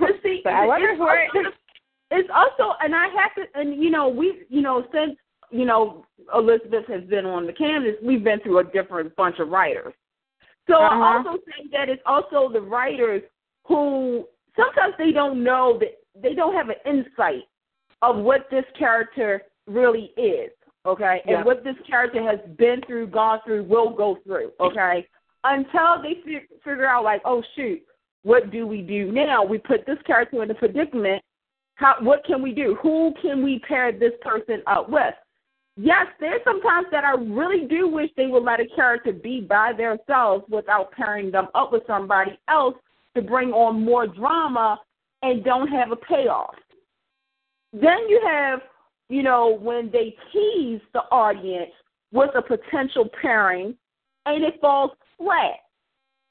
But 0.00 0.10
see, 0.22 0.40
But 0.44 0.52
I 0.54 0.66
love 0.66 0.80
her 0.80 1.22
it's 1.24 1.34
it. 1.34 1.38
also- 1.46 1.56
It's 2.10 2.28
also, 2.34 2.74
and 2.82 2.94
I 2.94 3.08
have 3.08 3.34
to, 3.34 3.42
and 3.60 3.82
you 3.82 3.90
know, 3.90 4.08
we, 4.08 4.44
you 4.48 4.62
know, 4.62 4.84
since 4.92 5.16
you 5.50 5.64
know 5.66 6.04
Elizabeth 6.34 6.86
has 6.88 7.04
been 7.04 7.26
on 7.26 7.46
the 7.46 7.52
canvas, 7.52 7.96
we've 8.02 8.24
been 8.24 8.40
through 8.40 8.58
a 8.60 8.64
different 8.64 9.14
bunch 9.16 9.38
of 9.38 9.48
writers. 9.50 9.92
So 10.68 10.74
I 10.76 10.86
Uh-huh. 10.86 11.18
also 11.28 11.42
think 11.44 11.70
that 11.72 11.88
it's 11.88 12.02
also 12.06 12.48
the 12.52 12.60
writers 12.60 13.22
who 13.66 14.26
sometimes 14.56 14.94
they 14.98 15.12
don't 15.12 15.42
know 15.44 15.78
that 15.80 15.98
they 16.14 16.34
don't 16.34 16.54
have 16.54 16.68
an 16.70 16.76
insight 16.86 17.44
of 18.02 18.16
what 18.16 18.48
this 18.50 18.64
character 18.78 19.42
really 19.66 20.12
is, 20.16 20.50
okay, 20.86 21.22
Yeah. 21.26 21.36
and 21.38 21.44
what 21.44 21.62
this 21.64 21.76
character 21.86 22.22
has 22.22 22.40
been 22.56 22.80
through, 22.86 23.08
gone 23.08 23.40
through, 23.44 23.64
will 23.64 23.90
go 23.90 24.16
through, 24.24 24.52
okay, 24.60 25.06
until 25.44 26.00
they 26.02 26.14
fi- 26.24 26.46
figure 26.64 26.86
out 26.86 27.04
like, 27.04 27.20
oh 27.26 27.42
shoot, 27.54 27.82
what 28.22 28.50
do 28.50 28.66
we 28.66 28.82
do 28.82 29.12
now? 29.12 29.44
We 29.44 29.58
put 29.58 29.86
this 29.86 29.98
character 30.06 30.42
in 30.42 30.50
a 30.50 30.54
predicament. 30.54 31.22
How? 31.76 31.96
What 32.00 32.24
can 32.24 32.42
we 32.42 32.52
do? 32.52 32.76
Who 32.82 33.14
can 33.22 33.42
we 33.44 33.60
pair 33.60 33.92
this 33.92 34.12
person 34.20 34.62
up 34.66 34.88
with? 34.88 35.14
Yes, 35.76 36.06
there's 36.18 36.40
sometimes 36.42 36.88
that 36.90 37.04
I 37.04 37.12
really 37.12 37.66
do 37.66 37.86
wish 37.86 38.10
they 38.16 38.26
would 38.26 38.42
let 38.42 38.58
a 38.58 38.66
character 38.74 39.12
be 39.12 39.40
by 39.40 39.72
themselves 39.72 40.44
without 40.50 40.90
pairing 40.90 41.30
them 41.30 41.46
up 41.54 41.70
with 41.72 41.84
somebody 41.86 42.36
else 42.48 42.74
to 43.14 43.22
bring 43.22 43.52
on 43.52 43.84
more 43.84 44.08
drama 44.08 44.80
and 45.22 45.44
don't 45.44 45.68
have 45.68 45.92
a 45.92 45.96
payoff. 45.96 46.56
Then 47.72 48.08
you 48.08 48.20
have, 48.26 48.60
you 49.08 49.22
know, 49.22 49.56
when 49.60 49.88
they 49.92 50.16
tease 50.32 50.80
the 50.94 51.02
audience 51.12 51.70
with 52.12 52.30
a 52.34 52.42
potential 52.42 53.08
pairing 53.22 53.76
and 54.26 54.44
it 54.44 54.60
falls 54.60 54.90
flat. 55.16 55.60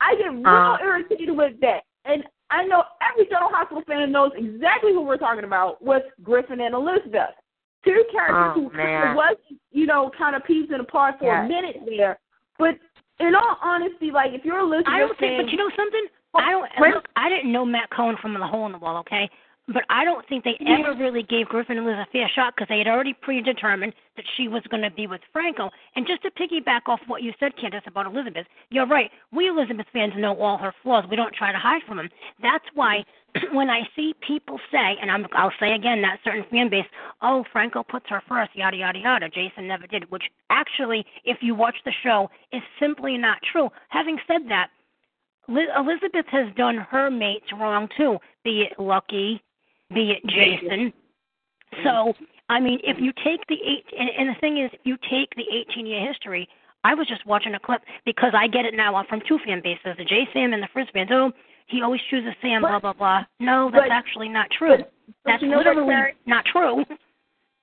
I 0.01 0.15
get 0.15 0.31
real 0.31 0.47
Uh. 0.47 0.77
irritated 0.81 1.35
with 1.35 1.59
that. 1.61 1.83
And 2.05 2.23
I 2.49 2.63
know 2.65 2.83
every 3.01 3.25
General 3.25 3.49
Hospital 3.51 3.83
fan 3.87 4.11
knows 4.11 4.31
exactly 4.35 4.93
who 4.93 5.01
we're 5.01 5.17
talking 5.17 5.43
about 5.43 5.81
with 5.81 6.03
Griffin 6.23 6.61
and 6.61 6.73
Elizabeth. 6.73 7.35
Two 7.83 8.03
characters 8.11 8.53
Oh, 8.55 8.61
who 8.61 8.69
kind 8.69 8.77
man. 8.77 9.07
of 9.09 9.15
was, 9.15 9.35
you 9.71 9.85
know, 9.85 10.09
kind 10.17 10.35
of 10.35 10.43
pieced 10.45 10.71
apart 10.71 11.19
for 11.19 11.25
Yeah. 11.25 11.45
a 11.45 11.47
minute 11.47 11.81
there. 11.85 12.19
But 12.57 12.77
in 13.19 13.35
all 13.35 13.57
honesty, 13.61 14.11
like 14.11 14.33
if 14.33 14.45
you're 14.45 14.59
a 14.59 14.63
Elizabeth 14.63 14.93
I 14.93 14.99
don't 14.99 15.17
fan, 15.17 15.29
think, 15.37 15.43
but 15.43 15.51
you 15.51 15.57
know 15.57 15.69
something? 15.75 16.05
I 16.35 16.51
don't. 16.51 16.69
Look, 16.79 17.07
I 17.15 17.29
didn't 17.29 17.51
know 17.51 17.65
Matt 17.65 17.89
Cohen 17.89 18.15
from 18.17 18.33
the 18.33 18.45
hole 18.45 18.65
in 18.67 18.71
the 18.71 18.77
wall. 18.77 18.97
Okay, 18.97 19.29
but 19.67 19.83
I 19.89 20.05
don't 20.05 20.27
think 20.29 20.45
they 20.45 20.57
ever 20.65 20.95
really 20.97 21.23
gave 21.23 21.47
Griffin 21.47 21.77
and 21.77 21.85
Liz 21.85 21.95
a 21.95 22.07
fair 22.11 22.29
shot 22.33 22.53
because 22.55 22.69
they 22.69 22.77
had 22.77 22.87
already 22.87 23.13
predetermined 23.13 23.93
that 24.15 24.25
she 24.37 24.47
was 24.47 24.63
going 24.69 24.83
to 24.83 24.91
be 24.91 25.07
with 25.07 25.19
Franco. 25.33 25.69
And 25.95 26.07
just 26.07 26.21
to 26.23 26.31
piggyback 26.31 26.87
off 26.87 27.01
what 27.07 27.21
you 27.21 27.33
said, 27.39 27.51
Candace, 27.59 27.81
about 27.85 28.05
Elizabeth, 28.05 28.47
you're 28.69 28.87
right. 28.87 29.11
We 29.33 29.49
Elizabeth 29.49 29.85
fans 29.91 30.13
know 30.15 30.39
all 30.41 30.57
her 30.57 30.73
flaws. 30.83 31.03
We 31.09 31.17
don't 31.17 31.35
try 31.35 31.51
to 31.51 31.57
hide 31.57 31.81
from 31.85 31.97
them. 31.97 32.09
That's 32.41 32.63
why 32.75 33.03
when 33.51 33.69
I 33.69 33.81
see 33.93 34.13
people 34.25 34.57
say, 34.71 34.95
and 35.01 35.11
I'm, 35.11 35.27
I'll 35.33 35.51
say 35.59 35.73
again, 35.73 36.01
that 36.01 36.19
certain 36.23 36.45
fan 36.49 36.69
base, 36.69 36.85
oh, 37.21 37.43
Franco 37.51 37.83
puts 37.83 38.05
her 38.09 38.23
first, 38.27 38.51
yada 38.55 38.77
yada 38.77 38.99
yada. 38.99 39.27
Jason 39.27 39.67
never 39.67 39.85
did, 39.85 40.09
which 40.09 40.23
actually, 40.49 41.05
if 41.25 41.39
you 41.41 41.55
watch 41.55 41.75
the 41.83 41.93
show, 42.03 42.29
is 42.53 42.61
simply 42.79 43.17
not 43.17 43.39
true. 43.51 43.69
Having 43.89 44.19
said 44.27 44.41
that. 44.49 44.69
Liz- 45.49 45.69
Elizabeth 45.77 46.25
has 46.29 46.53
done 46.57 46.75
her 46.75 47.09
mates 47.09 47.45
wrong 47.53 47.87
too, 47.95 48.17
be 48.43 48.67
it 48.69 48.77
Lucky, 48.81 49.41
be 49.93 50.11
it 50.11 50.25
Jason. 50.27 50.93
So, 51.83 52.13
I 52.49 52.59
mean, 52.59 52.79
if 52.83 52.97
you 52.99 53.11
take 53.23 53.45
the 53.47 53.55
eight, 53.55 53.85
and, 53.97 54.09
and 54.17 54.29
the 54.35 54.39
thing 54.39 54.57
is, 54.57 54.69
if 54.73 54.79
you 54.83 54.97
take 55.09 55.35
the 55.35 55.43
18 55.71 55.85
year 55.85 56.05
history 56.05 56.47
I 56.83 56.93
was 56.93 57.07
just 57.07 57.25
watching 57.25 57.53
a 57.53 57.59
clip 57.59 57.81
because 58.05 58.33
I 58.33 58.47
get 58.47 58.65
it 58.65 58.73
now 58.73 58.95
I'm 58.95 59.05
from 59.07 59.21
two 59.27 59.39
fan 59.45 59.61
bases, 59.61 59.97
the 59.97 60.05
J 60.05 60.27
Sam 60.33 60.53
and 60.53 60.63
the 60.63 60.69
Frizz 60.71 60.87
fans. 60.93 61.09
Oh, 61.11 61.31
he 61.67 61.81
always 61.81 62.01
chooses 62.09 62.33
Sam, 62.41 62.61
But- 62.61 62.69
blah 62.69 62.79
blah 62.79 62.93
blah. 62.93 63.25
No, 63.39 63.69
that's 63.71 63.85
but- 63.85 63.91
actually 63.91 64.29
not 64.29 64.49
true. 64.51 64.77
but 64.77 64.91
that's 65.25 65.41
you 65.43 65.49
know 65.49 65.57
what, 65.57 65.65
literally 65.65 65.93
Carrie? 65.93 66.15
not 66.25 66.45
true. 66.45 66.85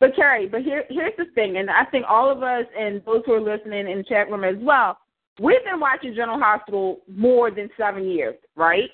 But 0.01 0.15
Carrie, 0.17 0.49
but 0.49 0.63
here 0.63 0.85
here's 0.91 1.17
the 1.17 1.27
thing, 1.35 1.57
and 1.57 1.71
I 1.71 1.85
think 1.87 2.05
all 2.07 2.31
of 2.31 2.43
us 2.43 2.67
and 2.79 3.03
those 3.07 3.23
who 3.25 3.33
are 3.33 3.41
listening 3.41 3.89
in 3.89 3.99
the 3.99 4.05
chat 4.05 4.31
room 4.31 4.45
as 4.45 4.57
well, 4.59 4.99
we've 5.41 5.65
been 5.65 5.81
watching 5.81 6.15
General 6.15 6.39
Hospital 6.39 7.01
more 7.09 7.51
than 7.51 7.71
seven 7.79 8.05
years, 8.05 8.35
right? 8.57 8.91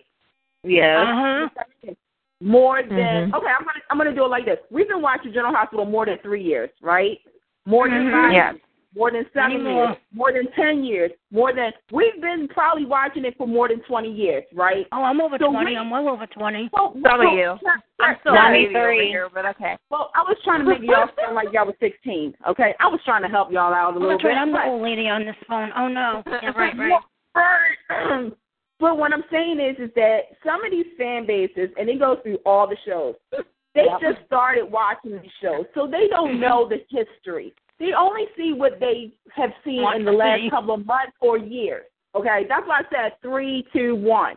Yeah. 0.62 1.48
Uh-huh. 1.50 1.94
More 2.42 2.82
than 2.82 3.30
Mhm. 3.30 3.34
okay, 3.34 3.46
I'm 3.48 3.64
gonna 3.64 3.80
I'm 3.90 3.98
gonna 3.98 4.14
do 4.14 4.24
it 4.24 4.28
like 4.28 4.44
this. 4.46 4.58
We've 4.70 4.88
been 4.88 5.02
watching 5.02 5.32
General 5.32 5.54
Hospital 5.54 5.84
more 5.84 6.06
than 6.06 6.18
three 6.18 6.42
years, 6.42 6.70
right? 6.80 7.18
More 7.66 7.88
than 7.88 8.08
Mhm. 8.08 8.12
five 8.12 8.32
Yeah. 8.32 8.52
more 8.96 9.10
than 9.10 9.24
seven 9.34 9.52
Anymore. 9.60 9.84
years, 9.84 9.96
more 10.14 10.32
than 10.32 10.46
ten 10.52 10.82
years, 10.82 11.12
more 11.30 11.52
than 11.52 11.72
we've 11.92 12.18
been 12.20 12.48
probably 12.48 12.86
watching 12.86 13.24
it 13.26 13.36
for 13.36 13.46
more 13.46 13.68
than 13.68 13.80
twenty 13.80 14.10
years, 14.10 14.42
right? 14.54 14.86
Oh, 14.90 15.02
I'm 15.04 15.20
over 15.20 15.36
So 15.38 15.50
twenty. 15.52 15.72
we- 15.72 15.76
I'm 15.76 15.90
well 15.90 16.08
over 16.08 16.26
twenty. 16.26 16.70
Well, 16.72 16.94
So 17.04 17.10
are 17.10 17.24
you. 17.26 17.58
I'm 18.00 18.16
still 18.20 18.32
Carrie, 18.32 18.64
a 18.64 18.68
baby 18.68 18.76
over 18.76 18.86
93. 18.88 19.08
here, 19.08 19.28
but 19.34 19.44
okay. 19.44 19.76
Well, 19.90 20.10
I 20.14 20.22
was 20.22 20.40
trying 20.42 20.60
to 20.60 20.64
make 20.64 20.80
y'all 20.82 21.10
sound 21.22 21.34
like 21.34 21.52
y'all 21.52 21.66
was 21.66 21.76
16. 21.78 22.34
Okay, 22.48 22.74
I 22.80 22.86
was 22.88 23.00
trying 23.04 23.20
to 23.22 23.28
help 23.28 23.52
y'all 23.52 23.74
out 23.74 23.94
a 23.94 23.98
little 23.98 24.08
that's 24.08 24.22
bit. 24.22 24.28
right. 24.30 24.38
I'm 24.38 24.50
the 24.52 24.64
old 24.64 24.80
lady 24.82 25.08
on 25.10 25.26
this 25.26 25.36
phone. 25.46 25.70
Oh 25.76 25.86
no. 25.88 26.22
Yeah, 26.42 26.52
right, 26.56 26.76
right. 26.78 27.00
Right. 27.36 28.32
but 28.80 28.96
what 28.98 29.12
I'm 29.12 29.24
saying 29.30 29.60
is, 29.60 29.76
is 29.78 29.90
that 29.94 30.20
some 30.44 30.64
of 30.64 30.70
these 30.70 30.86
fan 30.98 31.26
bases, 31.26 31.68
and 31.78 31.88
it 31.88 31.98
goes 31.98 32.18
through 32.22 32.38
all 32.46 32.66
the 32.66 32.76
shows. 32.86 33.14
They 33.72 33.84
Yep. 33.84 34.00
just 34.00 34.26
started 34.26 34.64
watching 34.64 35.12
these 35.22 35.30
shows, 35.40 35.64
so 35.74 35.86
they 35.86 36.08
don't 36.08 36.30
mm-hmm. 36.32 36.40
know 36.40 36.68
the 36.68 36.78
history. 36.90 37.54
They 37.78 37.92
only 37.92 38.24
see 38.36 38.52
what 38.52 38.80
they 38.80 39.12
have 39.32 39.52
seen 39.64 39.82
Want 39.82 40.00
in 40.00 40.04
the 40.04 40.10
last 40.10 40.40
see. 40.40 40.50
couple 40.50 40.74
of 40.74 40.84
months 40.84 41.12
or 41.20 41.38
years. 41.38 41.84
Okay, 42.16 42.46
that's 42.48 42.66
why 42.66 42.80
I 42.80 42.82
said 42.90 43.12
three, 43.22 43.64
two, 43.72 43.94
one. 43.94 44.34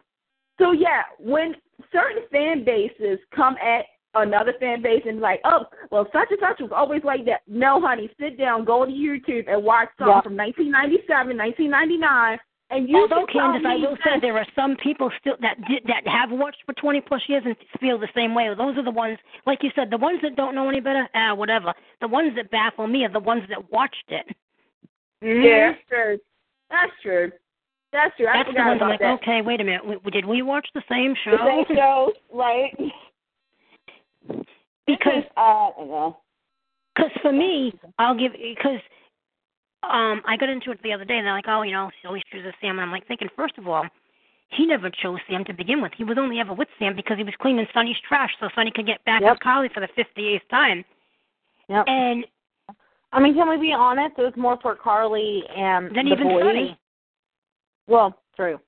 So 0.60 0.72
yeah, 0.72 1.02
when 1.18 1.56
certain 1.92 2.24
fan 2.32 2.64
bases 2.64 3.18
come 3.36 3.56
at 3.58 3.86
another 4.14 4.54
fan 4.60 4.82
base 4.82 5.02
and 5.08 5.20
like, 5.20 5.42
oh, 5.46 5.66
well, 5.92 6.08
such 6.14 6.30
and 6.30 6.40
such 6.40 6.60
was 6.60 6.72
always 6.74 7.04
like 7.04 7.26
that. 7.26 7.42
No, 7.48 7.82
honey, 7.82 8.10
sit 8.20 8.38
down, 8.38 8.66
go 8.66 8.86
to 8.86 8.92
YouTube 8.92 9.52
and 9.52 9.64
watch 9.64 9.90
something 9.98 10.14
Yep. 10.16 10.24
from 10.24 10.38
1997, 10.38 11.38
1999, 11.38 12.40
and 12.74 12.90
you 12.90 12.98
Although 12.98 13.26
Candace, 13.32 13.64
I 13.66 13.76
will 13.76 13.98
say 14.04 14.20
there 14.20 14.38
are 14.38 14.48
some 14.56 14.76
people 14.82 15.12
still 15.20 15.36
that 15.42 15.58
did, 15.68 15.84
that 15.86 16.08
have 16.08 16.32
watched 16.32 16.64
for 16.66 16.74
20 16.74 17.02
plus 17.02 17.22
years 17.28 17.44
and 17.46 17.56
feel 17.80 18.00
the 18.00 18.08
same 18.16 18.34
way. 18.34 18.48
Those 18.58 18.78
are 18.78 18.84
the 18.84 18.92
ones, 18.92 19.18
like 19.46 19.60
you 19.62 19.70
said, 19.76 19.90
the 19.92 19.98
ones 19.98 20.20
that 20.24 20.36
don't 20.36 20.56
know 20.56 20.68
any 20.70 20.80
better. 20.80 21.08
Ah, 21.14 21.34
whatever. 21.36 21.74
The 22.02 22.08
ones 22.08 22.34
that 22.36 22.50
baffle 22.52 22.88
me 22.88 23.06
are 23.06 23.12
the 23.12 23.20
ones 23.20 23.44
that 23.50 23.72
watched 23.72 24.10
it. 24.10 24.26
Yeah, 25.22 25.72
that's 25.72 25.82
true. 25.88 26.18
That's 26.70 26.92
true. 27.02 27.32
That's 27.92 28.18
true. 28.18 28.28
I 28.28 28.38
That's 28.38 28.50
the 28.50 28.54
forgot 28.54 28.68
ones 28.68 28.80
I'm 28.82 28.88
about 28.88 28.90
like, 28.90 29.00
that. 29.00 29.20
okay, 29.22 29.42
wait 29.44 29.62
a 29.62 29.64
minute. 29.64 29.82
We, 29.86 30.12
did 30.12 30.26
we 30.26 30.42
watch 30.42 30.68
the 30.74 30.82
same 30.90 31.14
show? 31.24 31.32
The 31.32 31.64
same 31.68 31.78
shows, 31.78 32.14
right? 32.34 32.74
Because 34.86 35.24
uh, 35.38 35.40
I 35.40 35.70
don't 35.78 35.88
know. 35.88 36.18
Because 36.94 37.12
for 37.22 37.32
me, 37.32 37.74
I'll 38.00 38.18
give 38.18 38.34
because 38.34 38.82
um 39.84 40.22
I 40.26 40.38
got 40.38 40.50
into 40.50 40.72
it 40.72 40.80
the 40.84 40.94
other 40.94 41.06
day 41.06 41.18
and 41.18 41.26
they're 41.26 41.34
like, 41.34 41.48
oh, 41.48 41.62
you 41.64 41.72
know, 41.72 41.90
she 42.02 42.08
always 42.08 42.24
chooses 42.32 42.54
Sam, 42.62 42.72
and 42.72 42.82
I'm 42.82 42.92
like 42.92 43.08
thinking, 43.08 43.30
first 43.36 43.58
of 43.58 43.68
all, 43.68 43.86
he 44.50 44.66
never 44.66 44.90
chose 44.90 45.20
Sam 45.30 45.44
to 45.46 45.54
begin 45.54 45.82
with. 45.82 45.92
He 45.98 46.04
was 46.04 46.18
only 46.20 46.40
ever 46.40 46.54
with 46.54 46.68
Sam 46.80 46.96
because 46.96 47.18
he 47.18 47.24
was 47.24 47.34
cleaning 47.42 47.66
Sonny's 47.74 47.98
trash 48.08 48.30
so 48.40 48.50
Sonny 48.56 48.72
could 48.72 48.86
get 48.86 49.04
back 49.06 49.22
Yep. 49.22 49.32
with 49.32 49.40
Carly 49.40 49.70
for 49.74 49.80
the 49.80 49.88
58th 49.98 50.48
time. 50.50 50.86
Yep. 51.70 51.86
And 51.88 52.26
I 53.12 53.20
mean, 53.20 53.34
can 53.36 53.50
we 53.50 53.58
be 53.58 53.74
honest? 53.74 54.16
It 54.18 54.22
was 54.24 54.34
more 54.36 54.58
for 54.62 54.76
Carly 54.76 55.44
and 55.56 55.96
then 55.96 56.06
the 56.06 56.14
even 56.14 56.28
boys. 56.28 56.44
Sonny. 56.44 56.78
Well, 57.88 58.18
true. 58.36 58.60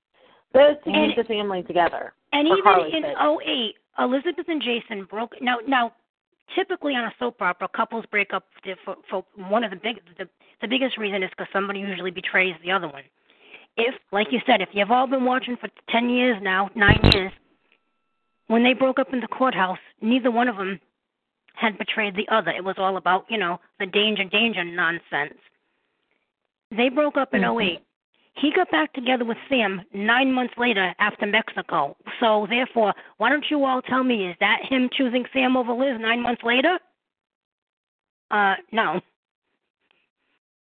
Those 0.53 0.75
to 0.85 0.91
keep 0.91 1.15
the 1.17 1.23
family 1.23 1.63
together. 1.63 2.13
And 2.33 2.47
even 2.47 2.61
Carly's 2.63 2.93
in 2.93 3.03
sake. 3.03 3.15
'08, 3.19 3.75
Elizabeth 3.99 4.45
and 4.47 4.61
Jason 4.61 5.05
broke. 5.05 5.33
Now, 5.41 5.57
now, 5.67 5.93
typically 6.53 6.93
on 6.93 7.05
a 7.05 7.13
soap 7.17 7.41
opera, 7.41 7.67
couples 7.75 8.05
break 8.11 8.33
up 8.33 8.45
for, 8.83 8.95
for 9.09 9.25
one 9.35 9.63
of 9.63 9.71
the 9.71 9.77
big. 9.77 10.01
The, 10.17 10.27
the 10.61 10.67
biggest 10.67 10.97
reason 10.97 11.23
is 11.23 11.29
because 11.31 11.47
somebody 11.51 11.79
usually 11.79 12.11
betrays 12.11 12.55
the 12.63 12.71
other 12.71 12.87
one. 12.87 13.03
If, 13.77 13.95
like 14.11 14.27
you 14.31 14.39
said, 14.45 14.61
if 14.61 14.69
you've 14.73 14.91
all 14.91 15.07
been 15.07 15.25
watching 15.25 15.57
for 15.57 15.69
ten 15.89 16.09
years 16.09 16.37
now, 16.41 16.69
nine 16.75 16.99
years, 17.13 17.31
when 18.47 18.63
they 18.63 18.73
broke 18.73 18.99
up 18.99 19.11
in 19.13 19.19
the 19.19 19.27
courthouse, 19.27 19.79
neither 20.01 20.31
one 20.31 20.47
of 20.47 20.55
them 20.57 20.79
had 21.55 21.77
betrayed 21.77 22.15
the 22.15 22.27
other. 22.29 22.51
It 22.51 22.63
was 22.63 22.75
all 22.77 22.97
about, 22.97 23.25
you 23.29 23.37
know, 23.37 23.59
the 23.79 23.85
danger, 23.85 24.23
danger 24.25 24.63
nonsense. 24.63 25.39
They 26.71 26.89
broke 26.89 27.17
up 27.17 27.33
in 27.33 27.41
Mhm. 27.41 27.61
'08. 27.61 27.81
He 28.37 28.51
got 28.53 28.69
back 28.69 28.91
together 28.93 29.23
with 29.23 29.37
Sam 29.49 29.81
nine 29.93 30.31
months 30.33 30.53
later 30.57 30.93
after 30.99 31.25
Mexico. 31.25 31.95
So 32.19 32.45
therefore, 32.49 32.93
why 33.17 33.29
don't 33.29 33.45
you 33.49 33.63
all 33.63 33.81
tell 33.81 34.03
me 34.03 34.27
is 34.27 34.35
that 34.41 34.59
him 34.67 34.89
choosing 34.97 35.23
Sam 35.33 35.55
over 35.55 35.71
Liz 35.71 35.97
nine 35.99 36.21
months 36.21 36.41
later? 36.43 36.77
Uh, 38.29 38.55
no. 38.73 38.99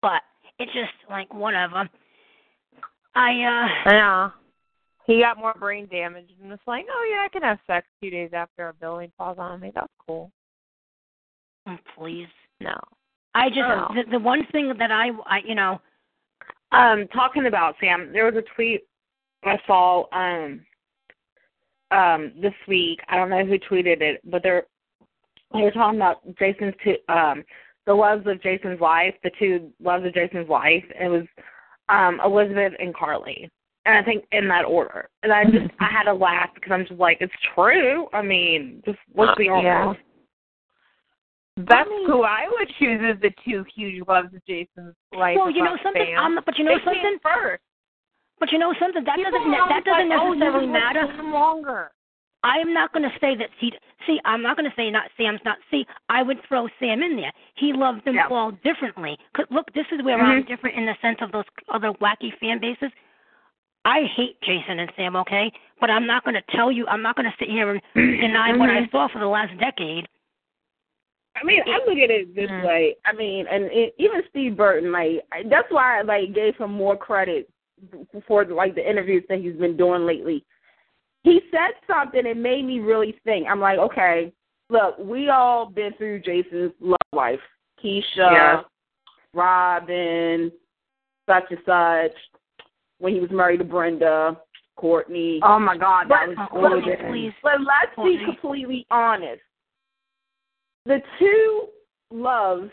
But 0.02 0.22
it's 0.58 0.72
just 0.74 0.92
like 1.10 1.32
whatever. 1.34 1.88
I 3.16 3.30
uh 3.32 3.92
Yeah. 3.92 4.30
He 5.06 5.20
got 5.22 5.38
more 5.38 5.54
brain 5.54 5.88
damage 5.92 6.30
and 6.42 6.52
it's 6.52 6.62
like, 6.68 6.86
oh 6.92 7.08
yeah, 7.12 7.26
I 7.26 7.30
can 7.32 7.42
have 7.44 7.60
sex 7.68 7.86
two 8.02 8.10
days 8.10 8.32
after 8.34 8.70
a 8.70 8.74
building 8.74 9.12
falls 9.18 9.38
on 9.40 9.60
me. 9.60 9.72
That's 9.76 9.92
cool. 10.08 10.32
oh, 11.68 11.78
please. 11.98 12.28
No. 12.60 12.76
I 13.36 13.50
just 13.50 13.60
Oh. 13.62 13.88
the, 13.94 14.12
the 14.12 14.20
one 14.20 14.46
thing 14.52 14.74
that 14.80 14.92
I 14.92 15.10
I 15.28 15.40
you 15.46 15.54
know 15.56 15.80
Um, 16.72 17.08
talking 17.08 17.48
about 17.48 17.76
Sam, 17.80 18.12
there 18.14 18.26
was 18.26 18.36
a 18.36 18.56
tweet 18.56 18.84
I 19.44 19.58
saw 19.66 20.06
um 20.12 20.66
um 21.92 22.34
this 22.42 22.54
week. 22.68 23.00
I 23.08 23.16
don't 23.16 23.30
know 23.30 23.46
who 23.46 23.58
tweeted 23.60 24.02
it, 24.02 24.22
but 24.30 24.44
they're 24.44 24.66
they 25.54 25.62
were 25.62 25.72
talking 25.72 26.00
about 26.00 26.22
Jason's 26.38 26.76
two 26.84 26.96
um 27.08 27.44
the 27.86 27.94
loves 27.94 28.28
of 28.28 28.42
Jason's 28.42 28.80
wife, 28.80 29.16
the 29.24 29.32
two 29.40 29.72
loves 29.82 30.06
of 30.06 30.14
Jason's 30.14 30.48
wife. 30.48 30.84
It 31.00 31.10
was 31.10 31.26
um 31.88 32.20
Elizabeth 32.24 32.74
and 32.80 32.94
Carly. 32.94 33.50
And 33.86 33.98
I 33.98 34.04
think 34.04 34.26
in 34.34 34.48
that 34.50 34.66
order. 34.66 35.10
And 35.24 35.32
I 35.32 35.46
just 35.46 35.72
I 35.80 35.88
had 35.90 36.04
to 36.04 36.14
laugh 36.14 36.50
because 36.54 36.72
I'm 36.72 36.86
just 36.86 37.00
like, 37.00 37.18
it's 37.22 37.34
true. 37.56 38.08
I 38.14 38.22
mean, 38.22 38.84
just 38.86 39.00
let's 39.16 39.38
be 39.38 39.50
honest. 39.50 39.66
Yeah. 39.66 39.94
That's 41.68 41.90
who 42.08 42.24
I 42.24 42.48
would 42.48 42.70
choose 42.80 43.02
as 43.04 43.20
the 43.22 43.32
two 43.44 43.66
huge 43.76 44.06
loves 44.08 44.34
of 44.34 44.46
Jason's 44.46 44.96
life. 45.12 45.36
well 45.38 45.52
you 45.52 45.64
know 45.64 45.78
something 45.84 46.16
I'm 46.18 46.38
um, 46.38 46.44
but 46.46 46.58
you 46.58 46.64
know 46.64 46.78
They 46.78 46.84
something 46.86 47.18
first. 47.22 47.64
but 48.40 48.52
you 48.52 48.60
know 48.60 48.74
something 48.80 49.04
that 49.04 49.16
People 49.18 49.32
doesn't 49.32 49.52
that 49.52 49.84
doesn't 49.84 50.10
like, 50.10 50.20
oh, 50.22 50.34
necessarily 50.34 50.66
you 50.68 50.74
matter. 50.74 51.06
Longer. 51.24 51.92
I 52.44 52.58
am 52.60 52.74
not 52.74 52.94
going 52.94 53.04
to 53.04 53.12
say 53.20 53.36
that 53.36 53.50
he. 53.60 53.74
See, 54.08 54.18
I'm 54.24 54.42
not 54.42 54.56
going 54.56 54.70
to 54.70 54.76
say 54.76 54.90
not 54.90 55.12
Sam's 55.18 55.42
not. 55.44 55.58
See, 55.70 55.86
I 56.08 56.24
would 56.24 56.38
throw 56.48 56.68
Sam 56.80 57.04
in 57.04 57.18
there. 57.18 57.34
He 57.56 57.74
loved 57.74 58.06
them 58.06 58.16
Yeah. 58.16 58.28
all 58.32 58.52
differently. 58.64 59.18
'Cause 59.34 59.46
look, 59.52 59.72
this 59.74 59.86
is 59.92 60.02
where 60.04 60.18
I'm 60.18 60.42
mm-hmm. 60.42 60.48
different 60.48 60.78
in 60.78 60.86
the 60.86 60.96
sense 61.02 61.18
of 61.22 61.32
those 61.34 61.44
other 61.68 61.92
wacky 62.00 62.32
fan 62.40 62.60
bases. 62.60 62.92
I 63.86 64.04
hate 64.16 64.40
Jason 64.42 64.80
and 64.80 64.92
Sam, 64.96 65.16
okay, 65.18 65.52
but 65.80 65.90
I'm 65.90 66.06
not 66.06 66.24
going 66.24 66.36
to 66.36 66.44
tell 66.56 66.72
you. 66.72 66.86
I'm 66.88 67.02
not 67.02 67.16
going 67.16 67.30
to 67.30 67.36
sit 67.40 67.50
here 67.50 67.72
and 67.72 67.82
deny 67.96 68.56
what 68.56 68.70
I 68.70 68.82
mm-hmm. 68.82 68.92
saw 68.92 69.08
for 69.10 69.20
the 69.20 69.28
last 69.28 69.58
decade. 69.60 70.08
I 71.42 71.46
mean, 71.46 71.62
I 71.66 71.78
look 71.88 71.98
at 71.98 72.10
it 72.12 72.36
this 72.36 72.50
Mm. 72.50 72.66
way. 72.66 72.96
I 73.06 73.14
mean, 73.14 73.46
and 73.48 73.66
it, 73.66 73.94
even 73.98 74.22
Steve 74.30 74.58
Burton, 74.58 74.92
like 74.92 75.26
that's 75.46 75.70
why 75.72 76.00
I 76.00 76.02
like 76.02 76.34
gave 76.34 76.56
him 76.58 76.72
more 76.72 76.98
credit 76.98 77.50
for 78.28 78.44
like 78.46 78.76
the 78.76 78.88
interviews 78.88 79.24
that 79.30 79.40
he's 79.40 79.56
been 79.56 79.78
doing 79.78 80.06
lately. 80.06 80.44
He 81.24 81.42
said 81.52 81.72
something 81.88 82.24
that 82.24 82.38
made 82.38 82.66
me 82.66 82.80
really 82.80 83.16
think. 83.24 83.48
I'm 83.48 83.60
like, 83.60 83.80
okay, 83.80 84.32
look, 84.70 84.98
we 85.00 85.30
all 85.30 85.66
been 85.66 85.94
through 85.94 86.20
Jason's 86.22 86.74
love 86.80 86.98
life. 87.14 87.40
Keesha, 87.84 88.04
Yeah. 88.18 88.62
Robin, 89.34 90.52
such 91.28 91.46
and 91.52 91.60
such. 91.66 92.18
When 93.00 93.14
he 93.14 93.22
was 93.22 93.32
married 93.32 93.60
to 93.60 93.64
Brenda, 93.64 94.38
Courtney. 94.76 95.40
Oh 95.44 95.60
my 95.60 95.78
God, 95.78 96.10
that 96.10 96.28
But- 96.36 96.52
was 96.54 96.72
gorgeous. 96.84 97.00
please. 97.10 97.34
But 97.42 97.62
let's 97.62 97.96
be 97.98 98.18
completely 98.26 98.86
honest. 98.92 99.42
The 100.90 101.02
two 101.20 101.68
loves, 102.10 102.72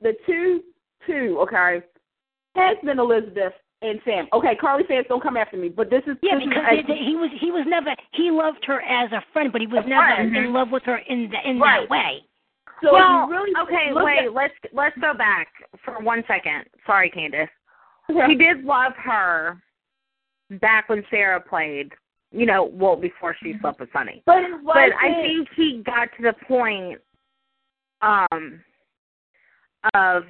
the 0.00 0.14
two, 0.24 0.62
two, 1.06 1.36
okay, 1.42 1.84
has 2.56 2.78
been 2.82 2.98
Elizabeth 2.98 3.52
and 3.82 4.00
Sam. 4.06 4.26
Okay, 4.32 4.56
Carly 4.58 4.84
fans, 4.88 5.04
don't 5.10 5.22
come 5.22 5.36
after 5.36 5.58
me, 5.58 5.68
but 5.68 5.90
this 5.90 6.00
is 6.06 6.16
Yeah, 6.22 6.36
this 6.36 6.44
is 6.44 6.48
because 6.48 6.64
they, 6.70 6.94
they, 6.94 6.98
he 7.04 7.14
was 7.14 7.30
he 7.38 7.50
was 7.50 7.66
never 7.68 7.90
he 8.14 8.30
loved 8.30 8.64
her 8.64 8.80
as 8.80 9.12
a 9.12 9.22
friend, 9.34 9.52
but 9.52 9.60
he 9.60 9.66
was 9.66 9.84
never 9.86 10.14
friend. 10.16 10.34
in 10.34 10.54
love 10.54 10.68
with 10.72 10.82
her 10.84 10.96
in 10.96 11.30
the, 11.30 11.50
in 11.50 11.60
Right. 11.60 11.82
that 11.82 11.90
way. 11.90 12.24
so 12.82 12.94
well, 12.94 13.28
really 13.28 13.52
okay, 13.64 13.92
wait. 13.92 14.24
at- 14.24 14.32
let's 14.32 14.54
let's 14.72 14.96
go 14.98 15.12
back 15.12 15.48
for 15.84 16.00
one 16.00 16.24
second. 16.26 16.64
Sorry, 16.86 17.10
Candace. 17.10 17.50
Okay. 18.10 18.28
He 18.28 18.34
did 18.34 18.64
love 18.64 18.92
her 18.96 19.60
back 20.62 20.88
when 20.88 21.04
Sarah 21.10 21.38
played. 21.38 21.92
You 22.32 22.46
know, 22.46 22.64
well 22.72 22.96
before 22.96 23.36
she 23.42 23.50
mm-hmm. 23.50 23.60
slept 23.60 23.80
with 23.80 23.90
Sonny. 23.92 24.22
but 24.24 24.42
But 24.64 24.92
I 25.00 25.20
think 25.22 25.48
he 25.54 25.82
got 25.84 26.08
to 26.16 26.22
the 26.22 26.34
point 26.48 26.98
um 28.02 28.60
of 29.94 30.24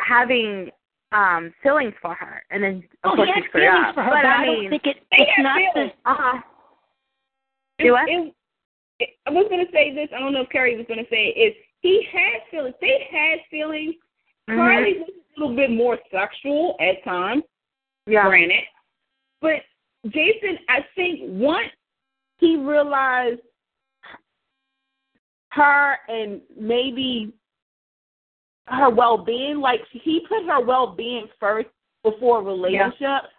having 0.00 0.70
um 1.12 1.52
feelings 1.62 1.94
for 2.02 2.14
her, 2.14 2.42
and 2.50 2.62
then 2.62 2.82
of 3.04 3.12
oh, 3.12 3.16
course 3.16 3.28
he 3.28 3.40
has 3.40 3.44
screwed 3.48 3.64
feelings 3.64 3.86
up. 3.88 3.94
for 3.94 4.02
her, 4.02 4.10
but 4.10 4.22
but 4.22 4.26
I 4.26 4.34
I 4.34 4.46
mean, 4.46 4.62
don't 4.62 4.70
think 4.70 4.86
it, 4.86 4.96
it's 5.12 5.30
not 5.38 5.60
the 5.74 5.84
uh 6.04 6.14
huh. 6.18 6.38
It- 7.78 7.84
Do 7.84 7.92
what? 7.92 8.08
it- 8.08 8.34
it- 9.00 9.16
I 9.26 9.30
was 9.30 9.46
going 9.48 9.64
to 9.64 9.72
say 9.72 9.94
this. 9.94 10.08
I 10.14 10.18
don't 10.18 10.32
know 10.32 10.42
if 10.42 10.48
Carrie 10.50 10.76
was 10.76 10.86
going 10.88 10.98
to 11.02 11.08
say 11.10 11.28
it. 11.28 11.38
Is 11.38 11.54
he 11.80 12.04
had 12.12 12.42
feelings? 12.50 12.74
They 12.80 13.06
had 13.10 13.38
feelings. 13.50 13.94
Mhm. 14.50 14.56
Carly 14.56 14.98
was 14.98 15.08
a 15.36 15.40
little 15.40 15.54
bit 15.54 15.70
more 15.70 15.98
sexual 16.10 16.76
at 16.80 17.02
times, 17.04 17.44
Yeah. 18.06 18.26
granted. 18.26 18.64
But 19.40 19.62
Jason, 20.08 20.58
I 20.68 20.84
think 20.96 21.20
once 21.22 21.70
he 22.38 22.56
realized 22.56 23.40
her 25.50 25.96
and 26.08 26.40
maybe 26.58 27.32
her 28.66 28.90
well 28.90 29.18
being, 29.18 29.60
like 29.60 29.80
he 29.92 30.20
put 30.28 30.44
her 30.46 30.60
well 30.60 30.94
being 30.94 31.26
first 31.40 31.68
before 32.02 32.40
a 32.40 32.42
relationship 32.42 33.30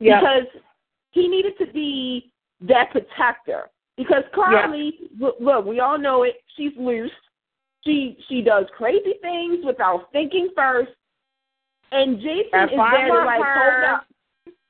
Yeah. 0.00 0.20
because 0.20 0.62
he 1.10 1.28
needed 1.28 1.58
to 1.58 1.66
be 1.66 2.32
that 2.62 2.90
protector. 2.90 3.68
Because 3.96 4.22
Carly, 4.34 4.94
look, 5.18 5.36
look, 5.40 5.64
we 5.64 5.80
all 5.80 5.98
know 5.98 6.22
it. 6.22 6.36
She's 6.56 6.72
loose. 6.76 7.10
She 7.84 8.16
she 8.28 8.42
does 8.42 8.66
crazy 8.76 9.14
things 9.20 9.64
without 9.64 10.10
thinking 10.12 10.50
first. 10.54 10.92
And 11.90 12.18
Jason 12.18 12.48
That's 12.52 12.72
is 12.72 12.78
there 12.78 13.08
to 13.08 13.24
like 13.24 13.40
hold 13.42 13.84
up. 13.84 14.06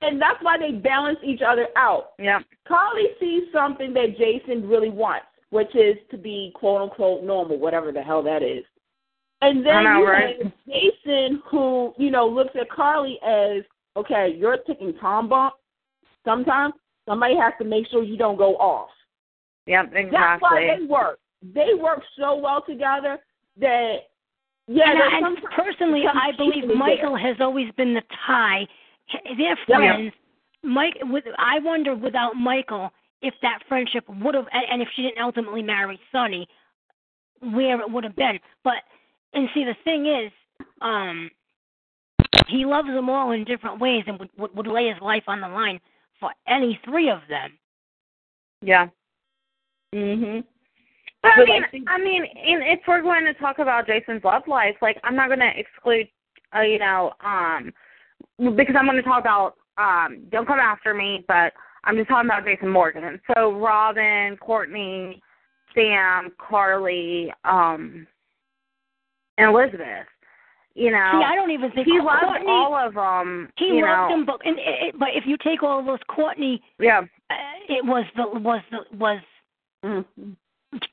And 0.01 0.21
that's 0.23 0.39
why 0.43 0.57
they 0.59 0.73
balance 0.73 1.19
each 1.25 1.43
other 1.43 1.69
out. 1.77 2.13
Yeah. 2.19 2.41
Carly 2.67 3.09
sees 3.19 3.45
something 3.53 3.93
that 3.95 4.17
Jason 4.17 4.69
really 4.69 4.91
wants, 4.91 5.27
which 5.51 5.75
is 5.75 5.97
to 6.11 6.17
be 6.17 6.53
quote 6.55 6.83
unquote 6.83 7.25
normal, 7.25 7.59
whatever 7.59 7.93
the 7.93 8.03
hell 8.03 8.23
that 8.23 8.43
is. 8.43 8.65
And 9.41 9.65
then 9.65 9.85
know, 9.85 9.99
you 9.99 10.07
right? 10.07 10.43
have 10.43 10.53
Jason 10.67 11.43
who, 11.49 11.95
you 11.97 12.11
know, 12.11 12.27
looks 12.27 12.55
at 12.61 12.69
Carly 12.71 13.19
as, 13.25 13.63
okay, 13.97 14.35
you're 14.37 14.59
taking 14.67 14.95
Tom 15.01 15.29
bump. 15.29 15.55
Sometimes 16.25 16.75
somebody 17.09 17.37
has 17.37 17.53
to 17.59 17.65
make 17.65 17.87
sure 17.89 18.03
you 18.03 18.17
don't 18.17 18.37
go 18.37 18.57
off. 18.57 18.91
Yep. 19.67 19.93
That's 19.93 20.43
why 20.43 20.61
Exactly. 20.61 20.67
they 20.67 20.87
work. 20.87 21.19
They 21.55 21.75
work 21.81 22.03
so 22.19 22.37
well 22.37 22.65
together 22.67 23.19
that 23.61 23.99
yeah, 24.67 24.91
and, 24.91 25.25
I, 25.25 25.29
and 25.29 25.39
personally, 25.57 26.05
I 26.07 26.37
believe 26.37 26.55
cheating 26.55 26.71
is 26.71 26.77
Michael 26.77 27.17
has 27.17 27.37
always 27.41 27.73
been 27.77 27.95
the 27.95 28.03
tie. 28.27 28.67
They're 29.39 29.59
friends. 29.67 30.13
Mike, 30.63 30.95
with, 31.05 31.25
I 31.39 31.59
wonder 31.61 31.95
without 31.95 32.35
Michael 32.35 32.91
if 33.23 33.35
that 33.43 33.61
friendship 33.69 34.05
would 34.09 34.35
have, 34.35 34.47
and 34.53 34.65
and 34.71 34.83
if 34.83 34.89
she 34.95 35.03
didn't 35.03 35.23
ultimately 35.23 35.63
marry 35.63 35.99
Sonny, 36.13 36.47
where 37.41 37.81
it 37.81 37.91
would 37.91 38.05
have 38.05 38.17
been. 38.17 38.39
But 38.65 38.83
and 39.35 39.49
see, 39.55 39.65
the 39.65 39.77
thing 39.85 40.07
is, 40.07 40.33
um, 40.81 41.31
he 42.47 42.65
loves 42.65 42.89
them 42.89 43.11
all 43.11 43.33
in 43.33 43.45
different 43.45 43.81
ways, 43.81 44.05
and 44.07 44.19
would 44.19 44.31
would, 44.39 44.57
would 44.57 44.67
lay 44.67 44.89
his 44.89 45.01
life 45.03 45.25
on 45.27 45.41
the 45.41 45.49
line 45.49 45.81
for 46.21 46.31
any 46.47 46.79
three 46.85 47.11
of 47.11 47.21
them. 47.29 47.59
Yeah. 48.61 48.89
Mhm. 49.95 50.45
But 51.23 51.33
I 51.33 51.37
But, 51.37 51.49
mean, 51.49 51.63
like, 51.63 51.83
I 51.89 51.99
mean, 51.99 52.25
in, 52.25 52.63
if 52.63 52.81
we're 52.87 53.03
going 53.03 53.25
to 53.25 53.35
talk 53.35 53.59
about 53.59 53.87
Jason's 53.87 54.23
love 54.25 54.47
life, 54.47 54.77
like 54.81 54.99
I'm 55.03 55.17
not 55.17 55.29
going 55.29 55.41
to 55.41 55.51
exclude, 55.57 56.09
uh, 56.55 56.61
you 56.61 56.79
know, 56.79 57.13
um, 57.25 57.73
because 58.57 58.77
I'm 58.79 58.87
going 58.87 58.97
to 58.97 59.03
talk 59.03 59.21
about, 59.21 59.57
um, 59.79 60.25
don't 60.31 60.47
come 60.47 60.61
after 60.61 60.95
me, 60.95 61.25
but 61.27 61.53
I'm 61.85 61.97
just 61.97 62.09
talking 62.09 62.29
about 62.29 62.45
Jason 62.45 62.69
Morgan. 62.69 63.21
So 63.35 63.53
Robin, 63.53 64.37
Courtney, 64.39 65.23
Sam, 65.75 66.33
Carly, 66.39 67.33
um, 67.45 68.07
and 69.39 69.51
Elizabeth. 69.51 70.07
You 70.75 70.93
know, 70.93 71.19
See, 71.19 71.25
I 71.25 71.35
don't 71.35 71.51
even 71.51 71.73
think 71.73 71.87
he 71.87 71.99
loved 72.01 72.23
Courtney, 72.23 72.47
all 72.49 72.75
of 72.75 72.95
them. 72.95 73.51
He 73.57 73.67
you 73.67 73.85
loved 73.85 74.11
know, 74.11 74.17
them, 74.17 74.27
but 74.27 74.41
and, 74.45 74.57
it, 74.59 74.99
but 74.99 75.09
if 75.13 75.25
you 75.27 75.37
take 75.43 75.63
all 75.63 75.81
of 75.81 75.87
those 75.87 75.99
Courtney, 76.09 76.63
yeah. 76.79 77.01
uh, 77.31 77.35
it 77.69 77.85
was 77.85 78.05
the 78.15 78.39
was 78.39 78.63
the 78.71 78.97
was 78.97 79.21
Mhm. 79.85 80.37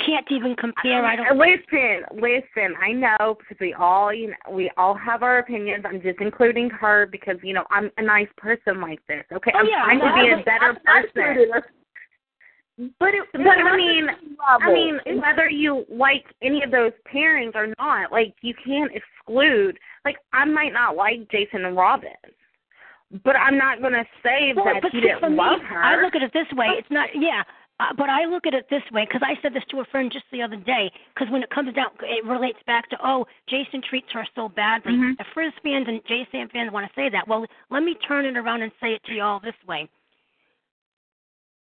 Can't 0.06 0.26
even 0.32 0.56
compare. 0.56 1.06
I 1.06 1.16
don't. 1.16 1.38
Listen, 1.38 2.04
listen. 2.14 2.76
I 2.82 2.92
know 2.94 3.36
because 3.38 3.58
we 3.60 3.74
all, 3.74 4.14
you 4.14 4.30
know, 4.30 4.52
we 4.56 4.72
all 4.78 4.96
have 4.96 5.22
our 5.22 5.40
opinions. 5.40 5.84
I'm 5.86 6.02
just 6.02 6.20
including 6.22 6.70
her 6.70 7.08
because 7.12 7.36
you 7.44 7.54
know 7.54 7.66
I'm 7.70 7.92
a 7.98 8.02
nice 8.02 8.30
person 8.38 8.80
like 8.80 9.00
this. 9.08 9.24
Okay, 9.34 9.52
Oh, 9.54 9.60
I'm 9.60 9.66
yeah, 9.68 9.84
trying 9.84 10.00
to 10.00 10.36
be 10.36 10.42
a 10.42 10.46
better 10.46 10.80
I- 10.88 11.00
I 11.00 11.04
person. 11.14 11.62
But 13.00 13.14
it, 13.16 13.24
But 13.32 13.48
I 13.48 13.76
mean, 13.78 14.08
I 14.42 14.74
mean, 14.74 15.00
whether 15.22 15.50
you 15.50 15.86
like 15.90 16.26
any 16.42 16.62
of 16.62 16.72
those 16.72 16.92
pairings 17.14 17.56
or 17.56 17.68
not, 17.80 18.12
like 18.12 18.36
you 18.42 18.54
can't 18.66 18.92
exclude. 18.94 19.78
Like 20.04 20.18
I 20.34 20.44
might 20.46 20.74
not 20.74 20.96
like 20.98 21.30
Jason 21.32 21.64
and 21.66 21.78
Robin, 21.78 22.10
but 23.24 23.36
I'm 23.38 23.58
not 23.58 23.80
going 23.80 23.94
to 23.94 24.04
say 24.22 24.52
Well, 24.56 24.66
that 24.66 24.92
he 24.92 25.00
didn't 25.00 25.22
for 25.22 25.30
me, 25.30 25.38
love 25.38 25.62
her. 25.62 25.82
I 25.84 26.02
look 26.04 26.16
at 26.16 26.22
it 26.22 26.32
this 26.34 26.48
way. 26.54 26.68
It's 26.78 26.92
not. 26.92 27.10
Yeah. 27.16 27.44
Uh, 27.80 27.92
but 27.98 28.10
I 28.10 28.24
look 28.24 28.48
at 28.48 28.54
it 28.54 28.68
this 28.70 28.84
way 28.92 29.06
because 29.06 29.22
I 29.22 29.40
said 29.42 29.54
this 29.54 29.64
to 29.72 29.82
a 29.82 29.86
friend 29.86 30.10
just 30.12 30.26
the 30.32 30.42
other 30.42 30.56
day. 30.56 30.90
Because 31.14 31.30
when 31.32 31.44
it 31.44 31.50
comes 31.50 31.74
down, 31.74 31.88
it 32.04 32.24
relates 32.24 32.60
back 32.66 32.90
to 32.90 32.98
oh, 33.04 33.26
Jason 33.50 33.82
treats 33.82 34.08
her 34.14 34.26
so 34.34 34.48
badly. 34.48 34.94
Mhm. 34.94 35.18
The 35.18 35.26
Frizz 35.34 35.52
fans 35.62 35.88
and 35.88 36.02
Jason 36.08 36.48
fans 36.50 36.72
want 36.72 36.88
to 36.88 36.94
say 36.96 37.10
that. 37.10 37.28
Well, 37.28 37.46
let 37.70 37.84
me 37.84 37.96
turn 38.08 38.26
it 38.26 38.38
around 38.38 38.62
and 38.62 38.72
say 38.80 38.94
it 38.94 39.04
to 39.06 39.14
you 39.14 39.24
all 39.24 39.42
this 39.42 39.56
way. 39.68 39.90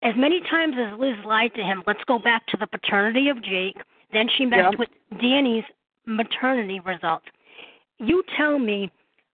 As 0.02 0.14
many 0.16 0.40
times 0.42 0.76
as 0.78 0.98
Liz 0.98 1.16
lied 1.26 1.54
to 1.56 1.62
him, 1.62 1.82
let's 1.86 2.02
go 2.04 2.18
back 2.18 2.46
to 2.46 2.56
the 2.56 2.66
paternity 2.66 3.28
of 3.28 3.42
Jake. 3.42 3.76
Then 4.12 4.28
she 4.28 4.46
messed 4.46 4.72
Yeah. 4.72 4.78
with 4.78 4.88
Danny's 5.20 5.64
maternity 6.06 6.80
results. 6.80 7.26
You 7.98 8.22
tell 8.36 8.59
me, 8.59 8.90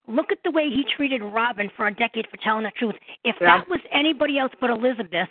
look 0.09 0.33
at 0.33 0.43
the 0.43 0.51
way 0.51 0.71
he 0.71 0.83
treated 0.85 1.23
Robin 1.23 1.69
for 1.77 1.87
a 1.87 1.95
decade 1.95 2.27
for 2.29 2.39
telling 2.39 2.65
the 2.65 2.73
truth. 2.73 2.97
If 3.23 3.37
Yeah. 3.41 3.59
that 3.59 3.69
was 3.69 3.81
anybody 3.91 4.39
else 4.39 4.53
but 4.59 4.71
Elizabeth, 4.71 5.29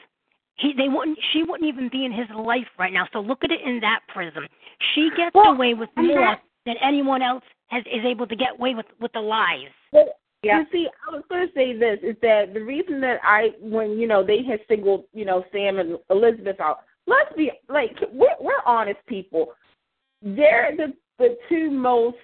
he 0.55 0.73
they 0.77 0.87
wouldn't 0.89 1.17
she 1.31 1.43
wouldn't 1.43 1.67
even 1.67 1.89
be 1.89 2.05
in 2.05 2.11
his 2.11 2.27
life 2.35 2.67
right 2.77 2.93
now. 2.93 3.07
So 3.13 3.19
look 3.19 3.43
at 3.43 3.51
it 3.51 3.61
in 3.65 3.79
that 3.81 4.01
prism. 4.07 4.47
She 4.93 5.09
gets 5.17 5.33
Well, 5.33 5.51
away 5.53 5.73
with 5.73 5.89
more 5.95 6.19
that- 6.19 6.41
than 6.65 6.75
anyone 6.81 7.21
else 7.21 7.43
has 7.67 7.83
is 7.87 8.05
able 8.05 8.27
to 8.27 8.35
get 8.35 8.51
away 8.53 8.73
with 8.75 8.85
with 9.01 9.11
the 9.13 9.19
lies. 9.21 9.69
But, 9.91 10.17
Yeah. 10.43 10.59
You 10.59 10.65
see, 10.71 10.87
I 11.07 11.15
was 11.15 11.23
going 11.29 11.47
to 11.47 11.53
say 11.53 11.73
this 11.73 11.99
is 12.03 12.15
that 12.21 12.53
the 12.53 12.61
reason 12.61 12.99
that 13.01 13.19
I, 13.23 13.53
when 13.61 13.97
you 13.99 14.07
know 14.07 14.23
they 14.23 14.43
had 14.43 14.59
singled, 14.67 15.05
you 15.13 15.23
know, 15.25 15.43
Sam 15.51 15.79
and 15.79 15.97
Elizabeth 16.09 16.59
out. 16.59 16.79
Let's 17.07 17.33
be 17.35 17.51
like 17.69 17.95
we're 18.11 18.35
we're 18.39 18.61
honest 18.65 18.99
people. 19.07 19.53
They're 20.21 20.73
the 20.75 20.93
the 21.19 21.37
two 21.49 21.69
most 21.71 22.17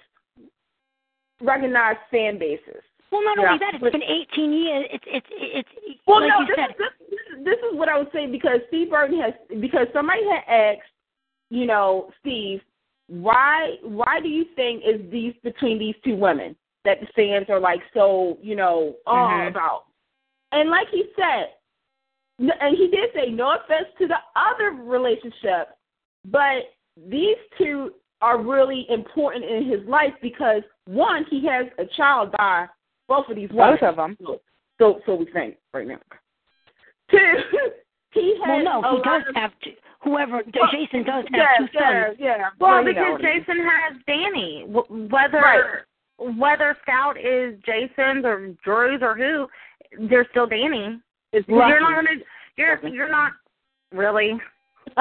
recognized 1.40 2.00
fan 2.10 2.38
bases. 2.38 2.82
Well, 3.10 3.24
not 3.24 3.38
Yeah, 3.38 3.46
only 3.46 3.58
that, 3.58 3.74
it's 3.74 3.92
been 3.92 4.02
18 4.02 4.52
years. 4.52 4.86
It's 4.92 5.04
it's 5.06 5.26
it's 5.30 6.00
Well, 6.06 6.20
like 6.20 6.28
no, 6.30 6.40
you 6.40 6.46
this, 6.46 6.56
said. 6.56 6.70
is, 6.70 6.76
this, 6.78 6.99
this, 7.44 7.58
is 7.70 7.78
what 7.78 7.88
I 7.88 7.98
would 7.98 8.10
say 8.12 8.26
because 8.26 8.60
Steve 8.68 8.90
Burton 8.90 9.20
has 9.20 9.32
because 9.60 9.86
somebody 9.92 10.20
had 10.24 10.52
asked, 10.52 10.90
you 11.50 11.66
know, 11.66 12.10
Steve, 12.20 12.60
why 13.08 13.76
why 13.82 14.20
do 14.22 14.28
you 14.28 14.44
think 14.56 14.82
is 14.84 15.00
these 15.10 15.34
between 15.42 15.78
these 15.78 15.96
two 16.04 16.16
women 16.16 16.56
that 16.84 16.98
the 17.00 17.06
fans 17.14 17.46
are 17.48 17.60
like 17.60 17.80
so 17.92 18.38
you 18.40 18.56
know 18.56 18.96
all 19.06 19.30
Mhm. 19.30 19.48
about? 19.48 19.84
And 20.52 20.70
like 20.70 20.88
he 20.88 21.04
said, 21.16 21.54
and 22.38 22.76
he 22.76 22.88
did 22.88 23.12
say 23.14 23.30
no 23.30 23.54
offense 23.54 23.88
to 23.98 24.06
the 24.06 24.18
other 24.34 24.70
relationship, 24.70 25.76
but 26.24 26.72
these 26.96 27.36
two 27.58 27.94
are 28.22 28.38
really 28.38 28.86
important 28.90 29.44
in 29.44 29.64
his 29.64 29.86
life 29.86 30.14
because 30.20 30.62
one, 30.86 31.24
he 31.30 31.44
has 31.46 31.66
a 31.78 31.86
child 31.96 32.32
by 32.32 32.68
both 33.08 33.28
of 33.28 33.36
these 33.36 33.50
women. 33.50 33.78
Both 33.80 33.88
of 33.88 33.96
them. 33.96 34.16
So, 34.78 35.00
so 35.06 35.14
we 35.14 35.26
think 35.26 35.56
right 35.72 35.86
now. 35.86 35.98
He 38.12 38.34
has 38.44 38.62
Well, 38.64 38.82
no, 38.82 38.96
he 38.96 39.02
does 39.02 39.22
of, 39.28 39.34
have 39.34 39.50
two. 39.62 39.72
Whoever 40.02 40.42
Well, 40.54 40.68
Jason 40.72 41.04
does 41.04 41.24
have 41.24 41.32
yeah, 41.32 41.58
two 41.58 41.66
sons. 41.78 42.16
Yeah, 42.18 42.48
Well, 42.58 42.84
because 42.84 43.20
Jason 43.20 43.58
has 43.58 43.96
Danny. 44.06 44.64
Whether 44.68 45.40
Right. 45.40 45.64
whether 46.36 46.76
Scout 46.82 47.16
is 47.18 47.54
Jason's 47.64 48.24
or 48.24 48.54
Drew's 48.64 49.00
or 49.02 49.16
who, 49.16 49.46
they're 50.08 50.26
still 50.30 50.46
Danny. 50.46 51.00
It's 51.32 51.46
You're 51.48 51.80
not 51.80 51.94
gonna. 51.94 52.20
You're 52.56 52.86
you're 52.88 53.10
not 53.10 53.32
really. 53.92 54.38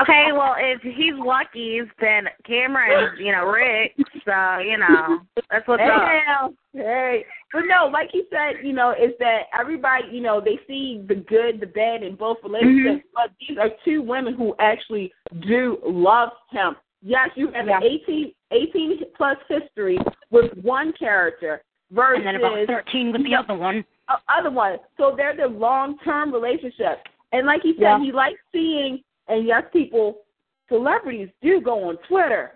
Okay, 0.00 0.28
well, 0.32 0.54
if 0.58 0.80
he's 0.80 1.12
Lucky's, 1.18 1.84
then 2.00 2.24
Cameron's, 2.46 3.18
you 3.20 3.30
know, 3.30 3.44
Rick. 3.44 3.92
So 4.24 4.58
you 4.58 4.78
know, 4.78 5.20
that's 5.50 5.68
what's 5.68 5.82
up. 5.82 6.08
Hell, 6.26 6.54
hey. 6.72 7.24
But 7.52 7.62
no, 7.66 7.86
like 7.92 8.08
he 8.12 8.22
said, 8.30 8.64
you 8.64 8.72
know, 8.72 8.92
is 8.92 9.12
that 9.18 9.42
everybody, 9.58 10.04
you 10.10 10.22
know, 10.22 10.40
they 10.40 10.58
see 10.66 11.04
the 11.06 11.16
good, 11.16 11.60
the 11.60 11.66
bad 11.66 12.02
in 12.02 12.16
both 12.16 12.38
relationships, 12.42 13.04
Mm-hmm. 13.04 13.14
but 13.14 13.30
these 13.46 13.58
are 13.58 13.68
two 13.84 14.00
women 14.02 14.34
who 14.34 14.54
actually 14.58 15.12
do 15.46 15.78
love 15.84 16.30
him. 16.50 16.76
Yes, 17.02 17.28
you 17.34 17.50
have 17.52 17.66
Yeah. 17.66 17.76
an 17.78 17.82
18, 17.82 18.32
18 18.52 19.00
plus 19.16 19.36
history 19.48 19.98
with 20.30 20.52
one 20.62 20.92
character 20.98 21.62
versus 21.90 22.22
And 22.24 22.26
then 22.26 22.36
about 22.36 22.66
13 22.66 23.12
with 23.12 23.24
the 23.24 23.34
other 23.34 23.54
one. 23.54 23.84
other 24.28 24.50
one. 24.50 24.78
So 24.96 25.14
they're 25.16 25.36
the 25.36 25.48
long 25.48 25.98
term 26.04 26.32
relationship. 26.32 27.00
And 27.32 27.46
like 27.46 27.62
he 27.62 27.72
said, 27.74 27.80
Yeah. 27.82 28.00
he 28.00 28.12
likes 28.12 28.40
seeing 28.52 29.02
and 29.28 29.46
yes, 29.46 29.64
people 29.72 30.22
celebrities 30.68 31.28
do 31.42 31.60
go 31.60 31.88
on 31.88 31.96
Twitter 32.08 32.52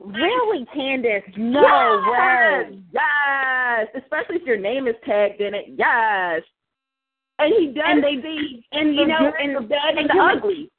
really, 0.00 0.66
Candace? 0.74 1.22
No 1.36 2.02
yes! 2.06 2.70
way. 2.70 2.78
Yes. 2.92 3.88
Especially 4.02 4.36
if 4.36 4.42
your 4.42 4.58
name 4.58 4.86
is 4.88 4.94
tagged 5.04 5.40
in 5.40 5.54
it. 5.54 5.66
Yes. 5.76 6.42
And 7.38 7.54
he 7.58 7.66
does 7.68 7.84
And 7.86 8.02
they- 8.02 8.20
see 8.22 8.64
and 8.72 8.94
you 8.94 9.06
know, 9.06 9.30
good, 9.30 9.40
and 9.40 9.56
the 9.56 9.60
bad, 9.60 9.90
and 9.96 10.10
and 10.10 10.10
the 10.10 10.22
ugly. 10.22 10.70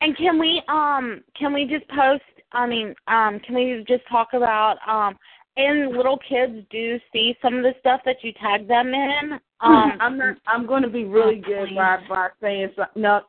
And 0.00 0.16
can 0.16 0.38
we 0.38 0.62
um 0.68 1.22
can 1.36 1.52
we 1.52 1.64
just 1.64 1.88
post? 1.88 2.22
I 2.52 2.66
mean, 2.66 2.94
um, 3.08 3.40
can 3.40 3.54
we 3.54 3.84
just 3.88 4.06
talk 4.08 4.28
about 4.32 4.76
um 4.86 5.16
and 5.56 5.96
little 5.96 6.18
kids 6.18 6.64
do 6.70 7.00
see 7.12 7.34
some 7.40 7.56
of 7.56 7.62
the 7.62 7.74
stuff 7.80 8.02
that 8.04 8.16
you 8.22 8.32
tag 8.34 8.68
them 8.68 8.92
in? 8.94 9.40
Um, 9.62 9.92
I'm 10.00 10.18
not. 10.18 10.36
I'm 10.46 10.66
going 10.66 10.82
to 10.82 10.88
be 10.90 11.04
really 11.04 11.42
Oh, 11.44 11.48
good 11.48 11.68
please. 11.68 11.76
by 11.76 11.98
by 12.08 12.28
saying 12.42 12.68
something. 12.76 13.02
No, 13.02 13.22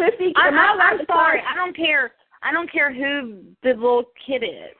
Sissy, 0.00 0.32
I'm, 0.36 0.54
I 0.54 0.72
I'm, 0.72 0.80
I'm 0.80 0.98
to 0.98 1.04
sorry. 1.06 1.40
I 1.40 1.54
don't 1.56 1.76
care. 1.76 2.12
I 2.44 2.52
don't 2.52 2.70
care 2.70 2.92
who 2.92 3.42
the 3.62 3.70
little 3.70 4.04
kid 4.26 4.42
is. 4.42 4.76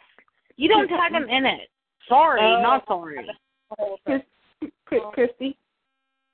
You 0.56 0.68
don't 0.68 0.86
tag 0.88 1.12
them 1.12 1.28
in 1.28 1.46
it. 1.46 1.68
Sorry, 2.08 2.40
Oh. 2.40 2.62
not 2.62 2.86
sorry. 2.86 3.26
Chris- 4.04 4.22
Chris- 4.84 5.02
Christy, 5.14 5.56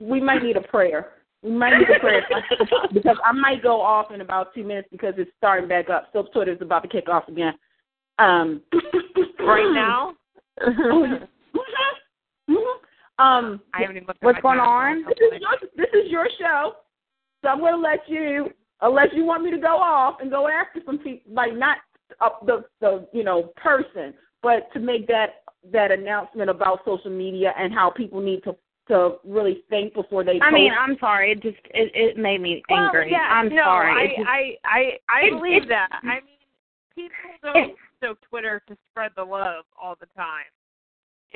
we 0.00 0.20
might 0.20 0.42
need 0.42 0.56
a 0.56 0.60
prayer. 0.62 1.12
We 1.42 1.52
might 1.52 1.78
need 1.78 1.88
a 1.88 1.98
prayer 2.00 2.26
because 2.92 3.16
I 3.24 3.32
might 3.32 3.62
go 3.62 3.80
off 3.80 4.10
in 4.10 4.20
about 4.20 4.52
two 4.54 4.64
minutes 4.64 4.88
because 4.90 5.14
it's 5.16 5.30
starting 5.38 5.68
back 5.68 5.88
up. 5.88 6.08
So 6.12 6.24
Twitter's 6.24 6.60
about 6.60 6.82
to 6.82 6.88
kick 6.88 7.08
off 7.08 7.28
again. 7.28 7.54
Um, 8.18 8.60
Right 9.38 9.72
now? 9.72 10.14
Um, 13.18 13.60
I 13.74 13.82
haven't 13.82 13.96
even 13.98 14.08
What's 14.22 14.38
my 14.42 14.56
going 14.56 15.04
this 15.04 15.18
is 15.34 15.40
your 15.42 15.70
this 15.76 15.90
is 15.92 16.10
your 16.10 16.26
show, 16.38 16.72
so 17.42 17.48
I'm 17.50 17.58
going 17.58 17.74
to 17.74 17.78
let 17.78 18.00
you, 18.08 18.48
unless 18.82 19.08
you 19.12 19.24
want 19.24 19.42
me 19.44 19.50
to 19.50 19.58
go 19.58 19.76
off 19.78 20.20
and 20.20 20.30
go 20.30 20.48
after 20.48 20.80
some 20.84 20.98
people, 20.98 21.32
like 21.32 21.54
not 21.54 21.78
uh, 22.20 22.30
the 22.46 22.64
the 22.80 23.06
you 23.12 23.24
know 23.24 23.52
person, 23.56 24.14
but 24.42 24.72
to 24.72 24.80
make 24.80 25.06
that 25.08 25.42
that 25.72 25.90
announcement 25.90 26.48
about 26.50 26.80
social 26.84 27.10
media 27.10 27.52
and 27.58 27.72
how 27.72 27.90
people 27.90 28.20
need 28.20 28.42
to 28.44 28.56
to 28.88 29.16
really 29.24 29.62
think 29.70 29.94
before 29.94 30.24
they. 30.24 30.40
I 30.40 30.50
mean. 30.50 30.72
I'm 30.76 30.96
sorry. 30.98 31.32
It 31.32 31.42
just 31.42 31.58
it, 31.66 31.92
it 31.94 32.16
made 32.16 32.40
me 32.40 32.62
Well, 32.68 32.86
angry. 32.86 33.10
yeah, 33.10 33.28
I'm 33.30 33.48
no, 33.48 33.62
sorry. 33.62 33.90
I, 33.92 34.06
just- 34.16 34.28
I, 34.28 34.56
I, 34.64 34.80
I 35.08 35.26
It- 35.26 35.30
believe 35.30 35.62
it- 35.64 35.68
that. 35.68 35.88
I 36.02 36.14
mean, 36.16 36.40
people 36.94 37.14
don't 37.54 37.74
soak 38.02 38.18
Twitter 38.28 38.60
to 38.66 38.76
spread 38.90 39.12
the 39.16 39.22
love 39.24 39.64
all 39.80 39.94
the 40.00 40.06
time. 40.16 40.46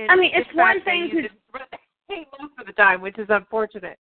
I 0.08 0.16
mean, 0.16 0.32
it's 0.34 0.48
one 0.56 0.82
thing 0.82 1.10
to- 1.10 1.28
spread 1.48 1.66
the 1.70 1.78
hate 2.08 2.26
most 2.40 2.54
of 2.58 2.66
the 2.66 2.72
time, 2.72 3.00
which 3.00 3.18
is 3.18 3.26
unfortunate. 3.28 3.98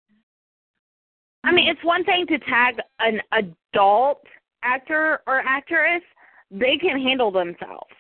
I 1.47 1.53
mean, 1.53 1.69
it's 1.69 1.83
one 1.85 2.05
thing 2.05 2.27
to 2.27 2.39
tag 2.41 2.77
an 3.01 3.21
adult 3.33 4.23
actor 4.63 5.21
or 5.27 5.41
actress; 5.47 6.03
they 6.51 6.77
can 6.79 7.01
handle 7.01 7.31
themselves. 7.31 7.91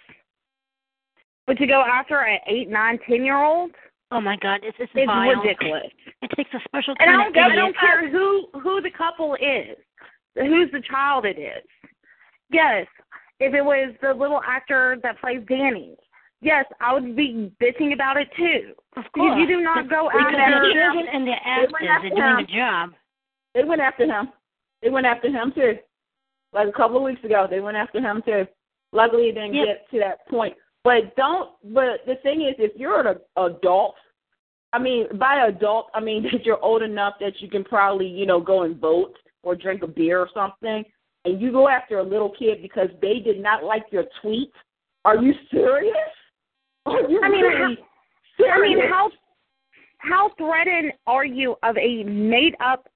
But 1.47 1.57
to 1.59 1.67
go 1.67 1.81
after 1.83 2.21
an 2.23 2.39
eight, 2.49 2.69
nine, 2.69 2.99
ten 3.09 3.25
year 3.25 3.43
old 3.43 3.71
Oh 4.13 4.21
my 4.21 4.37
God, 4.37 4.61
it's 4.63 4.77
it's 4.81 4.91
is 4.95 5.07
vile. 5.07 5.31
ridiculous. 5.43 5.91
It 6.23 6.31
takes 6.37 6.51
a 6.55 6.61
special 6.67 6.95
And 6.99 7.11
kind 7.11 7.11
I 7.11 7.23
don't, 7.23 7.29
of 7.29 7.35
go, 7.35 7.41
I 7.43 7.55
don't 7.57 7.77
care 7.79 8.11
who 8.11 8.47
who 8.61 8.81
the 8.81 8.91
couple 8.91 9.35
is, 9.37 9.77
who's 10.35 10.71
the 10.73 10.81
child 10.89 11.25
it 11.25 11.39
is. 11.39 11.65
Yes, 12.51 12.87
if 13.41 13.53
it 13.55 13.63
was 13.65 13.95
the 14.03 14.13
little 14.15 14.41
actor 14.47 14.97
that 15.03 15.21
plays 15.21 15.43
Danny, 15.49 15.95
yes, 16.41 16.65
I 16.81 16.95
would 16.95 17.15
be 17.17 17.53
bitching 17.63 17.93
about 17.93 18.17
it 18.17 18.29
too. 18.37 18.73
Of 18.97 19.05
Because 19.05 19.13
course. 19.15 19.39
you 19.41 19.47
do 19.47 19.61
not 19.61 19.89
go 19.91 20.09
because 20.11 20.35
after. 20.39 20.61
the 20.67 20.73
children 20.73 21.07
and 21.13 21.27
the 21.27 21.37
actors 21.45 21.73
went 21.73 21.91
are 21.91 22.01
doing 22.01 22.17
him. 22.17 22.37
the 22.47 22.53
job. 22.53 22.91
They 23.57 23.65
went 23.65 23.81
after 23.81 24.05
him. 24.05 24.29
They 24.83 24.91
went 24.91 25.07
after 25.07 25.29
him 25.29 25.51
too. 25.55 25.79
Like 26.53 26.69
a 26.69 26.73
couple 26.73 26.99
of 26.99 27.03
weeks 27.03 27.25
ago, 27.25 27.47
they 27.49 27.61
went 27.61 27.77
after 27.77 28.01
him 28.01 28.23
too. 28.25 28.47
Luckily, 28.93 29.31
it 29.31 29.33
didn't 29.33 29.55
Yep. 29.55 29.67
get 29.67 29.91
to 29.91 29.99
that 30.01 30.29
point. 30.29 30.57
But 30.85 31.17
don't. 31.17 31.51
But 31.65 32.05
the 32.07 32.17
thing 32.17 32.43
is, 32.43 32.55
if 32.59 32.77
you're 32.77 33.01
an 33.01 33.19
adult, 33.37 33.97
I 34.73 34.79
mean, 34.79 35.07
by 35.19 35.47
adult, 35.47 35.89
I 35.95 36.01
mean 36.01 36.23
that 36.33 36.45
you're 36.45 36.63
old 36.63 36.83
enough 36.83 37.15
that 37.21 37.41
you 37.41 37.49
can 37.49 37.65
probably, 37.65 38.07
you 38.07 38.27
know, 38.27 38.41
go 38.41 38.63
and 38.63 38.79
vote 38.79 39.15
or 39.43 39.57
drink 39.57 39.83
a 39.83 39.87
beer 39.87 40.21
or 40.21 40.29
something, 40.35 40.85
and 41.25 41.41
you 41.41 41.51
go 41.51 41.69
after 41.69 41.99
a 41.99 42.03
little 42.03 42.31
kid 42.31 42.61
because 42.61 42.91
they 43.01 43.21
did 43.21 43.41
not 43.41 43.65
like 43.65 43.87
your 43.91 44.05
tweet. 44.21 44.53
Are 45.05 45.17
you 45.17 45.33
serious? 45.51 45.97
Are 46.87 47.09
you 47.09 47.21
I 47.23 47.29
mean, 47.31 47.43
really 47.43 47.79
I 48.53 48.61
mean, 48.61 48.79
how 48.91 49.11
how 49.99 50.31
threatened 50.37 50.93
are 51.07 51.25
you 51.25 51.57
of 51.63 51.77
a 51.79 52.05
made 52.05 52.55
up 52.61 52.87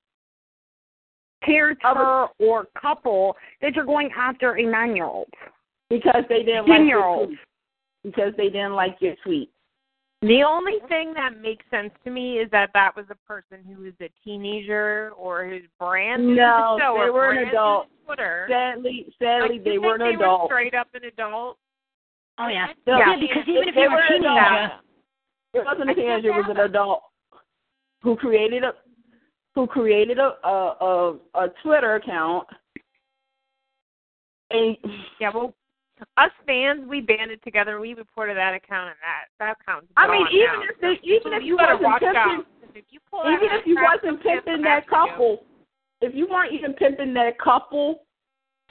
character 1.44 2.26
or 2.38 2.66
couple 2.80 3.36
that 3.62 3.74
you're 3.74 3.84
going 3.84 4.10
after 4.16 4.54
a 4.58 4.62
nine 4.62 4.94
year 4.96 5.06
old? 5.06 5.28
because 5.88 6.22
they 6.28 6.44
didn't 6.44 6.68
like 6.68 6.78
your 6.88 7.02
10-year-old. 7.02 7.28
tweet. 7.28 7.38
Because 8.04 8.32
they 8.36 8.44
didn't 8.48 8.74
like 8.74 8.96
your 9.00 9.16
tweet. 9.24 9.50
The 10.22 10.42
only 10.46 10.74
thing 10.88 11.12
that 11.14 11.40
makes 11.40 11.64
sense 11.70 11.90
to 12.04 12.10
me 12.10 12.38
is 12.38 12.48
that 12.52 12.70
that 12.74 12.94
was 12.94 13.06
a 13.10 13.16
person 13.26 13.58
who 13.66 13.82
was 13.82 13.94
a 14.00 14.08
teenager 14.24 15.10
or 15.18 15.46
whose 15.48 15.62
brand 15.80 16.26
new 16.26 16.36
No, 16.36 16.76
to 16.78 16.78
the 16.78 16.84
show 16.84 17.04
they 17.04 17.10
were 17.10 17.30
an 17.32 17.48
adult. 17.48 17.88
to 17.88 18.06
Twitter. 18.06 18.46
Sadly, 18.50 19.06
sadly, 19.18 19.56
like, 19.56 19.64
they 19.64 19.78
were 19.78 19.98
think 19.98 20.12
an 20.12 20.18
they 20.18 20.22
adult. 20.24 20.42
Were 20.42 20.46
straight 20.48 20.74
up 20.74 20.88
an 20.94 21.04
adult. 21.04 21.58
Oh 22.38 22.48
yeah. 22.48 22.66
No, 22.86 22.98
Yeah, 22.98 23.16
because 23.18 23.42
even 23.48 23.68
if 23.68 23.74
they 23.74 23.80
you're 23.80 23.90
were 23.90 23.98
a 23.98 24.08
teenager, 24.08 24.28
adult. 24.30 24.72
It 25.54 25.64
wasn't 25.64 25.90
a 25.90 25.94
teenager; 25.94 26.28
it 26.28 26.36
was 26.36 26.46
an 26.50 26.58
adult 26.58 27.02
who 28.02 28.14
created 28.16 28.62
a 28.62 28.72
who 29.54 29.66
created 29.66 30.18
a 30.18 30.34
a 30.44 30.76
a, 30.80 31.16
a 31.34 31.48
Twitter 31.62 31.96
account. 31.96 32.46
And 34.50 34.76
Yeah, 35.20 35.30
well, 35.34 35.54
us 36.16 36.30
fans, 36.46 36.86
we 36.88 37.00
banded 37.00 37.42
together. 37.42 37.80
We 37.80 37.94
reported 37.94 38.36
that 38.36 38.54
account 38.54 38.90
and 38.90 38.96
that 39.02 39.28
that 39.38 39.56
account's 39.60 39.88
I 39.96 40.10
mean, 40.10 40.26
even 40.32 40.46
now. 40.46 40.62
if 40.68 40.80
they, 40.80 41.08
even 41.08 41.32
if 41.32 41.42
you 41.44 41.56
better 41.56 41.76
wasn't 41.76 42.16
out. 42.16 42.44
If 42.74 42.84
you 42.90 43.00
even 43.26 43.48
if 43.58 43.66
you 43.66 43.76
wasn't 43.80 44.22
pimping 44.22 44.62
that 44.62 44.84
after 44.84 44.96
you, 44.96 45.08
couple, 45.10 45.44
if 46.00 46.14
you 46.14 46.28
weren't 46.30 46.52
even 46.52 46.72
pimping 46.74 47.12
that 47.14 47.38
couple, 47.38 48.04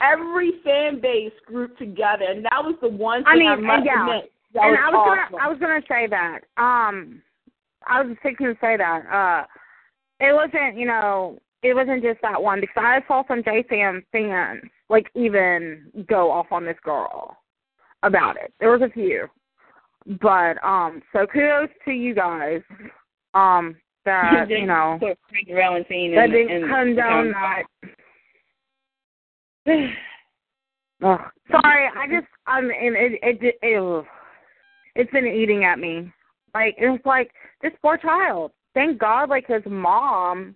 every 0.00 0.52
fan 0.64 1.00
base 1.00 1.32
grouped 1.46 1.78
together, 1.78 2.24
and 2.28 2.44
that 2.44 2.64
was 2.64 2.74
the 2.80 2.88
one 2.88 3.22
I 3.26 3.34
thing 3.34 3.40
mean, 3.40 3.48
I 3.50 3.56
must 3.56 3.86
yeah. 3.86 4.00
admit. 4.06 4.32
That 4.54 4.62
and 4.64 4.72
was 4.72 4.80
I 4.82 4.90
was 4.90 5.18
awesome. 5.20 5.32
gonna 5.32 5.44
I 5.44 5.48
was 5.48 5.58
gonna 5.60 5.82
say 5.88 6.06
that. 6.08 6.40
Um 6.56 7.22
I 7.86 8.02
was 8.02 8.10
just 8.12 8.22
thinking 8.22 8.46
to 8.46 8.54
say 8.60 8.76
that. 8.76 9.02
Uh 9.06 9.46
it 10.20 10.34
wasn't, 10.34 10.78
you 10.78 10.86
know, 10.86 11.38
it 11.62 11.74
wasn't 11.74 12.02
just 12.02 12.20
that 12.22 12.42
one 12.42 12.60
because 12.60 12.76
I 12.84 13.00
saw 13.06 13.22
some 13.26 13.42
JSAM 13.42 14.02
fans 14.12 14.62
like 14.88 15.10
even 15.14 15.90
go 16.08 16.30
off 16.30 16.46
on 16.50 16.64
this 16.64 16.76
girl 16.82 17.36
about 18.02 18.36
it. 18.36 18.52
There 18.60 18.70
was 18.70 18.82
a 18.82 18.92
few. 18.92 19.28
But 20.20 20.62
um 20.64 21.02
so 21.12 21.26
kudos 21.26 21.68
to 21.84 21.90
you 21.90 22.14
guys. 22.14 22.60
Um 23.34 23.76
that, 24.04 24.46
you 24.48 24.66
know 24.66 24.98
that 26.14 26.30
didn't 26.30 26.62
and 26.62 26.70
condone 26.70 27.32
that. 27.32 27.62
Ugh. 31.02 31.20
Sorry, 31.50 31.88
I 31.96 32.06
just 32.06 32.26
I'm 32.46 32.64
and 32.64 32.96
it 32.96 33.12
it, 33.22 33.38
it, 33.42 33.58
it 33.62 34.04
it's 34.96 35.12
been 35.12 35.26
eating 35.26 35.64
at 35.64 35.78
me. 35.78 36.12
Like 36.54 36.74
it's 36.78 37.04
like 37.04 37.30
this 37.62 37.72
poor 37.82 37.96
child. 37.96 38.52
Thank 38.74 38.98
God, 38.98 39.28
like 39.28 39.46
his 39.46 39.62
mom, 39.66 40.54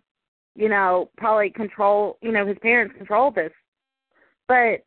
you 0.55 0.69
know, 0.69 1.11
probably 1.17 1.51
control. 1.51 2.19
You 2.23 2.33
know, 2.33 2.47
his 2.47 2.59
parents 2.63 2.95
control 2.97 3.31
this, 3.31 3.53
but 4.47 4.85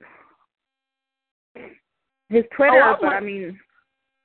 his 2.30 2.44
Twitter. 2.56 2.82
Oh, 2.84 2.96
I 2.96 2.98
but 3.02 3.14
I 3.14 3.20
mean, 3.20 3.60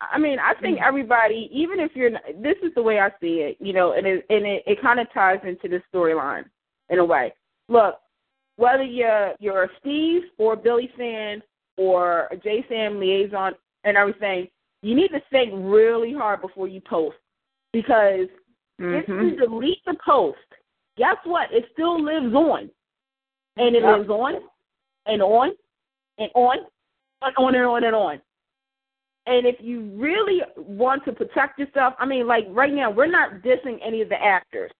I 0.00 0.18
mean, 0.18 0.38
I 0.38 0.54
think 0.60 0.78
mm. 0.78 0.86
everybody, 0.86 1.50
even 1.52 1.78
if 1.78 1.92
you're, 1.94 2.10
not, 2.10 2.22
this 2.42 2.56
is 2.62 2.72
the 2.74 2.82
way 2.82 2.98
I 2.98 3.10
see 3.20 3.40
it, 3.40 3.56
you 3.60 3.72
know, 3.72 3.92
and 3.92 4.06
it 4.06 4.24
and 4.28 4.46
it, 4.46 4.62
it 4.66 4.82
kind 4.82 5.00
of 5.00 5.12
ties 5.12 5.40
into 5.44 5.68
this 5.68 5.82
storyline 5.94 6.44
in 6.90 6.98
a 6.98 7.04
way. 7.04 7.32
Look, 7.68 7.96
whether 8.56 8.82
you're 8.82 9.34
you're 9.40 9.64
a 9.64 9.68
Steve 9.80 10.22
or 10.38 10.54
a 10.54 10.56
Billy 10.56 10.90
fan 10.96 11.42
or 11.76 12.28
a 12.30 12.36
J 12.36 12.64
Sam 12.68 12.98
liaison 12.98 13.52
and 13.84 13.96
everything, 13.96 14.48
you 14.82 14.94
need 14.94 15.08
to 15.08 15.20
think 15.30 15.52
really 15.54 16.12
hard 16.12 16.40
before 16.40 16.68
you 16.68 16.80
post 16.80 17.16
because 17.72 18.28
if 18.82 19.06
mhm. 19.06 19.30
you 19.30 19.36
delete 19.36 19.84
the 19.86 19.96
post, 20.04 20.38
guess 20.96 21.16
what? 21.24 21.52
It 21.52 21.64
still 21.72 22.02
lives 22.02 22.34
on, 22.34 22.70
and 23.56 23.76
it 23.76 23.82
Yep. 23.82 23.98
lives 23.98 24.10
on 24.10 24.34
and 25.06 25.22
on 25.22 25.50
and 26.18 26.30
on 26.34 26.58
and 27.22 27.34
on 27.36 27.54
and 27.54 27.64
on 27.66 27.84
and 27.84 27.94
on. 27.96 28.20
And 29.26 29.46
if 29.46 29.56
you 29.60 29.82
really 29.94 30.42
want 30.56 31.04
to 31.04 31.12
protect 31.12 31.58
yourself, 31.58 31.94
I 31.98 32.06
mean, 32.06 32.26
like 32.26 32.46
right 32.50 32.72
now, 32.72 32.90
we're 32.90 33.06
not 33.06 33.42
dissing 33.42 33.78
any 33.84 34.02
of 34.02 34.08
the 34.08 34.20
actors. 34.20 34.72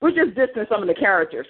We're 0.00 0.10
just 0.10 0.36
dissing 0.36 0.68
some 0.68 0.82
of 0.82 0.88
the 0.88 0.94
characters. 0.94 1.46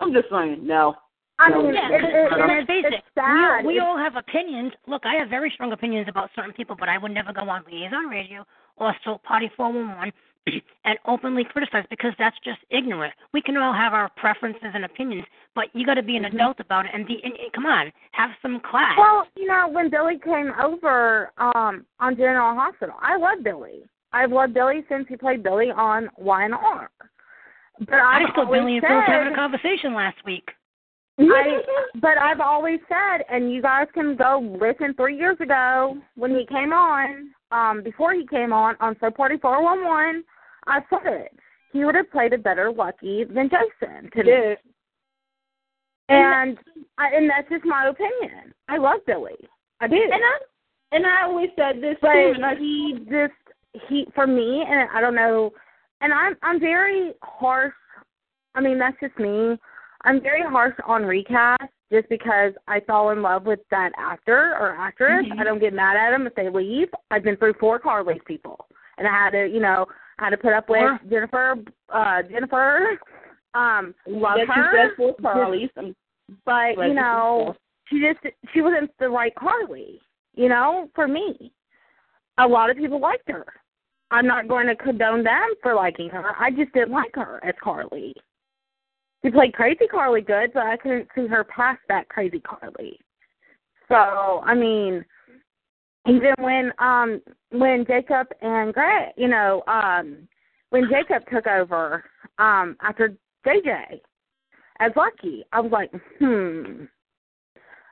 I'm 0.00 0.12
just 0.12 0.28
saying, 0.30 0.64
no. 0.64 0.94
I 1.40 1.48
No, 1.50 1.62
mean, 1.62 1.74
Yeah, 1.74 1.88
it, 1.90 2.04
it, 2.04 2.32
and 2.32 2.50
it, 2.50 2.54
let's 2.54 2.66
face 2.66 2.84
it's 2.86 3.06
sad. 3.14 3.62
we, 3.62 3.68
we 3.68 3.76
It's- 3.78 3.86
all 3.88 3.96
have 3.98 4.14
opinions. 4.16 4.72
Look, 4.86 5.02
I 5.04 5.14
have 5.16 5.28
very 5.28 5.50
strong 5.50 5.72
opinions 5.72 6.06
about 6.08 6.30
certain 6.36 6.52
people, 6.52 6.76
but 6.78 6.88
I 6.88 6.98
would 6.98 7.12
never 7.12 7.32
go 7.32 7.48
on 7.48 7.64
liaison 7.70 8.06
radio 8.06 8.44
or 8.76 8.94
Soap 9.04 9.22
Party 9.24 9.50
411 9.56 10.12
and 10.84 10.98
openly 11.06 11.44
criticize 11.44 11.84
because 11.90 12.12
that's 12.18 12.36
just 12.44 12.58
ignorant. 12.70 13.12
We 13.34 13.42
can 13.42 13.56
all 13.56 13.72
have 13.74 13.92
our 13.92 14.08
preferences 14.16 14.70
and 14.72 14.84
opinions, 14.84 15.24
but 15.54 15.66
you 15.74 15.84
got 15.84 15.94
to 15.94 16.02
be 16.02 16.16
an 16.16 16.24
Mm-hmm. 16.24 16.36
adult 16.36 16.60
about 16.60 16.86
it 16.86 16.92
and 16.94 17.06
be. 17.06 17.20
And, 17.22 17.34
and- 17.34 17.52
come 17.52 17.66
on, 17.66 17.92
have 18.12 18.30
some 18.40 18.60
class. 18.60 18.94
Well, 18.96 19.26
you 19.36 19.46
know, 19.46 19.68
when 19.70 19.90
Billy 19.90 20.18
came 20.24 20.52
over 20.62 21.32
um 21.38 21.84
on 22.00 22.16
General 22.16 22.54
Hospital, 22.54 22.94
I 23.00 23.16
love 23.16 23.44
Billy. 23.44 23.80
I've 24.12 24.32
loved 24.32 24.54
Billy 24.54 24.84
since 24.88 25.06
he 25.08 25.16
played 25.16 25.42
Billy 25.42 25.70
on 25.70 26.08
Y 26.16 26.44
and 26.44 26.54
R. 26.54 26.90
But 27.80 27.94
I 27.94 28.22
I've 28.22 28.34
saw 28.34 28.44
always 28.44 28.60
Billy 28.60 28.76
and 28.78 28.86
Phil 28.86 29.00
having 29.06 29.32
a 29.32 29.36
conversation 29.36 29.94
last 29.94 30.16
week. 30.24 30.48
I, 31.20 31.60
but 32.00 32.16
I've 32.16 32.40
always 32.40 32.78
said, 32.88 33.24
and 33.28 33.52
you 33.52 33.60
guys 33.60 33.88
can 33.92 34.16
go 34.16 34.56
listen 34.60 34.94
three 34.94 35.16
years 35.16 35.36
ago 35.40 35.96
when 36.14 36.30
he 36.30 36.46
came 36.46 36.72
on, 36.72 37.30
um, 37.50 37.82
before 37.82 38.12
he 38.14 38.26
came 38.26 38.52
on 38.52 38.76
on 38.80 38.96
Soap 39.00 39.16
Party 39.16 39.36
411, 39.40 40.24
I 40.66 40.80
said 40.90 41.12
it. 41.12 41.38
He 41.72 41.84
would 41.84 41.94
have 41.94 42.10
played 42.10 42.32
a 42.32 42.38
better 42.38 42.72
Lucky 42.72 43.24
than 43.24 43.50
Jason 43.50 44.10
to 44.10 44.24
me. 44.24 44.30
Yes. 44.30 44.58
And 46.08 46.58
I, 46.96 47.14
and 47.14 47.28
that's 47.28 47.48
just 47.50 47.64
my 47.64 47.88
opinion. 47.88 48.54
I 48.68 48.78
love 48.78 49.00
Billy. 49.06 49.36
I 49.80 49.88
did. 49.88 50.10
And 50.10 50.22
I 50.22 50.38
and 50.92 51.06
I 51.06 51.24
always 51.24 51.50
said 51.56 51.82
this 51.82 51.96
but 52.00 52.12
too. 52.12 52.34
And 52.36 52.58
he 52.58 52.98
just 53.10 53.32
he 53.88 54.06
for 54.14 54.26
me 54.26 54.64
and 54.66 54.88
I 54.94 55.00
don't 55.00 55.14
know 55.14 55.50
and 56.00 56.12
I'm 56.12 56.34
I'm 56.42 56.58
very 56.58 57.12
harsh 57.22 57.74
I 58.54 58.60
mean 58.60 58.78
that's 58.78 58.96
just 59.00 59.18
me. 59.18 59.58
I'm 60.04 60.22
very 60.22 60.42
harsh 60.42 60.74
on 60.86 61.04
recast 61.04 61.70
just 61.90 62.08
because 62.08 62.52
I 62.66 62.80
fell 62.80 63.10
in 63.10 63.22
love 63.22 63.46
with 63.46 63.60
that 63.70 63.92
actor 63.96 64.56
or 64.58 64.76
actress. 64.76 65.26
Mhm. 65.26 65.40
I 65.40 65.44
don't 65.44 65.58
get 65.58 65.72
mad 65.72 65.96
at 65.96 66.10
them 66.10 66.26
if 66.26 66.34
they 66.34 66.48
leave. 66.48 66.92
I've 67.10 67.22
been 67.22 67.36
through 67.36 67.54
four 67.54 67.78
Carly's 67.78 68.22
people. 68.26 68.68
And 68.98 69.06
I 69.06 69.10
had 69.10 69.30
to, 69.30 69.46
you 69.48 69.60
know, 69.60 69.86
I 70.18 70.24
had 70.24 70.30
to 70.30 70.36
put 70.36 70.52
up 70.52 70.68
with 70.68 70.80
Four? 70.80 71.00
Jennifer 71.08 71.56
uh 71.90 72.22
Jennifer 72.22 72.98
um 73.54 73.94
love 74.06 74.38
that 74.38 74.48
her. 74.48 74.94
for 74.96 75.14
Carly's. 75.22 75.70
But 76.44 76.76
you 76.78 76.94
know, 76.94 77.56
she 77.86 78.00
just 78.00 78.20
she 78.52 78.60
wasn't 78.60 78.90
the 78.98 79.08
right 79.08 79.34
Carly, 79.34 80.00
you 80.34 80.48
know, 80.48 80.90
for 80.94 81.08
me. 81.08 81.52
A 82.38 82.46
lot 82.46 82.70
of 82.70 82.76
people 82.76 83.00
liked 83.00 83.28
her. 83.30 83.46
I'm 84.10 84.26
not 84.26 84.48
going 84.48 84.66
to 84.68 84.76
condone 84.76 85.22
them 85.22 85.54
for 85.62 85.74
liking 85.74 86.08
her. 86.10 86.32
I 86.38 86.50
just 86.50 86.72
didn't 86.72 86.92
like 86.92 87.14
her 87.14 87.40
as 87.44 87.54
Carly. 87.62 88.14
She 89.24 89.30
played 89.30 89.52
crazy 89.52 89.86
Carly 89.90 90.20
good, 90.20 90.52
but 90.54 90.64
I 90.66 90.76
couldn't 90.76 91.08
see 91.14 91.26
her 91.26 91.44
past 91.44 91.80
that 91.88 92.08
crazy 92.08 92.40
Carly. 92.40 92.98
So, 93.88 94.42
I 94.44 94.54
mean, 94.54 95.04
even 96.06 96.34
when 96.38 96.72
um 96.78 97.20
when 97.50 97.84
Jacob 97.86 98.28
and 98.40 98.72
Greg, 98.72 99.12
you 99.16 99.28
know, 99.28 99.62
um 99.66 100.28
when 100.70 100.88
Jacob 100.90 101.22
took 101.32 101.46
over 101.46 102.04
um 102.38 102.76
after 102.80 103.16
JJ 103.46 104.00
as 104.80 104.92
Lucky, 104.96 105.44
I 105.52 105.60
was 105.60 105.72
like, 105.72 105.90
hmm. 106.18 106.84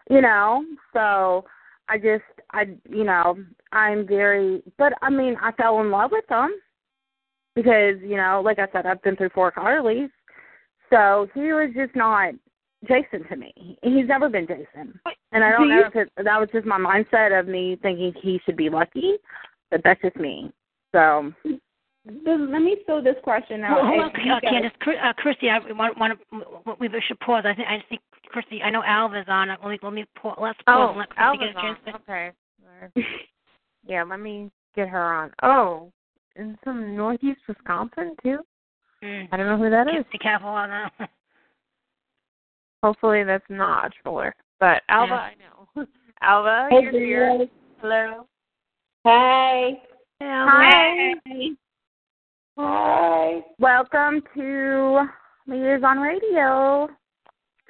You 0.09 0.21
know, 0.21 0.65
so 0.93 1.45
I 1.89 1.99
just 1.99 2.23
I 2.53 2.67
you 2.89 3.05
know, 3.05 3.37
I'm 3.73 4.07
very 4.07 4.63
but 4.79 4.93
I 5.03 5.11
mean, 5.11 5.37
I 5.43 5.53
fell 5.53 5.81
in 5.81 5.91
love 5.91 6.13
with 6.13 6.27
them 6.29 6.57
because, 7.55 7.97
you 8.03 8.17
know, 8.17 8.43
like 8.45 8.59
I 8.59 8.69
said, 8.73 8.87
I've 8.87 9.03
been 9.03 9.17
through 9.17 9.31
four 9.31 9.51
Carlys. 9.51 10.11
So 10.91 11.29
he 11.35 11.53
was 11.53 11.71
just 11.75 11.95
not 11.97 12.35
Jason 12.87 13.27
to 13.29 13.37
me. 13.37 13.79
He's 13.83 14.07
never 14.07 14.29
been 14.29 14.47
Jason. 14.47 14.99
And 15.33 15.43
I 15.45 15.51
don't 15.51 15.63
Do 15.63 15.69
know 15.69 15.79
you- 15.81 15.87
if 15.87 15.97
it, 15.97 16.13
that 16.17 16.39
was 16.41 16.49
just 16.53 16.67
my 16.67 16.79
mindset 16.79 17.39
of 17.39 17.47
me 17.49 17.77
thinking 17.83 18.13
he 18.23 18.41
should 18.45 18.57
be 18.57 18.69
lucky, 18.71 19.15
but 19.71 19.81
that's 19.85 20.01
just 20.03 20.17
me. 20.17 20.53
So 20.93 21.33
let 22.07 22.63
me 22.63 22.77
throw 22.87 23.03
this 23.03 23.17
question 23.25 23.65
out. 23.65 23.77
Well, 23.83 23.87
hold 23.87 24.01
at 24.01 24.15
on, 24.21 24.25
you 24.27 24.33
uh, 24.33 24.41
guys. 24.41 24.51
Candace, 24.51 24.73
Chris- 24.81 24.97
uh, 25.03 25.13
Christy, 25.15 25.49
I 25.51 25.59
want, 25.73 25.99
want 25.99 26.19
to, 26.31 26.77
we 26.79 26.89
should 27.07 27.19
pause. 27.21 27.45
I 27.47 27.55
think, 27.55 27.69
I 27.69 27.83
think, 27.89 28.01
Christy, 28.29 28.63
I 28.63 28.71
know 28.71 28.83
Alva's 28.85 29.25
on. 29.29 29.49
Let 29.49 29.63
me, 29.65 29.79
let 29.83 29.93
me 29.93 30.05
pause. 30.17 30.39
Let's 30.41 30.59
pause. 30.67 30.77
Oh, 30.79 30.89
and 30.91 30.99
let 30.99 31.09
Christy 31.11 31.23
Alva's 31.23 31.49
get 31.49 31.57
a 31.57 31.61
chance 31.61 31.79
on. 31.87 31.93
to. 31.93 31.99
Okay. 31.99 33.07
yeah, 33.87 34.03
let 34.05 34.21
me 34.21 34.51
get 34.75 34.89
her 34.89 35.15
on. 35.15 35.33
Oh, 35.43 35.91
in 36.37 36.57
some 36.65 36.95
northeast 36.97 37.41
Wisconsin 37.49 38.15
too. 38.23 38.39
Mm. 39.07 39.29
I 39.31 39.37
don't 39.37 39.47
know 39.47 39.57
who 39.57 39.71
that 39.71 39.87
is. 39.89 40.05
Be 40.11 40.19
careful 40.19 40.49
on 40.49 40.69
that. 40.71 40.93
Hopefully 42.83 43.25
that's 43.25 43.45
not 43.49 43.87
a 43.87 43.91
troller. 44.03 44.35
But 44.59 44.83
Alva, 44.89 45.13
Yeah. 45.13 45.17
I 45.21 45.35
know. 45.79 45.87
Alva, 46.23 46.69
Hey, 46.71 46.83
you're 46.83 46.93
here. 46.93 47.31
Julia. 47.33 47.47
Hello. 47.81 48.27
Hi. 49.07 49.71
Hi. 50.23 51.13
Hi. 52.59 53.41
welcome 53.59 54.23
to 54.35 55.05
Leaders 55.47 55.83
on 55.85 55.99
Radio. 56.01 56.89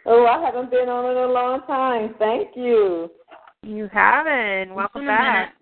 Oh, 0.09 0.27
I 0.27 0.41
haven't 0.45 0.71
been 0.71 0.89
on 0.89 1.11
in 1.11 1.17
a 1.17 1.27
long 1.27 1.61
time. 1.67 2.15
Thank 2.19 2.57
you. 2.57 3.11
You 3.63 3.89
haven't. 3.93 4.75
Welcome 4.75 5.07
back. 5.07 5.55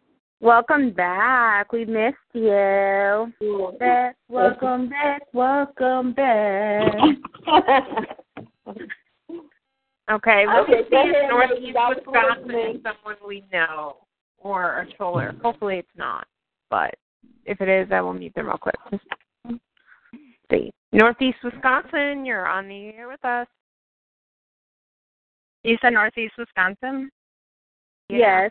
Welcome 0.44 0.90
back. 0.90 1.72
We 1.72 1.86
missed 1.86 2.16
you. 2.34 3.32
Back, 3.80 4.14
welcome 4.28 4.90
back, 4.90 5.22
welcome 5.32 6.12
back. 6.12 6.92
Okay, 10.10 10.44
let 10.46 10.68
me 10.68 10.74
Okay, 10.74 10.82
see 10.84 10.90
go 10.90 11.02
if 11.02 11.16
ahead, 11.16 11.30
northeast 11.30 11.60
ladies. 11.62 11.76
I'll 11.78 11.94
Wisconsin 11.94 12.50
is 12.50 12.82
someone 12.82 13.16
we 13.26 13.42
know 13.50 13.96
or 14.36 14.80
a 14.80 14.92
troller. 14.98 15.34
Hopefully 15.42 15.78
it's 15.78 15.88
not. 15.96 16.26
But 16.68 16.94
if 17.46 17.62
it 17.62 17.68
is, 17.70 17.90
I 17.90 18.02
will 18.02 18.12
mute 18.12 18.34
them 18.34 18.48
real 18.48 18.58
quick. 18.58 18.76
Just 18.90 19.02
see. 20.50 20.70
Northeast 20.92 21.38
Wisconsin, 21.42 22.26
you're 22.26 22.46
on 22.46 22.68
the 22.68 22.88
air 22.88 23.08
with 23.08 23.24
us. 23.24 23.46
You 25.62 25.78
said 25.80 25.94
Northeast 25.94 26.34
Wisconsin? 26.36 27.10
Yes. 28.10 28.50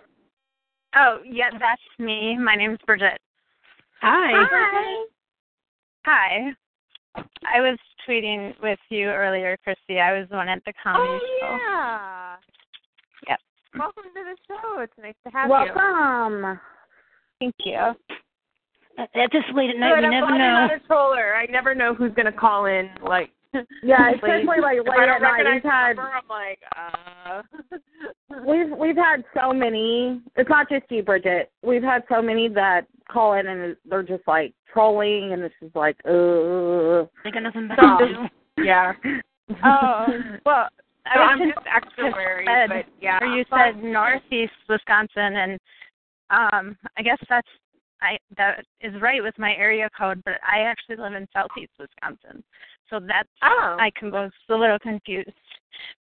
Oh, 0.96 1.18
yeah, 1.26 1.50
that's 1.52 1.82
me. 2.00 2.38
My 2.38 2.56
name's 2.56 2.80
Bridget. 2.86 3.18
Hi. 4.02 4.32
Hi. 4.52 5.06
Hi. 6.06 6.52
I 7.16 7.62
was 7.62 7.78
tweeting 8.08 8.54
with 8.62 8.80
you 8.90 9.08
earlier, 9.08 9.58
Christy. 9.64 10.00
I 10.00 10.18
was 10.20 10.28
the 10.30 10.36
one 10.36 10.50
at 10.50 10.64
the 10.66 10.74
comedy 10.84 11.10
Oh 11.12 11.20
show. 11.42 11.58
yeah. 11.72 12.36
Yep. 13.30 13.40
Welcome 13.80 14.04
to 14.04 14.24
the 14.24 14.38
show. 14.48 14.82
It's 14.82 14.94
nice 15.02 15.14
to 15.26 15.32
have 15.32 15.48
you. 15.48 15.52
Welcome. 15.52 16.60
Thank 17.40 17.56
you. 17.66 17.76
At 18.98 19.10
at 19.16 19.32
this 19.32 19.44
late 19.56 19.72
at 19.72 19.78
night, 19.78 19.96
Good, 19.96 20.02
we 20.02 20.06
I'm 20.06 20.12
never 20.12 20.28
glad 20.28 20.38
you're 20.38 20.52
know. 20.52 20.68
not 20.68 20.72
a 20.76 20.80
troller. 20.88 21.36
I 21.36 21.46
never 21.48 21.74
know 21.74 21.94
who's 21.96 22.12
gonna 22.16 22.32
call 22.32 22.66
in. 22.66 22.90
Like, 23.02 23.32
Yeah, 23.84 23.98
Like, 24.08 24.16
especially 24.16 24.62
like 24.62 24.78
if 24.80 24.88
late 24.88 25.00
I 25.00 25.06
don't 25.06 25.16
at 25.16 25.22
night. 25.22 25.44
recognize 25.44 25.54
We've 25.56 25.64
the 25.64 25.70
had 25.70 25.96
number, 25.96 26.12
I'm 26.12 26.28
like, 26.30 26.60
uh. 26.76 27.42
we've 28.48 28.78
we've 28.78 28.96
had 28.96 29.24
so 29.40 29.54
many. 29.54 30.22
It's 30.36 30.50
not 30.50 30.70
just 30.70 30.86
you, 30.90 31.04
Bridget. 31.04 31.52
We've 31.64 31.84
had 31.84 32.04
so 32.10 32.22
many 32.22 32.48
that 32.50 32.88
call 33.12 33.34
in 33.34 33.48
and 33.48 33.76
they're 33.90 34.04
just 34.04 34.24
like 34.28 34.54
trolling, 34.72 35.34
and 35.34 35.44
it's 35.44 35.56
just 35.62 35.76
like, 35.76 35.98
uh. 36.06 37.06
They 37.24 37.32
got 37.32 37.44
nothing 37.44 37.68
better 37.68 37.82
Stop. 37.82 38.00
to 38.00 38.08
do. 38.08 38.24
yeah. 38.64 38.94
Oh, 39.64 40.06
well, 40.46 40.68
I 41.06 41.16
So 41.16 41.20
was 41.20 41.30
I'm 41.32 41.40
just 41.40 41.56
just 41.56 41.68
extra 41.76 42.12
wary, 42.12 42.46
said- 42.48 42.70
but 42.70 42.86
yeah. 43.02 43.20
or 43.22 43.28
you 43.28 43.44
but- 43.50 43.58
said 43.74 43.84
Northeast 43.84 44.54
Wisconsin, 44.70 45.36
and 45.36 45.60
um, 46.30 46.78
I 46.98 47.02
guess 47.04 47.18
that's 47.30 47.48
I 48.04 48.18
that 48.38 48.66
is 48.82 48.94
right 49.02 49.24
with 49.24 49.38
my 49.40 49.56
area 49.56 49.90
code, 49.98 50.22
but 50.26 50.36
I 50.44 50.60
actually 50.60 50.98
live 50.98 51.14
in 51.14 51.28
Southeast 51.34 51.72
Wisconsin, 51.80 52.44
so 52.90 53.00
that's 53.00 53.30
Oh. 53.42 53.78
I 53.80 53.92
can 53.98 54.12
was 54.12 54.32
a 54.50 54.56
little 54.56 54.80
confused. 54.80 55.32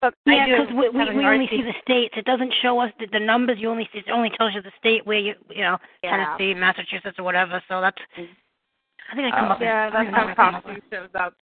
But 0.01 0.13
Yeah, 0.25 0.45
because 0.45 0.73
we, 0.75 0.89
we, 0.89 1.17
we 1.17 1.25
only 1.25 1.47
see 1.49 1.63
the 1.63 1.73
states. 1.81 2.13
It 2.17 2.25
doesn't 2.25 2.53
show 2.61 2.79
us 2.79 2.91
the, 2.99 3.07
the 3.11 3.19
numbers. 3.19 3.57
You 3.59 3.69
only 3.69 3.89
see 3.91 3.99
it 3.99 4.11
only 4.11 4.29
tells 4.37 4.53
you 4.53 4.61
the 4.61 4.71
state 4.77 5.05
where 5.07 5.19
you 5.19 5.33
you 5.49 5.61
know 5.61 5.77
Yeah. 6.03 6.35
Tennessee, 6.37 6.53
Massachusetts, 6.53 7.17
or 7.17 7.23
whatever. 7.23 7.63
So 7.67 7.81
that's. 7.81 7.97
I 8.17 9.15
think 9.15 9.33
I 9.33 9.39
come 9.39 9.49
Oh, 9.49 9.53
up. 9.53 9.61
Yeah, 9.61 9.89
that's 9.89 10.09
how 10.09 10.33
come 10.35 10.55
up 10.55 10.63
Coxie 10.65 10.81
shows 10.91 11.09
up 11.15 11.33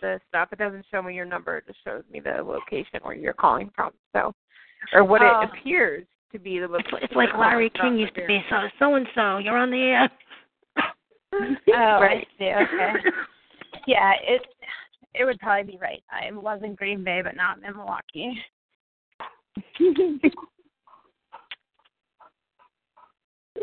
the 0.00 0.20
stuff. 0.28 0.48
It 0.52 0.58
doesn't 0.58 0.86
show 0.90 1.02
me 1.02 1.14
your 1.14 1.26
number, 1.26 1.58
it 1.58 1.66
just 1.66 1.78
shows 1.84 2.02
me 2.10 2.20
the 2.20 2.42
location 2.42 3.00
where 3.02 3.14
you're 3.14 3.32
calling 3.32 3.70
from. 3.74 3.92
So 4.12 4.34
or 4.92 5.04
what 5.04 5.22
Oh. 5.22 5.42
it 5.42 5.50
appears 5.50 6.06
to 6.32 6.38
be 6.38 6.58
the 6.58 6.72
It's, 6.74 6.88
it's 7.02 7.14
like 7.14 7.30
Larry 7.38 7.70
King 7.80 7.98
used 7.98 8.14
to 8.14 8.26
be. 8.26 8.40
So 8.50 8.56
so 8.78 8.94
and 8.94 9.06
so, 9.14 9.38
you're 9.38 9.56
on 9.56 9.70
the 9.70 9.78
air. 9.78 10.10
Oh, 11.32 12.00
right. 12.00 12.26
I 12.26 12.38
see. 12.38 12.46
Okay. 12.46 12.92
yeah, 13.86 14.14
it 14.26 14.42
it 15.14 15.24
would 15.24 15.38
probably 15.38 15.74
be 15.74 15.78
right. 15.78 16.02
I 16.10 16.32
was 16.32 16.60
in 16.64 16.74
Green 16.74 17.04
Bay, 17.04 17.20
but 17.22 17.36
not 17.36 17.58
in 17.58 17.76
Milwaukee. 17.76 18.36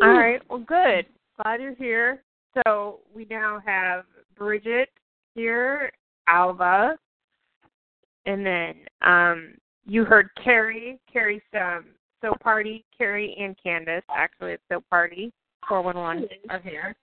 All 0.01 0.13
right. 0.13 0.41
Well, 0.49 0.59
good. 0.59 1.07
Glad 1.41 1.61
you're 1.61 1.76
here. 1.76 2.24
So 2.65 3.01
we 3.13 3.28
now 3.30 3.61
have 3.65 4.05
Bridget 4.38 4.89
here, 5.36 5.91
Alva, 6.28 6.97
and 8.26 8.45
then 8.45 8.76
um 9.01 9.55
you 9.86 10.05
heard 10.05 10.30
Carrie. 10.41 10.99
Carrie's 11.11 11.41
um 11.53 11.86
Soap 12.22 12.39
Party. 12.39 12.84
Carrie 12.97 13.36
and 13.39 13.55
Candace. 13.61 14.03
Actually, 14.15 14.53
it's 14.53 14.63
Soap 14.72 14.84
Party. 14.89 15.32
Four 15.68 15.82
one 15.82 15.97
one 15.97 16.26
are 16.49 16.59
here. 16.59 16.95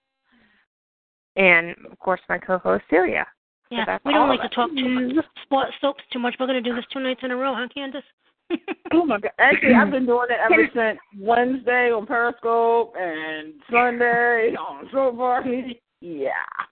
and 1.35 1.75
of 1.91 1.99
course 1.99 2.21
my 2.29 2.37
co-host 2.37 2.83
Celia. 2.89 3.25
Yeah, 3.71 3.83
that's 3.85 4.05
we 4.05 4.13
don't 4.13 4.29
like 4.29 4.41
to 4.41 4.49
talk 4.49 4.69
too 4.71 5.07
us. 5.09 5.15
much 5.15 5.25
sport 5.43 5.67
soaps 5.81 6.03
too 6.11 6.19
much. 6.19 6.35
We're 6.39 6.47
gonna 6.47 6.61
do 6.61 6.75
this 6.75 6.85
two 6.93 6.99
nights 6.99 7.21
in 7.23 7.31
a 7.31 7.35
row, 7.35 7.53
huh, 7.55 7.67
Candace? 7.73 8.03
Oh 8.93 9.03
my 9.05 9.19
god! 9.19 9.31
Actually, 9.39 9.73
I've 9.73 9.89
been 9.91 10.05
doing 10.05 10.27
it 10.29 10.37
ever 10.39 10.69
since 10.73 10.99
Wednesday 11.19 11.91
on 11.91 12.05
Periscope 12.05 12.93
and 12.97 13.53
Sunday 13.71 14.53
on 14.55 14.87
Soap 14.91 15.17
Party. 15.17 15.81
Yeah. 16.05 16.29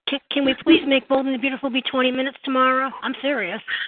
Can, 0.08 0.20
can 0.30 0.46
we 0.46 0.54
please 0.64 0.82
make 0.86 1.08
Bold 1.08 1.26
and 1.26 1.34
the 1.34 1.40
Beautiful 1.40 1.72
be 1.72 1.82
20 1.82 2.12
minutes 2.12 2.38
tomorrow? 2.44 2.92
I'm 3.02 3.16
serious. 3.20 3.60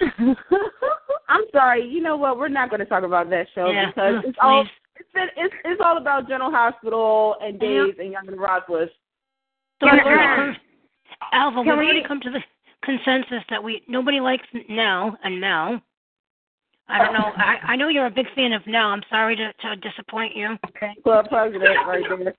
I'm 1.28 1.42
sorry. 1.52 1.86
You 1.86 2.02
know 2.02 2.16
what? 2.16 2.36
We're 2.36 2.48
not 2.48 2.68
going 2.68 2.80
to 2.80 2.86
talk 2.86 3.04
about 3.04 3.30
that 3.30 3.46
show 3.54 3.70
Yeah, 3.70 3.86
because 3.86 4.14
ugh, 4.18 4.24
it's 4.26 4.38
all 4.42 4.64
please. 4.64 4.70
it's 4.96 5.12
been 5.14 5.28
it's 5.36 5.54
it's 5.64 5.80
all 5.84 5.98
about 5.98 6.26
General 6.28 6.50
Hospital 6.50 7.36
and 7.40 7.54
Yeah. 7.62 7.68
Days 7.86 7.94
and 8.00 8.10
Young 8.10 8.26
and 8.26 8.40
Restless. 8.40 8.90
So 9.80 9.86
we've 9.92 10.02
already 10.02 10.20
I- 10.20 10.36
come, 10.36 10.56
Alva, 11.32 11.60
we've 11.60 11.70
already 11.70 12.00
we- 12.00 12.08
come 12.08 12.20
to 12.22 12.30
the 12.30 12.40
consensus 12.82 13.44
that 13.48 13.62
we 13.62 13.82
nobody 13.86 14.18
likes 14.18 14.46
Nelle 14.68 15.16
and 15.22 15.40
Mel. 15.40 15.80
I 16.88 17.04
don't 17.04 17.14
know. 17.14 17.30
I 17.36 17.58
I 17.68 17.76
know 17.76 17.86
you're 17.88 18.06
a 18.06 18.10
big 18.10 18.26
fan 18.34 18.52
of 18.52 18.66
Nelle. 18.66 18.88
I'm 18.88 19.02
sorry 19.10 19.36
to 19.36 19.52
to 19.52 19.76
disappoint 19.76 20.34
you. 20.34 20.56
Club 21.04 21.26
president 21.28 21.76
right 21.86 22.02
there. 22.08 22.34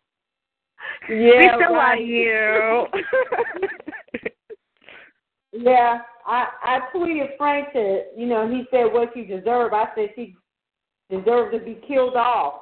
We 1.09 1.27
Yeah, 1.27 1.55
still 1.55 1.73
right. 1.73 1.99
love 1.99 2.07
you. 2.07 2.87
Yeah, 5.53 5.99
I 6.25 6.47
I 6.61 6.79
tweeted 6.93 7.35
Frank 7.37 7.71
to 7.73 8.03
you 8.15 8.27
know 8.27 8.47
he 8.47 8.63
said 8.69 8.85
what 8.93 9.15
you 9.15 9.25
deserve. 9.25 9.73
I 9.73 9.87
said 9.95 10.09
she 10.15 10.35
deserved 11.09 11.53
to 11.53 11.59
be 11.59 11.79
killed 11.87 12.15
off. 12.15 12.61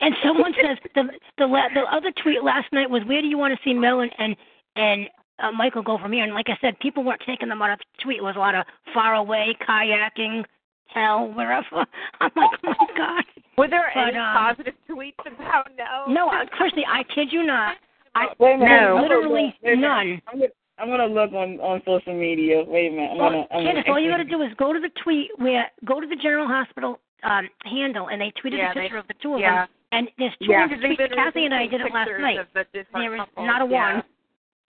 And 0.00 0.14
someone 0.24 0.54
says 0.54 0.78
the 0.94 1.04
the 1.38 1.46
la- 1.46 1.68
the 1.74 1.80
other 1.90 2.12
tweet 2.22 2.42
last 2.42 2.72
night 2.72 2.88
was 2.88 3.02
where 3.06 3.20
do 3.20 3.26
you 3.28 3.38
want 3.38 3.52
to 3.54 3.60
see 3.64 3.74
Mel 3.74 4.00
and 4.00 4.12
and, 4.18 4.36
and 4.76 5.08
uh, 5.40 5.52
Michael 5.52 5.82
go 5.82 5.98
from 5.98 6.12
here? 6.12 6.24
And 6.24 6.32
like 6.32 6.48
I 6.48 6.56
said, 6.60 6.78
people 6.80 7.04
weren't 7.04 7.22
taking 7.26 7.48
them 7.48 7.60
out 7.60 7.70
of 7.72 7.78
the 7.78 8.02
tweet. 8.02 8.18
It 8.18 8.22
was 8.22 8.36
a 8.36 8.40
lot 8.40 8.54
of 8.54 8.64
far 8.94 9.14
away 9.14 9.56
kayaking, 9.68 10.44
hell, 10.86 11.28
wherever. 11.34 11.66
I'm 12.20 12.30
like, 12.36 12.50
oh 12.64 12.74
my 12.80 12.86
god. 12.96 13.24
Were 13.58 13.68
there 13.68 13.90
But, 13.94 14.08
any 14.08 14.18
um, 14.18 14.34
positive 14.36 14.74
tweets 14.88 15.18
about 15.26 15.68
no? 15.76 16.12
No, 16.12 16.28
I, 16.28 16.44
Kirsty, 16.56 16.82
I 16.88 17.02
kid 17.14 17.28
you 17.30 17.42
not. 17.44 17.76
I 18.14 18.26
Wait 18.38 18.54
a 18.54 18.58
minute. 18.58 18.80
No. 18.80 19.00
Literally 19.02 19.42
look. 19.46 19.54
Wait 19.62 19.72
a 19.72 19.76
minute. 19.76 19.80
none. 19.80 20.22
I'm 20.28 20.38
gonna, 20.38 20.50
I'm 20.78 20.88
gonna 20.88 21.06
look 21.06 21.32
on 21.32 21.60
on 21.60 21.80
social 21.84 22.18
media. 22.18 22.62
Wait 22.66 22.88
a 22.88 22.90
minute. 22.90 23.10
I'm 23.12 23.18
gonna. 23.18 23.38
I'm 23.50 23.64
Candace, 23.64 23.84
gonna 23.84 23.92
all 23.96 24.00
you 24.02 24.10
got 24.10 24.16
to 24.18 24.24
do 24.24 24.42
is 24.42 24.52
go 24.58 24.72
to 24.72 24.80
the 24.80 24.90
tweet 25.02 25.30
where 25.38 25.70
go 25.84 26.00
to 26.00 26.06
the 26.06 26.16
General 26.16 26.46
Hospital 26.46 26.98
um 27.24 27.48
handle, 27.64 28.08
and 28.08 28.20
they 28.20 28.32
tweeted 28.42 28.58
Yeah, 28.58 28.72
a 28.72 28.74
they- 28.74 28.80
picture 28.82 28.98
of 28.98 29.06
the 29.08 29.14
two 29.22 29.34
of 29.34 29.40
yeah. 29.40 29.62
them. 29.62 29.68
And 29.92 30.08
there's 30.16 30.32
two 30.40 30.46
Yeah, 30.50 30.64
of 30.64 30.70
them. 30.70 30.80
because 30.80 30.96
they've 30.98 31.08
been 31.10 31.16
Kathy 31.18 31.44
and 31.44 31.52
I 31.54 31.66
did 31.66 31.82
it 31.82 31.92
last 31.92 32.10
night. 32.18 32.38
The 32.54 32.64
There 32.72 33.14
is 33.14 33.20
not 33.36 33.60
a 33.60 33.70
yeah. 33.70 33.94
one. 33.96 34.02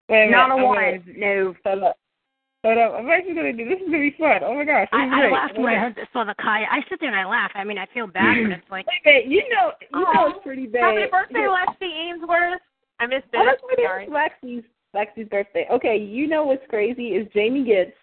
Wait 0.09 0.17
a 0.17 0.25
minute. 0.25 0.31
Not 0.31 0.49
a 0.49 0.53
I'm 0.53 0.63
one. 0.63 0.75
Gonna, 0.75 1.01
No. 1.17 1.55
hold 1.63 1.83
up. 1.83 1.97
Hold 2.63 2.77
up. 2.77 2.93
I'm 2.93 3.09
actually 3.09 3.33
gonna 3.33 3.53
do. 3.53 3.65
This 3.67 3.79
is 3.79 3.85
gonna 3.89 3.99
be 4.05 4.15
fun. 4.19 4.41
Oh 4.45 4.53
my 4.53 4.65
gosh. 4.65 4.87
This 4.91 4.99
I, 5.01 5.27
I 5.27 5.31
laughed 5.31 5.57
when 5.57 5.73
I 5.73 5.79
heard 5.79 5.97
saw 6.13 6.23
the 6.23 6.35
kayak. 6.37 6.69
I 6.71 6.81
sit 6.89 6.99
there 6.99 7.09
and 7.09 7.17
I 7.17 7.25
laugh. 7.25 7.51
I 7.55 7.63
mean, 7.63 7.79
I 7.79 7.87
feel 7.93 8.05
bad, 8.05 8.37
but 8.43 8.51
it's 8.53 8.69
like 8.71 8.85
Wait. 9.05 9.25
You 9.27 9.41
know. 9.49 9.71
You 9.91 9.99
know 10.13 10.27
it's 10.29 10.43
pretty 10.43 10.67
bad. 10.67 10.93
Happy 10.93 11.09
birthday, 11.09 11.41
Yeah. 11.41 11.57
Lexi 11.57 11.89
Ainsworth. 11.89 12.61
I 12.99 13.07
missed 13.07 13.25
it. 13.33 13.39
Oh, 13.41 13.45
that's 13.45 13.61
what 13.63 13.79
Sorry. 13.81 14.05
is. 14.05 14.11
Lexi's 14.11 14.63
Lexi's 14.95 15.29
birthday. 15.29 15.65
Okay, 15.71 15.97
you 15.97 16.27
know 16.27 16.43
what's 16.45 16.65
crazy 16.69 17.07
is 17.17 17.27
Jamie 17.33 17.63
Gibbs, 17.65 17.93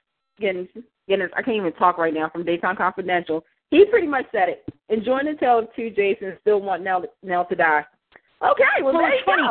Giddens, 0.40 0.68
Giddens, 1.08 1.30
I 1.36 1.42
can't 1.42 1.56
even 1.56 1.72
talk 1.74 1.98
right 1.98 2.12
now 2.14 2.28
from 2.30 2.44
Daytime 2.44 2.76
Confidential. 2.76 3.44
He 3.70 3.84
pretty 3.84 4.06
much 4.06 4.24
said 4.32 4.48
it. 4.48 4.64
Enjoying 4.88 5.26
the 5.26 5.34
tale 5.34 5.58
of 5.60 5.68
two 5.76 5.90
Jason 5.90 6.36
still 6.40 6.60
want 6.62 6.82
Nelle, 6.82 7.04
Nelle 7.22 7.44
to 7.46 7.54
die. 7.54 7.84
Okay, 8.42 8.64
well, 8.82 8.94
well, 8.94 9.02
there 9.02 9.14
you 9.14 9.22
funny. 9.26 9.42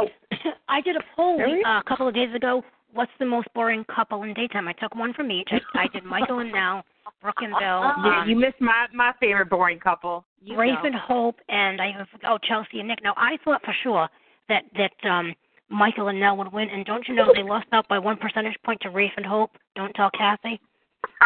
go. 0.43 0.49
I 0.67 0.81
did 0.81 0.95
a 0.95 1.01
poll 1.15 1.39
uh, 1.39 1.79
a 1.79 1.83
couple 1.87 2.07
of 2.07 2.15
days 2.15 2.33
ago. 2.35 2.63
What's 2.93 3.11
the 3.19 3.25
most 3.25 3.47
boring 3.53 3.85
couple 3.93 4.23
in 4.23 4.33
daytime? 4.33 4.67
I 4.67 4.73
took 4.73 4.95
one 4.95 5.13
from 5.13 5.31
each. 5.31 5.49
I, 5.51 5.59
I 5.83 5.87
did 5.87 6.03
Michael 6.03 6.39
and 6.39 6.51
Nelle, 6.51 6.83
Brooke 7.21 7.41
and 7.41 7.53
Bill, 7.59 7.59
Yeah, 8.05 8.21
um, 8.21 8.29
you 8.29 8.35
missed 8.35 8.59
my 8.59 8.87
my 8.93 9.13
favorite 9.19 9.49
boring 9.49 9.79
couple. 9.79 10.25
You 10.41 10.57
Rafe 10.57 10.77
know. 10.81 10.85
and 10.87 10.95
Hope, 10.95 11.35
and 11.49 11.81
I 11.81 11.91
have 11.91 12.07
oh 12.27 12.37
Chelsea 12.47 12.79
and 12.79 12.87
Nick. 12.87 12.99
Now 13.03 13.13
I 13.17 13.37
thought 13.43 13.61
for 13.63 13.75
sure 13.83 14.07
that 14.49 14.63
that 14.77 15.09
um 15.09 15.33
Michael 15.69 16.07
and 16.07 16.19
Nelle 16.19 16.37
would 16.37 16.53
win, 16.53 16.69
and 16.69 16.85
don't 16.85 17.07
you 17.07 17.13
know 17.15 17.31
they 17.35 17.43
lost 17.43 17.67
out 17.73 17.87
by 17.89 17.99
one 17.99 18.17
percentage 18.17 18.55
point 18.65 18.79
to 18.81 18.89
Rafe 18.89 19.11
and 19.17 19.25
Hope? 19.25 19.51
Don't 19.75 19.93
tell 19.93 20.09
Kathy. 20.17 20.59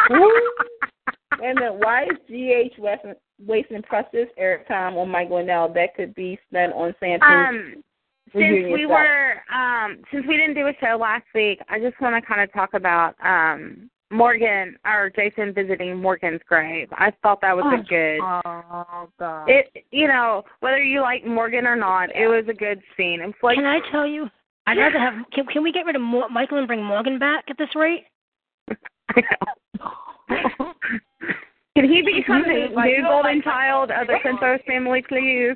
Wait 0.09 1.51
a 1.51 1.53
minute. 1.55 1.75
Why 1.75 2.03
is 2.03 2.17
GH 2.27 2.79
wasting, 2.79 3.13
wasting 3.45 3.81
precious 3.83 4.27
airtime 4.41 4.95
on 4.95 5.09
Michael 5.09 5.37
and 5.37 5.47
Nelle 5.47 5.71
that 5.73 5.95
could 5.95 6.13
be 6.15 6.39
spent 6.49 6.73
on 6.73 6.93
Santa's 6.99 7.21
Um, 7.27 7.83
since 8.33 8.71
we 8.71 8.85
stuff? 8.85 8.89
were 8.89 9.41
um 9.53 9.97
since 10.11 10.25
we 10.27 10.37
didn't 10.37 10.55
do 10.55 10.67
a 10.67 10.73
show 10.79 10.97
last 10.99 11.25
week, 11.33 11.59
I 11.69 11.79
just 11.79 11.99
want 12.01 12.21
to 12.21 12.27
kind 12.27 12.41
of 12.41 12.51
talk 12.53 12.73
about 12.73 13.15
um 13.23 13.89
Morgan 14.11 14.75
or 14.85 15.09
Jason 15.15 15.53
visiting 15.53 15.97
Morgan's 15.97 16.41
grave. 16.47 16.89
I 16.91 17.11
thought 17.23 17.39
that 17.41 17.55
was 17.55 17.65
a 17.73 17.83
good 17.87 18.19
Oh 18.21 19.09
God. 19.19 19.45
it 19.49 19.85
you 19.91 20.07
know, 20.07 20.43
whether 20.59 20.83
you 20.83 21.01
like 21.01 21.25
Morgan 21.25 21.65
or 21.65 21.75
not, 21.75 22.15
it 22.15 22.27
was 22.27 22.45
a 22.49 22.53
good 22.53 22.81
scene. 22.97 23.21
It's 23.21 23.37
like 23.41 23.57
Can 23.57 23.65
I 23.65 23.79
tell 23.91 24.05
you? 24.07 24.29
I'd 24.67 24.77
rather 24.77 24.99
have. 24.99 25.13
Can, 25.33 25.45
can 25.47 25.63
we 25.63 25.71
get 25.71 25.85
rid 25.85 25.95
of 25.95 26.03
Mo- 26.03 26.29
Michael 26.29 26.59
and 26.59 26.67
bring 26.67 26.83
Morgan 26.83 27.17
back 27.17 27.45
at 27.49 27.57
this 27.57 27.69
rate? 27.75 28.03
Can 31.75 31.89
he 31.89 32.01
become 32.01 32.43
the 32.43 32.67
You- 32.69 32.75
like, 32.75 32.97
new 32.97 33.03
golden 33.03 33.41
child 33.41 33.91
of 33.91 34.07
the 34.07 34.19
Santos 34.21 34.59
family, 34.67 35.01
please? 35.01 35.55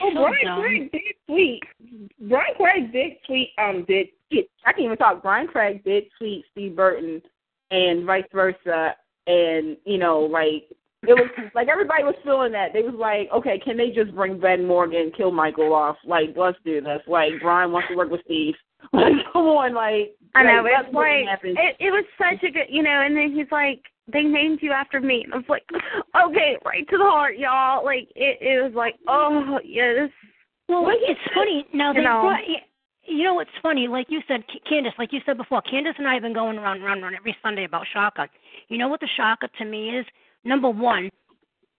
Oh, 0.00 0.12
Brian 0.12 0.44
dumb. 0.44 0.60
Craig 0.60 0.92
did 0.92 1.02
tweet. 1.26 1.62
Bryan 2.20 2.54
Craig 2.56 2.92
did 2.92 3.12
tweet. 3.26 3.50
Um, 3.58 3.84
did 3.84 4.08
I 4.64 4.72
can't 4.72 4.80
even 4.80 4.96
talk. 4.96 5.22
Bryan 5.22 5.46
Craig 5.46 5.84
did 5.84 6.04
tweet 6.18 6.44
Steve 6.52 6.76
Burton, 6.76 7.22
and 7.70 8.04
vice 8.04 8.24
versa. 8.32 8.96
And 9.26 9.76
you 9.84 9.98
know, 9.98 10.20
like 10.20 10.64
it 11.02 11.14
was 11.14 11.28
like 11.54 11.68
everybody 11.68 12.04
was 12.04 12.14
feeling 12.24 12.52
that. 12.52 12.72
They 12.72 12.82
was 12.82 12.94
like, 12.94 13.28
okay, 13.32 13.58
can 13.58 13.76
they 13.76 13.90
just 13.90 14.14
bring 14.14 14.38
Ben 14.38 14.64
Morgan, 14.66 15.10
kill 15.16 15.32
Michael 15.32 15.74
off? 15.74 15.96
Like, 16.04 16.34
let's 16.36 16.58
do 16.64 16.80
this. 16.80 17.00
Like, 17.06 17.32
Bryan 17.40 17.72
wants 17.72 17.88
to 17.88 17.96
work 17.96 18.10
with 18.10 18.22
Steve. 18.24 18.54
Like, 18.92 19.14
come 19.32 19.46
on, 19.46 19.74
like. 19.74 20.14
I 20.36 20.44
know 20.44 20.62
like, 20.62 20.72
it's 20.78 20.94
let's 20.94 20.94
make 20.94 21.26
it 21.26 21.26
like 21.26 21.64
it. 21.64 21.76
It 21.80 21.90
was 21.90 22.04
such 22.18 22.42
a 22.48 22.52
good, 22.52 22.66
you 22.68 22.82
know. 22.84 23.02
And 23.02 23.16
then 23.16 23.32
he's 23.34 23.50
like, 23.50 23.82
"They 24.08 24.22
named 24.22 24.60
you 24.62 24.72
after 24.72 25.00
me." 25.00 25.24
And 25.24 25.34
I 25.34 25.36
was 25.38 25.48
like, 25.48 25.64
"Okay, 26.14 26.56
right 26.64 26.88
to 26.88 26.98
the 26.98 27.04
heart, 27.04 27.36
y'all." 27.38 27.84
Like 27.84 28.08
it. 28.14 28.38
It 28.40 28.62
was 28.62 28.74
like, 28.74 28.96
oh 29.08 29.58
yeah, 29.64 29.92
this. 29.94 30.10
Well, 30.68 30.84
Well, 30.84 30.96
it's 31.00 31.20
funny 31.34 31.66
now. 31.72 31.88
you 31.92 31.94
They 32.00 32.04
know. 32.04 32.20
brought. 32.22 32.40
You 33.08 33.22
know 33.22 33.34
what's 33.34 33.50
funny? 33.62 33.86
Like 33.86 34.06
you 34.10 34.20
said, 34.26 34.42
Candace, 34.68 34.92
like 34.98 35.12
you 35.12 35.20
said 35.24 35.36
before, 35.36 35.62
Candace 35.62 35.94
and 35.96 36.08
I 36.08 36.14
have 36.14 36.22
been 36.24 36.32
going 36.32 36.58
around, 36.58 36.82
run, 36.82 37.02
run 37.02 37.14
every 37.14 37.36
Sunday 37.40 37.62
about 37.62 37.86
Shaka. 37.92 38.28
You 38.66 38.78
know 38.78 38.88
what 38.88 38.98
the 38.98 39.06
Shaka 39.16 39.48
to 39.58 39.64
me 39.64 39.90
is? 39.96 40.04
Number 40.42 40.68
one, 40.68 41.08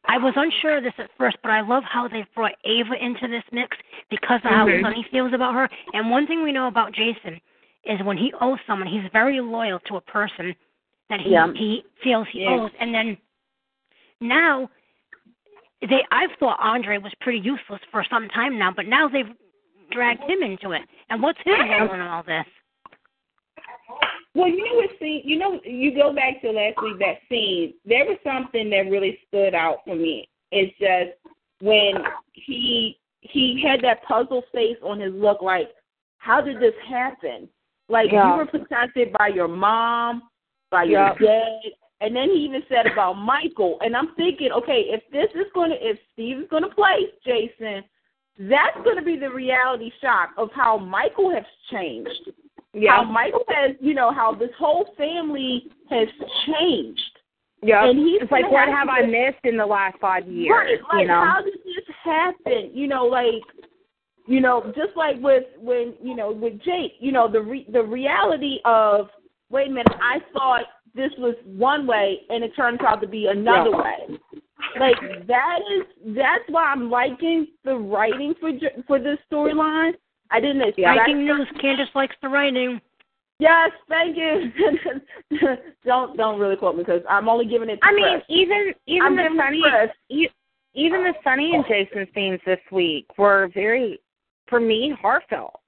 I 0.06 0.18
was 0.18 0.34
unsure 0.38 0.78
of 0.78 0.84
this 0.86 0.94
at 0.98 1.10
first, 1.18 1.36
but 1.44 1.52
I 1.52 1.60
love 1.60 1.84
how 1.84 2.08
they've 2.08 2.34
brought 2.34 2.54
Ava 2.64 2.94
into 3.04 3.28
this 3.28 3.44
mix 3.52 3.76
because 4.10 4.40
of 4.46 4.52
Mhm. 4.52 4.82
how 4.82 4.82
Sonny 4.90 5.04
feels 5.12 5.34
about 5.34 5.54
her. 5.54 5.70
And 5.94 6.10
one 6.10 6.28
thing 6.28 6.44
we 6.44 6.54
know 6.54 6.68
about 6.68 6.94
Jason 6.94 7.42
is 7.84 8.02
when 8.04 8.16
he 8.16 8.32
owes 8.40 8.60
someone, 8.66 8.88
he's 8.88 9.04
very 9.12 9.42
loyal 9.42 9.80
to 9.82 9.98
a 9.98 10.02
person 10.02 10.56
that 11.10 11.22
he 11.22 11.32
Yeah. 11.32 11.52
he 11.54 11.86
feels 12.04 12.28
he 12.30 12.44
Yeah. 12.44 12.52
owes. 12.52 12.72
And 12.80 12.94
then 12.94 13.18
now 14.20 14.70
they 15.82 16.06
I've 16.12 16.32
thought 16.40 16.60
Andre 16.60 16.98
was 16.98 17.14
pretty 17.22 17.40
useless 17.40 17.82
for 17.92 18.04
some 18.04 18.28
time 18.30 18.58
now, 18.58 18.72
but 18.72 18.88
now 18.88 19.08
they've 19.08 19.34
dragged 19.92 20.24
him 20.24 20.44
into 20.44 20.72
it. 20.72 20.84
And 21.10 21.22
what's 21.22 21.40
his 21.44 21.56
role 21.58 21.94
in 21.94 22.02
all 22.02 22.24
this? 22.24 22.46
Well, 24.34 24.48
you 24.48 24.64
know 24.66 24.76
what 24.76 24.90
scene? 25.00 25.22
You 25.24 25.40
know, 25.40 25.60
you 25.64 25.96
go 25.96 26.14
back 26.14 26.42
to 26.42 26.52
last 26.52 26.80
week 26.84 27.00
that 27.00 27.18
scene. 27.28 27.74
There 27.86 28.06
was 28.06 28.18
something 28.24 28.70
that 28.70 28.90
really 28.92 29.20
stood 29.28 29.56
out 29.56 29.80
for 29.84 29.96
me. 29.96 30.30
It's 30.52 30.78
just 30.78 31.18
when 31.62 32.06
he 32.34 33.00
he 33.22 33.62
had 33.66 33.82
that 33.82 34.04
puzzle 34.04 34.44
face 34.54 34.78
on 34.84 35.00
his 35.00 35.14
look, 35.14 35.42
like, 35.42 35.70
how 36.20 36.40
did 36.40 36.60
this 36.60 36.76
happen? 36.88 37.50
Like 37.90 38.12
Yeah. 38.12 38.32
you 38.32 38.38
were 38.38 38.46
protected 38.46 39.12
by 39.14 39.30
your 39.30 39.48
mom, 39.48 40.30
your 40.72 41.16
Yep. 41.20 41.74
and 42.02 42.16
then 42.16 42.30
he 42.30 42.46
even 42.46 42.64
said 42.70 42.86
about 42.86 43.14
Michael. 43.14 43.78
And 43.82 43.96
I'm 43.96 44.14
thinking, 44.16 44.52
okay, 44.52 44.86
if 44.90 45.02
this 45.12 45.30
is 45.36 45.48
going 45.54 45.72
to, 45.72 45.78
if 45.78 45.98
Steve 46.14 46.40
is 46.40 46.48
going 46.50 46.64
to 46.64 46.70
play 46.70 47.08
Jason, 47.26 47.84
that's 48.40 48.78
going 48.84 48.98
to 48.98 49.04
be 49.04 49.18
the 49.18 49.30
reality 49.32 49.92
shock 50.00 50.30
of 50.38 50.50
how 50.54 50.78
Michael 50.78 51.32
has 51.32 51.46
changed 51.72 52.32
how 52.86 53.04
Michael 53.04 53.44
has, 53.48 53.76
you 53.80 53.94
know, 53.94 54.12
how 54.12 54.34
this 54.34 54.50
whole 54.58 54.94
family 54.98 55.64
has 55.90 56.08
changed. 56.46 57.02
Yeah. 57.64 57.90
And 57.90 57.98
he's 57.98 58.22
It's 58.22 58.32
like, 58.32 58.50
what 58.52 58.68
have 58.68 58.88
have 58.88 58.90
I 58.90 59.06
missed 59.06 59.44
in 59.44 59.58
the 59.58 59.66
last 59.66 59.98
five 60.00 60.28
years? 60.28 60.52
Right, 60.52 60.80
like 60.94 61.02
you 61.02 61.08
know. 61.08 61.26
how 61.26 61.42
did 61.42 61.56
this 61.66 61.96
happen? 62.04 62.72
You 62.74 62.88
know, 62.88 63.06
like 63.06 63.42
you 64.28 64.42
know, 64.42 64.72
just 64.76 64.96
like 64.96 65.16
with 65.20 65.46
when 65.58 65.96
you 66.04 66.16
know 66.16 66.32
with 66.32 66.62
Jake, 66.62 66.94
you 67.00 67.12
know, 67.12 67.32
the 67.32 67.42
re- 67.42 67.68
the 67.72 67.82
reality 67.82 68.60
of 68.66 69.08
wait 69.50 69.68
a 69.68 69.72
minute, 69.72 69.88
I 70.02 70.20
thought 70.34 70.64
this 70.96 71.12
was 71.18 71.36
one 71.46 71.86
way 71.88 72.22
and 72.30 72.44
it 72.44 72.56
turns 72.56 72.80
out 72.88 73.02
to 73.02 73.08
be 73.08 73.28
another 73.28 73.72
Yeah. 73.72 73.82
way. 73.84 74.20
Like 74.80 75.28
that 75.28 75.60
is 75.72 76.16
that's 76.16 76.44
why 76.50 76.64
I'm 76.72 76.90
liking 76.90 77.48
the 77.64 77.76
writing 77.76 78.34
for 78.40 78.52
J- 78.52 78.82
for 78.88 79.00
this 79.00 79.20
storyline. 79.32 79.94
I 80.32 80.40
didn't 80.40 80.62
expect 80.62 80.98
Breaking 80.98 81.26
news: 81.26 81.48
Candace 81.62 81.90
likes 81.96 82.16
the 82.22 82.28
writing. 82.30 82.82
Yes, 83.40 83.72
thank 83.88 84.18
you. 84.18 84.52
don't 85.86 86.18
don't 86.18 86.40
really 86.40 86.56
quote 86.56 86.76
me 86.76 86.84
because 86.84 87.04
I'm 87.10 87.30
only 87.30 87.46
giving 87.46 87.70
it. 87.70 87.78
To 87.82 87.88
I 87.88 87.94
mean, 87.94 88.04
Chris. 88.04 88.24
even 88.30 88.74
even 88.88 89.06
I'm 89.06 89.16
the 89.16 89.24
giving 89.24 89.38
it 89.38 89.92
Sunny, 90.10 90.24
e- 90.24 90.30
even 90.74 91.04
the 91.04 91.14
Sonny 91.24 91.54
and 91.56 91.64
Jason 91.68 92.08
scenes 92.14 92.40
this 92.46 92.60
week 92.72 93.06
were 93.18 93.50
very, 93.54 94.00
for 94.48 94.60
me, 94.60 94.94
heartfelt. 95.02 95.60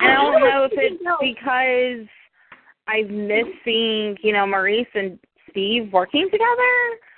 And 0.00 0.10
I 0.10 0.14
don't 0.14 0.40
know 0.40 0.64
if 0.64 0.72
it's 0.74 1.02
because 1.20 2.08
I've 2.88 3.10
missed 3.10 3.60
seeing, 3.64 4.16
you 4.22 4.32
know, 4.32 4.46
Maurice 4.46 4.88
and 4.94 5.18
Steve 5.50 5.92
working 5.92 6.28
together. 6.32 6.72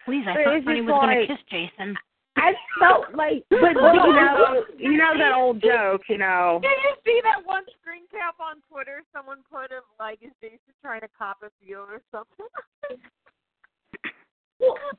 Please, 0.04 0.24
I 0.26 0.34
But 0.34 0.44
thought 0.44 0.56
it's 0.56 0.66
Sonny 0.66 0.80
just 0.80 0.90
was 0.90 1.00
going 1.00 1.20
to 1.20 1.26
kiss 1.26 1.42
Jason. 1.48 1.96
I 2.36 2.52
felt 2.78 3.14
like, 3.14 3.44
but 3.50 3.74
But 3.74 3.94
you 3.94 4.12
know, 4.12 4.64
you 4.78 4.96
know 4.96 5.12
that 5.16 5.32
old 5.34 5.62
joke, 5.62 6.02
you 6.08 6.18
know. 6.18 6.58
Did 6.62 6.70
you 6.82 6.94
see 7.04 7.20
that 7.24 7.46
one 7.46 7.64
screen 7.80 8.02
cap 8.10 8.34
on 8.40 8.56
Twitter? 8.70 9.02
Someone 9.14 9.38
put 9.50 9.76
of 9.76 9.84
like 9.98 10.18
is 10.22 10.32
Jason 10.40 10.58
trying 10.82 11.00
to 11.02 11.08
cop 11.16 11.38
a 11.42 11.50
feel 11.64 11.80
or 11.80 12.02
something? 12.10 12.46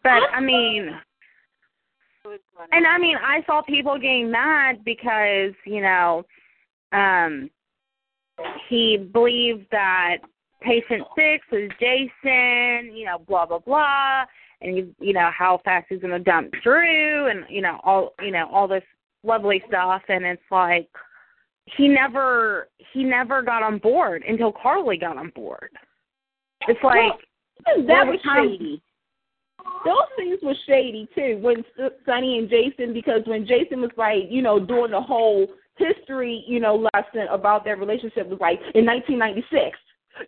But 0.01 0.23
I 0.33 0.41
mean, 0.41 0.89
and 2.71 2.87
I 2.87 2.97
mean, 2.97 3.15
I 3.15 3.43
saw 3.45 3.61
people 3.61 3.95
getting 3.95 4.31
mad 4.31 4.83
because 4.83 5.53
you 5.65 5.81
know, 5.81 6.23
um, 6.91 7.47
he 8.67 8.97
believed 8.97 9.67
that 9.69 10.17
patient 10.61 11.03
six 11.15 11.45
is 11.51 11.69
Jason. 11.79 12.95
You 12.95 13.05
know, 13.05 13.19
blah 13.27 13.45
blah 13.45 13.59
blah, 13.59 14.23
and 14.61 14.77
you 14.77 14.95
you 14.99 15.13
know 15.13 15.29
how 15.37 15.59
fast 15.63 15.87
he's 15.89 16.01
gonna 16.01 16.19
dump 16.19 16.51
Drew, 16.63 17.27
and 17.29 17.45
you 17.49 17.61
know 17.61 17.79
all 17.83 18.13
you 18.21 18.31
know 18.31 18.47
all 18.51 18.67
this 18.67 18.83
lovely 19.23 19.61
stuff, 19.67 20.01
and 20.07 20.25
it's 20.25 20.41
like 20.51 20.89
he 21.77 21.87
never 21.87 22.69
he 22.93 23.03
never 23.03 23.41
got 23.41 23.63
on 23.63 23.77
board 23.77 24.23
until 24.27 24.51
Carly 24.51 24.97
got 24.97 25.17
on 25.17 25.31
board. 25.35 25.69
It's 26.67 26.83
like 26.83 27.19
that 27.87 28.05
was 28.05 28.19
shady. 28.35 28.81
Those 29.85 29.95
things 30.17 30.39
were 30.41 30.55
shady 30.67 31.07
too. 31.15 31.39
When 31.41 31.63
Sonny 32.05 32.39
and 32.39 32.49
Jason, 32.49 32.93
because 32.93 33.21
when 33.25 33.45
Jason 33.45 33.81
was 33.81 33.91
like, 33.97 34.23
you 34.29 34.41
know, 34.41 34.59
doing 34.59 34.91
the 34.91 35.01
whole 35.01 35.47
history, 35.77 36.43
you 36.47 36.59
know, 36.59 36.87
lesson 36.93 37.27
about 37.29 37.63
their 37.63 37.77
relationship 37.77 38.27
was 38.27 38.39
like 38.39 38.59
in 38.75 38.85
1996. 38.85 39.77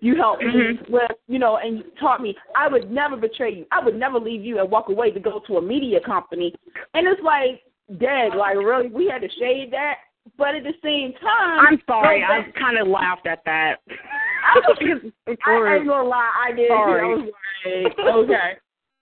You 0.01 0.15
helped 0.15 0.43
me 0.43 0.53
Mhm. 0.53 0.89
with, 0.89 1.11
you 1.27 1.39
know, 1.39 1.57
and 1.57 1.79
you 1.79 1.83
taught 1.99 2.21
me 2.21 2.35
I 2.55 2.67
would 2.67 2.89
never 2.89 3.15
betray 3.15 3.53
you. 3.53 3.65
I 3.71 3.83
would 3.83 3.95
never 3.95 4.19
leave 4.19 4.43
you 4.43 4.59
and 4.59 4.71
walk 4.71 4.89
away 4.89 5.11
to 5.11 5.19
go 5.19 5.39
to 5.39 5.57
a 5.57 5.61
media 5.61 5.99
company. 5.99 6.55
And 6.93 7.07
it's 7.07 7.21
like, 7.21 7.61
dead. 7.99 8.35
Like 8.35 8.55
really, 8.55 8.89
we 8.89 9.07
had 9.07 9.21
to 9.21 9.29
shade 9.39 9.71
that. 9.71 9.95
But 10.37 10.55
at 10.55 10.63
the 10.63 10.73
same 10.81 11.13
time, 11.21 11.65
I'm 11.67 11.81
sorry, 11.85 12.23
I 12.23 12.47
kind 12.57 12.77
of 12.77 12.87
laughed 12.87 13.27
at 13.27 13.43
that. 13.45 13.81
I, 13.89 14.59
was, 14.59 14.77
I, 15.27 15.51
I 15.51 15.75
ain't 15.75 15.87
gonna 15.87 16.07
lie, 16.07 16.31
I 16.47 16.51
did. 16.53 16.69
Sorry. 16.69 17.01
I 17.01 17.05
was 17.05 17.31
like, 17.65 18.15
okay. 18.15 18.53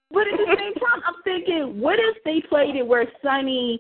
But 0.10 0.28
at 0.28 0.38
the 0.38 0.56
same 0.58 0.74
time, 0.74 1.02
I'm 1.06 1.22
thinking, 1.24 1.80
what 1.80 2.00
if 2.00 2.18
they 2.26 2.42
played 2.50 2.76
it 2.76 2.86
where 2.86 3.06
Sonny? 3.24 3.80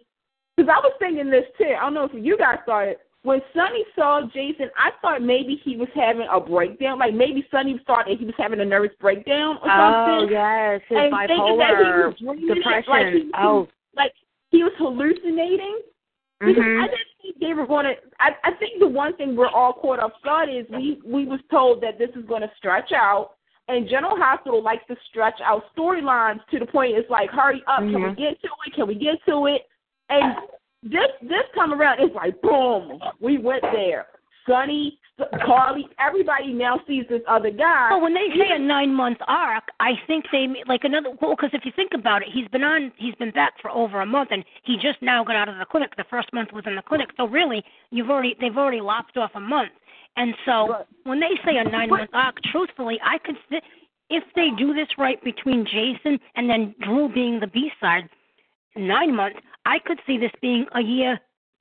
Because 0.55 0.69
I 0.69 0.79
was 0.79 0.93
thinking 0.99 1.31
this 1.31 1.45
too. 1.57 1.73
I 1.77 1.81
don't 1.81 1.95
know 1.95 2.03
if 2.03 2.11
you 2.13 2.37
guys 2.37 2.59
saw 2.65 2.81
it. 2.81 2.99
When 3.23 3.39
Sonny 3.53 3.85
saw 3.95 4.21
Jason, 4.33 4.69
I 4.77 4.89
thought 5.01 5.21
maybe 5.21 5.61
he 5.63 5.77
was 5.77 5.89
having 5.93 6.27
a 6.31 6.39
breakdown. 6.39 6.97
Like 6.97 7.13
maybe 7.13 7.45
Sonny 7.51 7.79
thought 7.85 8.05
that 8.07 8.17
he 8.17 8.25
was 8.25 8.33
having 8.37 8.59
a 8.61 8.65
nervous 8.65 8.95
breakdown 8.99 9.57
or 9.61 9.69
something. 9.69 9.69
Oh 9.69 10.19
something. 10.21 10.33
yes, 10.33 10.81
his 10.89 10.97
and 10.97 11.27
thinking 11.27 11.57
that 11.59 11.69
he 11.69 11.83
bipolar 11.85 12.21
was 12.21 12.55
depression. 12.55 12.89
Like 12.89 13.13
he, 13.13 13.31
oh, 13.37 13.67
like 13.95 14.13
he 14.49 14.63
was 14.63 14.73
hallucinating. 14.77 15.81
Because 16.39 16.63
Mhm. 16.63 16.83
I 16.83 16.87
didn't 16.87 17.07
think 17.21 17.39
they 17.39 17.53
were 17.53 17.67
going 17.67 17.85
to. 17.85 17.93
I, 18.19 18.31
I 18.43 18.51
think 18.53 18.79
the 18.79 18.87
one 18.87 19.15
thing 19.15 19.35
we're 19.35 19.49
all 19.49 19.73
caught 19.73 19.99
off 19.99 20.13
guard 20.23 20.49
is 20.49 20.65
we 20.71 20.99
we 21.05 21.25
was 21.25 21.39
told 21.51 21.81
that 21.81 21.99
this 21.99 22.09
is 22.15 22.25
going 22.25 22.41
to 22.41 22.49
stretch 22.57 22.91
out, 22.91 23.35
and 23.67 23.87
General 23.87 24.17
Hospital 24.17 24.63
likes 24.63 24.83
to 24.87 24.95
stretch 25.07 25.39
out 25.45 25.65
storylines 25.77 26.39
to 26.49 26.57
the 26.57 26.65
point 26.65 26.97
it's 26.97 27.07
like, 27.11 27.29
hurry 27.29 27.61
up, 27.67 27.81
can 27.81 28.01
we 28.01 28.09
get 28.15 28.41
to 28.41 28.49
it? 28.65 28.73
Can 28.73 28.87
we 28.87 28.95
get 28.95 29.23
to 29.27 29.45
it? 29.45 29.67
And 30.09 30.35
this 30.83 31.11
this 31.21 31.45
time 31.55 31.73
around, 31.73 31.99
it's 31.99 32.15
like 32.15 32.41
boom, 32.41 32.99
we 33.19 33.37
went 33.37 33.63
there. 33.73 34.07
Sonny, 34.47 34.97
Carly, 35.45 35.87
everybody 35.99 36.51
now 36.51 36.79
sees 36.87 37.05
this 37.09 37.21
other 37.27 37.51
guy. 37.51 37.89
Well, 37.91 38.01
when 38.01 38.13
they 38.13 38.27
say 38.35 38.55
a 38.55 38.59
nine 38.59 38.93
month 38.93 39.19
arc, 39.27 39.65
I 39.79 39.91
think 40.07 40.25
they 40.31 40.47
like 40.67 40.83
another. 40.83 41.09
Well, 41.21 41.35
because 41.35 41.51
if 41.53 41.65
you 41.65 41.71
think 41.75 41.91
about 41.93 42.23
it, 42.23 42.29
he's 42.33 42.47
been 42.47 42.63
on, 42.63 42.91
he's 42.97 43.15
been 43.15 43.31
back 43.31 43.53
for 43.61 43.69
over 43.69 44.01
a 44.01 44.05
month, 44.05 44.29
and 44.31 44.43
he 44.63 44.75
just 44.75 45.01
now 45.01 45.23
got 45.23 45.35
out 45.35 45.49
of 45.49 45.57
the 45.57 45.65
clinic. 45.65 45.95
The 45.95 46.05
first 46.09 46.33
month 46.33 46.49
was 46.53 46.63
in 46.65 46.75
the 46.75 46.81
clinic, 46.81 47.09
so 47.17 47.27
really, 47.27 47.63
you've 47.91 48.09
already 48.09 48.35
they've 48.39 48.57
already 48.57 48.81
lopped 48.81 49.17
off 49.17 49.31
a 49.35 49.39
month. 49.39 49.71
And 50.17 50.33
so 50.45 50.85
when 51.03 51.19
they 51.19 51.39
say 51.45 51.57
a 51.57 51.63
nine 51.63 51.89
month 51.89 52.09
arc, 52.13 52.37
truthfully, 52.51 52.99
I 53.03 53.17
could 53.19 53.35
if 54.09 54.23
they 54.35 54.49
do 54.57 54.73
this 54.73 54.87
right 54.97 55.23
between 55.23 55.65
Jason 55.65 56.19
and 56.35 56.49
then 56.49 56.75
Drew 56.81 57.07
being 57.13 57.39
the 57.39 57.47
B 57.47 57.71
side, 57.79 58.09
nine 58.75 59.15
months, 59.15 59.39
I 59.65 59.79
could 59.79 59.99
see 60.07 60.17
this 60.17 60.31
being 60.41 60.65
a 60.75 60.81
year 60.81 61.19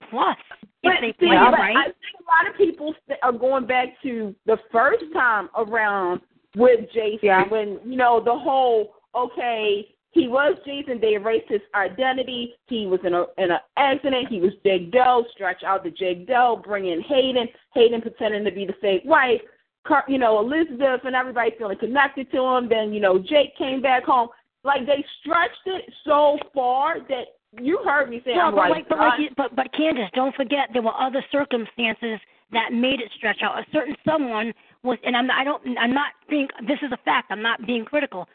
plus 0.09 0.37
if 0.61 0.67
But 0.83 0.95
they 1.01 1.13
see, 1.21 1.27
play 1.27 1.37
but 1.37 1.53
right. 1.53 1.77
I 1.77 1.85
think 1.85 1.95
a 2.21 2.45
lot 2.45 2.51
of 2.51 2.57
people 2.57 2.95
are 3.23 3.33
going 3.33 3.67
back 3.67 3.89
to 4.03 4.35
the 4.47 4.57
first 4.73 5.05
time 5.13 5.49
around 5.57 6.21
with 6.57 6.81
Jason 6.93 7.19
Yeah. 7.23 7.49
when 7.49 7.79
you 7.85 7.97
know 7.97 8.21
the 8.25 8.37
whole 8.37 8.95
okay 9.15 9.87
he 10.13 10.27
was 10.27 10.57
Jason 10.67 10.99
they 11.01 11.13
erased 11.15 11.49
his 11.49 11.61
identity 11.75 12.55
he 12.67 12.87
was 12.87 13.01
in 13.05 13.15
a 13.15 13.27
in 13.39 13.51
an 13.53 13.59
accident 13.77 14.29
he 14.29 14.41
was 14.41 14.53
Jake 14.65 14.91
Doe 14.91 15.25
stretch 15.33 15.63
out 15.63 15.85
the 15.85 15.91
Jake 15.91 16.27
Doe 16.27 16.61
bring 16.65 16.87
in 16.87 17.03
Hayden 17.03 17.47
Hayden 17.75 18.01
pretending 18.01 18.45
to 18.45 18.51
be 18.51 18.65
the 18.67 18.75
fake 18.81 19.03
wife 19.05 19.41
Car- 19.87 20.05
you 20.09 20.19
know 20.19 20.41
Elizabeth 20.41 21.03
and 21.05 21.15
everybody 21.15 21.53
feeling 21.59 21.79
connected 21.79 22.31
to 22.33 22.43
him 22.57 22.69
then 22.69 22.93
you 22.93 23.01
know 23.01 23.19
Jake 23.19 23.57
came 23.57 23.81
back 23.81 24.05
home 24.05 24.29
like 24.65 24.87
they 24.87 25.05
stretched 25.21 25.67
it 25.67 25.85
so 26.05 26.37
far 26.55 26.99
that 27.09 27.27
you 27.59 27.81
heard 27.85 28.09
me 28.11 28.21
say 28.25 28.33
Well, 28.37 28.47
I'm 28.47 28.53
but 28.55 28.57
like, 28.57 28.71
like, 28.71 28.89
but 28.89 28.99
like, 28.99 29.21
you- 29.21 29.31
but 29.37 29.57
but 29.57 29.73
Candace, 29.73 30.11
don't 30.15 30.35
forget 30.35 30.69
there 30.73 30.83
were 30.83 30.95
other 30.99 31.25
circumstances 31.33 32.21
that 32.53 32.73
made 32.73 33.01
it 33.01 33.11
stretch 33.17 33.43
out. 33.43 33.59
A 33.59 33.65
certain 33.73 33.97
someone 34.05 34.53
was, 34.83 34.99
and 35.05 35.17
I'm 35.17 35.31
I 35.31 35.45
don't 35.45 35.63
I'm 35.79 35.93
not 35.93 36.13
being 36.29 36.49
this 36.67 36.79
is 36.83 36.93
a 36.93 36.97
fact. 37.05 37.29
I'm 37.31 37.43
not 37.43 37.67
being 37.67 37.85
critical. 37.85 38.29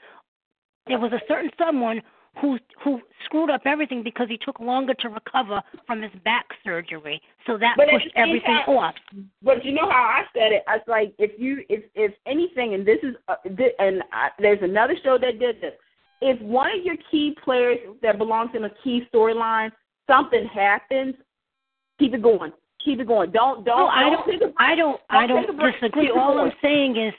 There 0.88 1.00
was 1.00 1.12
a 1.14 1.22
certain 1.28 1.50
someone 1.58 2.02
who 2.42 2.60
who 2.84 3.02
screwed 3.24 3.50
up 3.50 3.62
everything 3.66 4.04
because 4.04 4.28
he 4.28 4.38
took 4.38 4.60
longer 4.60 4.94
to 4.96 5.10
recover 5.10 5.62
from 5.88 6.02
his 6.02 6.12
back 6.26 6.46
surgery, 6.66 7.22
so 7.48 7.58
that 7.58 7.76
But 7.78 7.90
pushed 7.90 8.10
everything 8.18 8.56
time- 8.66 8.76
off. 8.78 8.96
But 9.42 9.64
you 9.64 9.72
know 9.72 9.90
how 9.90 10.04
I 10.04 10.24
said 10.34 10.52
it? 10.52 10.64
I 10.68 10.76
was 10.76 10.84
like, 10.88 11.14
if 11.18 11.40
you, 11.40 11.64
if 11.70 11.86
if 11.96 12.14
anything, 12.26 12.74
and 12.74 12.86
this 12.86 13.00
is, 13.04 13.16
uh, 13.30 13.36
thi- 13.56 13.72
and 13.80 14.04
I, 14.12 14.30
there's 14.40 14.62
another 14.62 14.96
show 15.02 15.18
that 15.18 15.40
did 15.40 15.62
this. 15.62 15.74
If 16.22 16.42
one 16.42 16.70
of 16.80 16.86
your 16.86 16.96
key 17.12 17.36
players 17.44 17.78
that 18.02 18.18
belongs 18.18 18.52
in 18.54 18.64
a 18.64 18.70
key 18.84 19.08
storyline, 19.14 19.72
something 20.08 20.46
happens, 20.48 21.16
keep 22.00 22.14
it 22.14 22.22
going, 22.22 22.52
keep 22.84 23.00
it 23.00 23.08
going. 23.08 23.32
Don't 23.32 23.66
don't. 23.66 23.78
No, 23.78 23.88
I 23.88 24.10
don't 24.10 24.26
think 24.26 24.42
about- 24.42 24.54
I 24.58 24.76
don't. 24.76 25.02
I 25.10 25.28
don't 25.28 25.58
don't 25.58 25.72
disagree. 25.72 26.10
All 26.12 26.40
I'm 26.40 26.54
saying 26.62 26.98
is, 26.98 27.14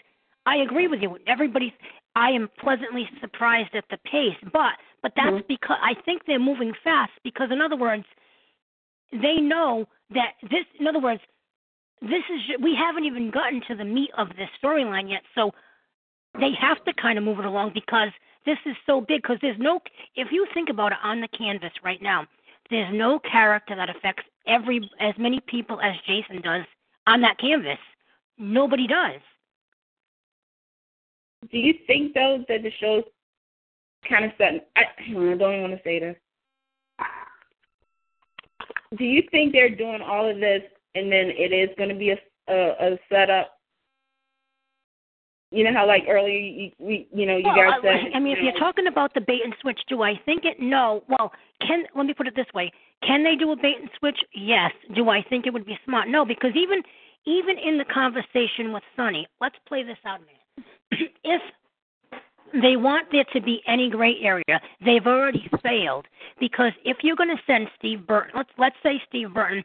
I 0.47 0.57
agree 0.59 0.89
with 0.89 1.03
you. 1.03 1.19
Everybody's. 1.27 1.73
I 2.15 2.31
am 2.31 2.49
pleasantly 2.59 3.09
surprised 3.21 3.75
at 3.75 3.85
the 3.91 3.99
pace, 3.99 4.37
but 4.53 4.73
but 5.03 5.13
that's 5.15 5.37
Mhm. 5.37 5.47
because 5.47 5.79
I 5.83 5.95
think 5.95 6.25
they're 6.25 6.39
moving 6.39 6.73
fast. 6.83 7.13
Because 7.23 7.51
in 7.51 7.61
other 7.61 7.77
words, 7.77 8.07
they 9.13 9.37
know 9.37 9.87
that 10.11 10.37
this. 10.43 10.65
In 10.81 10.87
other 10.87 11.01
words, 11.01 11.21
this 12.01 12.25
is 12.31 12.59
we 12.61 12.75
haven't 12.75 13.05
even 13.05 13.31
gotten 13.31 13.61
to 13.63 13.75
the 13.75 13.85
meat 13.85 14.11
of 14.17 14.35
this 14.37 14.49
storyline 14.63 15.11
yet. 15.11 15.25
So 15.35 15.53
they 16.39 16.53
have 16.53 16.83
to 16.85 16.93
kind 16.95 17.19
of 17.19 17.25
move 17.25 17.39
it 17.39 17.45
along 17.45 17.71
because 17.71 18.11
this 18.47 18.59
is 18.65 18.77
so 18.87 19.01
big. 19.01 19.23
Because 19.23 19.39
there's 19.43 19.59
no. 19.59 19.81
If 20.15 20.29
you 20.31 20.47
think 20.55 20.71
about 20.71 20.93
it 20.93 20.99
on 21.03 21.21
the 21.21 21.29
canvas 21.29 21.73
right 21.85 22.01
now, 22.01 22.27
there's 22.71 22.93
no 22.95 23.19
character 23.19 23.77
that 23.77 23.91
affects 23.91 24.25
every 24.47 24.89
as 25.01 25.15
many 25.19 25.41
people 25.47 25.81
as 25.81 25.95
Jason 26.07 26.41
does 26.41 26.65
on 27.07 27.21
that 27.21 27.39
canvas. 27.39 27.79
Nobody 28.39 28.87
does. 28.87 29.21
Do 31.51 31.59
you 31.59 31.75
think 31.87 32.15
though 32.15 32.45
that 32.49 32.63
the 32.63 32.73
show's 32.81 33.05
kind 34.09 34.25
of 34.25 34.33
setting? 34.39 34.61
I, 34.77 34.83
I 34.99 35.13
don't 35.13 35.35
even 35.35 35.61
want 35.63 35.73
to 35.75 35.81
say 35.85 36.01
this. 36.01 36.17
Do 38.97 39.05
you 39.05 39.23
think 39.31 39.53
they're 39.53 39.75
doing 39.75 40.01
all 40.01 40.29
of 40.29 40.39
this 40.39 40.63
and 40.95 41.11
then 41.11 41.31
it 41.31 41.53
is 41.53 41.71
going 41.77 41.91
to 41.91 41.95
be 41.95 42.11
a, 42.11 42.19
a, 42.49 42.93
a 42.93 42.99
setup? 43.11 43.56
You 45.51 45.65
know 45.65 45.73
how 45.73 45.87
like 45.87 46.03
earlier 46.09 46.39
you 46.39 46.71
we 46.79 47.07
you 47.13 47.25
know 47.25 47.37
you 47.37 47.45
Well, 47.45 47.55
guys 47.55 47.79
I, 47.79 47.83
said. 47.83 48.13
I 48.15 48.19
mean, 48.19 48.33
if 48.33 48.39
you 48.39 48.51
you're 48.51 48.59
talking 48.59 48.89
about 48.89 49.15
the 49.15 49.21
bait 49.21 49.41
and 49.45 49.55
switch, 49.61 49.79
do 49.89 50.03
I 50.03 50.15
think 50.25 50.45
it? 50.45 50.59
No. 50.59 51.05
Well, 51.09 51.33
can 51.61 51.85
let 51.95 52.07
me 52.07 52.15
put 52.15 52.27
it 52.27 52.35
this 52.35 52.47
way: 52.53 52.73
Can 53.07 53.23
they 53.23 53.37
do 53.37 53.53
a 53.53 53.57
bait 53.57 53.77
and 53.81 53.89
switch? 53.99 54.19
Yes. 54.35 54.73
Do 54.95 55.09
I 55.09 55.23
think 55.23 55.47
it 55.47 55.53
would 55.53 55.65
be 55.67 55.79
smart? 55.85 56.09
No, 56.09 56.25
because 56.25 56.51
even 56.57 56.83
even 57.27 57.59
in 57.59 57.79
the 57.79 57.85
conversation 57.85 58.73
with 58.73 58.83
Sonny, 58.97 59.27
let's 59.41 59.57
play 59.69 59.85
this 59.85 59.99
out 60.05 60.21
a 60.21 60.25
minute. 60.27 61.13
if 61.25 61.43
they 62.53 62.77
want 62.77 63.09
there 63.13 63.25
to 63.33 63.41
be 63.41 63.61
any 63.67 63.91
gray 63.91 64.17
area, 64.23 64.61
they've 64.85 65.07
already 65.07 65.49
failed. 65.63 66.07
Because 66.41 66.73
if 66.85 66.99
you're 67.03 67.17
going 67.17 67.35
to 67.35 67.43
send 67.47 67.69
Steve 67.79 68.07
Burton, 68.07 68.33
let's 68.35 68.51
let's 68.59 68.77
say 68.83 69.01
Steve 69.09 69.33
Burton 69.33 69.63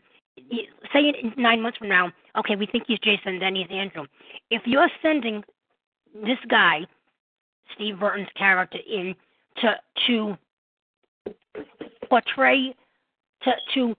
say 0.93 0.99
in 1.09 1.33
nine 1.37 1.61
months 1.61 1.77
from 1.77 1.89
now, 1.89 2.11
okay, 2.37 2.55
we 2.55 2.65
think 2.65 2.85
he's 2.87 2.99
Jason, 2.99 3.39
then 3.39 3.55
he's 3.55 3.67
Andrew. 3.69 4.05
If 4.49 4.63
you're 4.65 4.89
sending 5.01 5.43
this 6.13 6.39
guy, 6.49 6.81
Steve 7.75 7.99
Burton's 7.99 8.27
character, 8.37 8.79
in 8.87 9.15
to 9.57 9.75
to 10.07 10.37
portray 12.09 12.75
to 13.43 13.51
to 13.73 13.95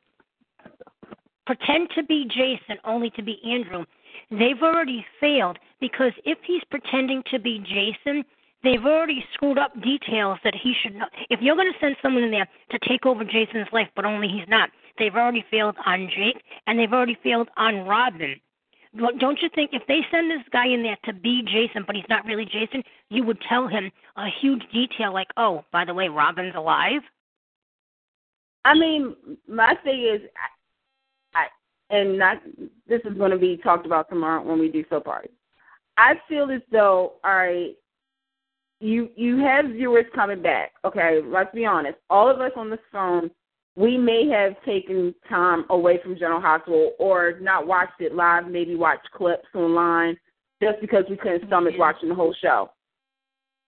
pretend 1.46 1.88
to 1.94 2.02
be 2.04 2.26
Jason 2.28 2.78
only 2.84 3.10
to 3.10 3.22
be 3.22 3.38
Andrew, 3.44 3.84
they've 4.30 4.62
already 4.62 5.04
failed 5.20 5.58
because 5.80 6.12
if 6.24 6.38
he's 6.46 6.62
pretending 6.70 7.22
to 7.30 7.38
be 7.38 7.58
Jason, 7.58 8.24
they've 8.62 8.84
already 8.84 9.24
screwed 9.34 9.58
up 9.58 9.72
details 9.82 10.38
that 10.44 10.54
he 10.54 10.74
should 10.82 10.94
know. 10.94 11.06
If 11.30 11.40
you're 11.40 11.56
going 11.56 11.72
to 11.72 11.78
send 11.80 11.96
someone 12.00 12.22
in 12.22 12.30
there 12.30 12.48
to 12.70 12.78
take 12.88 13.06
over 13.06 13.24
Jason's 13.24 13.68
life, 13.72 13.88
but 13.96 14.04
only 14.04 14.28
he's 14.28 14.48
not, 14.48 14.70
they've 14.98 15.14
already 15.14 15.44
failed 15.50 15.76
on 15.84 16.08
Jake 16.14 16.42
and 16.66 16.78
they've 16.78 16.92
already 16.92 17.18
failed 17.22 17.48
on 17.56 17.86
Robin. 17.86 18.40
Don't 18.96 19.40
you 19.40 19.48
think 19.54 19.70
if 19.72 19.82
they 19.86 20.00
send 20.10 20.30
this 20.30 20.46
guy 20.52 20.66
in 20.66 20.82
there 20.82 20.98
to 21.04 21.14
be 21.14 21.42
Jason, 21.42 21.84
but 21.86 21.96
he's 21.96 22.08
not 22.10 22.26
really 22.26 22.44
Jason, 22.44 22.82
you 23.08 23.24
would 23.24 23.38
tell 23.48 23.66
him 23.66 23.90
a 24.16 24.26
huge 24.40 24.62
detail 24.72 25.12
like, 25.12 25.28
"Oh, 25.36 25.64
by 25.72 25.84
the 25.84 25.94
way, 25.94 26.08
Robin's 26.08 26.54
alive." 26.54 27.00
I 28.64 28.74
mean, 28.74 29.16
my 29.48 29.74
thing 29.82 30.04
is, 30.04 30.20
I, 31.34 31.40
I 31.40 31.96
and 31.96 32.18
not 32.18 32.42
this 32.86 33.00
is 33.04 33.16
going 33.16 33.30
to 33.30 33.38
be 33.38 33.56
talked 33.56 33.86
about 33.86 34.08
tomorrow 34.08 34.42
when 34.42 34.58
we 34.58 34.68
do 34.70 34.84
soap 34.90 35.06
parties. 35.06 35.32
I 35.96 36.14
feel 36.28 36.50
as 36.50 36.62
though, 36.70 37.14
all 37.24 37.34
right, 37.34 37.74
you 38.80 39.10
you 39.16 39.38
have 39.38 39.66
viewers 39.66 40.06
coming 40.14 40.42
back. 40.42 40.72
Okay, 40.84 41.20
let's 41.24 41.54
be 41.54 41.64
honest. 41.64 41.98
All 42.10 42.28
of 42.28 42.40
us 42.40 42.52
on 42.56 42.68
this 42.68 42.80
phone 42.90 43.30
we 43.74 43.96
may 43.96 44.28
have 44.28 44.62
taken 44.64 45.14
time 45.28 45.64
away 45.70 45.98
from 46.02 46.18
General 46.18 46.40
Hospital 46.40 46.92
or 46.98 47.38
not 47.40 47.66
watched 47.66 48.00
it 48.00 48.14
live, 48.14 48.46
maybe 48.46 48.74
watched 48.74 49.10
clips 49.12 49.46
online 49.54 50.16
just 50.62 50.80
because 50.80 51.04
we 51.08 51.16
couldn't 51.16 51.46
stomach 51.46 51.74
watching 51.78 52.08
the 52.10 52.14
whole 52.14 52.34
show. 52.40 52.70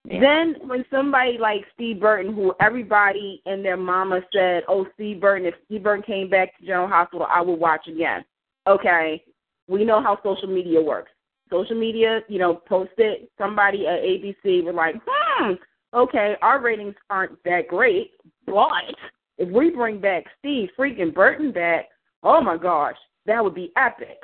Yeah. 0.05 0.21
Then 0.21 0.57
when 0.69 0.85
somebody 0.91 1.39
like 1.39 1.63
Steve 1.75 2.01
Burton, 2.01 2.35
who 2.35 2.55
everybody 2.61 3.41
and 3.47 3.65
their 3.65 3.79
mama 3.79 4.21
said, 4.33 4.65
"Oh, 4.69 4.87
Steve 4.95 5.21
Burton, 5.21 5.47
if 5.47 5.55
Steve 5.65 5.83
Burton 5.83 6.03
came 6.03 6.29
back 6.29 6.57
to 6.59 6.67
General 6.67 6.89
Hospital, 6.89 7.27
I 7.31 7.41
would 7.41 7.59
watch 7.59 7.89
again." 7.89 8.23
Okay, 8.67 9.25
we 9.67 9.85
know 9.85 10.03
how 10.03 10.21
social 10.23 10.49
media 10.49 10.81
works. 10.81 11.11
Social 11.51 11.77
media, 11.77 12.21
you 12.29 12.39
know, 12.39 12.55
posted 12.55 13.29
somebody 13.39 13.87
at 13.87 14.03
ABC 14.03 14.63
were 14.63 14.75
like, 14.75 14.97
"Hmm, 15.07 15.53
okay, 15.95 16.37
our 16.43 16.61
ratings 16.61 16.97
aren't 17.09 17.43
that 17.45 17.69
great, 17.69 18.13
but 18.45 18.95
if 19.39 19.49
we 19.49 19.71
bring 19.71 20.01
back 20.01 20.25
Steve 20.39 20.69
freaking 20.79 21.15
Burton 21.15 21.53
back, 21.53 21.87
oh 22.23 22.41
my 22.41 22.57
gosh, 22.57 22.97
that 23.27 23.43
would 23.43 23.55
be 23.55 23.73
epic. 23.77 24.19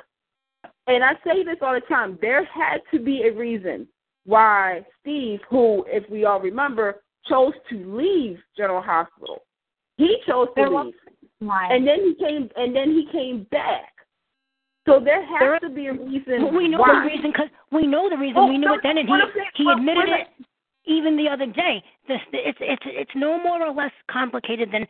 And 0.87 1.03
I 1.03 1.13
say 1.25 1.43
this 1.43 1.57
all 1.61 1.73
the 1.73 1.81
time. 1.81 2.17
There 2.21 2.43
had 2.45 2.79
to 2.91 2.99
be 2.99 3.23
a 3.23 3.33
reason 3.33 3.87
why 4.25 4.85
Steve, 5.01 5.39
who, 5.49 5.85
if 5.87 6.09
we 6.09 6.25
all 6.25 6.39
remember, 6.39 7.01
chose 7.27 7.53
to 7.69 7.97
leave 7.97 8.39
General 8.57 8.81
Hospital. 8.81 9.39
He 9.97 10.17
chose 10.27 10.47
to 10.47 10.53
there 10.55 10.69
leave. 10.69 10.93
Why? 11.39 11.69
And 11.71 11.87
then 11.87 11.99
he 11.99 12.15
came 12.23 12.49
and 12.55 12.75
then 12.75 12.91
he 12.91 13.07
came 13.11 13.47
back. 13.51 13.93
So 14.87 14.99
there 15.03 15.23
has 15.23 15.39
there, 15.39 15.59
to 15.59 15.69
be 15.69 15.87
a 15.87 15.93
reason. 15.93 16.43
Well, 16.43 16.53
we 16.53 16.67
know 16.67 16.79
why. 16.79 17.03
the 17.03 17.07
reason 17.07 17.31
because 17.31 17.49
we 17.71 17.85
know 17.85 18.09
the 18.09 18.17
reason. 18.17 18.37
Oh, 18.37 18.47
we 18.47 18.57
knew 18.57 18.67
no, 18.67 18.73
it 18.75 18.81
then, 18.83 18.97
and 18.97 19.07
he 19.07 19.63
he 19.63 19.69
admitted 19.69 20.09
it 20.09 20.45
even 20.85 21.15
the 21.15 21.29
other 21.29 21.45
day. 21.45 21.83
This 22.07 22.19
it's 22.33 22.57
it's 22.61 22.83
it's 22.85 23.11
no 23.15 23.41
more 23.41 23.63
or 23.63 23.73
less 23.73 23.91
complicated 24.09 24.69
than 24.71 24.87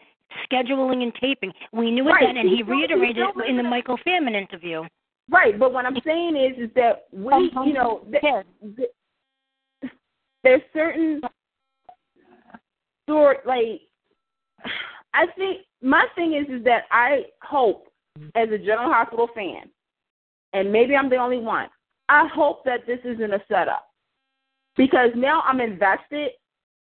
scheduling 0.52 1.03
and 1.03 1.14
taping. 1.16 1.52
We 1.72 1.91
knew 1.91 2.08
it 2.08 2.12
right. 2.12 2.24
then, 2.28 2.38
and 2.38 2.49
he 2.49 2.64
reiterated 2.64 3.18
it 3.18 3.49
in 3.49 3.58
the 3.58 3.64
Michael 3.64 3.98
Fairman 4.06 4.36
interview. 4.36 4.84
Right, 5.30 5.58
but 5.58 5.72
what 5.72 5.86
I'm 5.86 5.98
saying 6.06 6.36
is, 6.36 6.66
is 6.66 6.74
that 6.76 7.06
we, 7.14 7.32
um, 7.32 7.52
you 7.66 7.74
know, 7.74 8.02
um, 8.06 8.12
there, 8.22 8.44
there's 10.44 10.62
certain 10.74 11.22
sort 13.08 13.45
like 13.45 13.82
I 15.14 15.26
think 15.38 15.62
my 15.82 16.06
thing 16.16 16.34
is 16.34 16.48
is 16.53 16.64
that 16.66 16.84
I 16.91 17.26
hope 17.41 17.88
as 18.36 18.49
a 18.49 18.58
General 18.58 18.91
Hospital 18.91 19.28
fan, 19.36 19.70
and 20.53 20.72
maybe 20.72 20.95
I'm 20.95 21.10
the 21.10 21.18
only 21.18 21.40
one. 21.40 21.68
I 22.10 22.28
hope 22.28 22.64
that 22.66 22.86
this 22.86 22.99
isn't 23.03 23.34
a 23.34 23.41
setup 23.48 23.88
because 24.76 25.10
now 25.16 25.41
I'm 25.45 25.62
invested, 25.62 26.32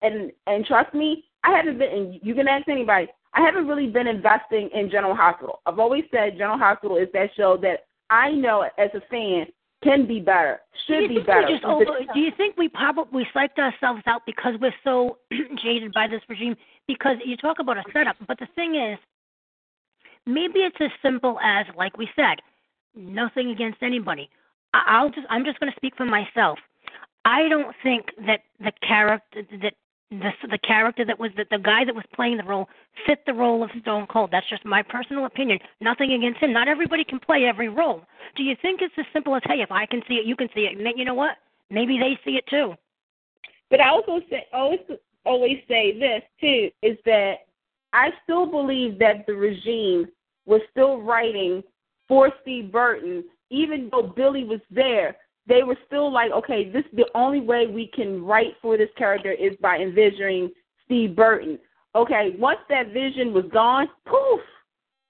and 0.01 0.31
and 0.45 0.65
trust 0.65 0.93
me, 0.93 1.25
I 1.43 1.55
haven't 1.55 1.79
been. 1.79 1.91
And 1.91 2.19
you 2.21 2.35
can 2.35 2.47
ask 2.47 2.67
anybody. 2.67 3.07
I 3.37 3.41
haven't 3.41 3.67
really 3.67 3.85
been 3.85 4.07
investing 4.07 4.67
in 4.73 4.89
General 4.89 5.15
Hospital. 5.15 5.59
I've 5.67 5.77
always 5.77 6.03
said 6.11 6.37
General 6.37 6.57
Hospital 6.57 6.97
is 6.97 7.07
that 7.13 7.29
show 7.37 7.55
that 7.61 7.85
I 8.09 8.31
know 8.31 8.67
as 8.79 8.89
a 8.95 9.01
fan 9.11 9.45
can 9.83 10.07
be 10.07 10.19
better, 10.19 10.59
should 10.87 11.07
be 11.07 11.19
better. 11.19 11.47
Over, 11.63 11.85
do 12.15 12.19
you 12.19 12.31
think 12.35 12.57
we 12.57 12.67
probably 12.67 13.27
psyched 13.35 13.59
ourselves 13.59 14.01
out 14.07 14.23
because 14.25 14.55
we're 14.59 14.73
so 14.83 15.19
jaded 15.63 15.93
by 15.93 16.07
this 16.07 16.21
regime? 16.27 16.55
Because 16.87 17.17
you 17.23 17.37
talk 17.37 17.57
about 17.59 17.77
a 17.77 17.83
setup, 17.93 18.15
but 18.27 18.39
the 18.39 18.47
thing 18.55 18.73
is, 18.73 18.97
maybe 20.25 20.61
it's 20.61 20.77
as 20.81 20.89
simple 21.03 21.37
as, 21.43 21.67
like 21.77 21.95
we 21.95 22.09
said, 22.15 22.39
nothing 22.95 23.51
against 23.51 23.83
anybody. 23.83 24.31
I'll 24.73 25.09
just, 25.09 25.27
I'm 25.29 25.45
just 25.45 25.59
going 25.59 25.71
to 25.71 25.75
speak 25.75 25.95
for 25.95 26.05
myself. 26.05 26.57
I 27.23 27.47
don't 27.49 27.75
think 27.83 28.07
that 28.25 28.39
the 28.59 28.71
character 28.81 29.43
that 29.61 29.73
the 30.09 30.31
the 30.49 30.57
character 30.59 31.03
that 31.05 31.19
was 31.19 31.31
the, 31.35 31.45
the 31.51 31.57
guy 31.57 31.83
that 31.83 31.93
was 31.93 32.05
playing 32.13 32.37
the 32.37 32.43
role 32.43 32.67
fit 33.05 33.19
the 33.25 33.33
role 33.33 33.63
of 33.63 33.69
Stone 33.81 34.07
Cold. 34.07 34.29
That's 34.31 34.49
just 34.49 34.65
my 34.65 34.81
personal 34.81 35.25
opinion. 35.25 35.59
Nothing 35.81 36.13
against 36.13 36.39
him. 36.39 36.53
Not 36.53 36.67
everybody 36.67 37.03
can 37.03 37.19
play 37.19 37.45
every 37.45 37.69
role. 37.69 38.03
Do 38.35 38.43
you 38.43 38.55
think 38.61 38.81
it's 38.81 38.93
as 38.97 39.05
simple 39.11 39.35
as 39.35 39.41
hey, 39.45 39.61
if 39.61 39.71
I 39.71 39.85
can 39.85 40.01
see 40.07 40.15
it, 40.15 40.25
you 40.25 40.35
can 40.35 40.49
see 40.55 40.61
it? 40.61 40.77
And 40.77 40.87
you 40.97 41.05
know 41.05 41.13
what? 41.13 41.37
Maybe 41.69 41.97
they 41.99 42.17
see 42.23 42.37
it 42.37 42.45
too. 42.49 42.73
But 43.69 43.81
I 43.81 43.89
also 43.89 44.21
say 44.29 44.45
always 44.53 44.79
always 45.25 45.57
say 45.67 45.99
this 45.99 46.23
too 46.39 46.69
is 46.81 46.97
that 47.05 47.39
I 47.93 48.09
still 48.23 48.45
believe 48.45 48.99
that 48.99 49.25
the 49.27 49.33
regime 49.33 50.07
was 50.45 50.61
still 50.71 51.01
writing 51.01 51.63
for 52.07 52.31
Steve 52.41 52.71
Burton, 52.71 53.25
even 53.49 53.89
though 53.91 54.13
Billy 54.15 54.45
was 54.45 54.61
there 54.71 55.17
they 55.47 55.63
were 55.63 55.77
still 55.85 56.11
like, 56.11 56.31
okay, 56.31 56.69
this 56.69 56.83
the 56.93 57.05
only 57.15 57.41
way 57.41 57.67
we 57.67 57.89
can 57.93 58.23
write 58.23 58.53
for 58.61 58.77
this 58.77 58.89
character 58.97 59.31
is 59.31 59.53
by 59.61 59.77
envisioning 59.77 60.51
Steve 60.85 61.15
Burton. 61.15 61.57
Okay, 61.95 62.35
once 62.37 62.59
that 62.69 62.87
vision 62.93 63.33
was 63.33 63.45
gone, 63.51 63.87
poof, 64.05 64.41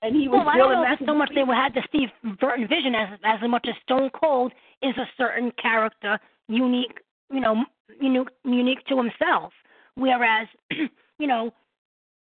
and 0.01 0.15
he 0.15 0.27
was 0.27 0.43
well, 0.45 0.49
I 0.49 0.57
don't 0.57 0.71
know 0.71 0.93
if 0.93 0.99
so 1.05 1.15
much 1.15 1.31
they 1.33 1.41
had 1.41 1.73
the 1.73 1.83
Steve 1.89 2.09
Burton 2.39 2.67
vision 2.67 2.93
as 2.95 3.19
as 3.23 3.39
much 3.49 3.65
as 3.67 3.75
Stone 3.83 4.11
Cold 4.19 4.53
is 4.81 4.95
a 4.97 5.05
certain 5.17 5.51
character 5.61 6.19
unique, 6.47 6.99
you 7.31 7.39
know, 7.39 7.65
unique 7.99 8.29
unique 8.45 8.85
to 8.85 8.97
himself. 8.97 9.53
Whereas, 9.95 10.47
you 11.19 11.27
know, 11.27 11.51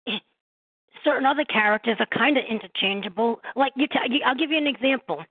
eh, 0.08 0.18
certain 1.04 1.26
other 1.26 1.44
characters 1.44 1.98
are 2.00 2.18
kind 2.18 2.38
of 2.38 2.44
interchangeable. 2.48 3.40
Like 3.54 3.72
you, 3.76 3.86
t- 3.86 4.22
I'll 4.24 4.34
give 4.34 4.50
you 4.50 4.58
an 4.58 4.66
example 4.66 5.22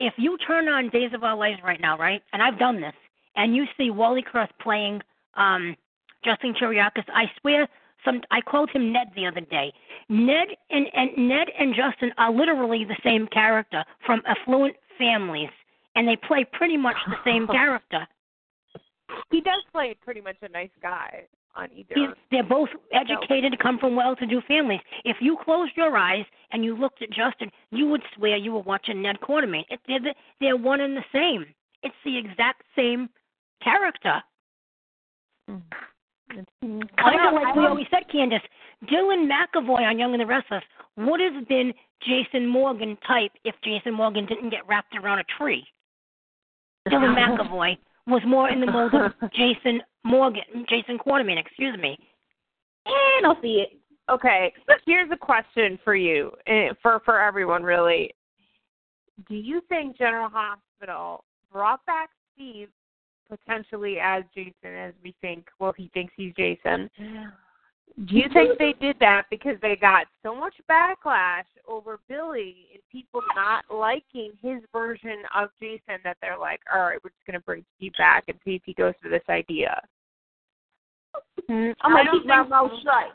if 0.00 0.14
you 0.16 0.36
turn 0.46 0.68
on 0.68 0.90
Days 0.90 1.10
of 1.14 1.24
Our 1.24 1.36
Lives 1.36 1.60
right 1.64 1.80
now, 1.80 1.98
right, 1.98 2.22
and 2.32 2.42
I've 2.42 2.58
done 2.58 2.80
this, 2.80 2.94
and 3.36 3.54
you 3.54 3.64
see 3.76 3.90
Wally 3.90 4.22
Kurth 4.22 4.50
playing 4.60 5.00
um, 5.34 5.76
Justin 6.24 6.54
Kiriakis, 6.54 7.04
I 7.14 7.24
swear, 7.40 7.68
some 8.04 8.20
I 8.30 8.40
called 8.40 8.70
him 8.70 8.92
Ned 8.92 9.08
the 9.16 9.26
other 9.26 9.40
day. 9.40 9.72
Ned 10.08 10.48
and, 10.70 10.86
and 10.94 11.28
Ned 11.28 11.48
and 11.58 11.74
Justin 11.74 12.12
are 12.16 12.32
literally 12.32 12.84
the 12.84 12.96
same 13.04 13.26
character 13.28 13.84
from 14.06 14.22
affluent 14.26 14.76
families, 14.98 15.50
and 15.94 16.06
they 16.06 16.16
play 16.16 16.46
pretty 16.52 16.76
much 16.76 16.96
the 17.06 17.16
same 17.24 17.46
character. 17.48 18.06
He 19.30 19.40
does 19.40 19.62
play 19.72 19.96
pretty 20.04 20.20
much 20.20 20.36
a 20.42 20.48
nice 20.48 20.70
guy 20.80 21.26
on 21.56 21.68
either. 21.72 21.94
He's, 21.94 22.08
they're 22.30 22.44
both 22.44 22.68
educated, 22.92 23.52
no. 23.52 23.58
come 23.62 23.78
from 23.78 23.96
well-to-do 23.96 24.40
families. 24.46 24.80
If 25.04 25.16
you 25.20 25.36
closed 25.44 25.72
your 25.76 25.96
eyes 25.96 26.24
and 26.52 26.64
you 26.64 26.76
looked 26.76 27.02
at 27.02 27.10
Justin, 27.10 27.50
you 27.70 27.86
would 27.88 28.02
swear 28.16 28.36
you 28.36 28.52
were 28.52 28.60
watching 28.60 29.02
Ned 29.02 29.20
Quartermaine. 29.20 29.64
It, 29.70 29.80
they're, 29.86 30.00
the, 30.00 30.14
they're 30.40 30.56
one 30.56 30.80
and 30.80 30.96
the 30.96 31.04
same. 31.12 31.46
It's 31.82 31.94
the 32.04 32.18
exact 32.18 32.62
same 32.76 33.08
character. 33.62 34.22
Mm-hmm. 35.50 36.80
Kind 36.98 37.26
of 37.26 37.34
like 37.34 37.54
we 37.56 37.66
always 37.66 37.86
said, 37.90 38.02
Candace. 38.12 38.42
Dylan 38.84 39.28
McAvoy 39.28 39.88
on 39.88 39.98
Young 39.98 40.12
and 40.12 40.20
the 40.20 40.26
Restless 40.26 40.62
would 40.96 41.20
have 41.20 41.48
been 41.48 41.72
Jason 42.06 42.46
Morgan 42.46 42.96
type 43.06 43.32
if 43.44 43.54
Jason 43.64 43.94
Morgan 43.94 44.26
didn't 44.26 44.50
get 44.50 44.66
wrapped 44.68 44.94
around 44.96 45.20
a 45.20 45.24
tree. 45.38 45.66
Dylan 46.88 47.16
McAvoy 47.16 47.78
was 48.06 48.22
more 48.26 48.48
in 48.50 48.60
the 48.60 48.66
mold 48.66 48.94
of 48.94 49.12
Jason 49.32 49.80
Morgan, 50.08 50.42
Jason 50.68 50.98
Quartermaine, 50.98 51.38
excuse 51.38 51.78
me. 51.78 51.98
And 52.86 53.26
I'll 53.26 53.40
see 53.42 53.64
it. 53.66 53.78
Okay, 54.10 54.52
here's 54.86 55.10
a 55.12 55.16
question 55.16 55.78
for 55.84 55.94
you, 55.94 56.32
eh, 56.46 56.68
for 56.82 57.00
for 57.04 57.20
everyone 57.20 57.62
really. 57.62 58.10
Do 59.28 59.34
you 59.34 59.60
think 59.68 59.98
General 59.98 60.30
Hospital 60.32 61.24
brought 61.52 61.84
back 61.84 62.08
Steve 62.34 62.68
potentially 63.28 63.98
as 64.02 64.22
Jason, 64.34 64.74
as 64.74 64.94
we 65.04 65.14
think? 65.20 65.46
Well, 65.58 65.74
he 65.76 65.90
thinks 65.92 66.14
he's 66.16 66.32
Jason. 66.34 66.88
Do 68.06 68.16
you 68.16 68.28
think 68.32 68.58
they 68.58 68.74
did 68.80 68.96
that 69.00 69.24
because 69.28 69.56
they 69.60 69.74
got 69.74 70.06
so 70.22 70.34
much 70.34 70.54
backlash 70.70 71.44
over 71.66 71.98
Billy 72.08 72.68
and 72.72 72.82
people 72.92 73.20
not 73.34 73.64
liking 73.70 74.32
his 74.40 74.62
version 74.72 75.22
of 75.36 75.50
Jason 75.60 75.98
that 76.04 76.16
they're 76.22 76.38
like, 76.38 76.60
all 76.72 76.82
right, 76.82 76.98
we're 77.02 77.10
just 77.10 77.26
going 77.26 77.38
to 77.38 77.44
bring 77.44 77.64
Steve 77.76 77.92
back 77.98 78.24
and 78.28 78.38
see 78.44 78.54
if 78.54 78.62
he 78.64 78.72
goes 78.72 78.94
for 79.02 79.08
this 79.08 79.22
idea? 79.28 79.82
Mm-hmm. 81.50 81.72
I'm 81.82 81.96
I 81.96 82.04
gonna 82.04 82.18
keep 82.18 82.26
my 82.26 82.42
mouth 82.42 82.70
so. 82.74 82.80
shut. 82.82 83.12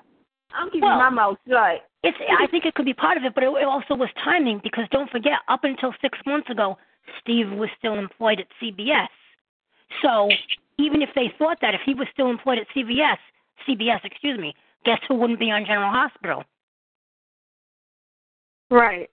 I'm 0.53 0.67
keeping 0.67 0.81
Well- 0.89 0.97
my 0.97 1.09
mouth 1.09 1.37
shut. 1.47 1.87
It's. 2.05 2.17
I 2.39 2.47
think 2.47 2.65
it 2.65 2.75
could 2.75 2.85
be 2.85 2.93
part 2.93 3.15
of 3.17 3.23
it, 3.23 3.33
but 3.33 3.43
it, 3.45 3.47
it 3.47 3.63
also 3.63 3.95
was 3.95 4.09
timing 4.23 4.59
because 4.61 4.83
don't 4.91 5.09
forget, 5.09 5.39
up 5.47 5.63
until 5.63 5.93
six 6.01 6.17
months 6.25 6.49
ago, 6.49 6.77
Steve 7.21 7.49
was 7.51 7.69
still 7.79 7.97
employed 7.97 8.41
at 8.41 8.47
CBS. 8.61 9.07
So 10.01 10.29
even 10.77 11.01
if 11.01 11.09
they 11.15 11.31
thought 11.39 11.59
that 11.61 11.73
if 11.73 11.81
he 11.85 11.93
was 11.93 12.07
still 12.11 12.29
employed 12.29 12.57
at 12.59 12.67
CBS, 12.75 13.17
CBS, 13.67 14.03
excuse 14.03 14.37
me, 14.37 14.53
guess 14.83 14.99
who 15.07 15.15
wouldn't 15.15 15.39
be 15.39 15.49
on 15.49 15.63
General 15.65 15.91
Hospital? 15.91 16.43
Right. 18.69 19.09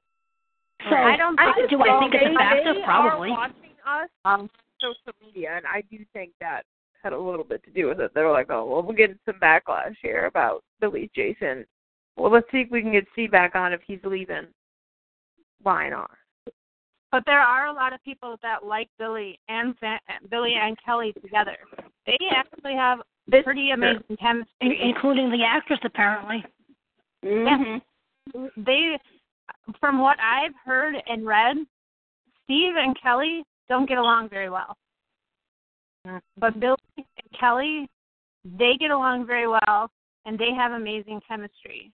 So 0.88 0.96
I 0.96 1.16
don't 1.16 1.38
I- 1.38 1.52
do 1.68 1.80
I 1.82 1.98
think 2.00 2.14
it's 2.14 2.24
a 2.24 2.28
they- 2.28 2.34
factor? 2.34 2.74
They 2.74 2.82
Probably. 2.82 3.28
are 3.30 3.32
watching 3.38 3.76
us 3.86 4.08
on 4.24 4.50
social 4.80 5.12
media, 5.24 5.52
and 5.56 5.66
I 5.66 5.82
do 5.90 5.98
think 6.12 6.32
that 6.40 6.64
had 7.02 7.12
a 7.12 7.18
little 7.18 7.44
bit 7.44 7.62
to 7.64 7.70
do 7.70 7.86
with 7.86 8.00
it. 8.00 8.12
They 8.14 8.22
were 8.22 8.32
like, 8.32 8.50
"Oh, 8.50 8.64
well, 8.64 8.82
we're 8.82 8.94
getting 8.94 9.18
some 9.26 9.40
backlash 9.40 9.96
here 10.02 10.26
about 10.26 10.62
Billy 10.80 11.10
Jason. 11.14 11.66
Well, 12.16 12.30
let's 12.30 12.50
see 12.50 12.58
if 12.58 12.70
we 12.70 12.82
can 12.82 12.92
get 12.92 13.06
Steve 13.12 13.30
back 13.30 13.54
on 13.54 13.72
if 13.72 13.80
he's 13.86 14.00
leaving. 14.04 14.46
Why 15.62 15.88
not?" 15.88 16.10
But 17.12 17.24
there 17.26 17.40
are 17.40 17.66
a 17.66 17.72
lot 17.72 17.92
of 17.92 18.02
people 18.04 18.36
that 18.42 18.64
like 18.64 18.88
Billy 18.98 19.38
and 19.48 19.74
Sa- 19.80 19.98
Billy 20.30 20.54
and 20.60 20.76
Kelly 20.84 21.12
together. 21.22 21.56
They 22.06 22.18
actually 22.30 22.74
have 22.74 23.00
pretty 23.42 23.70
amazing 23.70 24.04
In- 24.08 24.16
chemistry. 24.16 24.80
including 24.82 25.30
the 25.30 25.44
actress, 25.44 25.80
apparently. 25.84 26.44
Mm-hmm. 27.24 28.46
They, 28.56 28.98
from 29.80 30.00
what 30.00 30.18
I've 30.20 30.54
heard 30.64 30.94
and 31.06 31.26
read, 31.26 31.56
Steve 32.44 32.74
and 32.76 32.96
Kelly 33.00 33.44
don't 33.68 33.88
get 33.88 33.98
along 33.98 34.28
very 34.28 34.50
well. 34.50 34.76
But 36.04 36.58
Billy 36.58 36.76
and 36.96 37.38
Kelly, 37.38 37.88
they 38.44 38.76
get 38.78 38.90
along 38.90 39.26
very 39.26 39.46
well, 39.46 39.90
and 40.24 40.38
they 40.38 40.52
have 40.56 40.72
amazing 40.72 41.20
chemistry. 41.26 41.92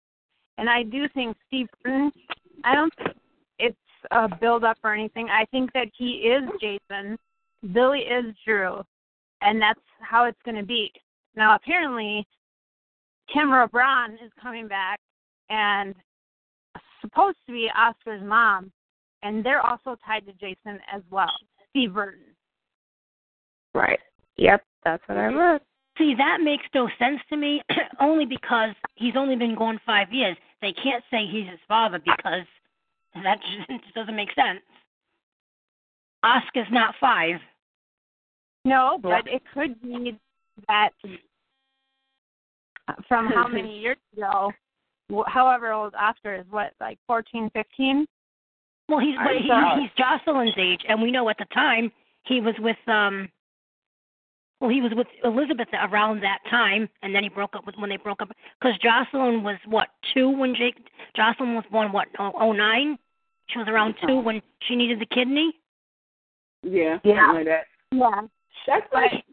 And 0.57 0.69
I 0.69 0.83
do 0.83 1.07
think 1.13 1.35
Steve 1.47 1.67
Burton, 1.83 2.11
I 2.63 2.73
don't 2.73 2.93
think 2.95 3.15
it's 3.59 3.77
a 4.11 4.27
build 4.27 4.63
up 4.63 4.77
or 4.83 4.93
anything. 4.93 5.29
I 5.29 5.45
think 5.45 5.71
that 5.73 5.87
he 5.97 6.31
is 6.31 6.43
Jason, 6.61 7.17
Billy 7.73 7.99
is 7.99 8.33
Drew, 8.45 8.81
and 9.41 9.61
that's 9.61 9.79
how 9.99 10.25
it's 10.25 10.41
going 10.45 10.57
to 10.57 10.63
be. 10.63 10.91
Now, 11.35 11.55
apparently, 11.55 12.25
Tamara 13.33 13.67
Braun 13.67 14.13
is 14.13 14.31
coming 14.41 14.67
back 14.67 14.99
and 15.49 15.93
supposed 17.01 17.37
to 17.45 17.51
be 17.51 17.69
Oscar's 17.77 18.23
mom, 18.23 18.71
and 19.21 19.45
they're 19.45 19.61
also 19.61 19.97
tied 20.05 20.25
to 20.25 20.33
Jason 20.33 20.79
as 20.91 21.01
well, 21.11 21.33
Steve 21.69 21.93
Burton. 21.93 22.26
Right. 23.77 23.99
Yep, 24.37 24.63
that's 24.83 25.03
what 25.07 25.17
I 25.17 25.27
read. 25.27 25.61
See, 25.97 26.13
that 26.17 26.39
makes 26.43 26.63
no 26.73 26.89
sense 26.99 27.19
to 27.29 27.37
me, 27.37 27.61
only 28.01 28.25
because 28.25 28.69
he's 28.95 29.15
only 29.15 29.35
been 29.35 29.55
gone 29.55 29.79
five 29.85 30.11
years. 30.11 30.37
They 30.61 30.73
can't 30.73 31.03
say 31.11 31.25
he's 31.29 31.49
his 31.49 31.59
father 31.67 31.99
because 31.99 32.45
that 33.23 33.39
just 33.69 33.93
doesn't 33.95 34.15
make 34.15 34.29
sense. 34.29 34.61
Oscar's 36.23 36.67
not 36.71 36.95
five. 36.99 37.35
No, 38.65 38.99
but 39.01 39.27
it 39.27 39.41
could 39.53 39.81
be 39.81 40.17
that 40.67 40.89
from 43.07 43.27
how 43.27 43.47
many 43.51 43.79
years 43.79 43.97
ago, 44.15 44.51
however 45.27 45.71
old 45.71 45.93
Oscar 45.95 46.35
is, 46.35 46.45
what, 46.49 46.73
like 46.81 46.97
fourteen, 47.07 47.49
fifteen? 47.53 48.05
Well, 48.89 48.99
he's 48.99 49.15
I 49.19 49.75
he, 49.75 49.81
he's 49.81 49.91
Josslyn's 49.97 50.57
age, 50.57 50.81
and 50.89 51.01
we 51.01 51.11
know 51.11 51.29
at 51.29 51.37
the 51.37 51.45
time 51.53 51.91
he 52.23 52.41
was 52.41 52.55
with 52.59 52.77
um. 52.87 53.29
Well, 54.59 54.71
he 54.71 54.81
was 54.81 54.91
with 54.95 55.07
Elizabeth 55.23 55.67
around 55.73 56.21
that 56.23 56.39
time, 56.49 56.89
and 57.03 57.13
then 57.13 57.21
he 57.21 57.29
broke 57.29 57.55
up 57.55 57.65
with 57.67 57.75
when 57.77 57.89
they 57.91 57.97
broke 57.97 58.21
up 58.23 58.29
because 58.59 58.77
Josslyn 58.79 59.43
was 59.43 59.57
what 59.67 59.89
two 60.13 60.29
when 60.29 60.55
Jake 60.55 60.75
Josslyn 61.15 61.55
was 61.55 61.63
born 61.71 61.91
what 61.91 62.07
oh 62.19 62.31
oh 62.39 62.51
nine. 62.51 62.97
She 63.49 63.59
was 63.59 63.67
around 63.67 63.95
two 64.05 64.19
when 64.19 64.41
she 64.67 64.75
needed 64.75 64.99
the 64.99 65.05
kidney. 65.05 65.53
Yeah. 66.63 66.97
Yeah. 67.03 67.31
Like 67.33 67.45
that. 67.45 67.65
Yeah. 67.91 68.21
That's 68.65 68.85
But 68.91 68.97
right. 68.97 69.23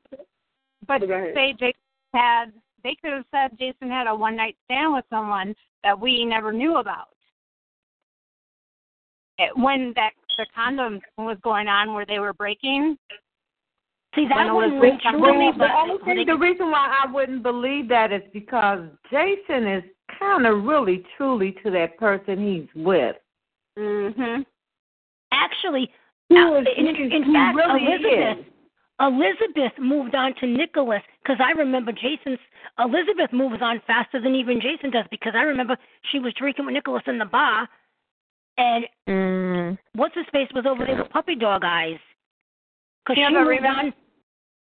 but 0.87 1.01
Go 1.01 1.15
ahead. 1.15 1.35
say 1.35 1.53
Jason 1.53 1.73
had 2.13 2.53
they 2.83 2.97
could 3.03 3.13
have 3.13 3.25
said 3.31 3.59
Jason 3.59 3.89
had 3.91 4.07
a 4.07 4.15
one 4.15 4.37
night 4.37 4.57
stand 4.67 4.93
with 4.93 5.05
someone 5.11 5.55
that 5.83 5.99
we 5.99 6.25
never 6.25 6.53
knew 6.53 6.77
about. 6.77 7.09
It, 9.39 9.57
when 9.57 9.93
that 9.97 10.11
the 10.37 10.47
condom 10.55 11.01
was 11.17 11.39
going 11.43 11.67
on 11.67 11.95
where 11.95 12.07
they 12.07 12.19
were 12.19 12.33
breaking. 12.35 12.99
See, 14.15 14.27
that 14.28 14.55
wouldn't 14.55 14.81
to 14.81 15.12
me, 15.19 15.51
The 15.53 15.59
but 15.59 15.70
only 15.73 16.05
thing, 16.05 16.27
the 16.27 16.36
reason 16.36 16.70
why 16.70 17.03
I 17.05 17.11
wouldn't 17.11 17.43
believe 17.43 17.89
that 17.89 18.12
is 18.12 18.23
because 18.32 18.81
Jason 19.11 19.66
is 19.66 19.82
kind 20.19 20.47
of 20.47 20.65
really 20.65 21.05
truly 21.16 21.53
to 21.65 21.70
that 21.73 21.99
person 21.99 22.39
he's 22.39 22.69
with. 22.85 23.16
Mhm. 23.77 24.47
actually, 25.32 25.91
He 26.28 26.36
uh, 26.39 26.51
was- 26.51 26.66
in, 26.77 26.86
in 26.86 27.32
fact, 27.32 27.57
really 27.57 27.86
Elizabeth 27.86 28.39
is. 28.39 28.53
Elizabeth 29.01 29.73
moved 29.78 30.15
on 30.15 30.32
to 30.36 30.47
Nikolas 30.47 31.03
because 31.23 31.41
I 31.41 31.51
remember 31.53 31.91
Jason's 31.91 32.39
Elizabeth 32.78 33.32
moves 33.32 33.61
on 33.61 33.81
faster 33.86 34.20
than 34.20 34.36
even 34.36 34.61
Jason 34.61 34.91
does 34.91 35.07
because 35.11 35.35
I 35.35 35.43
remember 35.43 35.77
she 36.12 36.20
was 36.20 36.32
drinking 36.35 36.66
with 36.66 36.74
Nikolas 36.74 37.03
in 37.09 37.19
the 37.19 37.24
bar, 37.24 37.69
and 38.59 38.86
Mm. 39.09 39.78
what's 39.95 40.15
his 40.15 40.27
face 40.32 40.49
was 40.55 40.66
over 40.66 40.85
there 40.86 40.97
with 40.97 41.11
puppy 41.11 41.35
dog 41.35 41.65
eyes. 41.65 41.99
Because 43.05 43.16
she 43.16 43.35
moved 43.35 43.49
remember- 43.49 43.81
on. 43.81 43.95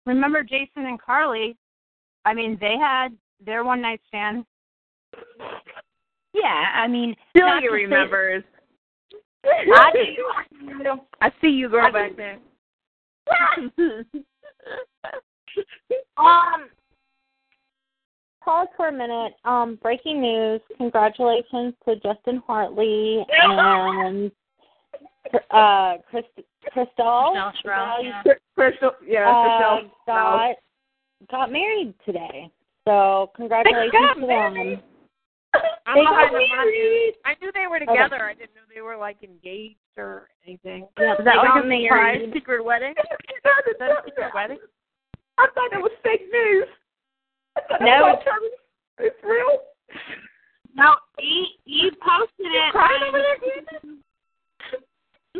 Remember 0.06 0.44
Jason 0.44 0.86
and 0.86 1.02
Carly? 1.02 1.57
I 2.26 2.34
mean, 2.34 2.57
they 2.60 2.76
had 2.80 3.10
their 3.45 3.64
one 3.64 3.82
night 3.82 4.02
stand. 4.07 4.45
Yeah, 6.34 6.65
I 6.76 6.88
mean, 6.88 7.15
not 7.36 7.61
Celia 7.61 7.69
to 7.69 7.76
say- 7.77 7.84
remembers. 7.84 8.44
I 9.45 9.91
do. 10.84 10.99
I 11.22 11.32
see 11.40 11.48
you, 11.49 11.69
girl, 11.69 11.91
back 11.91 12.15
there. 12.18 12.38
Um, 16.18 16.69
pause 18.44 18.68
for 18.77 18.88
a 18.88 18.91
minute. 18.91 19.34
Um, 19.44 19.77
breaking 19.82 20.22
news. 20.22 20.61
Congratulations 20.77 21.73
to 21.88 21.95
Justin 21.98 22.41
Hartley 22.48 23.26
and 23.41 24.32
uh, 25.52 25.95
Chris, 26.10 26.23
Crystal. 26.72 27.32
Crystal 27.34 27.52
Stroud, 27.60 28.00
yeah. 28.04 28.24
Crystal, 28.56 28.92
yeah, 29.06 29.30
uh, 29.30 29.78
Crystal. 29.80 29.92
got 30.08 30.56
got 31.32 31.52
married 31.52 31.94
today. 32.06 32.50
So 32.88 33.32
congratulations 33.36 33.92
got 33.92 34.14
to 34.16 34.28
them. 34.28 34.82
I'm 35.88 35.96
They 35.96 36.04
not 36.04 36.32
got 36.32 36.34
married. 36.34 37.14
I 37.26 37.34
knew 37.42 37.52
they 37.54 37.68
were 37.70 37.80
together. 37.80 38.24
I 38.26 38.34
didn't 38.34 38.56
know 38.56 38.62
they 38.74 38.82
were 38.82 38.98
like 38.98 39.18
engaged 39.24 39.78
or 39.98 40.28
anything. 40.46 40.88
Yeah, 41.00 41.14
Is 41.14 41.26
that 41.26 41.38
like 41.38 41.64
a 41.64 41.68
surprise 41.68 42.22
secret 42.34 42.64
wedding? 42.64 42.92
Is 42.92 43.42
that 43.80 43.90
a 43.90 44.02
secret 44.06 44.32
wedding? 44.36 44.58
I 45.38 45.48
thought 45.54 45.70
that 45.72 45.82
was 45.82 45.92
fake 46.04 46.28
news. 46.32 46.68
I 47.58 47.62
thought 47.62 47.80
that 47.80 47.86
No. 48.00 48.20
was. 48.20 48.52
It's 49.00 49.16
real. 49.24 49.60
No, 50.76 50.94
he 51.20 51.56
he 51.66 51.90
posted 52.06 52.52
it. 52.52 52.72
Crying 52.72 53.04
over 53.08 53.18
there, 53.18 53.92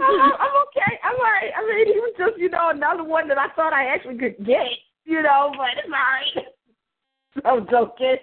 I'm, 0.01 0.22
I'm 0.22 0.55
okay. 0.67 0.99
I'm 1.03 1.15
all 1.15 1.22
right. 1.22 1.51
I 1.55 1.61
mean, 1.65 1.93
he 1.93 1.99
was 1.99 2.13
just, 2.17 2.38
you 2.38 2.49
know, 2.49 2.69
another 2.69 3.03
one 3.03 3.27
that 3.27 3.38
I 3.38 3.49
thought 3.55 3.73
I 3.73 3.88
actually 3.88 4.17
could 4.17 4.38
get, 4.45 4.67
you 5.05 5.22
know, 5.22 5.51
but 5.57 5.69
it's 5.77 5.88
all 5.88 5.91
right. 5.91 6.45
I'm 7.45 7.67
joking. 7.69 8.17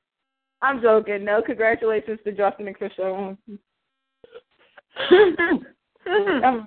I'm 0.62 0.82
joking. 0.82 1.24
No, 1.24 1.42
congratulations 1.42 2.18
to 2.24 2.32
Justin 2.32 2.66
and 2.68 2.76
Crystal. 2.76 3.36
Um, 6.06 6.66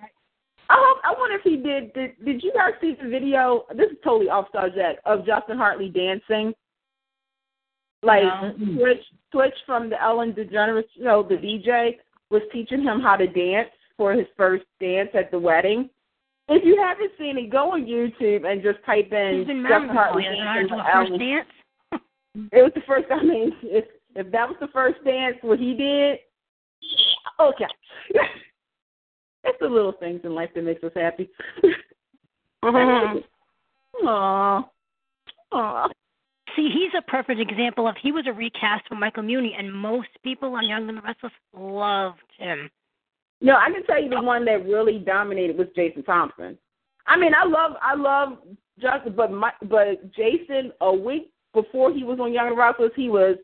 I 0.70 0.76
hope. 0.78 1.00
I 1.04 1.16
wonder 1.18 1.38
if 1.38 1.42
he 1.42 1.58
did, 1.58 1.94
did. 1.94 2.24
Did 2.24 2.44
you 2.44 2.54
guys 2.54 2.74
see 2.80 2.96
the 3.02 3.10
video? 3.10 3.66
This 3.76 3.90
is 3.90 3.98
totally 4.04 4.30
off 4.30 4.46
subject 4.54 5.02
of 5.04 5.26
Justin 5.26 5.58
Hartley 5.58 5.90
dancing. 5.90 6.54
Like 8.04 8.24
No. 8.24 8.54
Twitch, 8.78 9.04
Twitch 9.32 9.54
from 9.66 9.90
the 9.90 10.02
Ellen 10.02 10.34
DeGeneres 10.34 10.84
show, 11.02 11.26
the 11.28 11.36
DJ 11.36 11.98
was 12.30 12.42
teaching 12.54 12.84
him 12.84 13.00
how 13.00 13.16
to 13.16 13.26
dance 13.26 13.70
for 14.02 14.14
his 14.14 14.26
first 14.36 14.64
dance 14.80 15.10
at 15.14 15.30
the 15.30 15.38
wedding. 15.38 15.88
If 16.50 16.66
you 16.66 16.76
haven't 16.82 17.12
seen 17.20 17.38
it, 17.38 17.52
go 17.52 17.74
on 17.74 17.86
YouTube 17.86 18.52
and 18.52 18.64
just 18.64 18.84
type 18.84 19.12
in 19.12 19.38
He's 19.38 19.48
been 19.48 19.62
Justin 19.62 19.64
married 19.64 19.88
before. 19.90 20.02
Hartley 20.02 20.24
He 20.24 20.30
doesn't 20.30 20.70
know 20.76 20.84
how 20.84 21.04
to 21.04 21.18
dancing 21.18 21.20
do 21.20 21.42
for 21.86 21.96
a 21.96 22.00
first 22.00 22.02
dance. 22.34 22.50
It 22.52 22.62
was 22.64 22.72
the 22.74 22.82
first. 22.88 23.06
I 23.12 23.24
mean, 23.24 23.54
if 23.62 23.86
if 24.16 24.32
that 24.32 24.48
was 24.50 24.58
the 24.60 24.70
first 24.74 25.04
dance, 25.06 25.38
what 25.42 25.60
he 25.60 25.76
did, 25.76 26.18
yeah, 26.82 27.46
okay. 27.46 27.66
It's 29.44 29.58
the 29.60 29.66
little 29.66 29.94
things 29.94 30.22
in 30.24 30.36
life 30.36 30.52
that 30.54 30.64
makes 30.64 30.84
us 30.84 30.92
happy. 30.96 31.28
Aww. 32.64 33.24
Aww. 34.04 34.64
Aww. 35.52 35.90
See, 36.56 36.70
he's 36.72 36.92
a 36.96 37.02
perfect 37.10 37.40
example 37.40 37.88
of 37.88 37.96
he 38.04 38.12
was 38.12 38.26
a 38.28 38.34
recast 38.34 38.88
for 38.88 38.94
Michael 38.94 39.24
Muhney, 39.24 39.58
and 39.58 39.74
most 39.74 40.10
people 40.24 40.54
on 40.54 40.68
Young 40.68 40.88
and 40.90 40.98
the 41.00 41.02
Restless 41.02 41.32
loved 41.56 42.20
him. 42.38 42.70
No, 43.42 43.56
I 43.56 43.72
can 43.72 43.84
tell 43.86 44.02
you 44.02 44.10
the 44.10 44.22
one 44.22 44.46
that 44.46 44.66
really 44.66 45.00
dominated 45.00 45.58
was 45.58 45.68
Jason 45.76 46.04
Thompson. 46.04 46.58
I 47.08 47.18
mean, 47.18 47.34
I 47.34 47.46
love 47.46 47.74
I 47.82 47.96
love 47.96 48.38
Justin, 48.80 49.14
but 49.16 49.32
my, 49.32 49.52
but 49.64 50.12
Jason 50.14 50.72
a 50.82 50.94
week 50.94 51.32
before 51.54 51.92
he 51.92 52.04
was 52.04 52.20
on 52.20 52.34
Young 52.34 52.48
and 52.48 52.58
the 52.58 52.62
Restless, 52.62 52.92
he 52.96 53.10
was 53.10 53.36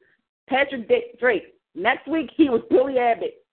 Patrick 0.47 0.87
Drake. 1.19 1.55
Next 1.75 2.07
week 2.07 2.29
he 2.35 2.49
was 2.49 2.61
Billy 2.69 2.99
Abbott. 2.99 3.43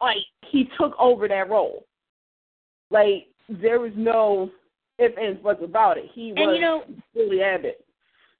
Like 0.00 0.18
he 0.50 0.68
took 0.78 0.94
over 0.98 1.28
that 1.28 1.50
role. 1.50 1.84
Like 2.90 3.26
there 3.48 3.80
was 3.80 3.92
no 3.96 4.50
if 4.98 5.16
and 5.16 5.42
buts 5.42 5.62
about 5.64 5.98
it. 5.98 6.04
He 6.14 6.32
was 6.32 6.40
and 6.40 6.54
you 6.54 6.60
know, 6.60 6.84
Billy 7.14 7.42
Abbott. 7.42 7.84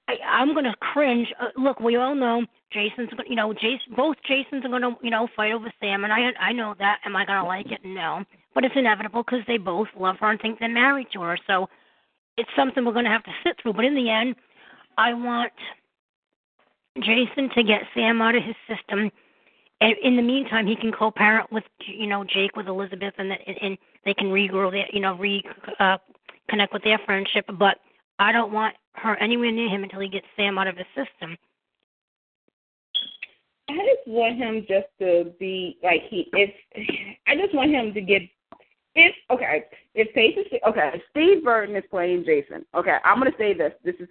I, 0.09 0.17
I'm 0.27 0.55
gonna 0.55 0.75
cringe. 0.81 1.33
Uh, 1.41 1.49
look, 1.57 1.81
we 1.81 1.97
all 1.97 2.15
know 2.15 2.45
Jason's. 2.73 3.11
You 3.27 3.37
know, 3.37 3.53
Jason. 3.53 3.95
Both 3.97 4.17
Jasons 4.27 4.65
are 4.65 4.69
gonna, 4.69 4.97
you 5.03 5.11
know, 5.11 5.29
fight 5.37 5.53
over 5.53 5.73
Sam, 5.81 6.05
and 6.05 6.13
I, 6.13 6.33
I 6.41 6.53
know 6.53 6.75
that. 6.79 7.01
Am 7.05 7.17
I 7.17 7.25
gonna 7.25 7.47
like 7.47 7.71
it? 7.71 7.81
No, 7.85 8.25
but 8.55 8.65
it's 8.65 8.77
inevitable 8.77 9.23
because 9.23 9.45
they 9.47 9.59
both 9.59 9.89
love 9.99 10.17
her 10.21 10.31
and 10.31 10.41
think 10.41 10.59
they're 10.59 10.69
married 10.69 11.09
to 11.13 11.23
her. 11.23 11.39
So 11.47 11.69
it's 12.37 12.51
something 12.57 12.85
we're 12.85 12.93
gonna 12.93 13.11
have 13.11 13.25
to 13.25 13.35
sit 13.45 13.57
through. 13.61 13.75
But 13.75 13.85
in 13.85 13.95
the 13.95 14.11
end, 14.11 14.37
I 14.99 15.15
want 15.15 15.53
Jason 17.01 17.51
to 17.55 17.63
get 17.63 17.83
Sam 17.95 18.21
out 18.21 18.35
of 18.35 18.43
his 18.43 18.57
system. 18.69 19.11
And 19.81 19.97
in 20.03 20.17
the 20.17 20.23
meantime, 20.23 20.67
he 20.67 20.77
can 20.77 20.93
co-parent 20.93 21.51
with, 21.51 21.65
you 21.85 22.07
know, 22.07 22.23
Jake 22.23 22.55
with 22.55 22.69
Elizabeth, 22.69 23.15
and 23.19 23.31
that 23.33 23.41
and 23.61 23.77
they 24.05 24.15
can 24.15 24.29
regrow 24.29 24.71
their, 24.71 24.87
you 24.93 25.01
know, 25.01 25.17
re 25.17 25.43
uh, 25.81 25.99
with 26.73 26.85
their 26.85 26.99
friendship. 26.99 27.47
But 27.59 27.79
I 28.23 28.31
don't 28.31 28.53
want 28.53 28.77
her 28.95 29.17
anywhere 29.17 29.51
near 29.51 29.69
him 29.69 29.83
until 29.83 29.99
he 29.99 30.09
gets 30.09 30.27
Sam 30.37 30.57
out 30.57 30.69
of 30.69 30.77
his 30.77 30.87
system. 30.95 31.37
I 33.69 33.75
just 33.75 34.07
want 34.07 34.37
him 34.39 34.65
just 34.69 34.87
to 35.01 35.33
be 35.41 35.77
like 35.83 36.03
he 36.09 36.29
if 36.33 36.51
I 37.27 37.35
just 37.35 37.53
want 37.53 37.73
him 37.73 37.93
to 37.95 38.01
get 38.01 38.23
if 38.95 39.15
okay 39.31 39.65
if 39.95 40.09
is 40.17 40.61
okay 40.69 41.03
Steve 41.11 41.43
Burton 41.43 41.75
is 41.75 41.83
playing 41.91 42.25
Jason 42.25 42.65
okay 42.77 42.99
I'm 43.05 43.19
gonna 43.19 43.33
say 43.39 43.55
this 43.55 43.73
this 43.83 43.97
is 43.99 44.09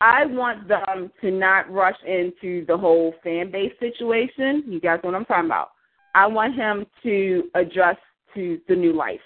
I 0.00 0.26
want 0.26 0.68
them 0.68 1.10
to 1.20 1.30
not 1.30 1.70
rush 1.72 1.96
into 2.06 2.64
the 2.66 2.76
whole 2.76 3.14
fan 3.22 3.50
base 3.50 3.72
situation. 3.80 4.64
You 4.66 4.80
guys 4.80 5.00
know 5.02 5.10
what 5.10 5.16
I'm 5.16 5.24
talking 5.24 5.46
about. 5.46 5.70
I 6.14 6.26
want 6.26 6.54
him 6.54 6.86
to 7.04 7.44
adjust 7.54 8.00
to 8.34 8.60
the 8.68 8.74
new 8.74 8.92
life 8.92 9.20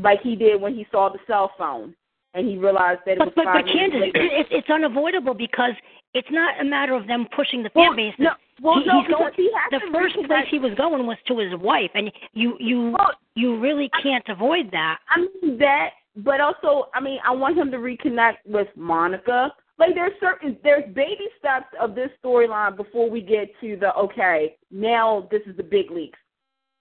like 0.00 0.20
he 0.22 0.36
did 0.36 0.60
when 0.60 0.74
he 0.74 0.86
saw 0.92 1.08
the 1.08 1.18
cell 1.26 1.52
phone 1.58 1.94
and 2.34 2.48
he 2.48 2.56
realized 2.56 3.00
that 3.06 3.12
it 3.12 3.18
but, 3.18 3.26
was 3.28 3.34
but, 3.36 3.44
five 3.44 3.64
but 3.64 3.74
years 3.74 3.90
Candace, 3.90 4.10
it, 4.14 4.46
it's 4.50 4.70
unavoidable 4.70 5.34
because 5.34 5.72
it's 6.14 6.28
not 6.30 6.60
a 6.60 6.64
matter 6.64 6.94
of 6.94 7.06
them 7.06 7.26
pushing 7.34 7.62
the 7.62 7.70
fan 7.70 7.94
base. 7.96 8.14
no, 8.18 8.30
well, 8.62 8.78
he, 8.78 8.86
no, 8.86 9.00
he's 9.00 9.10
going, 9.10 9.32
he 9.36 9.50
the 9.70 9.80
first 9.92 10.14
place 10.26 10.46
he 10.50 10.58
was 10.58 10.72
going 10.76 11.06
was 11.06 11.16
to 11.28 11.38
his 11.38 11.54
wife, 11.60 11.90
and 11.94 12.10
you 12.32 12.56
you 12.58 12.94
Well, 12.98 13.12
you 13.34 13.58
really 13.58 13.90
can't 14.02 14.24
avoid 14.28 14.70
that. 14.72 14.98
I 15.08 15.20
mean 15.20 15.58
that, 15.58 15.90
but 16.16 16.40
also, 16.40 16.88
I 16.94 17.00
mean, 17.00 17.18
I 17.24 17.30
want 17.32 17.56
him 17.56 17.70
to 17.70 17.78
reconnect 17.78 18.38
with 18.44 18.68
Monica. 18.76 19.52
Like 19.78 19.94
there's 19.94 20.12
certain 20.20 20.58
there's 20.62 20.84
baby 20.94 21.26
steps 21.38 21.68
of 21.80 21.94
this 21.94 22.10
storyline 22.22 22.76
before 22.76 23.08
we 23.08 23.22
get 23.22 23.48
to 23.60 23.76
the 23.76 23.94
okay. 23.94 24.56
Now 24.70 25.28
this 25.30 25.42
is 25.46 25.56
the 25.56 25.62
big 25.62 25.90
leagues. 25.90 26.18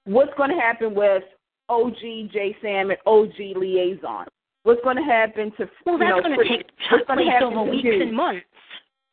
What's 0.05 0.33
going 0.37 0.49
to 0.49 0.57
happen 0.57 0.95
with 0.95 1.23
OG 1.69 2.01
JaSam 2.01 2.91
and 2.91 2.97
OG 3.05 3.35
Liason? 3.55 4.25
What's 4.69 4.83
going 4.83 4.97
to 4.97 5.01
happen 5.03 5.51
to 5.57 5.67
Well, 5.83 5.97
you 5.97 6.05
that's 6.05 6.15
know, 6.17 6.21
going 6.21 6.37
to 6.37 6.57
take 6.57 6.67
what's 6.91 7.07
gonna 7.07 7.21
place 7.21 7.31
happen 7.33 7.57
over 7.57 7.71
weeks 7.71 7.87
and 7.89 8.15
months. 8.15 8.45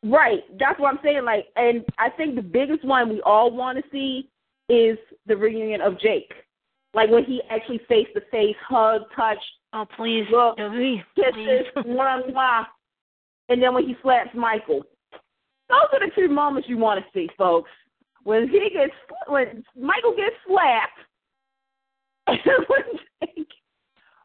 Right. 0.03 0.41
That's 0.59 0.79
what 0.79 0.93
I'm 0.93 0.99
saying. 1.03 1.25
Like, 1.25 1.47
and 1.55 1.83
I 1.97 2.11
think 2.11 2.35
the 2.35 2.43
biggest 2.43 2.85
one 2.85 3.09
we 3.09 3.21
all 3.23 3.49
want 3.49 3.79
to 3.79 3.83
see 3.91 4.29
is 4.69 4.99
the 5.25 5.35
reunion 5.35 5.81
of 5.81 5.99
Jake. 5.99 6.31
Like 6.93 7.09
when 7.09 7.23
he 7.23 7.41
actually 7.49 7.79
face 7.89 8.05
to 8.13 8.21
face, 8.29 8.55
hug, 8.69 9.01
touch, 9.15 9.39
Oh 9.73 9.85
please, 9.97 10.25
look, 10.31 10.57
kisses, 10.57 11.65
please. 11.73 11.83
mwah, 11.87 12.21
mwah. 12.31 12.65
and 13.49 13.61
then 13.61 13.73
when 13.73 13.85
he 13.87 13.95
slaps 14.03 14.29
Michael. 14.35 14.83
Those 15.69 15.87
are 15.91 15.99
the 15.99 16.11
two 16.15 16.29
moments 16.29 16.69
you 16.69 16.77
want 16.77 17.03
to 17.03 17.05
see, 17.13 17.29
folks. 17.35 17.71
When 18.23 18.47
he 18.47 18.69
gets, 18.71 18.93
when 19.27 19.63
Michael 19.75 20.15
gets 20.15 20.35
slapped, 20.47 20.99
when 22.69 22.83
Jake- 23.35 23.47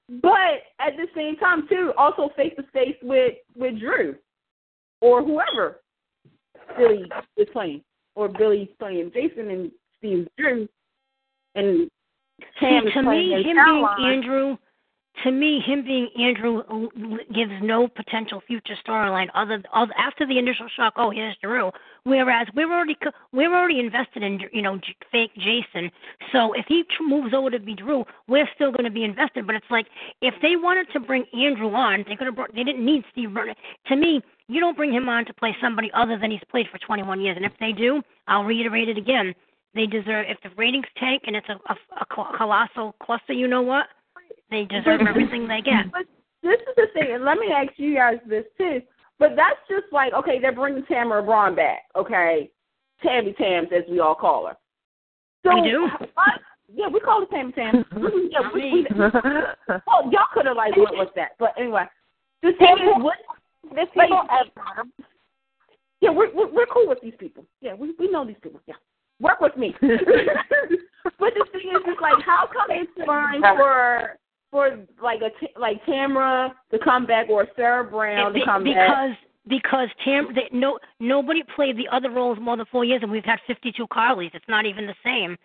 but 0.08 0.62
at 0.80 0.96
the 0.96 1.06
same 1.14 1.36
time 1.36 1.66
too, 1.68 1.92
also 1.96 2.30
face 2.36 2.54
to 2.56 2.64
face 2.72 2.96
with 3.02 3.34
with 3.56 3.78
Drew 3.78 4.16
or 5.00 5.22
whoever 5.22 5.80
Billy 6.78 7.10
is 7.36 7.48
playing, 7.52 7.82
or 8.14 8.28
Billy's 8.28 8.68
playing 8.78 9.10
Jason 9.12 9.50
and 9.50 9.70
Steve's 9.98 10.28
Drew, 10.38 10.68
and 11.54 11.90
Tam 12.58 12.82
See, 12.82 12.88
is 12.88 12.94
to 12.94 13.02
playing 13.02 13.28
me, 13.30 13.42
him 13.42 13.56
being 13.64 13.86
Andrew, 13.98 14.56
to 15.24 15.30
me, 15.30 15.60
him 15.64 15.84
being 15.84 16.08
Andrew 16.18 16.62
gives 17.34 17.52
no 17.62 17.86
potential 17.86 18.42
future 18.46 18.74
storyline 18.84 19.28
other, 19.34 19.62
other 19.72 19.92
after 19.96 20.26
the 20.26 20.38
initial 20.38 20.66
shock. 20.74 20.94
Oh, 20.96 21.10
here's 21.10 21.36
Drew. 21.42 21.70
Whereas 22.04 22.48
we're 22.54 22.72
already 22.72 22.96
we're 23.32 23.54
already 23.54 23.78
invested 23.78 24.22
in 24.22 24.40
you 24.52 24.62
know 24.62 24.80
fake 25.12 25.30
Jason. 25.36 25.90
So 26.32 26.54
if 26.54 26.64
he 26.66 26.84
moves 27.00 27.34
over 27.34 27.50
to 27.50 27.60
be 27.60 27.74
Drew, 27.74 28.04
we're 28.26 28.48
still 28.54 28.72
going 28.72 28.84
to 28.84 28.90
be 28.90 29.04
invested. 29.04 29.46
But 29.46 29.56
it's 29.56 29.70
like 29.70 29.86
if 30.22 30.34
they 30.42 30.56
wanted 30.56 30.88
to 30.92 31.00
bring 31.00 31.24
Andrew 31.32 31.72
on, 31.72 32.04
they 32.08 32.16
could 32.16 32.26
have 32.26 32.34
brought. 32.34 32.54
They 32.54 32.64
didn't 32.64 32.84
need 32.84 33.04
Steve 33.12 33.34
Burton. 33.34 33.54
To 33.88 33.96
me, 33.96 34.22
you 34.48 34.60
don't 34.60 34.76
bring 34.76 34.92
him 34.92 35.08
on 35.08 35.24
to 35.26 35.34
play 35.34 35.54
somebody 35.60 35.90
other 35.94 36.18
than 36.18 36.30
he's 36.30 36.40
played 36.50 36.66
for 36.72 36.78
21 36.78 37.20
years. 37.20 37.36
And 37.36 37.46
if 37.46 37.52
they 37.60 37.72
do, 37.72 38.02
I'll 38.26 38.44
reiterate 38.44 38.88
it 38.88 38.98
again. 38.98 39.34
They 39.74 39.86
deserve 39.86 40.26
if 40.28 40.38
the 40.42 40.50
ratings 40.56 40.86
tank 40.98 41.22
and 41.26 41.36
it's 41.36 41.48
a, 41.48 41.58
a, 41.72 41.76
a 42.00 42.36
colossal 42.36 42.94
cluster. 43.02 43.32
You 43.32 43.46
know 43.46 43.62
what? 43.62 43.86
They 44.52 44.66
deserve 44.66 45.00
But- 45.00 45.08
everything 45.08 45.48
they 45.48 45.62
get. 45.62 45.90
But 45.90 46.04
this 46.42 46.60
is 46.60 46.76
the 46.76 46.86
thing, 46.92 47.10
and 47.12 47.24
let 47.24 47.38
me 47.38 47.50
ask 47.50 47.72
you 47.78 47.94
guys 47.94 48.18
this 48.26 48.44
too. 48.58 48.82
But 49.18 49.34
that's 49.34 49.58
just 49.66 49.90
like, 49.92 50.12
okay, 50.12 50.38
they're 50.38 50.52
bringing 50.52 50.84
Tamara 50.84 51.22
Braun 51.22 51.54
back, 51.54 51.84
okay? 51.96 52.50
Tammy 53.02 53.32
Tams, 53.32 53.68
as 53.72 53.84
we 53.88 53.98
all 54.00 54.14
call 54.14 54.48
her. 54.48 54.56
So, 55.42 55.54
We 55.54 55.70
do? 55.70 55.88
What? 56.14 56.40
Yeah, 56.68 56.88
we 56.88 57.00
call 57.00 57.20
her 57.20 57.26
Tammy 57.26 57.52
Tams. 57.52 57.84
Mm-hmm, 57.92 58.26
yeah, 58.30 58.50
we, 58.52 58.72
we, 58.72 58.86
well, 59.86 60.10
y'all 60.12 60.28
could 60.34 60.46
have 60.46 60.56
like 60.56 60.76
went 60.76 60.98
with 60.98 61.10
that, 61.16 61.30
but 61.38 61.54
anyway, 61.58 61.84
the 62.42 62.52
thing 62.58 62.76
is, 62.78 63.02
what? 63.02 63.16
There's 63.74 63.88
Like- 63.96 64.08
people 64.08 64.26
ever. 64.30 64.88
Yeah, 66.00 66.10
we're, 66.10 66.34
we're 66.34 66.52
we're 66.52 66.66
cool 66.66 66.88
with 66.88 66.98
these 67.00 67.14
people. 67.18 67.46
Yeah, 67.60 67.74
we 67.74 67.94
we 67.98 68.10
know 68.10 68.26
these 68.26 68.36
people. 68.42 68.60
Yeah, 68.66 68.74
work 69.20 69.40
with 69.40 69.56
me. 69.56 69.72
but 69.80 69.90
the 69.90 71.46
thing 71.52 71.70
is, 71.70 71.82
it's 71.86 72.00
like, 72.00 72.20
how 72.26 72.48
come 72.52 72.66
it's 72.70 72.90
fine 73.06 73.40
for 73.40 74.18
for 74.52 74.78
like 75.02 75.20
a 75.22 75.30
t- 75.40 75.52
like 75.58 75.84
Tamara 75.86 76.54
to 76.70 76.78
come 76.78 77.06
back 77.06 77.28
or 77.28 77.48
Sarah 77.56 77.82
Brown 77.82 78.26
to 78.28 78.32
Be- 78.34 78.44
come 78.44 78.62
back? 78.62 78.74
because 78.86 79.16
because 79.48 79.88
Tam 80.04 80.28
they, 80.34 80.48
no 80.56 80.78
nobody 81.00 81.42
played 81.56 81.76
the 81.76 81.88
other 81.90 82.10
roles 82.10 82.38
more 82.40 82.56
than 82.56 82.66
four 82.70 82.84
years, 82.84 83.00
and 83.02 83.10
we've 83.10 83.24
had 83.24 83.40
52 83.48 83.86
Carlys. 83.88 84.30
It's 84.34 84.44
not 84.48 84.66
even 84.66 84.86
the 84.86 84.94
same. 85.04 85.36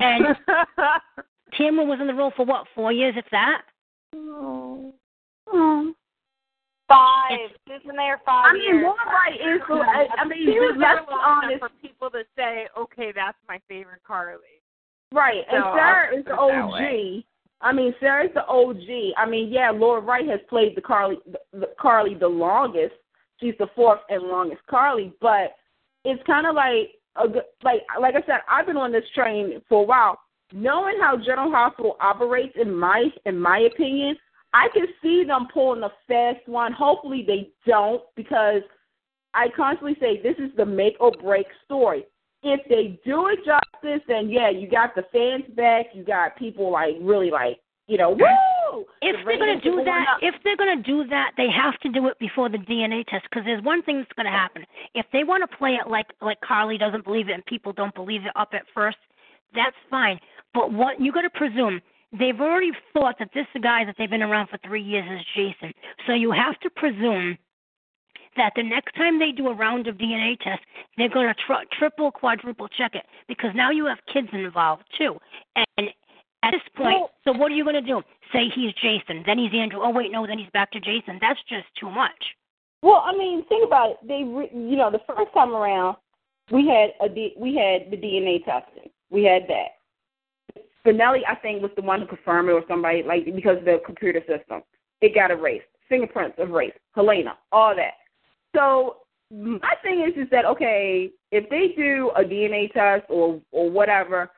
And 0.00 0.36
Tamara 1.56 1.86
was 1.86 1.98
in 2.00 2.06
the 2.06 2.14
role 2.14 2.32
for 2.36 2.44
what 2.44 2.66
four 2.74 2.92
years, 2.92 3.14
if 3.16 3.24
that. 3.30 3.62
Oh. 4.14 4.92
Five. 6.88 7.32
It's- 7.32 7.56
She's 7.68 7.86
been 7.86 7.96
there 7.96 8.20
five 8.26 8.46
I 8.50 8.52
mean, 8.54 8.62
years. 8.62 8.82
more 8.82 8.96
right 9.06 9.34
is 9.34 9.60
the. 9.68 9.74
I, 9.74 10.06
I 10.18 10.24
mean, 10.26 10.44
She 10.44 10.58
was 10.58 10.74
let's 10.76 10.98
there 10.98 11.06
be 11.06 11.12
long 11.12 11.44
honest. 11.44 11.60
for 11.60 11.68
people 11.80 12.10
to 12.10 12.22
say, 12.36 12.66
"Okay, 12.76 13.12
that's 13.14 13.38
my 13.48 13.60
favorite 13.68 14.00
Carly." 14.04 14.58
Right, 15.12 15.44
and 15.50 15.62
So, 15.62 15.72
Sarah 15.76 16.08
I'll 16.10 16.18
is 16.18 16.24
the 16.24 16.30
put 16.30 16.38
OG. 16.40 17.24
I 17.62 17.72
mean, 17.72 17.94
Sarah's 18.00 18.30
the 18.34 18.46
OG. 18.46 19.14
I 19.16 19.28
mean, 19.28 19.52
yeah, 19.52 19.70
Laura 19.70 20.00
Wright 20.00 20.26
has 20.28 20.40
played 20.48 20.76
the 20.76 20.80
Carly, 20.80 21.18
the, 21.30 21.38
the 21.58 21.68
Carly 21.78 22.14
the 22.14 22.28
longest. 22.28 22.94
She's 23.38 23.54
the 23.58 23.68
fourth 23.74 24.00
and 24.08 24.22
longest 24.22 24.62
Carly, 24.68 25.12
but 25.20 25.56
it's 26.04 26.22
kind 26.26 26.46
of 26.46 26.54
like 26.54 26.90
a 27.16 27.24
like 27.62 27.82
like 28.00 28.14
I 28.14 28.26
said, 28.26 28.40
I've 28.48 28.66
been 28.66 28.76
on 28.76 28.92
this 28.92 29.04
train 29.14 29.60
for 29.68 29.82
a 29.82 29.86
while. 29.86 30.18
Knowing 30.52 30.98
how 31.00 31.16
General 31.16 31.50
Hospital 31.50 31.96
operates, 32.00 32.54
in 32.60 32.74
my 32.74 33.08
in 33.24 33.38
my 33.38 33.60
opinion, 33.72 34.16
I 34.52 34.68
can 34.72 34.86
see 35.02 35.24
them 35.24 35.46
pulling 35.52 35.82
a 35.82 35.90
fast 36.08 36.46
one. 36.46 36.72
Hopefully, 36.72 37.24
they 37.26 37.50
don't 37.66 38.02
because 38.16 38.62
I 39.34 39.48
constantly 39.54 39.96
say 40.00 40.20
this 40.22 40.36
is 40.38 40.50
the 40.56 40.66
make 40.66 40.96
or 40.98 41.12
break 41.12 41.46
story. 41.64 42.04
If 42.42 42.60
they 42.68 42.98
do 43.04 43.28
it 43.28 43.40
justice, 43.44 44.02
then 44.08 44.30
yeah, 44.30 44.50
you 44.50 44.68
got 44.68 44.94
the 44.94 45.04
fans 45.12 45.44
back. 45.54 45.86
You 45.92 46.04
got 46.04 46.36
people 46.36 46.70
like 46.70 46.94
really 47.00 47.30
like 47.30 47.58
you 47.90 47.98
know, 47.98 48.10
woo! 48.10 48.86
If 49.02 49.16
The 49.16 49.24
they're 49.24 49.38
gonna 49.38 49.60
do 49.60 49.82
that, 49.84 50.18
if 50.22 50.36
they're 50.44 50.56
going 50.56 50.80
to 50.80 50.82
do 50.82 51.04
that, 51.08 51.32
they 51.36 51.48
have 51.50 51.76
to 51.80 51.88
do 51.88 52.06
it 52.06 52.16
before 52.20 52.48
the 52.48 52.58
DNA 52.58 53.04
test 53.08 53.24
because 53.28 53.44
there's 53.44 53.62
one 53.64 53.82
thing 53.82 53.98
that's 53.98 54.12
going 54.12 54.26
to 54.26 54.30
happen. 54.30 54.64
If 54.94 55.06
they 55.12 55.24
want 55.24 55.42
to 55.42 55.56
play 55.56 55.74
it 55.74 55.90
like 55.90 56.06
like 56.22 56.40
Carly 56.40 56.78
doesn't 56.78 57.04
believe 57.04 57.28
it 57.28 57.32
and 57.32 57.44
people 57.46 57.72
don't 57.72 57.94
believe 57.96 58.22
it 58.22 58.32
up 58.36 58.50
at 58.52 58.62
first, 58.72 58.98
that's 59.56 59.74
fine. 59.90 60.20
But 60.54 60.72
what 60.72 61.00
you 61.00 61.10
got 61.10 61.22
to 61.22 61.30
presume 61.30 61.80
they've 62.16 62.40
already 62.40 62.70
thought 62.92 63.16
that 63.18 63.30
this 63.34 63.46
guy 63.60 63.84
that 63.84 63.96
they've 63.98 64.10
been 64.10 64.22
around 64.22 64.48
for 64.48 64.58
three 64.64 64.82
years 64.82 65.06
is 65.10 65.26
Jason. 65.34 65.72
So 66.06 66.12
you 66.12 66.30
have 66.30 66.60
to 66.60 66.70
presume 66.70 67.36
that 68.40 68.54
the 68.56 68.62
next 68.62 68.94
time 68.94 69.18
they 69.18 69.32
do 69.32 69.48
a 69.48 69.54
round 69.54 69.86
of 69.86 69.96
DNA 69.96 70.38
tests, 70.40 70.64
they're 70.96 71.10
going 71.10 71.28
to 71.28 71.34
tr- 71.34 71.68
triple, 71.78 72.10
quadruple 72.10 72.68
check 72.68 72.94
it 72.94 73.04
because 73.28 73.50
now 73.54 73.70
you 73.70 73.84
have 73.84 73.98
kids 74.10 74.28
involved 74.32 74.84
too. 74.96 75.18
And 75.76 75.90
at 76.42 76.52
this 76.52 76.62
point, 76.74 77.00
Well- 77.00 77.10
so 77.24 77.32
what 77.32 77.52
are 77.52 77.54
you 77.54 77.64
going 77.64 77.76
to 77.76 77.82
do? 77.82 78.00
Say 78.32 78.48
he's 78.48 78.72
Jason, 78.80 79.22
then 79.26 79.36
he's 79.38 79.52
Andrew. 79.52 79.80
Oh 79.82 79.90
wait, 79.90 80.10
no, 80.10 80.26
then 80.26 80.38
he's 80.38 80.48
back 80.54 80.70
to 80.72 80.80
Jason. 80.80 81.18
That's 81.20 81.40
just 81.50 81.66
too 81.78 81.90
much. 81.90 82.34
Well, 82.82 83.02
I 83.04 83.12
mean, 83.14 83.44
think 83.46 83.66
about 83.66 83.90
it. 83.90 83.98
They, 84.08 84.24
re- 84.24 84.48
you 84.54 84.76
know, 84.76 84.90
the 84.90 85.02
first 85.06 85.30
time 85.34 85.52
around, 85.54 85.96
we 86.50 86.66
had 86.66 86.94
a 87.04 87.12
D- 87.12 87.34
we 87.36 87.54
had 87.54 87.90
the 87.90 87.96
DNA 87.98 88.42
testing. 88.42 88.90
We 89.10 89.24
had 89.24 89.42
that. 89.48 89.76
Spinelli, 90.82 91.20
I 91.28 91.34
think, 91.34 91.60
was 91.60 91.72
the 91.76 91.82
one 91.82 92.00
who 92.00 92.06
confirmed 92.06 92.48
it, 92.48 92.52
or 92.52 92.64
somebody 92.66 93.02
like 93.02 93.26
because 93.34 93.58
of 93.58 93.66
the 93.66 93.82
computer 93.84 94.20
system. 94.20 94.62
It 95.02 95.14
got 95.14 95.30
erased. 95.30 95.66
Fingerprints 95.90 96.38
erased. 96.38 96.78
Helena, 96.94 97.36
all 97.52 97.74
that. 97.76 97.94
So 98.54 98.96
my 99.32 99.74
thing 99.82 100.00
is, 100.08 100.20
is 100.22 100.28
that 100.30 100.44
okay? 100.44 101.10
If 101.30 101.48
they 101.50 101.74
do 101.76 102.10
a 102.16 102.22
DNA 102.22 102.72
test 102.72 103.04
or 103.08 103.40
or 103.52 103.70
whatever, 103.70 104.30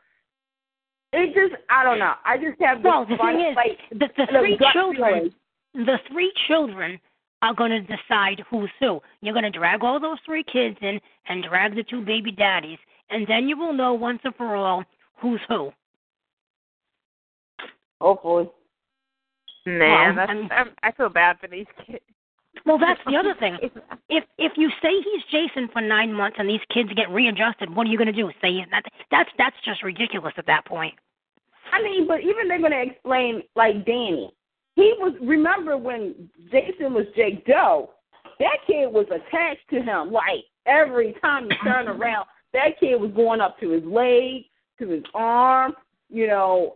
it 1.13 1.35
just 1.35 1.61
I 1.71 1.83
don't 1.85 1.99
know. 1.99 2.15
I 2.25 2.37
just 2.37 2.61
have 2.61 2.79
this 2.83 2.85
Well, 2.91 3.07
the 3.07 3.17
fun, 3.17 3.37
thing 3.37 3.47
is, 3.51 3.57
like 3.57 3.79
the, 3.91 4.09
the 4.17 4.27
the 4.33 4.39
three 4.39 4.59
children, 4.73 5.33
feeling. 5.75 5.87
the 5.87 5.97
three 6.11 6.33
children 6.47 7.01
are 7.41 7.55
going 7.55 7.71
to 7.71 7.81
decide 7.81 8.43
who's 8.51 8.71
who. 8.79 9.01
You're 9.21 9.35
going 9.35 9.51
to 9.51 9.59
drag 9.59 9.83
all 9.83 9.99
those 9.99 10.19
three 10.25 10.45
kids 10.45 10.77
in 10.83 11.01
and 11.29 11.43
drag 11.43 11.75
the 11.75 11.83
two 11.83 12.05
baby 12.05 12.31
daddies, 12.31 12.79
and 13.11 13.27
then 13.27 13.49
you 13.49 13.57
will 13.57 13.73
know 13.73 13.95
once 13.95 14.21
and 14.25 14.35
for 14.37 14.55
all 14.55 14.85
who's 15.17 15.41
who. 15.49 15.73
Oh, 18.01 18.15
Hopefully. 18.15 18.51
Nah, 19.65 20.07
Well, 20.07 20.15
that's, 20.17 20.31
I'm- 20.31 20.49
I'm, 20.53 20.71
I 20.83 20.93
feel 20.93 21.09
bad 21.09 21.39
for 21.41 21.47
these 21.49 21.67
kids. 21.87 22.01
Well, 22.65 22.79
that's 22.79 23.01
the 23.07 23.17
other 23.17 23.35
thing. 23.39 23.59
If 24.09 24.25
if 24.37 24.53
you 24.57 24.69
say 24.83 24.91
he's 24.91 25.23
Jason 25.31 25.71
for 25.73 25.81
nine 25.81 26.13
months 26.13 26.37
and 26.39 26.47
these 26.47 26.61
kids 26.69 26.91
get 26.95 27.09
readjusted, 27.09 27.75
what 27.75 27.87
are 27.87 27.91
you 27.91 27.97
going 27.97 28.13
to 28.13 28.13
do? 28.13 28.31
Say 28.43 28.63
that? 28.71 28.83
That's 29.11 29.31
that's 29.39 29.57
just 29.65 29.83
ridiculous 29.83 30.35
at 30.37 30.45
that 30.47 30.67
point. 30.67 30.93
I 31.73 31.83
mean, 31.83 32.07
but 32.07 32.21
even 32.21 32.47
they're 32.49 32.59
going 32.59 32.73
to 32.73 32.83
explain 32.83 33.43
like 33.57 33.87
Danny. 33.87 34.31
He 34.75 34.93
was 34.99 35.15
remember 35.23 35.79
when 35.79 36.29
Jason 36.51 36.93
was 36.93 37.07
Jake 37.17 37.47
Doe. 37.47 37.91
That 38.39 38.59
kid 38.67 38.93
was 38.93 39.07
attached 39.07 39.67
to 39.71 39.81
him. 39.81 40.13
Like 40.13 40.45
every 40.67 41.17
time 41.23 41.45
you 41.45 41.57
turn 41.65 41.89
around, 42.01 42.27
that 42.53 42.79
kid 42.79 42.97
was 42.97 43.13
going 43.13 43.41
up 43.41 43.59
to 43.61 43.71
his 43.71 43.85
leg, 43.85 44.43
to 44.79 44.89
his 44.89 45.05
arm. 45.15 45.73
You 46.11 46.27
know. 46.27 46.75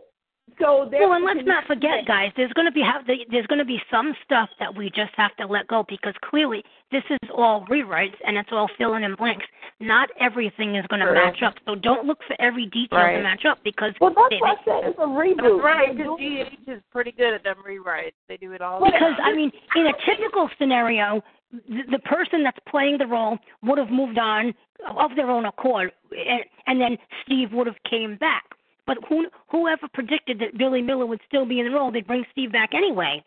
So 0.59 0.87
there 0.89 1.01
Well, 1.07 1.13
and 1.17 1.25
let's 1.25 1.45
not 1.45 1.65
forget, 1.65 2.05
guys. 2.07 2.31
There's 2.35 2.51
going 2.53 2.65
to 2.65 2.71
be 2.71 2.81
have 2.81 3.05
there's 3.05 3.45
going 3.47 3.59
to 3.59 3.65
be 3.65 3.81
some 3.91 4.15
stuff 4.23 4.49
that 4.59 4.75
we 4.75 4.89
just 4.89 5.11
have 5.15 5.35
to 5.37 5.45
let 5.45 5.67
go 5.67 5.85
because 5.87 6.13
clearly 6.23 6.63
this 6.91 7.03
is 7.09 7.29
all 7.35 7.65
rewrites 7.69 8.15
and 8.25 8.37
it's 8.37 8.49
all 8.51 8.69
filling 8.77 9.03
in 9.03 9.13
blanks. 9.15 9.45
Not 9.79 10.09
everything 10.19 10.75
is 10.75 10.85
going 10.87 11.01
to 11.01 11.05
Sure. 11.07 11.13
match 11.13 11.43
up. 11.43 11.55
So 11.65 11.75
don't 11.75 12.07
look 12.07 12.19
for 12.27 12.35
every 12.39 12.65
detail 12.67 12.99
Right. 12.99 13.17
to 13.17 13.23
match 13.23 13.45
up 13.45 13.59
because 13.63 13.93
Well, 14.01 14.13
that's 14.15 14.29
they, 14.29 14.37
why 14.39 14.51
I 14.53 14.63
said 14.65 14.89
it's 14.89 14.97
a 14.97 15.01
reboot. 15.01 15.37
That's 15.37 15.63
right, 15.63 15.95
They're 15.95 16.15
because 16.17 16.47
GH 16.65 16.71
is 16.71 16.81
pretty 16.91 17.11
good 17.11 17.33
at 17.33 17.43
them 17.43 17.57
rewrites. 17.67 18.13
They 18.27 18.37
do 18.37 18.53
it 18.53 18.61
all 18.61 18.79
the 18.79 18.85
Because 18.85 19.15
time. 19.17 19.25
I 19.25 19.35
mean, 19.35 19.51
in 19.75 19.87
a 19.87 19.93
typical 20.05 20.49
scenario, 20.57 21.21
the, 21.51 21.83
the 21.91 21.99
person 21.99 22.41
that's 22.43 22.57
playing 22.67 22.97
the 22.97 23.05
role 23.07 23.37
would 23.63 23.77
have 23.77 23.89
moved 23.91 24.17
on 24.17 24.53
of 24.97 25.11
their 25.15 25.29
own 25.29 25.45
accord, 25.45 25.91
and, 26.11 26.41
and 26.67 26.81
then 26.81 26.97
Steve 27.25 27.51
would 27.53 27.67
have 27.67 27.77
came 27.89 28.15
back. 28.15 28.43
But 28.87 28.97
who 29.07 29.27
whoever 29.49 29.87
predicted 29.93 30.39
that 30.39 30.57
Billy 30.57 30.81
Miller 30.81 31.05
would 31.05 31.19
still 31.27 31.45
be 31.45 31.59
in 31.59 31.67
the 31.67 31.71
role, 31.73 31.91
they'd 31.91 32.07
bring 32.07 32.25
Steve 32.31 32.51
back 32.51 32.73
anyway. 32.73 33.23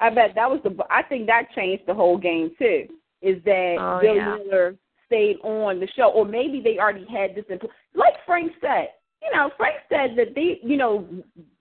I 0.00 0.08
bet 0.10 0.30
that 0.36 0.48
was 0.48 0.60
the. 0.62 0.74
I 0.90 1.02
think 1.02 1.26
that 1.26 1.48
changed 1.54 1.82
the 1.86 1.94
whole 1.94 2.16
game 2.16 2.52
too. 2.58 2.86
Is 3.20 3.42
that 3.44 3.76
Oh, 3.80 3.98
Billy 4.00 4.16
yeah. 4.18 4.36
Miller 4.36 4.76
stayed 5.06 5.36
on 5.42 5.80
the 5.80 5.88
show, 5.96 6.10
or 6.10 6.24
maybe 6.24 6.60
they 6.62 6.78
already 6.78 7.06
had 7.10 7.34
this 7.34 7.44
in. 7.50 7.58
pl- 7.58 7.70
Like 7.94 8.14
Frank 8.24 8.52
said, 8.60 8.88
you 9.22 9.30
know, 9.36 9.50
Frank 9.56 9.76
said 9.88 10.16
that 10.16 10.34
they, 10.34 10.60
you 10.62 10.76
know, 10.76 11.06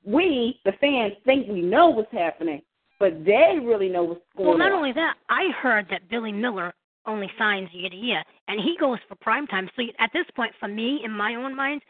we 0.05 0.59
the 0.65 0.73
fans 0.79 1.13
think 1.25 1.47
we 1.47 1.61
know 1.61 1.89
what's 1.89 2.11
happening, 2.11 2.61
but 2.99 3.25
they 3.25 3.57
really 3.61 3.89
know 3.89 4.03
what's 4.03 4.21
going 4.37 4.49
on. 4.49 4.57
Well, 4.59 4.69
not 4.69 4.71
on. 4.71 4.77
only 4.77 4.91
that, 4.93 5.15
I 5.29 5.49
heard 5.59 5.87
that 5.89 6.09
Billy 6.09 6.31
Miller 6.31 6.73
only 7.05 7.29
signs 7.39 7.69
year 7.73 7.89
to 7.89 7.95
year, 7.95 8.23
and 8.47 8.59
he 8.59 8.75
goes 8.79 8.99
for 9.09 9.15
prime 9.15 9.47
time. 9.47 9.69
So 9.75 9.83
at 9.99 10.11
this 10.13 10.25
point, 10.35 10.53
for 10.59 10.67
me, 10.67 11.01
in 11.03 11.11
my 11.11 11.35
own 11.35 11.55
mind, 11.55 11.81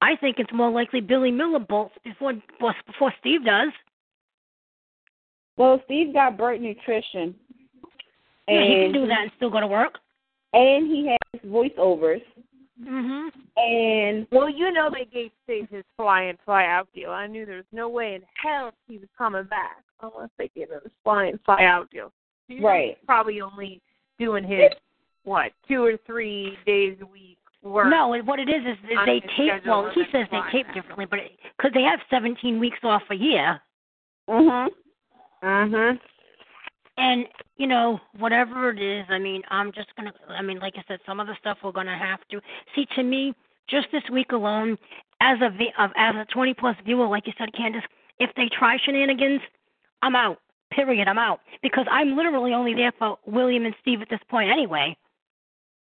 I 0.00 0.16
think 0.16 0.38
it's 0.38 0.52
more 0.52 0.70
likely 0.70 1.00
Billy 1.00 1.30
Miller 1.30 1.58
bolts 1.58 1.94
before 2.04 2.34
before 2.86 3.12
Steve 3.20 3.44
does. 3.44 3.70
well, 5.56 5.80
Steve 5.84 6.12
got 6.14 6.36
Burt 6.38 6.60
Nutrition, 6.60 7.34
Yeah, 8.48 8.64
he 8.64 8.74
can 8.84 8.92
do 8.92 9.06
that 9.06 9.22
and 9.22 9.32
still 9.36 9.50
go 9.50 9.60
to 9.60 9.66
work. 9.66 9.98
and 10.52 10.86
he 10.86 11.06
has 11.06 11.40
voiceovers, 11.42 12.22
Mhm. 12.80 13.30
and 13.58 14.26
Well, 14.32 14.48
you 14.48 14.72
know 14.72 14.88
they 14.90 15.04
gave 15.04 15.30
Steve 15.44 15.68
his 15.68 15.84
fly 15.96 16.22
and 16.22 16.40
fly 16.40 16.64
out 16.66 16.90
deal. 16.94 17.10
I 17.10 17.26
knew 17.26 17.44
there 17.44 17.56
was 17.58 17.72
no 17.72 17.88
way 17.88 18.14
in 18.14 18.22
hell 18.34 18.72
he 18.88 18.96
was 18.98 19.08
coming 19.18 19.44
back 19.44 19.82
unless 20.02 20.30
they 20.38 20.48
gave 20.48 20.70
him 20.70 20.80
his 20.82 20.92
fly 21.04 21.26
and 21.26 21.40
fly 21.42 21.64
out 21.64 21.90
deal. 21.90 22.10
You 22.48 22.66
Right. 22.66 22.98
probably 23.06 23.40
only 23.42 23.80
doing 24.18 24.44
his 24.44 24.72
what 25.24 25.52
two 25.68 25.84
or 25.84 25.98
three 25.98 26.56
days 26.64 26.98
a 27.02 27.06
week 27.06 27.38
work. 27.62 27.88
No, 27.88 28.08
what 28.24 28.38
it 28.38 28.48
is 28.48 28.62
is 28.66 28.76
they 29.06 29.20
tape. 29.36 29.64
Well, 29.66 29.90
he 29.94 30.04
says 30.12 30.26
they 30.30 30.40
tape 30.50 30.66
differently, 30.74 31.06
but 31.06 31.20
because 31.56 31.72
they 31.74 31.82
have 31.82 32.00
17 32.10 32.58
weeks 32.58 32.78
off 32.82 33.02
a 33.10 33.14
year, 33.14 33.60
mhm, 34.28 34.68
Mhm. 35.42 36.00
and 36.96 37.28
you 37.56 37.66
know 37.66 38.00
whatever 38.18 38.70
it 38.70 38.80
is, 38.80 39.06
I 39.10 39.18
mean, 39.18 39.42
I'm 39.48 39.72
just 39.72 39.94
gonna. 39.96 40.12
I 40.28 40.42
mean, 40.42 40.58
like 40.58 40.76
I 40.76 40.84
said, 40.88 41.00
some 41.04 41.20
of 41.20 41.26
the 41.26 41.36
stuff 41.36 41.58
we're 41.62 41.72
gonna 41.72 41.96
have 41.96 42.20
to 42.28 42.40
see. 42.74 42.86
To 42.96 43.02
me, 43.02 43.34
just 43.68 43.90
this 43.92 44.08
week 44.10 44.32
alone, 44.32 44.78
as 45.20 45.40
a 45.40 45.50
as 45.76 46.16
a 46.16 46.24
20 46.26 46.54
plus 46.54 46.76
viewer, 46.84 47.06
like 47.06 47.26
you 47.26 47.32
said, 47.38 47.52
Candace, 47.52 47.84
if 48.18 48.32
they 48.34 48.48
try 48.48 48.76
shenanigans, 48.78 49.42
I'm 50.02 50.16
out. 50.16 50.40
Period. 50.70 51.08
I'm 51.08 51.18
out 51.18 51.40
because 51.62 51.84
I'm 51.90 52.16
literally 52.16 52.54
only 52.54 52.74
there 52.74 52.92
for 52.92 53.18
William 53.26 53.66
and 53.66 53.74
Steve 53.80 54.02
at 54.02 54.08
this 54.08 54.20
point 54.28 54.50
anyway. 54.50 54.96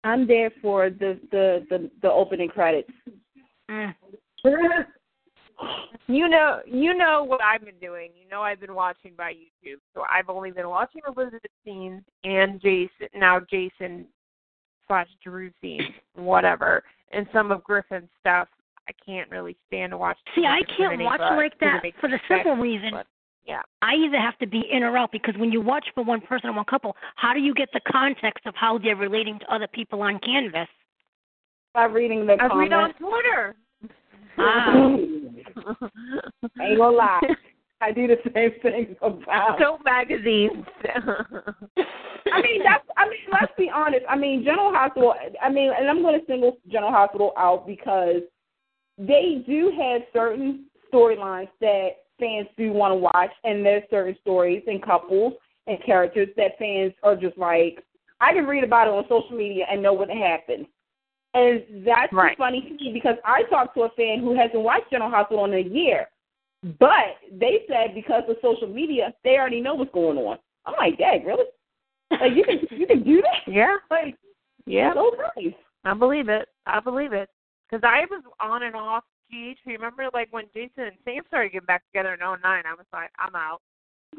I'm 0.04 0.26
there 0.26 0.50
for 0.62 0.90
the 0.90 1.18
the 1.30 1.66
the, 1.70 1.90
the 2.02 2.10
opening 2.10 2.48
credits. 2.48 2.90
Mm. 3.70 3.94
You 6.06 6.28
know, 6.28 6.60
you 6.66 6.96
know 6.96 7.22
what 7.22 7.42
I've 7.42 7.64
been 7.64 7.78
doing. 7.80 8.10
You 8.20 8.28
know, 8.28 8.40
I've 8.40 8.60
been 8.60 8.74
watching 8.74 9.12
by 9.16 9.32
YouTube. 9.32 9.76
So 9.94 10.02
I've 10.10 10.28
only 10.28 10.50
been 10.50 10.68
watching 10.68 11.02
Elizabeth 11.06 11.42
scenes 11.64 12.02
and 12.24 12.60
Jason 12.60 13.08
now 13.14 13.40
Jason 13.50 14.06
slash 14.88 15.06
Drew 15.22 15.50
scenes, 15.60 15.82
whatever, 16.14 16.82
and 17.12 17.26
some 17.32 17.52
of 17.52 17.62
Griffin's 17.62 18.08
stuff. 18.18 18.48
I 18.88 18.92
can't 19.06 19.30
really 19.30 19.56
stand 19.68 19.90
to 19.90 19.98
watch. 19.98 20.16
See, 20.34 20.46
I 20.46 20.62
can't 20.76 21.00
watch 21.02 21.20
like 21.20 21.52
that 21.60 21.82
for 22.00 22.08
the 22.08 22.18
simple 22.26 22.56
sick, 22.56 22.62
reason. 22.62 22.90
but, 22.92 23.06
yeah. 23.46 23.62
I 23.82 23.94
either 23.94 24.18
have 24.18 24.38
to 24.38 24.46
be 24.46 24.62
in 24.70 24.82
or 24.82 24.96
out 24.96 25.12
because 25.12 25.34
when 25.36 25.50
you 25.50 25.60
watch 25.60 25.86
for 25.94 26.04
one 26.04 26.20
person 26.20 26.50
or 26.50 26.52
one 26.52 26.64
couple, 26.66 26.96
how 27.16 27.32
do 27.32 27.40
you 27.40 27.54
get 27.54 27.68
the 27.72 27.80
context 27.90 28.46
of 28.46 28.54
how 28.54 28.78
they're 28.78 28.96
relating 28.96 29.38
to 29.40 29.54
other 29.54 29.66
people 29.66 30.02
on 30.02 30.18
canvas? 30.20 30.68
By 31.74 31.84
reading 31.84 32.26
the 32.26 32.34
I 32.34 32.54
read 32.56 32.72
on. 32.72 32.92
Twitter. 32.94 33.56
Ah. 34.38 34.72
Ain't 36.60 36.78
gonna 36.78 36.96
lie. 36.96 37.20
I 37.80 37.92
do 37.92 38.06
the 38.06 38.16
same 38.34 38.50
thing 38.62 38.96
about. 39.00 39.58
Soap 39.58 39.80
magazines. 39.84 40.64
I 40.84 42.42
mean, 42.42 42.62
that's. 42.62 42.84
I 42.96 43.08
mean, 43.08 43.18
let's 43.32 43.52
be 43.56 43.70
honest. 43.74 44.04
I 44.08 44.16
mean, 44.16 44.44
General 44.44 44.72
Hospital. 44.72 45.14
I 45.42 45.50
mean, 45.50 45.70
and 45.76 45.88
I'm 45.88 46.02
going 46.02 46.20
to 46.20 46.26
single 46.26 46.58
General 46.70 46.92
Hospital 46.92 47.32
out 47.38 47.66
because 47.66 48.22
they 48.98 49.42
do 49.46 49.72
have 49.80 50.02
certain 50.12 50.66
storylines 50.92 51.48
that 51.60 51.90
fans 52.20 52.46
do 52.56 52.72
want 52.72 52.92
to 52.92 52.96
watch, 52.96 53.30
and 53.44 53.64
there's 53.64 53.82
certain 53.90 54.16
stories 54.20 54.62
and 54.66 54.82
couples 54.82 55.34
and 55.66 55.82
characters 55.84 56.28
that 56.36 56.58
fans 56.58 56.92
are 57.02 57.16
just 57.16 57.36
like, 57.38 57.84
I 58.20 58.32
can 58.32 58.46
read 58.46 58.64
about 58.64 58.86
it 58.86 58.92
on 58.92 59.04
social 59.08 59.36
media 59.36 59.64
and 59.70 59.82
know 59.82 59.92
what 59.94 60.10
happened. 60.10 60.66
And 61.34 61.86
that's 61.86 62.12
Right. 62.12 62.36
funny 62.36 62.60
to 62.62 62.84
me 62.84 62.92
because 62.92 63.16
I 63.24 63.44
talked 63.44 63.74
to 63.76 63.82
a 63.82 63.88
fan 63.90 64.18
who 64.20 64.34
hasn't 64.36 64.60
watched 64.62 64.90
General 64.90 65.10
Hospital 65.10 65.44
in 65.46 65.54
a 65.54 65.60
year, 65.60 66.08
but 66.78 67.16
they 67.32 67.64
said 67.68 67.94
because 67.94 68.24
of 68.28 68.36
social 68.42 68.68
media, 68.68 69.14
they 69.24 69.38
already 69.38 69.60
know 69.60 69.74
what's 69.74 69.92
going 69.92 70.18
on. 70.18 70.38
I'm 70.66 70.74
like, 70.76 70.98
Dad, 70.98 71.24
really? 71.24 71.44
Like 72.10 72.32
you 72.34 72.44
can 72.44 72.58
you 72.78 72.86
can 72.86 73.02
do 73.04 73.22
that? 73.22 73.50
yeah. 73.52 73.76
Like 73.90 74.16
Yeah. 74.66 74.92
so 74.94 75.12
nice. 75.36 75.54
I 75.84 75.94
believe 75.94 76.28
it. 76.28 76.48
I 76.66 76.80
believe 76.80 77.12
it. 77.12 77.28
Because 77.70 77.84
I 77.84 78.04
was 78.10 78.22
on 78.40 78.64
and 78.64 78.74
off 78.74 79.04
GH. 79.30 79.58
Remember, 79.66 80.08
like 80.12 80.28
when 80.30 80.44
Jason 80.54 80.84
and 80.84 80.96
Sam 81.04 81.22
started 81.28 81.52
getting 81.52 81.66
back 81.66 81.84
together 81.86 82.14
in 82.14 82.20
'09, 82.20 82.42
I 82.44 82.74
was 82.76 82.86
like, 82.92 83.10
I'm 83.18 83.34
out. 83.34 83.60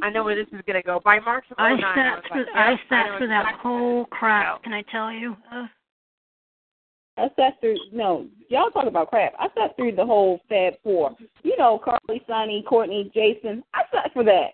I 0.02 0.10
know 0.10 0.24
where 0.24 0.36
this 0.36 0.48
is 0.54 0.62
gonna 0.66 0.82
go. 0.82 1.02
By 1.04 1.20
March 1.20 1.46
of 1.52 1.58
I 1.60 1.74
09, 1.74 1.84
I 1.84 1.96
sat 1.96 2.16
was 2.16 2.24
through 2.32 2.46
like, 2.46 2.56
I 2.56 2.76
sat 2.90 3.06
know 3.06 3.18
through 3.18 3.28
that 3.28 3.42
exactly 3.42 3.62
whole 3.70 4.06
crap. 4.06 4.64
Can 4.64 4.74
I 4.74 4.84
tell 4.92 5.12
you? 5.12 5.36
Uh, 5.52 5.68
I 7.18 7.28
sat 7.36 7.60
through 7.60 7.76
no, 7.92 8.28
y'all 8.50 8.70
talk 8.70 8.88
about 8.88 9.10
crap. 9.10 9.34
I 9.38 9.48
sat 9.58 9.76
through 9.76 9.96
the 9.96 10.06
whole 10.06 10.40
Fab 10.48 10.74
Four. 10.84 11.16
You 11.44 11.58
know, 11.58 11.80
Carly, 11.84 12.22
Sonny, 12.28 12.64
Courtney, 12.68 13.12
Jason. 13.14 13.64
I 13.74 13.82
sat 13.92 14.14
for 14.14 14.24
that. 14.24 14.52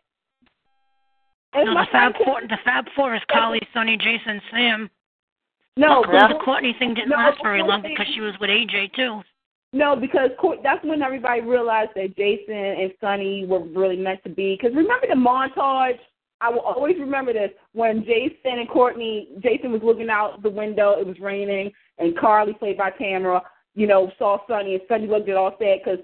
And 1.54 1.66
No, 1.66 1.74
my 1.74 1.86
the 1.86 1.92
Fab 1.92 2.12
friend 2.14 2.26
Four. 2.26 2.42
The 2.42 2.58
Fab 2.66 2.86
Four 2.96 3.16
is 3.16 3.22
Carly, 3.32 3.62
Sonny, 3.74 3.98
Jason, 3.98 4.42
Sam. 4.52 4.90
No, 5.78 6.02
Luckily, 6.02 6.34
the 6.34 6.44
Courtney 6.44 6.76
thing 6.80 6.96
didn't 6.96 7.10
No, 7.10 7.18
last 7.18 7.38
very 7.44 7.62
long 7.62 7.84
because 7.84 8.08
she 8.14 8.22
was 8.22 8.34
with 8.42 8.50
AJ 8.50 8.94
too. 8.96 9.22
No, 9.78 9.95
because 9.95 10.32
that's 10.64 10.84
when 10.84 11.04
everybody 11.04 11.41
realized 11.41 11.91
that 11.95 12.18
Jason 12.18 12.56
and 12.56 12.91
Sonny 12.99 13.45
were 13.45 13.64
really 13.64 13.95
meant 13.95 14.24
to 14.24 14.30
be. 14.30 14.58
Because 14.60 14.76
remember 14.76 15.06
the 15.08 15.14
montage? 15.14 15.99
I 16.41 16.49
will 16.49 16.62
always 16.62 16.98
remember 16.99 17.32
this 17.32 17.52
when 17.74 18.04
Jason 18.04 18.60
and 18.60 18.68
Courtney. 18.68 19.30
Jason 19.40 19.72
was 19.72 19.82
looking 19.84 20.10
out 20.10 20.41
the 20.41 20.49
window. 20.49 20.95
It 20.99 21.06
was 21.06 21.20
raining, 21.20 21.72
and 21.99 22.18
Carly, 22.18 22.54
played 22.54 22.78
by 22.78 22.90
Tamara, 22.90 23.44
you 23.76 23.86
know, 23.86 24.12
saw 24.18 24.40
Sonny, 24.48 24.74
and 24.74 24.84
Sonny 24.88 25.06
looked 25.06 25.30
at 25.30 25.36
all 25.36 25.56
sad 25.60 25.80
because 25.84 25.99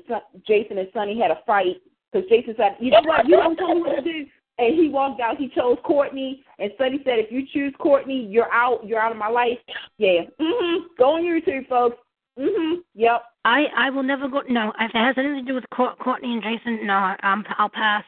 Jason 0.45 0.77
and 0.77 0.89
Sonny 0.93 1.19
had 1.19 1.31
a 1.31 1.39
fight. 1.47 1.77
Because 2.11 2.29
Jason 2.29 2.53
said, 2.55 2.77
"You 2.79 2.91
know 2.91 3.01
what? 3.05 3.27
You 3.27 3.37
don't 3.37 3.55
tell 3.55 3.73
me 3.73 3.81
what 3.81 3.95
to 3.95 4.01
do." 4.01 4.25
And 4.59 4.75
he 4.75 4.89
walked 4.89 5.19
out. 5.19 5.37
He 5.37 5.49
chose 5.49 5.79
Courtney, 5.83 6.43
and 6.59 6.71
Sonny 6.77 7.01
said, 7.03 7.17
"If 7.17 7.31
you 7.31 7.43
choose 7.51 7.73
Courtney, 7.79 8.27
you're 8.29 8.53
out. 8.53 8.85
You're 8.85 8.99
out 8.99 9.11
of 9.11 9.17
my 9.17 9.29
life." 9.29 9.57
Yeah. 9.97 10.25
Mhm. 10.39 10.95
Go 10.95 11.15
on 11.15 11.23
YouTube, 11.23 11.67
folks. 11.67 11.97
Mhm. 12.37 12.83
Yep. 12.95 13.23
I 13.45 13.65
I 13.75 13.89
will 13.89 14.03
never 14.03 14.27
go. 14.27 14.41
No, 14.49 14.73
if 14.79 14.91
it 14.93 14.97
has 14.97 15.17
anything 15.17 15.45
to 15.45 15.51
do 15.51 15.55
with 15.55 15.69
Cour- 15.71 15.95
Courtney 15.99 16.33
and 16.33 16.41
Jason, 16.41 16.85
no, 16.85 17.15
I'm 17.21 17.45
I'll 17.57 17.69
pass. 17.69 18.03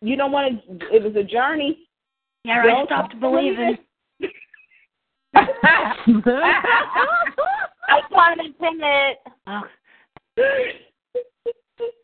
You 0.00 0.16
don't 0.16 0.32
want 0.32 0.62
to. 0.80 0.94
It 0.94 1.02
was 1.02 1.16
a 1.16 1.24
journey. 1.24 1.88
Yeah, 2.44 2.62
Don't 2.62 2.82
I 2.86 2.86
stopped 2.86 3.18
believing. 3.20 3.78
I 5.34 5.46
want 8.10 8.40
to 8.40 8.52
pin 8.60 8.80
it. 8.82 9.18
Oh. 9.46 9.62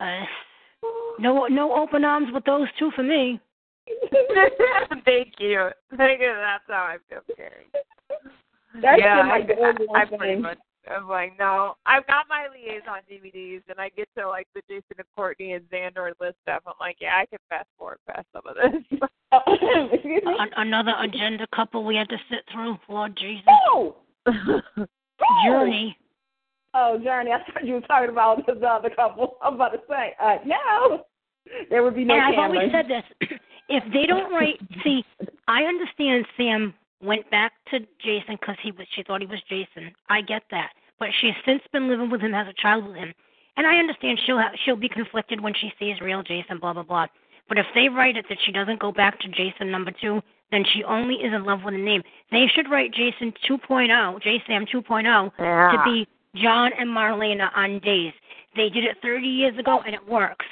Uh, 0.00 0.24
no 1.18 1.46
no 1.46 1.72
open 1.74 2.04
arms 2.04 2.28
with 2.32 2.44
those 2.44 2.68
two 2.78 2.90
for 2.96 3.02
me. 3.02 3.40
Thank 5.04 5.34
you. 5.38 5.68
Thank 5.96 6.20
you. 6.20 6.34
That's 6.34 6.64
how 6.68 6.84
I 6.84 6.96
feel, 7.08 7.20
Carrie. 7.36 7.66
That's 8.80 9.00
yeah, 9.00 9.20
I, 9.20 9.44
I, 9.96 10.00
I 10.00 10.04
pretty 10.04 10.40
much. 10.40 10.58
I'm 10.90 11.08
like, 11.08 11.38
no, 11.38 11.76
I've 11.86 12.06
got 12.06 12.26
my 12.28 12.48
Liason 12.48 13.00
DVDs, 13.10 13.62
and 13.68 13.78
I 13.78 13.88
get 13.90 14.08
to 14.18 14.28
like 14.28 14.48
the 14.54 14.62
Jason 14.68 14.96
and 14.98 15.06
Courtney 15.16 15.52
and 15.52 15.64
Zander 15.70 16.12
Liz 16.20 16.34
stuff. 16.42 16.62
I'm 16.66 16.74
like, 16.80 16.96
yeah, 17.00 17.14
I 17.16 17.26
can 17.26 17.38
fast 17.48 17.68
forward 17.78 17.98
past 18.08 18.26
some 18.32 18.42
of 18.46 18.56
this. 18.56 19.00
Excuse 19.92 20.22
me. 20.24 20.36
An- 20.38 20.50
another 20.56 20.94
agenda 21.00 21.46
couple 21.54 21.84
we 21.84 21.94
had 21.94 22.08
to 22.08 22.18
sit 22.28 22.40
through. 22.52 22.78
Lord 22.88 23.16
Jesus. 23.16 23.44
Oh. 23.70 23.96
Journey. 25.46 25.96
Oh, 26.74 26.98
Journey. 27.02 27.30
I 27.32 27.38
thought 27.52 27.64
you 27.64 27.74
were 27.74 27.80
talking 27.82 28.10
about 28.10 28.44
the 28.46 28.66
other 28.66 28.90
couple. 28.90 29.36
I'm 29.42 29.54
about 29.54 29.70
to 29.70 29.80
say, 29.88 30.14
uh, 30.20 30.36
no, 30.44 31.04
there 31.70 31.82
would 31.82 31.94
be 31.94 32.04
no 32.04 32.14
and 32.14 32.22
I've 32.22 32.34
Cameron. 32.34 32.56
always 32.56 32.72
said 32.72 32.86
this. 32.88 33.38
if 33.68 33.84
they 33.92 34.06
don't 34.06 34.32
write, 34.32 34.60
see, 34.82 35.04
I 35.48 35.62
understand 35.62 36.26
Sam 36.36 36.74
went 37.02 37.28
back 37.30 37.52
to 37.70 37.80
Jason 38.04 38.36
because 38.40 38.56
he 38.62 38.70
was 38.72 38.86
she 38.94 39.02
thought 39.02 39.20
he 39.20 39.26
was 39.26 39.40
Jason. 39.48 39.92
I 40.08 40.20
get 40.22 40.42
that, 40.50 40.70
but 40.98 41.08
she's 41.20 41.34
since 41.44 41.62
been 41.72 41.88
living 41.88 42.10
with 42.10 42.20
him, 42.20 42.32
has 42.32 42.46
a 42.48 42.60
child 42.60 42.86
with 42.86 42.96
him, 42.96 43.12
and 43.56 43.66
I 43.66 43.76
understand 43.76 44.18
she'll 44.24 44.38
have, 44.38 44.52
she'll 44.64 44.76
be 44.76 44.88
conflicted 44.88 45.40
when 45.40 45.54
she 45.54 45.72
sees 45.78 46.00
real 46.00 46.22
Jason. 46.22 46.58
Blah 46.58 46.74
blah 46.74 46.82
blah. 46.84 47.06
But 47.48 47.58
if 47.58 47.66
they 47.74 47.88
write 47.88 48.16
it 48.16 48.24
that 48.28 48.38
she 48.46 48.52
doesn't 48.52 48.78
go 48.80 48.92
back 48.92 49.18
to 49.20 49.28
Jason 49.28 49.70
number 49.70 49.90
two, 50.00 50.22
then 50.50 50.64
she 50.72 50.84
only 50.84 51.16
is 51.16 51.32
in 51.34 51.44
love 51.44 51.60
with 51.64 51.74
a 51.74 51.78
name. 51.78 52.02
They 52.30 52.46
should 52.54 52.70
write 52.70 52.92
Jason 52.94 53.32
2.0, 53.50 53.88
JaSam 54.22 54.68
2.0, 54.72 55.32
Yeah. 55.38 55.72
to 55.72 55.82
be 55.84 56.06
John 56.40 56.70
and 56.78 56.88
Marlena 56.88 57.50
on 57.56 57.78
days. 57.80 58.12
They 58.54 58.68
did 58.68 58.84
it 58.84 58.96
30 59.02 59.26
years 59.26 59.58
ago, 59.58 59.80
and 59.84 59.94
it 59.94 60.06
works. 60.08 60.46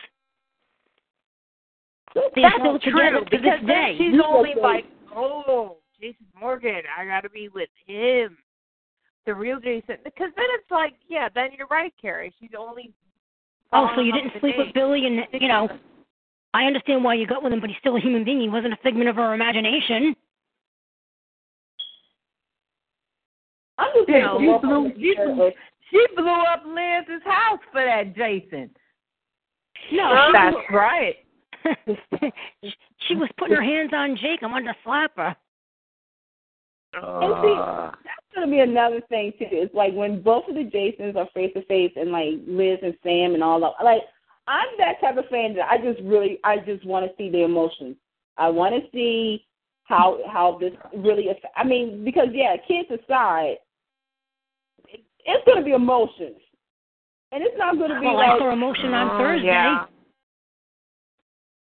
They're 2.14 2.24
That's 2.34 2.54
still 2.58 2.78
true 2.80 2.92
together 2.92 3.24
to 3.24 3.30
because 3.30 3.60
this 3.60 3.68
day. 3.68 3.94
she's 3.98 4.20
only 4.24 4.54
like, 4.60 4.84
oh, 5.14 5.76
Jason 6.00 6.26
Morgan, 6.38 6.82
I 6.98 7.04
got 7.04 7.20
to 7.22 7.30
be 7.30 7.48
with 7.48 7.68
him, 7.86 8.38
the 9.26 9.34
real 9.34 9.60
Jason. 9.60 9.96
Because 10.02 10.30
then 10.36 10.46
it's 10.58 10.70
like, 10.70 10.94
yeah, 11.08 11.28
then 11.34 11.50
you're 11.56 11.66
right, 11.70 11.92
Carrie. 12.00 12.32
She's 12.40 12.50
only. 12.58 12.92
Oh, 13.72 13.88
so 13.94 14.00
you 14.00 14.12
didn't 14.12 14.32
the 14.34 14.40
sleep 14.40 14.54
with. 14.56 14.74
Billy, 14.74 15.06
and 15.06 15.20
you 15.40 15.48
know, 15.48 15.68
I 16.54 16.64
understand 16.64 17.04
why 17.04 17.14
you 17.14 17.26
got 17.26 17.42
with 17.42 17.52
him, 17.52 17.60
but 17.60 17.68
he's 17.68 17.78
still 17.78 17.96
a 17.96 18.00
human 18.00 18.24
being. 18.24 18.40
He 18.40 18.48
wasn't 18.48 18.72
a 18.72 18.78
figment 18.82 19.08
of 19.08 19.16
her 19.16 19.34
imagination. 19.34 20.16
I'm 23.78 23.88
just 23.94 24.08
You 24.08 24.58
She 24.60 24.66
blew, 24.66 24.92
she, 24.96 25.14
blew, 25.14 25.50
she 25.90 26.06
blew 26.16 26.28
up 26.28 26.62
Liz's 26.66 27.22
house 27.24 27.60
for 27.72 27.84
that 27.84 28.14
Jason. 28.14 28.70
No, 29.92 30.30
That's 30.32 30.56
right. 30.70 31.16
she, 32.62 32.74
she 33.08 33.14
was 33.14 33.28
putting 33.38 33.56
her 33.56 33.62
hands 33.62 33.90
on 33.94 34.16
Jake. 34.16 34.42
I 34.42 34.46
wanted 34.46 34.66
to 34.66 34.76
slap 34.84 35.12
her. 35.16 35.36
And 36.92 37.34
see, 37.42 37.54
that's 38.04 38.34
gonna 38.34 38.50
be 38.50 38.60
another 38.60 39.00
thing 39.08 39.32
too. 39.38 39.46
It's 39.50 39.74
like 39.74 39.92
when 39.94 40.22
both 40.22 40.48
of 40.48 40.54
the 40.54 40.64
Jasons 40.64 41.16
are 41.16 41.28
face 41.34 41.52
to 41.54 41.64
face, 41.66 41.92
and 41.96 42.10
like 42.10 42.34
Liz 42.46 42.78
and 42.82 42.96
Sam 43.02 43.34
and 43.34 43.42
all 43.44 43.60
that. 43.60 43.84
Like 43.84 44.02
I'm 44.48 44.66
that 44.78 45.00
type 45.00 45.16
of 45.16 45.26
fan 45.30 45.54
that 45.54 45.68
I 45.70 45.78
just 45.78 46.00
really, 46.02 46.40
I 46.42 46.58
just 46.58 46.84
want 46.84 47.06
to 47.06 47.12
see 47.16 47.30
the 47.30 47.44
emotions. 47.44 47.96
I 48.36 48.48
want 48.48 48.74
to 48.74 48.90
see 48.90 49.46
how 49.84 50.18
how 50.28 50.58
this 50.58 50.72
really. 50.96 51.28
Affect, 51.28 51.54
I 51.56 51.62
mean, 51.64 52.04
because 52.04 52.28
yeah, 52.32 52.56
kids 52.66 52.88
aside, 52.90 53.56
it, 54.88 55.00
it's 55.24 55.44
gonna 55.46 55.64
be 55.64 55.72
emotions, 55.72 56.40
and 57.30 57.42
it's 57.44 57.56
not 57.56 57.78
gonna 57.78 58.00
be 58.00 58.06
Well, 58.06 58.16
like 58.16 58.30
I 58.30 58.38
saw 58.38 58.52
emotion 58.52 58.94
on 58.94 59.10
Oh, 59.14 59.18
Thursday. 59.18 59.46
yeah. 59.46 59.84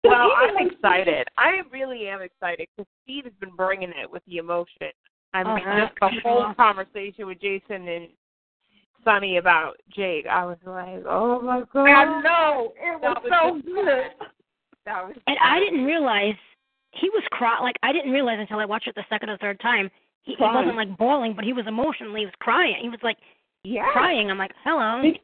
Well, 0.04 0.32
I'm 0.36 0.66
excited. 0.66 1.28
I 1.38 1.60
really 1.70 2.08
am 2.08 2.22
excited 2.22 2.66
because 2.76 2.90
Steve 3.04 3.22
has 3.24 3.32
been 3.38 3.54
bringing 3.54 3.90
it 3.90 4.10
with 4.10 4.22
the 4.26 4.38
emotion. 4.38 4.90
I 5.34 5.42
mean, 5.44 5.66
Uh-huh. 5.66 5.86
just 5.86 5.94
the 6.00 6.20
whole 6.28 6.54
conversation 6.54 7.26
with 7.26 7.40
Jason 7.40 7.88
and 7.88 8.08
Sonny 9.04 9.38
about 9.38 9.74
Jake. 9.90 10.26
I 10.26 10.44
was 10.44 10.58
like, 10.64 11.04
oh 11.08 11.40
my 11.40 11.62
god. 11.72 11.88
I 11.88 12.20
know. 12.22 12.72
It 12.76 13.00
was 13.00 13.16
was 13.24 13.30
so 13.30 13.54
just- 13.56 13.66
good. 13.66 14.04
That 14.84 15.06
was. 15.06 15.16
And 15.26 15.36
I 15.42 15.58
didn't 15.60 15.84
realize 15.84 16.34
he 16.92 17.08
was 17.10 17.22
cry 17.30 17.58
like 17.60 17.76
I 17.82 17.92
didn't 17.92 18.12
realize 18.12 18.38
until 18.40 18.58
I 18.58 18.64
watched 18.64 18.88
it 18.88 18.94
the 18.94 19.04
second 19.08 19.30
or 19.30 19.38
third 19.38 19.58
time. 19.60 19.90
He, 20.24 20.34
he 20.34 20.42
wasn't 20.42 20.76
like 20.76 20.96
bawling, 20.98 21.34
but 21.34 21.44
he 21.44 21.52
was 21.52 21.66
emotional. 21.66 22.14
He 22.14 22.24
was 22.26 22.34
crying. 22.40 22.76
He 22.80 22.88
was 22.88 23.00
like 23.02 23.16
Yeah. 23.64 23.90
crying. 23.92 24.30
I'm 24.30 24.38
like, 24.38 24.52
hello. 24.64 25.02
Be- 25.02 25.20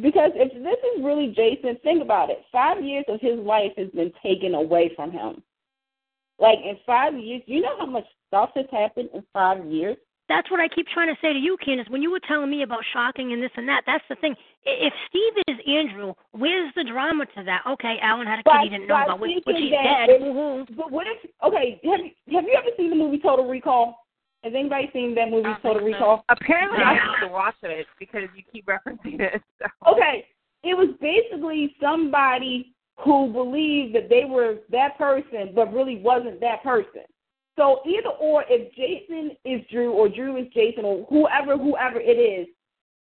Because 0.00 0.30
if 0.34 0.52
this 0.52 0.78
is 0.96 1.04
really 1.04 1.28
Jason, 1.36 1.76
think 1.82 2.02
about 2.02 2.30
it. 2.30 2.44
Five 2.50 2.82
years 2.82 3.04
of 3.08 3.20
his 3.20 3.38
life 3.40 3.72
has 3.76 3.88
been 3.90 4.12
taken 4.22 4.54
away 4.54 4.90
from 4.96 5.10
him. 5.12 5.42
Like 6.40 6.58
in 6.64 6.76
five 6.86 7.16
years, 7.16 7.42
you 7.46 7.60
know 7.60 7.76
how 7.78 7.86
much 7.86 8.06
stuff 8.28 8.50
has 8.56 8.66
happened 8.72 9.10
in 9.14 9.22
five 9.32 9.64
years? 9.66 9.96
That's 10.28 10.48
what 10.50 10.60
I 10.60 10.68
keep 10.68 10.86
trying 10.86 11.08
to 11.08 11.20
say 11.20 11.32
to 11.32 11.38
you, 11.38 11.56
Candace. 11.62 11.88
When 11.90 12.02
you 12.02 12.10
were 12.10 12.20
telling 12.26 12.48
me 12.50 12.62
about 12.62 12.80
shocking 12.92 13.32
and 13.32 13.42
this 13.42 13.50
and 13.56 13.68
that, 13.68 13.82
that's 13.84 14.04
the 14.08 14.14
thing. 14.14 14.36
If 14.64 14.92
Steve 15.08 15.42
is 15.48 15.56
Andrew, 15.66 16.14
where's 16.30 16.72
the 16.76 16.84
drama 16.84 17.26
to 17.36 17.42
that? 17.44 17.62
Okay, 17.68 17.96
Alan 18.00 18.28
had 18.28 18.38
a 18.38 18.42
kid 18.44 18.44
But- 18.44 18.62
he 18.62 18.68
didn't 18.68 18.86
know 18.86 19.02
about, 19.02 19.20
which, 19.20 19.42
thinking 19.44 19.54
which 19.54 19.62
he's 19.62 19.72
that 19.72 20.06
dead. 20.06 20.10
it- 20.10 20.22
Woohoo. 20.22 20.76
But 20.76 20.90
what 20.90 21.06
if? 21.08 21.28
Okay, 21.42 21.80
have 21.84 22.00
you 22.00 22.36
have 22.36 22.44
you 22.44 22.54
ever 22.56 22.70
seen 22.76 22.90
the 22.90 22.96
movie 22.96 23.18
Total 23.18 23.46
Recall? 23.46 24.06
Has 24.44 24.54
anybody 24.54 24.88
seen 24.92 25.14
that 25.16 25.30
movie 25.30 25.48
oh, 25.48 25.56
Total 25.62 25.84
Recall? 25.84 26.24
Apparently, 26.30 26.82
I 26.82 26.94
have 26.94 27.28
to 27.28 27.28
watch 27.28 27.56
it 27.62 27.86
because 27.98 28.28
you 28.34 28.42
keep 28.50 28.66
referencing 28.66 29.20
it. 29.20 29.42
So. 29.58 29.66
Okay, 29.92 30.24
it 30.62 30.74
was 30.74 30.94
basically 31.00 31.74
somebody 31.82 32.72
who 33.04 33.32
believed 33.32 33.94
that 33.94 34.08
they 34.08 34.24
were 34.24 34.56
that 34.70 34.96
person, 34.98 35.52
but 35.54 35.72
really 35.72 35.96
wasn't 36.02 36.40
that 36.40 36.62
person. 36.62 37.02
So 37.58 37.80
either 37.86 38.08
or, 38.20 38.44
if 38.48 38.72
Jason 38.74 39.36
is 39.44 39.60
Drew 39.70 39.92
or 39.92 40.08
Drew 40.08 40.36
is 40.38 40.46
Jason 40.54 40.84
or 40.84 41.04
whoever, 41.10 41.56
whoever 41.58 42.00
it 42.00 42.16
is, 42.18 42.46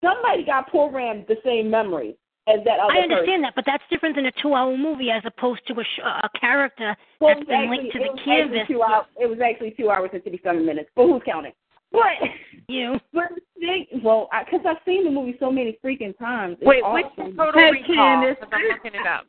somebody 0.03 0.43
got 0.45 0.67
programmed 0.67 1.25
the 1.27 1.37
same 1.45 1.69
memory 1.69 2.15
as 2.47 2.59
that 2.65 2.79
other 2.79 2.91
I 2.91 2.99
understand 3.03 3.25
person. 3.27 3.41
that, 3.43 3.53
but 3.55 3.63
that's 3.65 3.83
different 3.89 4.15
than 4.17 4.25
a 4.25 4.31
two-hour 4.41 4.75
movie 4.77 5.09
as 5.11 5.23
opposed 5.25 5.65
to 5.67 5.73
a, 5.79 5.83
sh- 5.83 6.03
a 6.03 6.29
character 6.37 6.95
Well, 7.21 7.35
that's 7.35 7.41
it 7.41 7.47
was 7.47 7.47
been 7.47 7.55
actually- 7.55 7.77
linked 7.77 7.93
to 7.93 7.99
the 7.99 8.03
was 8.03 8.19
actually 8.19 8.35
canvas. 8.35 8.67
Two 8.67 8.81
hours, 8.83 9.05
it 9.17 9.27
was 9.29 9.39
actually 9.39 9.71
two 9.77 9.89
hours 9.89 10.09
and 10.13 10.23
fifty-seven 10.23 10.65
minutes. 10.65 10.89
But 10.95 11.07
who's 11.07 11.21
counting? 11.25 11.53
But 11.93 12.19
You. 12.67 12.99
but 13.13 13.29
they, 13.61 13.87
well, 14.03 14.27
because 14.43 14.65
I've 14.67 14.83
seen 14.85 15.05
the 15.05 15.11
movie 15.11 15.37
so 15.39 15.51
many 15.51 15.77
freaking 15.83 16.17
times. 16.17 16.57
It's 16.59 16.67
Wait, 16.67 16.81
which 16.91 17.05
awesome. 17.15 17.31
is 17.31 17.37
Total 17.37 17.61
Hey, 17.61 17.71
Recall? 17.71 17.95
Candace. 17.95 18.37
'Cause 18.41 18.49
I'm 18.51 18.67
looking 18.67 18.99
it 18.99 19.07
up. 19.07 19.23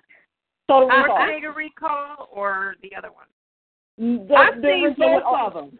Total 0.68 0.88
Recall. 0.88 1.18
Ortega 1.18 1.50
Recall 1.50 2.28
or 2.32 2.76
the 2.82 2.94
other 2.96 3.10
one? 3.10 3.26
Mm, 4.00 4.28
the- 4.28 4.34
I've 4.34 4.62
the 4.62 4.68
seen 4.68 4.94
both 4.98 5.22
of 5.24 5.54
them. 5.54 5.78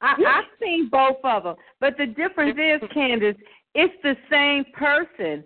I, 0.00 0.14
I've 0.26 0.44
seen 0.62 0.88
both 0.90 1.16
of 1.24 1.42
them, 1.42 1.56
but 1.80 1.96
the 1.98 2.06
difference 2.06 2.56
is, 2.56 2.88
Candace, 2.94 3.36
it's 3.74 3.94
the 4.02 4.16
same 4.30 4.64
person 4.72 5.42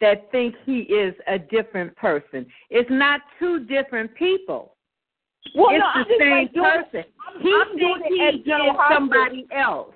that 0.00 0.30
thinks 0.32 0.58
he 0.64 0.80
is 0.80 1.14
a 1.26 1.38
different 1.38 1.94
person. 1.96 2.46
It's 2.70 2.90
not 2.90 3.20
two 3.38 3.64
different 3.64 4.14
people. 4.14 4.74
Well, 5.54 5.68
it's 5.70 5.84
no, 5.94 6.04
the 6.04 6.14
same 6.18 6.30
like 6.30 6.54
doing, 6.54 6.64
person. 6.64 7.04
I'm, 7.28 7.42
He 7.42 7.54
I'm 7.54 7.78
thinks 7.78 8.08
he 8.08 8.14
is 8.14 8.76
somebody 8.90 9.46
else, 9.54 9.94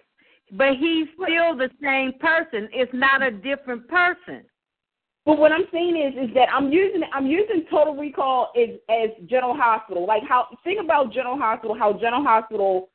but 0.52 0.76
he's 0.78 1.08
still 1.14 1.56
the 1.56 1.70
same 1.82 2.12
person. 2.20 2.68
It's 2.72 2.92
not 2.94 3.22
a 3.22 3.30
different 3.30 3.88
person. 3.88 4.44
But 5.28 5.36
what 5.36 5.52
I'm 5.52 5.66
saying 5.70 5.94
is, 5.94 6.30
is 6.30 6.34
that 6.34 6.48
I'm 6.50 6.72
using 6.72 7.02
I'm 7.12 7.26
using 7.26 7.66
Total 7.70 7.94
Recall 7.94 8.50
as 8.56 8.80
as 8.88 9.10
General 9.28 9.54
Hospital. 9.54 10.06
Like 10.06 10.22
how 10.26 10.46
think 10.64 10.80
about 10.82 11.12
General 11.12 11.36
Hospital, 11.36 11.76
how 11.78 11.92
General 11.92 12.24
Hospital 12.24 12.88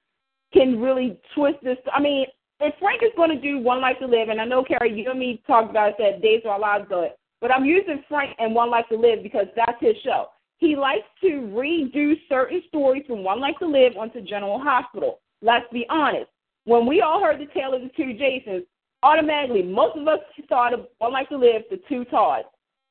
can 0.51 0.81
really 0.81 1.19
twist 1.35 1.57
this. 1.61 1.77
I 1.93 2.01
mean, 2.01 2.25
if 2.59 2.73
Frank 2.79 3.03
is 3.03 3.11
going 3.15 3.29
to 3.29 3.39
do 3.39 3.59
One 3.59 3.81
Life 3.81 3.97
to 3.99 4.07
Live, 4.07 4.29
and 4.29 4.41
I 4.41 4.45
know 4.45 4.63
Carrie, 4.63 4.99
you 4.99 5.11
and 5.11 5.19
me 5.19 5.43
talked 5.45 5.69
about 5.69 5.99
that 5.99 6.23
Days 6.23 6.41
of 6.43 6.49
Our 6.49 6.59
Lives 6.59 6.85
good, 6.89 7.09
but 7.39 7.51
I'm 7.51 7.65
using 7.65 8.03
Frank 8.09 8.35
and 8.39 8.55
One 8.55 8.71
Life 8.71 8.85
to 8.89 8.97
Live 8.97 9.21
because 9.21 9.45
that's 9.55 9.79
his 9.79 9.95
show. 10.03 10.29
He 10.57 10.75
likes 10.75 11.05
to 11.21 11.27
redo 11.27 12.13
certain 12.29 12.63
stories 12.67 13.03
from 13.05 13.23
One 13.23 13.41
Life 13.41 13.57
to 13.59 13.67
Live 13.67 13.95
onto 13.95 14.21
General 14.21 14.59
Hospital. 14.59 15.19
Let's 15.43 15.71
be 15.71 15.85
honest. 15.87 16.31
When 16.65 16.87
we 16.87 17.01
all 17.01 17.21
heard 17.21 17.39
the 17.39 17.53
tale 17.53 17.75
of 17.75 17.83
the 17.83 17.91
two 17.95 18.13
Jasons, 18.13 18.65
automatically 19.03 19.61
most 19.63 19.97
of 19.97 20.07
us 20.07 20.19
thought 20.49 20.73
of 20.73 20.87
One 20.99 21.13
Life 21.13 21.27
to 21.29 21.37
Live, 21.37 21.63
the 21.69 21.79
two 21.89 22.05
Todds. 22.05 22.47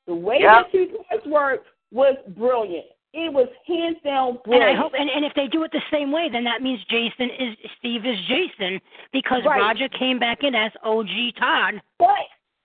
The 0.06 0.14
way 0.14 0.38
Yep. 0.40 0.66
the 0.72 0.78
two 0.78 0.98
Todds 1.10 1.26
worked 1.26 1.66
was 1.90 2.16
brilliant. 2.36 2.86
It 3.14 3.30
was 3.32 3.48
hands 3.66 3.98
down 4.02 4.38
brilliant. 4.44 4.70
And 4.70 4.78
I 4.78 4.80
hope, 4.80 4.92
and, 4.98 5.10
and 5.10 5.24
if 5.24 5.34
they 5.34 5.46
do 5.46 5.62
it 5.64 5.70
the 5.72 5.82
same 5.90 6.10
way, 6.12 6.28
then 6.32 6.44
that 6.44 6.62
means 6.62 6.80
Jason 6.88 7.28
is 7.38 7.56
Steve 7.78 8.06
is 8.06 8.18
Jason 8.26 8.80
because 9.12 9.42
Right. 9.44 9.60
Roger 9.60 9.88
came 9.88 10.18
back 10.18 10.44
in 10.44 10.54
as 10.54 10.72
OG 10.82 11.34
Todd. 11.38 11.82
But 11.98 12.08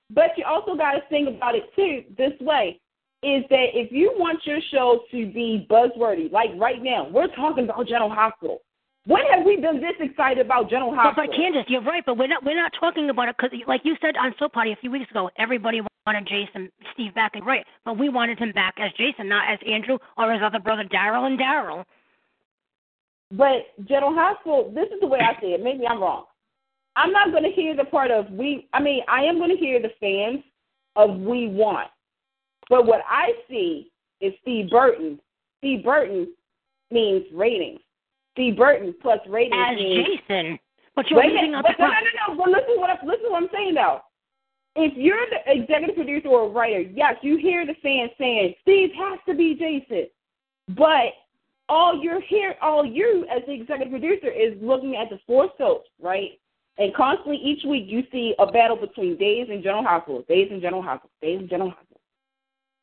but 0.09 0.37
you 0.37 0.45
also 0.45 0.75
got 0.75 0.93
to 0.93 1.01
think 1.09 1.27
about 1.27 1.55
it 1.55 1.63
too 1.75 2.03
this 2.17 2.31
way 2.39 2.79
is 3.23 3.43
that 3.49 3.67
if 3.73 3.91
you 3.91 4.13
want 4.15 4.39
your 4.45 4.59
show 4.71 5.01
to 5.11 5.31
be 5.31 5.67
buzzworthy, 5.69 6.31
like 6.31 6.51
right 6.57 6.81
now, 6.81 7.09
we're 7.09 7.27
talking 7.35 7.63
about 7.63 7.87
General 7.87 8.09
Hospital. 8.11 8.61
When 9.07 9.23
have 9.34 9.45
we 9.45 9.55
been 9.55 9.79
this 9.79 9.95
excited 10.01 10.45
about 10.45 10.69
General 10.69 10.91
But, 10.91 10.99
Hospital? 10.99 11.27
but 11.31 11.35
Candace, 11.35 11.63
you're 11.69 11.81
right. 11.81 12.03
But 12.05 12.17
we're 12.17 12.27
not 12.27 12.43
we're 12.43 12.59
not 12.59 12.73
talking 12.77 13.09
about 13.09 13.29
it 13.29 13.35
because, 13.38 13.57
like 13.65 13.81
you 13.85 13.95
said 14.01 14.17
on 14.17 14.35
Soap 14.38 14.51
Party 14.51 14.73
a 14.73 14.75
few 14.75 14.91
weeks 14.91 15.09
ago, 15.09 15.29
everybody 15.38 15.79
wanted 16.05 16.27
Jason 16.27 16.69
Steve 16.93 17.15
back, 17.15 17.31
and 17.35 17.45
right. 17.45 17.65
But 17.85 17.97
we 17.97 18.09
wanted 18.09 18.38
him 18.38 18.51
back 18.51 18.75
as 18.79 18.91
Jason, 18.97 19.29
not 19.29 19.49
as 19.49 19.59
Andrew 19.65 19.97
or 20.17 20.34
his 20.34 20.41
other 20.43 20.59
brother 20.59 20.84
Daryl 20.84 21.25
and 21.25 21.39
Daryl. 21.39 21.85
But 23.31 23.67
General 23.88 24.13
Hospital, 24.13 24.71
this 24.75 24.88
is 24.93 24.99
the 24.99 25.07
way 25.07 25.19
I 25.19 25.39
see 25.39 25.47
it. 25.47 25.63
Maybe 25.63 25.88
I'm 25.88 26.01
wrong. 26.01 26.25
I'm 26.97 27.13
not 27.13 27.31
going 27.31 27.43
to 27.43 27.51
hear 27.51 27.77
the 27.77 27.85
part 27.85 28.11
of 28.11 28.29
we. 28.31 28.67
I 28.73 28.81
mean, 28.81 29.03
I 29.07 29.21
am 29.21 29.38
going 29.38 29.51
to 29.51 29.57
hear 29.57 29.81
the 29.81 29.91
fans 30.01 30.43
of 30.97 31.17
we 31.17 31.47
want. 31.47 31.88
But 32.69 32.85
what 32.85 33.01
I 33.09 33.31
see 33.49 33.89
is 34.19 34.34
Steve 34.41 34.69
Burton. 34.69 35.17
Steve 35.59 35.85
Burton 35.85 36.27
means 36.91 37.23
ratings. 37.34 37.79
Steve 38.38 38.55
Burton 38.55 38.93
plus 39.01 39.19
ratings 39.27 39.55
As 39.57 39.77
Jason. 39.77 40.59
But 40.95 41.09
you're 41.09 41.19
Wait 41.19 41.34
leaving 41.34 41.55
out 41.55 41.64
the 41.64 41.73
no, 41.80 41.88
no, 41.88 41.93
no, 41.93 42.34
no. 42.34 42.43
But 42.43 42.49
listen 42.49 42.80
what 42.80 42.89
I, 42.89 43.05
listen 43.05 43.31
what 43.31 43.43
I'm 43.43 43.49
saying 43.51 43.73
though. 43.73 44.01
If 44.76 44.93
you're 44.95 45.26
the 45.31 45.51
executive 45.51 45.95
producer 45.95 46.27
or 46.27 46.51
writer, 46.51 46.81
yes, 46.81 47.15
you 47.22 47.38
hear 47.38 47.65
the 47.65 47.73
fans 47.81 48.11
saying 48.19 48.53
Steve 48.61 48.91
has 48.95 49.19
to 49.27 49.34
be 49.34 49.55
Jason, 49.55 50.07
but 50.76 51.14
all 51.68 51.99
you're 52.01 52.22
here, 52.22 52.55
all 52.61 52.85
you 52.85 53.26
as 53.35 53.41
the 53.47 53.53
executive 53.53 53.89
producer 53.89 54.30
is 54.30 54.53
looking 54.61 54.95
at 54.95 55.09
the 55.09 55.19
four 55.26 55.49
soaps, 55.57 55.89
right? 55.99 56.39
And 56.77 56.93
constantly 56.93 57.38
each 57.38 57.64
week 57.68 57.85
you 57.88 58.03
see 58.11 58.35
a 58.38 58.45
battle 58.45 58.77
between 58.77 59.18
Days 59.18 59.47
and 59.49 59.64
General 59.64 59.84
Hospital, 59.84 60.23
Days 60.30 60.49
and 60.51 60.61
General 60.61 60.84
Hospital, 60.84 61.09
Days 61.23 61.39
and 61.39 61.49
General 61.49 61.72
Hospital. 61.72 62.01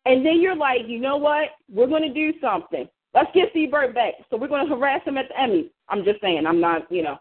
And 0.04 0.26
then 0.26 0.40
you're 0.40 0.56
like, 0.56 0.80
you 0.86 0.98
know 0.98 1.16
what? 1.16 1.50
We're 1.72 1.86
going 1.86 2.02
to 2.02 2.12
do 2.12 2.36
something. 2.40 2.88
Let's 3.14 3.30
get 3.34 3.48
Steve 3.50 3.70
Burton 3.70 3.94
back. 3.94 4.14
So 4.30 4.36
we're 4.36 4.48
going 4.48 4.68
to 4.68 4.74
harass 4.74 5.00
him 5.04 5.16
at 5.18 5.28
the 5.28 5.40
Emmy. 5.40 5.70
I'm 5.88 6.04
just 6.04 6.20
saying. 6.20 6.44
I'm 6.46 6.60
not, 6.60 6.90
you 6.90 7.02
know. 7.02 7.16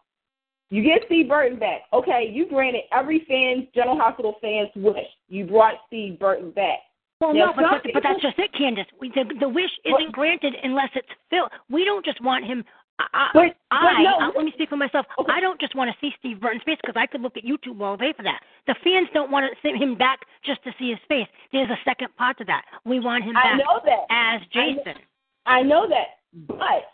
You 0.69 0.81
get 0.81 1.03
Steve 1.05 1.29
Burton 1.29 1.59
back. 1.59 1.81
Okay, 1.93 2.29
you 2.33 2.47
granted 2.49 2.81
every 2.91 3.23
fan's 3.27 3.67
General 3.75 3.97
Hospital 3.99 4.35
fan's 4.41 4.69
wish. 4.75 5.05
You 5.29 5.45
brought 5.45 5.75
Steve 5.87 6.17
Burton 6.19 6.49
back. 6.51 6.79
Well, 7.21 7.31
Now, 7.33 7.47
no, 7.47 7.53
but, 7.55 7.65
but, 7.83 7.93
but 7.93 8.03
that's 8.03 8.21
just 8.21 8.39
it, 8.39 8.51
Candace. 8.57 8.87
We, 8.99 9.09
the, 9.13 9.23
the 9.39 9.47
wish 9.47 9.69
isn't 9.85 10.11
granted 10.11 10.55
unless 10.63 10.89
it's 10.95 11.07
filled. 11.29 11.51
We 11.69 11.85
don't 11.85 12.03
just 12.03 12.21
want 12.23 12.43
him. 12.45 12.65
I, 12.99 13.05
I, 13.13 13.27
But- 13.33 13.55
but 13.69 13.77
I 13.95 14.03
no. 14.03 14.17
uh, 14.17 14.31
let 14.35 14.45
me 14.45 14.51
speak 14.55 14.69
for 14.69 14.77
myself. 14.77 15.05
I 15.29 15.39
don't 15.39 15.59
just 15.59 15.75
want 15.75 15.89
to 15.89 15.97
see 16.01 16.11
Steve 16.19 16.39
Burton's 16.41 16.63
face 16.63 16.77
because 16.81 16.95
I 16.97 17.05
could 17.07 17.21
look 17.21 17.37
at 17.37 17.43
YouTube 17.43 17.81
all 17.81 17.97
day 17.97 18.13
for 18.17 18.23
that. 18.23 18.41
The 18.67 18.75
fans 18.83 19.07
don't 19.13 19.31
want 19.31 19.45
to 19.49 19.55
see 19.61 19.77
him 19.77 19.95
back 19.97 20.19
just 20.45 20.63
to 20.63 20.71
see 20.79 20.89
his 20.89 20.99
face. 21.07 21.27
There's 21.51 21.69
a 21.69 21.77
second 21.85 22.15
part 22.17 22.37
to 22.39 22.45
that. 22.45 22.65
We 22.85 22.99
want 22.99 23.23
him 23.23 23.35
I 23.37 23.43
back 23.43 23.57
know 23.59 23.79
that. 23.85 24.05
as 24.09 24.41
I 24.55 24.71
know- 24.73 24.83
Jason. 24.83 25.01
I 25.45 25.61
know 25.61 25.87
that. 25.87 26.19
But, 26.47 26.85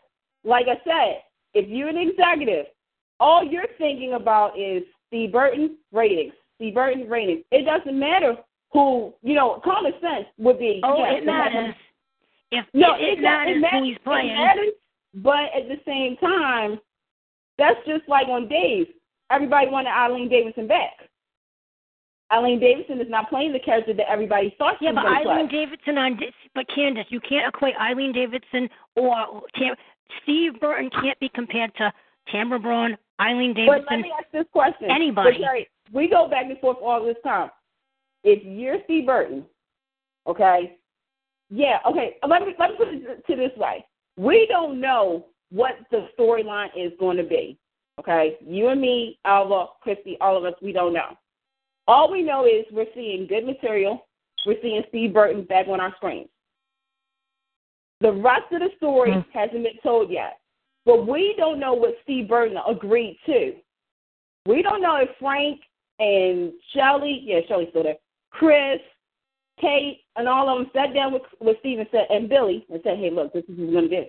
like 0.44 0.66
I 0.68 0.82
said, 0.84 1.22
if 1.54 1.70
you're 1.70 1.90
an 1.90 1.98
executive, 1.98 2.66
all 3.20 3.44
you're 3.44 3.68
thinking 3.78 4.14
about 4.14 4.60
is 4.60 4.84
Steve 5.08 5.32
Burton 5.32 5.78
ratings. 5.92 6.34
Steve 6.56 6.74
Burton 6.74 7.10
ratings. 7.10 7.44
It 7.52 7.66
doesn't 7.66 7.98
matter 7.98 8.36
who, 8.72 9.14
you 9.22 9.34
know, 9.34 9.62
common 9.64 9.94
sense 10.02 10.26
would 10.38 10.60
be. 10.60 10.82
Oh, 10.84 10.98
yes, 10.98 11.22
it 11.22 11.26
matters. 11.26 11.76
If 12.52 12.66
No, 12.74 12.96
it, 12.96 13.02
it, 13.02 13.20
it, 13.20 13.22
matters 13.22 13.58
it 13.58 13.60
matters. 13.60 13.80
who 13.80 13.86
he's 13.86 13.98
playing. 14.04 14.30
It 14.30 14.36
matters, 14.36 14.74
but 15.16 15.46
at 15.56 15.68
the 15.68 15.80
same 15.86 16.18
time, 16.18 16.80
that's 17.58 17.80
just 17.86 18.08
like 18.08 18.28
on 18.28 18.48
Days. 18.48 18.88
Everybody 19.32 19.70
wanted 19.70 19.90
Eileen 19.90 20.30
Davidson 20.30 20.68
back. 20.68 21.09
Eileen 22.32 22.60
Davidson 22.60 23.02
is 23.02 23.10
not 23.10 23.30
playing 23.30 23.54
the 23.54 23.60
character 23.60 23.94
that 23.94 24.10
everybody 24.10 24.56
thought 24.58 24.76
she 24.80 24.86
Yeah, 24.86 24.92
but 24.94 25.06
Eileen 25.06 25.48
play. 25.50 25.66
Davidson 25.66 25.98
on, 25.98 26.20
but 26.54 26.66
Candace, 26.74 27.08
you 27.10 27.20
can't 27.20 27.48
equate 27.48 27.74
Eileen 27.80 28.14
Davidson 28.14 28.70
or 28.96 29.42
Tam, 29.56 29.76
Steve 30.24 30.60
Burton 30.60 30.90
can't 31.02 31.20
be 31.20 31.30
compared 31.34 31.74
to 31.76 31.92
Tamara 32.32 32.60
Braun, 32.60 32.98
Eileen 33.20 33.54
Davidson. 33.54 33.86
But 33.88 33.92
let 33.96 34.02
me 34.02 34.14
ask 34.18 34.32
this 34.32 34.46
question. 34.52 34.92
Anybody. 34.92 35.40
Terry, 35.40 35.68
we 35.92 36.08
go 36.08 36.28
back 36.28 36.46
and 36.46 36.60
forth 36.60 36.78
all 36.84 37.04
this 37.04 37.18
time. 37.24 37.50
If 38.24 38.44
you're 38.44 38.78
Steve 38.86 39.06
Burton, 39.06 39.46
okay, 40.28 40.78
yeah, 41.50 41.80
okay. 41.88 42.18
Let 42.28 42.44
me 42.44 42.54
let 42.60 42.72
me 42.72 42.76
put 42.78 42.88
it 42.90 43.26
to 43.26 43.36
this 43.36 43.58
way: 43.58 43.86
we 44.18 44.46
don't 44.50 44.80
know 44.80 45.26
what 45.52 45.76
the 45.90 46.08
storyline 46.18 46.70
is 46.78 46.92
going 47.00 47.18
to 47.18 47.24
be. 47.24 47.58
Okay, 48.00 48.38
you 48.46 48.68
and 48.68 48.80
me, 48.80 49.20
Alva, 49.26 49.68
Christy, 49.82 50.18
all 50.22 50.38
of 50.38 50.46
us, 50.46 50.54
we 50.62 50.72
don't 50.72 50.94
know. 50.94 51.18
All 51.90 52.12
we 52.12 52.22
know 52.22 52.46
is 52.46 52.66
we're 52.72 52.86
seeing 52.94 53.26
good 53.26 53.48
material. 53.48 54.06
We're 54.46 54.62
seeing 54.62 54.84
Steve 54.90 55.12
Burton 55.12 55.46
back 55.46 55.68
on 55.68 55.80
our 55.80 55.92
screens. 55.96 56.30
The 58.02 58.12
rest 58.12 58.44
of 58.52 58.60
the 58.60 58.70
story 58.78 59.12
hmm. 59.12 59.22
hasn't 59.34 59.64
been 59.64 59.82
told 59.82 60.12
yet. 60.12 60.38
But 60.86 61.08
we 61.08 61.34
don't 61.36 61.60
know 61.60 61.74
what 61.74 61.96
Steve 62.04 62.30
Burton 62.30 62.58
agreed 62.68 63.18
to. 63.26 63.54
We 64.46 64.62
don't 64.62 64.84
know 64.84 64.98
if 64.98 65.10
Frank 65.20 65.62
and 65.98 66.54
Shelly, 66.76 67.24
yeah, 67.24 67.40
Shelly's 67.48 67.70
still 67.70 67.82
there, 67.82 67.96
Chris, 68.30 68.80
Kate, 69.60 70.02
and 70.16 70.28
all 70.28 70.48
of 70.48 70.60
them 70.60 70.72
sat 70.76 70.94
down 70.94 71.12
with 71.12 71.24
with 71.42 71.58
Steve 71.62 71.80
and 71.80 71.88
said, 71.92 72.06
and 72.12 72.30
Billy 72.30 72.68
and 72.70 72.80
said, 72.84 73.00
hey, 73.00 73.10
look, 73.10 73.34
this 73.34 73.44
is 73.46 73.58
what 73.58 73.68
we're 73.68 73.74
gonna 73.74 73.90
do. 73.90 74.06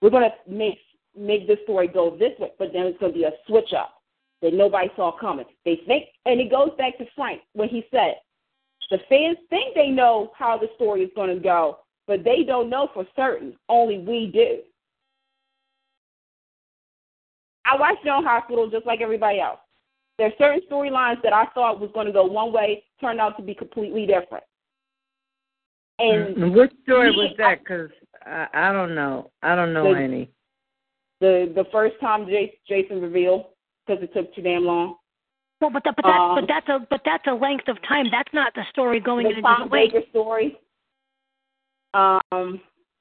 We're 0.00 0.10
gonna 0.10 0.30
make 0.48 0.78
make 1.14 1.46
this 1.46 1.58
story 1.64 1.88
go 1.88 2.16
this 2.16 2.32
way, 2.38 2.52
but 2.58 2.72
then 2.72 2.86
it's 2.86 2.98
gonna 2.98 3.12
be 3.12 3.24
a 3.24 3.32
switch 3.46 3.74
up 3.78 4.01
that 4.42 4.52
nobody 4.54 4.90
saw 4.96 5.12
coming. 5.18 5.46
They 5.64 5.80
think, 5.86 6.06
and 6.26 6.40
it 6.40 6.50
goes 6.50 6.70
back 6.76 6.98
to 6.98 7.06
Frank 7.14 7.40
when 7.54 7.68
he 7.68 7.84
said, 7.90 8.16
the 8.90 8.98
fans 9.08 9.38
think 9.48 9.74
they 9.74 9.88
know 9.88 10.32
how 10.36 10.58
the 10.58 10.68
story 10.74 11.02
is 11.02 11.10
gonna 11.16 11.38
go, 11.38 11.78
but 12.06 12.24
they 12.24 12.42
don't 12.44 12.68
know 12.68 12.90
for 12.92 13.06
certain. 13.16 13.54
Only 13.68 13.98
we 13.98 14.30
do. 14.32 14.58
I 17.64 17.76
watched 17.78 18.02
General 18.04 18.22
Hospital 18.24 18.68
just 18.68 18.86
like 18.86 19.00
everybody 19.00 19.40
else. 19.40 19.60
There 20.18 20.26
are 20.26 20.32
certain 20.36 20.60
storylines 20.70 21.22
that 21.22 21.32
I 21.32 21.46
thought 21.54 21.80
was 21.80 21.90
going 21.94 22.06
to 22.06 22.12
go 22.12 22.24
one 22.24 22.52
way, 22.52 22.84
turned 23.00 23.20
out 23.20 23.36
to 23.38 23.42
be 23.42 23.54
completely 23.54 24.04
different. 24.04 24.44
And 25.98 26.36
Mm, 26.36 26.54
Which 26.54 26.72
story 26.82 27.10
me, 27.12 27.16
was 27.16 27.34
that? 27.38 27.60
Because 27.60 27.88
I, 28.26 28.46
I 28.52 28.72
don't 28.72 28.94
know. 28.94 29.30
I 29.42 29.54
don't 29.54 29.72
know 29.72 29.94
The- 29.94 30.00
any. 30.00 30.30
the 31.20 31.52
the 31.54 31.64
first 31.72 31.98
time 32.00 32.26
Jas- 32.28 32.50
Jason 32.68 33.00
revealed 33.00 33.46
because 33.86 34.02
it 34.02 34.12
took 34.14 34.34
too 34.34 34.42
damn 34.42 34.64
long. 34.64 34.96
Well, 35.60 35.70
but 35.70 35.84
that, 35.84 35.94
but 35.96 36.04
that's 36.04 36.18
Um, 36.20 36.34
but 36.34 36.44
that's 36.48 36.68
a 36.68 36.86
but 36.90 37.00
that's 37.04 37.26
a 37.28 37.32
length 37.34 37.68
of 37.68 37.76
time. 37.82 38.06
That's 38.10 38.32
not 38.34 38.52
the 38.54 38.64
story 38.70 38.98
going 39.00 39.26
in 39.26 39.32
the 39.34 39.38
a 39.38 39.42
Tom 39.42 39.52
different 39.64 39.70
way. 39.72 39.86
Baker 39.88 40.06
story. 40.10 40.58
Um, 41.94 42.60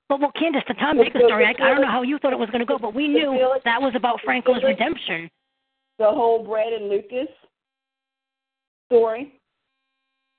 But 0.09 0.19
well, 0.19 0.31
Candace, 0.37 0.63
the 0.67 0.73
Tom 0.75 0.97
The- 0.97 1.05
Baker 1.05 1.19
the- 1.19 1.25
story. 1.27 1.45
I, 1.45 1.53
the 1.53 1.63
I 1.63 1.69
don't 1.69 1.81
know 1.81 1.87
how 1.87 2.01
you 2.03 2.19
thought 2.19 2.33
it 2.33 2.39
was 2.39 2.49
going 2.49 2.59
to 2.59 2.65
go, 2.65 2.77
but 2.77 2.93
we 2.93 3.07
the 3.07 3.13
knew 3.13 3.55
that 3.63 3.81
was 3.81 3.93
about 3.95 4.19
Franco's 4.23 4.59
Felix- 4.61 4.79
redemption. 4.79 5.29
the 5.97 6.05
whole 6.11 6.43
Brad 6.43 6.73
and 6.73 6.89
Lucas 6.89 7.29
story. 8.91 9.39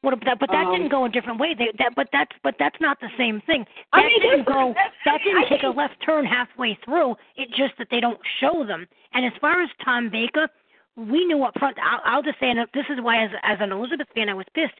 Well, 0.02 0.16
but 0.16 0.24
that, 0.24 0.38
but 0.40 0.50
that 0.50 0.66
Um, 0.66 0.72
didn't 0.72 0.88
go 0.88 1.04
a 1.04 1.08
different 1.08 1.38
way. 1.38 1.54
They, 1.54 1.70
that, 1.78 1.94
but 1.94 2.08
that's 2.12 2.32
but 2.42 2.56
that's 2.58 2.80
not 2.80 2.98
the 3.00 3.10
same 3.16 3.40
thing. 3.42 3.64
That 3.92 4.00
I 4.00 4.06
mean, 4.06 4.20
didn't 4.20 4.46
go. 4.46 4.74
That 5.04 5.20
didn't 5.22 5.44
I 5.44 5.48
take 5.48 5.62
a 5.62 5.68
left 5.68 5.94
turn 6.04 6.24
halfway 6.24 6.76
through. 6.84 7.14
It's 7.36 7.56
just 7.56 7.74
that 7.78 7.86
they 7.90 8.00
don't 8.00 8.18
show 8.40 8.64
them. 8.66 8.86
And 9.14 9.24
as 9.24 9.32
far 9.40 9.62
as 9.62 9.70
Tom 9.84 10.10
Baker, 10.10 10.48
we 10.96 11.24
knew 11.24 11.44
up 11.44 11.56
front. 11.58 11.76
I'll, 11.78 12.00
I'll 12.04 12.22
just 12.22 12.40
say, 12.40 12.50
and 12.50 12.58
this 12.74 12.86
is 12.90 12.98
why, 13.00 13.24
as 13.24 13.30
as 13.44 13.58
an 13.60 13.70
Elizabeth 13.70 14.08
fan, 14.14 14.28
I 14.28 14.34
was 14.34 14.46
pissed. 14.54 14.74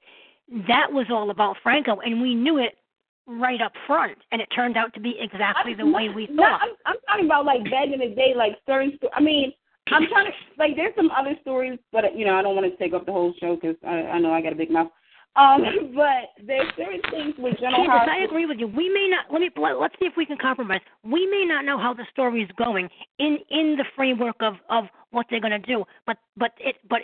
That 0.66 0.90
was 0.90 1.06
all 1.08 1.30
about 1.30 1.56
Franco, 1.62 2.00
and 2.00 2.20
we 2.20 2.34
knew 2.34 2.58
it 2.58 2.76
right 3.26 3.62
up 3.62 3.72
front, 3.86 4.18
and 4.32 4.42
it 4.42 4.48
turned 4.54 4.76
out 4.76 4.92
to 4.94 5.00
be 5.00 5.16
exactly 5.20 5.74
the 5.74 5.86
way 5.86 6.08
we 6.08 6.26
thought. 6.26 6.60
I'm, 6.60 6.74
I'm 6.84 6.96
talking 7.06 7.26
about 7.26 7.44
like 7.44 7.62
back 7.64 7.88
in 7.92 8.00
the 8.00 8.12
day, 8.14 8.34
like 8.36 8.58
certain. 8.66 8.98
I 9.14 9.20
mean, 9.20 9.52
I'm 9.92 10.06
trying 10.08 10.26
to 10.26 10.32
like. 10.58 10.74
There's 10.74 10.94
some 10.96 11.10
other 11.12 11.34
stories, 11.42 11.78
but 11.92 12.16
you 12.16 12.26
know, 12.26 12.34
I 12.34 12.42
don't 12.42 12.56
want 12.56 12.70
to 12.70 12.76
take 12.76 12.92
up 12.92 13.06
the 13.06 13.12
whole 13.12 13.32
show 13.40 13.54
because 13.54 13.76
I, 13.86 14.16
I 14.16 14.18
know 14.18 14.32
I 14.32 14.42
got 14.42 14.52
a 14.52 14.56
big 14.56 14.70
mouth. 14.70 14.90
Um, 15.36 15.62
but 15.94 16.46
there's 16.46 16.68
certain 16.76 17.00
things 17.10 17.34
with 17.38 17.58
General 17.58 17.86
Candace. 17.86 18.08
I 18.10 18.24
agree 18.24 18.46
with 18.46 18.58
you. 18.58 18.66
We 18.66 18.88
may 18.88 19.08
not. 19.08 19.26
Let 19.32 19.40
me. 19.40 19.50
Let, 19.56 19.80
let's 19.80 19.94
see 19.98 20.06
if 20.06 20.14
we 20.16 20.26
can 20.26 20.38
compromise. 20.38 20.80
We 21.04 21.26
may 21.26 21.44
not 21.46 21.64
know 21.64 21.78
how 21.78 21.94
the 21.94 22.04
story 22.10 22.42
is 22.42 22.50
going 22.56 22.88
in 23.18 23.38
in 23.50 23.76
the 23.76 23.84
framework 23.96 24.36
of 24.40 24.54
of 24.68 24.84
what 25.10 25.26
they're 25.30 25.40
going 25.40 25.58
to 25.60 25.66
do, 25.66 25.84
but 26.06 26.18
but 26.36 26.52
it 26.58 26.76
but 26.88 27.00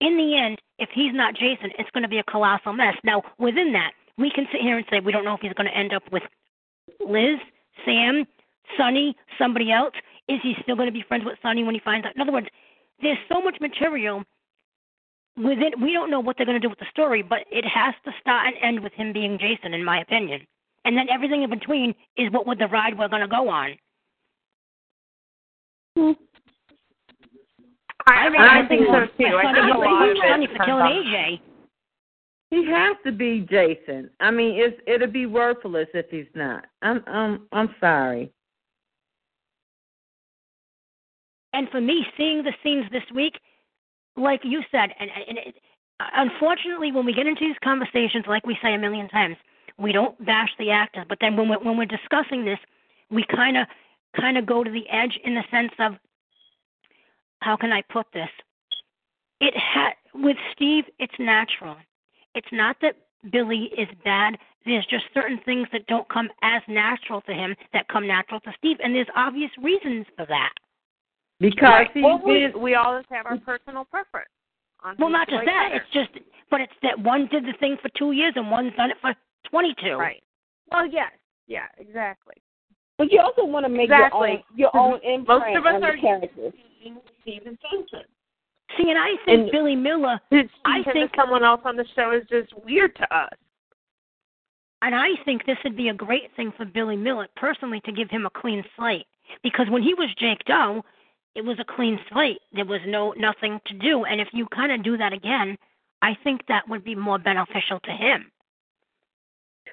in 0.00 0.16
the 0.16 0.36
end, 0.36 0.60
if 0.78 0.88
he's 0.92 1.14
not 1.14 1.34
Jason, 1.34 1.70
it's 1.78 1.90
going 1.90 2.02
to 2.02 2.08
be 2.08 2.18
a 2.18 2.24
colossal 2.24 2.72
mess. 2.72 2.94
Now, 3.04 3.22
within 3.38 3.72
that, 3.72 3.92
we 4.18 4.30
can 4.34 4.46
sit 4.50 4.60
here 4.60 4.76
and 4.76 4.84
say 4.90 4.98
we 4.98 5.12
don't 5.12 5.24
know 5.24 5.34
if 5.34 5.40
he's 5.40 5.52
going 5.52 5.68
to 5.68 5.76
end 5.76 5.94
up 5.94 6.02
with 6.10 6.24
Liz, 7.00 7.38
Sam, 7.84 8.24
Sonny, 8.76 9.16
somebody 9.38 9.70
else. 9.70 9.94
Is 10.28 10.38
he 10.42 10.54
still 10.62 10.74
going 10.74 10.88
to 10.88 10.92
be 10.92 11.04
friends 11.06 11.24
with 11.24 11.38
Sonny 11.40 11.62
when 11.62 11.74
he 11.74 11.80
finds 11.80 12.04
out? 12.06 12.16
In 12.16 12.20
other 12.20 12.32
words, 12.32 12.48
there's 13.00 13.18
so 13.32 13.40
much 13.40 13.56
material 13.60 14.24
within. 15.36 15.80
We 15.82 15.92
don't 15.92 16.10
know 16.10 16.20
what 16.20 16.36
they're 16.36 16.46
going 16.46 16.60
to 16.60 16.66
do 16.66 16.70
with 16.70 16.78
the 16.78 16.90
story, 16.90 17.22
but 17.22 17.40
it 17.50 17.64
has 17.64 17.94
to 18.04 18.12
start 18.20 18.46
and 18.46 18.56
end 18.62 18.82
with 18.82 18.92
him 18.92 19.12
being 19.12 19.38
Jason, 19.38 19.74
in 19.74 19.84
my 19.84 20.00
opinion. 20.00 20.46
And 20.84 20.96
then 20.96 21.06
everything 21.10 21.42
in 21.42 21.50
between 21.50 21.94
is 22.16 22.30
what 22.32 22.46
would 22.46 22.58
the 22.58 22.66
ride 22.66 22.98
we're 22.98 23.08
going 23.08 23.22
to 23.22 23.28
go 23.28 23.48
on. 23.48 23.76
I 28.06 28.28
mean, 28.28 28.40
I, 28.40 28.66
think 28.66 28.86
so 28.86 29.06
too. 29.16 29.36
I 29.36 29.42
Sonny, 29.42 29.60
think 29.60 29.74
a 29.74 29.78
lot 29.78 30.08
of 30.08 30.16
Sonny 30.28 30.44
it 30.46 30.50
for 30.56 30.64
killing 30.64 30.84
AJ. 30.84 31.40
He 32.50 32.66
has 32.66 32.96
to 33.06 33.12
be 33.12 33.46
Jason. 33.48 34.10
I 34.20 34.30
mean, 34.30 34.56
it's 34.56 34.78
it'll 34.86 35.06
be 35.06 35.26
worthless 35.26 35.88
if 35.94 36.06
he's 36.10 36.26
not. 36.34 36.64
I'm 36.82 37.02
I'm 37.06 37.46
I'm 37.52 37.74
sorry. 37.80 38.32
And 41.54 41.68
for 41.70 41.80
me, 41.80 42.04
seeing 42.16 42.42
the 42.42 42.52
scenes 42.62 42.84
this 42.90 43.04
week, 43.14 43.38
like 44.16 44.40
you 44.44 44.62
said, 44.70 44.90
and, 44.98 45.10
and 45.28 45.38
it, 45.38 45.54
unfortunately, 46.14 46.92
when 46.92 47.06
we 47.06 47.12
get 47.12 47.26
into 47.26 47.44
these 47.44 47.56
conversations, 47.62 48.24
like 48.26 48.46
we 48.46 48.58
say 48.62 48.74
a 48.74 48.78
million 48.78 49.08
times, 49.08 49.36
we 49.78 49.92
don't 49.92 50.24
bash 50.24 50.50
the 50.58 50.70
actors. 50.70 51.06
But 51.08 51.18
then 51.20 51.36
when 51.36 51.48
we're, 51.48 51.58
when 51.58 51.76
we're 51.76 51.86
discussing 51.86 52.44
this, 52.44 52.58
we 53.10 53.24
kind 53.24 53.56
of 53.56 53.66
kind 54.18 54.36
of 54.36 54.44
go 54.44 54.62
to 54.62 54.70
the 54.70 54.88
edge 54.90 55.18
in 55.24 55.34
the 55.34 55.44
sense 55.50 55.72
of 55.78 55.94
how 57.40 57.56
can 57.56 57.72
I 57.72 57.82
put 57.82 58.06
this? 58.12 58.28
It 59.40 59.56
had 59.56 59.92
with 60.14 60.36
Steve, 60.52 60.84
it's 60.98 61.14
natural. 61.18 61.76
It's 62.34 62.52
not 62.52 62.76
that 62.82 62.96
Billy 63.30 63.70
is 63.76 63.88
bad. 64.04 64.36
There's 64.64 64.86
just 64.86 65.04
certain 65.14 65.40
things 65.44 65.68
that 65.72 65.86
don't 65.86 66.08
come 66.08 66.28
as 66.42 66.62
natural 66.68 67.20
to 67.22 67.32
him 67.32 67.56
that 67.72 67.88
come 67.88 68.06
natural 68.06 68.40
to 68.40 68.52
Steve, 68.58 68.76
and 68.82 68.94
there's 68.94 69.08
obvious 69.16 69.50
reasons 69.60 70.06
for 70.16 70.26
that. 70.26 70.52
Because 71.42 71.86
Right. 71.94 72.02
well, 72.02 72.20
we, 72.24 72.46
been 72.46 72.60
we 72.62 72.74
all 72.76 72.98
just 72.98 73.10
have 73.12 73.26
our 73.26 73.36
personal 73.38 73.84
preference. 73.84 74.28
On 74.84 74.96
Well, 74.98 75.10
not 75.10 75.28
just 75.28 75.44
that. 75.44 75.68
better. 75.70 75.74
It's 75.76 75.92
just, 75.92 76.24
but 76.50 76.60
it's 76.60 76.72
that 76.82 76.98
one 76.98 77.26
did 77.30 77.44
the 77.44 77.52
thing 77.60 77.76
for 77.82 77.88
two 77.98 78.12
years 78.12 78.32
and 78.36 78.50
one's 78.50 78.74
done 78.76 78.90
it 78.90 78.96
for 79.00 79.14
twenty-two. 79.50 79.96
right. 79.96 80.22
Well, 80.70 80.86
yes, 80.86 81.12
yeah, 81.46 81.66
exactly. 81.78 82.34
But 82.98 83.10
you 83.12 83.20
also 83.20 83.44
want 83.44 83.64
to 83.66 83.68
make 83.68 83.84
Exactly. 83.90 84.44
your 84.56 84.70
own 84.74 85.00
your 85.02 85.04
own 85.04 85.14
imprint 85.14 85.26
Most 85.28 85.56
of 85.56 85.66
us 85.66 85.74
on 85.74 85.84
are 85.84 85.96
the 85.96 86.00
characters. 86.00 86.52
seeing 86.80 86.96
Stephen 87.22 87.58
Jason. 87.62 88.04
See, 88.76 88.88
and 88.90 88.98
I 88.98 89.16
think 89.24 89.40
And- 89.42 89.50
Billy 89.50 89.76
Miller, 89.76 90.18
I 90.64 90.82
think- 90.92 91.10
someone 91.16 91.44
else 91.44 91.60
on 91.64 91.76
the 91.76 91.84
show 91.94 92.10
is 92.12 92.22
just 92.28 92.52
weird 92.64 92.94
to 92.96 93.14
us. 93.16 93.32
and 94.82 94.94
I 94.94 95.10
think 95.24 95.44
this 95.46 95.58
would 95.64 95.76
be 95.76 95.88
a 95.90 95.94
great 95.94 96.34
thing 96.36 96.52
for 96.56 96.64
Billy 96.64 96.96
Miller 96.96 97.28
personally 97.36 97.80
to 97.84 97.92
give 97.92 98.10
him 98.10 98.26
a 98.26 98.30
clean 98.30 98.64
slate 98.76 99.06
because 99.42 99.68
when 99.70 99.82
he 99.82 99.94
was 99.94 100.08
Jake 100.18 100.44
Doe, 100.44 100.82
it 101.34 101.44
was 101.44 101.58
a 101.58 101.74
clean 101.76 101.98
slate. 102.10 102.38
There 102.52 102.64
was 102.64 102.80
no 102.86 103.12
nothing 103.16 103.60
to 103.66 103.74
do, 103.74 104.04
and 104.04 104.20
if 104.20 104.28
you 104.32 104.46
kind 104.54 104.72
of 104.72 104.84
do 104.84 104.96
that 104.98 105.12
again, 105.12 105.56
I 106.02 106.16
think 106.24 106.42
that 106.48 106.68
would 106.68 106.84
be 106.84 106.94
more 106.94 107.18
beneficial 107.18 107.80
to 107.84 107.90
him. 107.90 108.30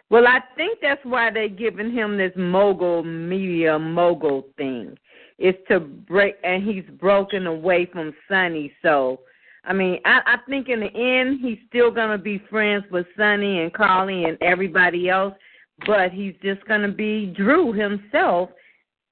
Well, 0.10 0.28
I 0.28 0.40
think 0.56 0.80
that's 0.82 1.04
why 1.04 1.30
they're 1.32 1.50
giving 1.50 1.92
him 1.92 2.18
this 2.18 2.32
mogul 2.36 3.04
media 3.04 3.78
mogul 3.78 4.48
thing. 4.58 4.98
Is 5.38 5.56
to 5.70 5.80
break, 5.80 6.36
and 6.44 6.62
he's 6.64 6.84
broken 7.00 7.48
away 7.48 7.86
from 7.86 8.14
Sonny. 8.28 8.74
So, 8.82 9.22
I 9.64 9.72
mean, 9.72 10.00
I, 10.04 10.20
I 10.26 10.38
think 10.50 10.68
in 10.68 10.82
the 10.82 10.94
end 10.94 11.40
he's 11.42 11.60
still 11.70 11.92
gonna 11.92 12.18
be 12.18 12.44
friends 12.50 12.84
with 12.92 13.06
Sonny 13.18 13.62
and 13.62 13.74
Carly 13.74 14.26
and 14.26 14.38
everybody 14.42 15.10
else, 15.10 15.34
but 15.88 16.12
he's 16.12 16.34
just 16.44 16.66
gonna 16.68 16.92
be 16.92 17.28
Drew 17.28 17.72
himself 17.72 18.50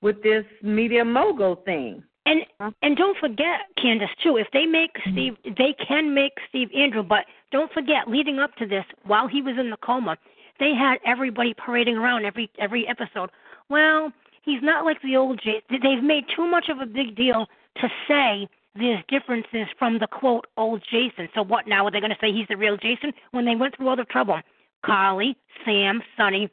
with 0.01 0.21
this 0.21 0.43
media 0.61 1.05
mogul 1.05 1.57
thing. 1.63 2.03
And 2.27 2.73
and 2.81 2.97
don't 2.97 3.17
forget, 3.17 3.71
Candace, 3.81 4.09
too. 4.21 4.35
If 4.37 4.47
they 4.51 4.65
make 4.65 4.93
mm-hmm. 4.93 5.13
Steve, 5.13 5.55
they 5.57 5.73
can 5.87 6.13
make 6.13 6.33
Steve 6.49 6.69
Andrew. 6.77 7.03
But 7.03 7.25
don't 7.51 7.71
forget, 7.71 8.07
leading 8.07 8.39
up 8.39 8.53
to 8.55 8.67
this, 8.67 8.83
while 9.05 9.27
he 9.27 9.41
was 9.41 9.55
in 9.57 9.69
the 9.69 9.77
coma, 9.77 10.17
they 10.59 10.73
had 10.73 10.97
everybody 11.05 11.53
parading 11.53 11.95
around 11.95 12.25
every 12.25 12.49
every 12.59 12.85
episode. 12.87 13.29
Well, 13.69 14.11
he's 14.43 14.61
not 14.61 14.83
like 14.83 15.01
the 15.01 15.15
old 15.15 15.39
Jason. 15.41 15.79
They've 15.81 16.03
made 16.03 16.25
too 16.35 16.47
much 16.47 16.65
of 16.69 16.79
a 16.79 16.85
big 16.85 17.15
deal 17.15 17.47
to 17.77 17.87
say 18.07 18.47
there's 18.75 19.03
differences 19.07 19.67
from 19.79 19.97
the 19.99 20.07
quote 20.07 20.47
old 20.57 20.83
Jason. 20.91 21.29
So 21.33 21.43
what 21.43 21.67
now? 21.67 21.85
Are 21.85 21.91
they 21.91 22.01
going 22.01 22.11
to 22.11 22.17
say 22.19 22.33
he's 22.33 22.47
the 22.49 22.57
real 22.57 22.75
Jason 22.75 23.13
when 23.31 23.45
they 23.45 23.55
went 23.55 23.77
through 23.77 23.87
all 23.87 23.95
the 23.95 24.03
trouble? 24.05 24.39
Carly, 24.85 25.35
Sam, 25.65 26.01
Sonny, 26.17 26.49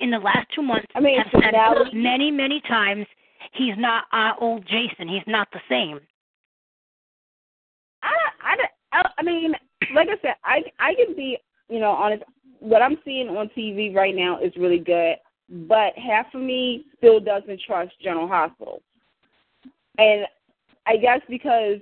in 0.00 0.10
the 0.10 0.18
last 0.18 0.48
two 0.54 0.62
months 0.62 0.86
I 0.94 1.00
mean, 1.00 1.18
have 1.18 1.28
said 1.30 1.54
many, 1.92 2.30
many 2.30 2.60
times 2.62 3.06
he's 3.52 3.74
not 3.76 4.04
our 4.12 4.36
old 4.40 4.66
Jason. 4.66 5.08
He's 5.08 5.26
not 5.26 5.48
the 5.52 5.60
same. 5.68 6.00
I, 8.02 8.56
I, 8.92 9.10
I, 9.18 9.22
mean, 9.22 9.52
like 9.94 10.08
I 10.08 10.20
said, 10.22 10.34
I, 10.44 10.62
I 10.78 10.94
can 10.94 11.14
be, 11.14 11.38
you 11.68 11.80
know, 11.80 11.90
honest. 11.90 12.22
What 12.60 12.82
I'm 12.82 12.98
seeing 13.04 13.28
on 13.28 13.50
TV 13.56 13.94
right 13.94 14.14
now 14.14 14.40
is 14.40 14.52
really 14.56 14.80
good, 14.80 15.16
but 15.68 15.92
half 15.96 16.26
of 16.34 16.40
me 16.40 16.86
still 16.96 17.20
doesn't 17.20 17.60
trust 17.64 17.92
General 18.02 18.26
Hospital, 18.26 18.82
and 19.96 20.26
I 20.86 20.96
guess 20.96 21.20
because 21.28 21.78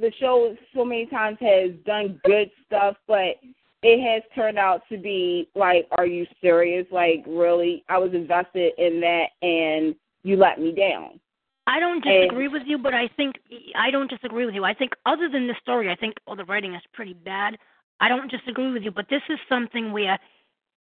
the 0.00 0.10
show 0.18 0.56
so 0.74 0.84
many 0.84 1.06
times 1.06 1.38
has 1.40 1.70
done 1.84 2.20
good 2.24 2.50
stuff, 2.66 2.96
but 3.06 3.36
it 3.82 4.02
has 4.02 4.22
turned 4.34 4.58
out 4.58 4.82
to 4.90 4.98
be 4.98 5.48
like, 5.54 5.86
are 5.96 6.06
you 6.06 6.26
serious? 6.40 6.86
Like, 6.90 7.24
really? 7.26 7.84
I 7.88 7.98
was 7.98 8.14
invested 8.14 8.72
in 8.78 9.00
that, 9.00 9.26
and 9.42 9.94
you 10.26 10.36
let 10.36 10.60
me 10.60 10.72
down. 10.72 11.20
I 11.68 11.80
don't 11.80 12.04
And- 12.04 12.22
disagree 12.22 12.48
with 12.48 12.66
you, 12.66 12.78
but 12.78 12.94
I 12.94 13.08
think 13.08 13.40
I 13.74 13.90
don't 13.90 14.10
disagree 14.10 14.44
with 14.44 14.54
you. 14.54 14.64
I 14.64 14.74
think 14.74 14.92
other 15.04 15.28
than 15.28 15.46
the 15.46 15.54
story, 15.62 15.90
I 15.90 15.94
think 15.94 16.14
all 16.26 16.36
the 16.36 16.44
writing 16.44 16.74
is 16.74 16.82
pretty 16.92 17.14
bad. 17.14 17.58
I 18.00 18.08
don't 18.08 18.30
disagree 18.30 18.70
with 18.72 18.82
you, 18.82 18.90
but 18.90 19.08
this 19.08 19.22
is 19.28 19.38
something 19.48 19.92
where 19.92 20.18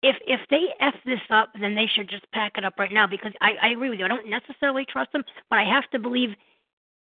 if 0.03 0.17
if 0.27 0.41
they 0.51 0.75
f 0.81 0.95
this 1.05 1.21
up, 1.31 1.51
then 1.61 1.75
they 1.75 1.87
should 1.87 2.09
just 2.09 2.31
pack 2.33 2.57
it 2.57 2.65
up 2.65 2.79
right 2.79 2.93
now 2.93 3.07
because 3.07 3.33
I, 3.41 3.53
I 3.63 3.69
agree 3.69 3.91
with 3.91 3.99
you. 3.99 4.05
I 4.05 4.09
don't 4.09 4.29
necessarily 4.29 4.85
trust 4.85 5.13
them, 5.13 5.25
but 5.51 5.59
I 5.59 5.65
have 5.65 5.89
to 5.91 5.99
believe 5.99 6.31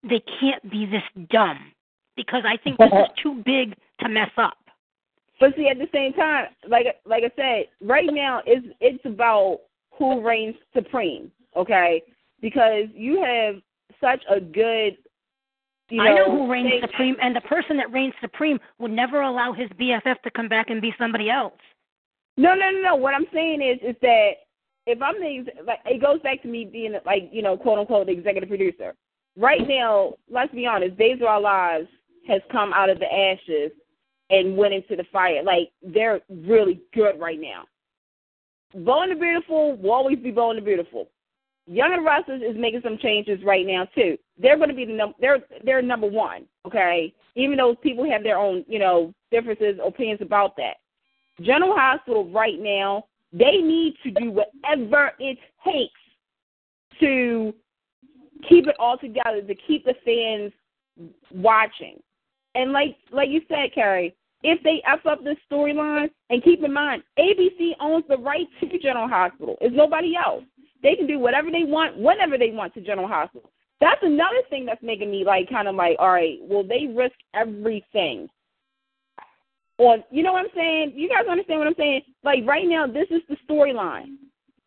they 0.02 0.22
can't 0.40 0.68
be 0.70 0.86
this 0.86 1.02
dumb 1.30 1.72
because 2.16 2.44
I 2.46 2.56
think 2.56 2.78
this 2.78 2.92
is 2.92 3.08
too 3.22 3.42
big 3.44 3.76
to 4.00 4.08
mess 4.08 4.30
up. 4.36 4.58
But 5.38 5.54
see, 5.56 5.68
at 5.68 5.78
the 5.78 5.88
same 5.92 6.12
time, 6.12 6.46
like 6.68 6.86
like 7.04 7.24
I 7.24 7.30
said, 7.36 7.66
right 7.80 8.08
now 8.12 8.42
it's 8.46 8.66
it's 8.80 9.04
about 9.04 9.60
who 9.92 10.20
reigns 10.26 10.56
supreme, 10.74 11.30
okay? 11.56 12.02
Because 12.40 12.86
you 12.94 13.22
have 13.22 13.56
such 14.00 14.22
a 14.30 14.40
good, 14.40 14.96
you 15.90 15.98
know, 15.98 16.04
I 16.04 16.14
know 16.14 16.30
who 16.30 16.50
reigns 16.50 16.70
thing- 16.70 16.80
supreme, 16.82 17.16
and 17.20 17.34
the 17.34 17.40
person 17.42 17.76
that 17.76 17.92
reigns 17.92 18.14
supreme 18.20 18.58
would 18.78 18.92
never 18.92 19.22
allow 19.22 19.52
his 19.52 19.68
BFF 19.70 20.20
to 20.22 20.30
come 20.30 20.48
back 20.48 20.70
and 20.70 20.80
be 20.80 20.94
somebody 20.98 21.30
else. 21.30 21.58
No, 22.36 22.54
no, 22.54 22.70
no, 22.70 22.80
no. 22.80 22.96
What 22.96 23.14
I'm 23.14 23.26
saying 23.32 23.60
is, 23.60 23.78
is 23.82 23.96
that 24.00 24.30
if 24.86 25.02
I'm 25.02 25.20
the 25.20 25.44
like, 25.66 25.80
it 25.84 26.00
goes 26.00 26.20
back 26.22 26.42
to 26.42 26.48
me 26.48 26.64
being 26.64 26.94
like, 27.04 27.28
you 27.32 27.42
know, 27.42 27.56
quote 27.56 27.78
unquote, 27.78 28.06
the 28.06 28.12
executive 28.12 28.48
producer. 28.48 28.94
Right 29.36 29.66
now, 29.66 30.14
let's 30.30 30.52
be 30.52 30.66
honest, 30.66 30.96
Days 30.96 31.20
of 31.20 31.26
Our 31.26 31.40
Lives 31.40 31.88
has 32.26 32.40
come 32.50 32.72
out 32.72 32.90
of 32.90 32.98
the 32.98 33.12
ashes 33.12 33.72
and 34.30 34.56
went 34.56 34.74
into 34.74 34.96
the 34.96 35.04
fire. 35.12 35.42
Like 35.42 35.70
they're 35.82 36.20
really 36.28 36.80
good 36.94 37.18
right 37.20 37.40
now. 37.40 37.64
Bold 38.74 39.10
and 39.10 39.12
the 39.12 39.20
Beautiful 39.20 39.76
will 39.76 39.92
always 39.92 40.18
be 40.18 40.30
Bold 40.30 40.56
and 40.56 40.64
the 40.64 40.66
Beautiful. 40.66 41.08
Young 41.70 41.92
and 41.92 42.04
Restless 42.04 42.42
is 42.42 42.56
making 42.58 42.80
some 42.82 42.98
changes 42.98 43.38
right 43.44 43.64
now 43.64 43.86
too. 43.94 44.18
They're 44.36 44.56
going 44.56 44.70
to 44.70 44.74
be 44.74 44.84
the 44.84 44.92
num- 44.92 45.14
they're 45.20 45.38
they're 45.64 45.80
number 45.80 46.08
one. 46.08 46.46
Okay, 46.66 47.14
even 47.36 47.56
though 47.56 47.76
people 47.76 48.10
have 48.10 48.24
their 48.24 48.38
own 48.38 48.64
you 48.66 48.80
know 48.80 49.14
differences, 49.30 49.78
opinions 49.84 50.20
about 50.20 50.56
that. 50.56 50.78
General 51.40 51.76
Hospital 51.76 52.28
right 52.30 52.58
now, 52.58 53.04
they 53.32 53.58
need 53.58 53.94
to 54.02 54.10
do 54.10 54.32
whatever 54.32 55.12
it 55.20 55.38
takes 55.64 56.00
to 56.98 57.54
keep 58.48 58.66
it 58.66 58.74
all 58.80 58.98
together, 58.98 59.40
to 59.40 59.54
keep 59.54 59.84
the 59.84 59.94
fans 60.04 60.52
watching. 61.32 62.00
And 62.56 62.72
like 62.72 62.96
like 63.12 63.28
you 63.28 63.42
said, 63.48 63.72
Carrie, 63.72 64.16
if 64.42 64.60
they 64.64 64.82
f 64.88 65.06
up 65.06 65.22
this 65.22 65.38
storyline, 65.48 66.10
and 66.30 66.42
keep 66.42 66.64
in 66.64 66.72
mind, 66.72 67.04
ABC 67.16 67.74
owns 67.78 68.04
the 68.08 68.18
right 68.18 68.48
to 68.60 68.78
General 68.80 69.06
Hospital. 69.06 69.56
It's 69.60 69.76
nobody 69.76 70.16
else. 70.16 70.42
They 70.82 70.94
can 70.94 71.06
do 71.06 71.18
whatever 71.18 71.50
they 71.50 71.64
want, 71.64 71.98
whenever 71.98 72.38
they 72.38 72.50
want 72.50 72.74
to 72.74 72.80
General 72.80 73.08
Hospital. 73.08 73.50
That's 73.80 74.00
another 74.02 74.42
thing 74.50 74.66
that's 74.66 74.82
making 74.82 75.10
me 75.10 75.24
like 75.24 75.48
kind 75.48 75.68
of 75.68 75.74
like, 75.74 75.96
all 75.98 76.10
right, 76.10 76.38
will 76.40 76.64
they 76.66 76.86
risk 76.94 77.14
everything 77.34 78.28
on. 79.80 80.04
You 80.10 80.22
know 80.22 80.32
what 80.32 80.44
I'm 80.44 80.52
saying? 80.54 80.92
You 80.94 81.08
guys 81.08 81.24
understand 81.28 81.58
what 81.58 81.68
I'm 81.68 81.74
saying? 81.76 82.02
Like 82.22 82.40
right 82.46 82.66
now, 82.66 82.86
this 82.86 83.06
is 83.10 83.22
the 83.28 83.36
storyline. 83.48 84.16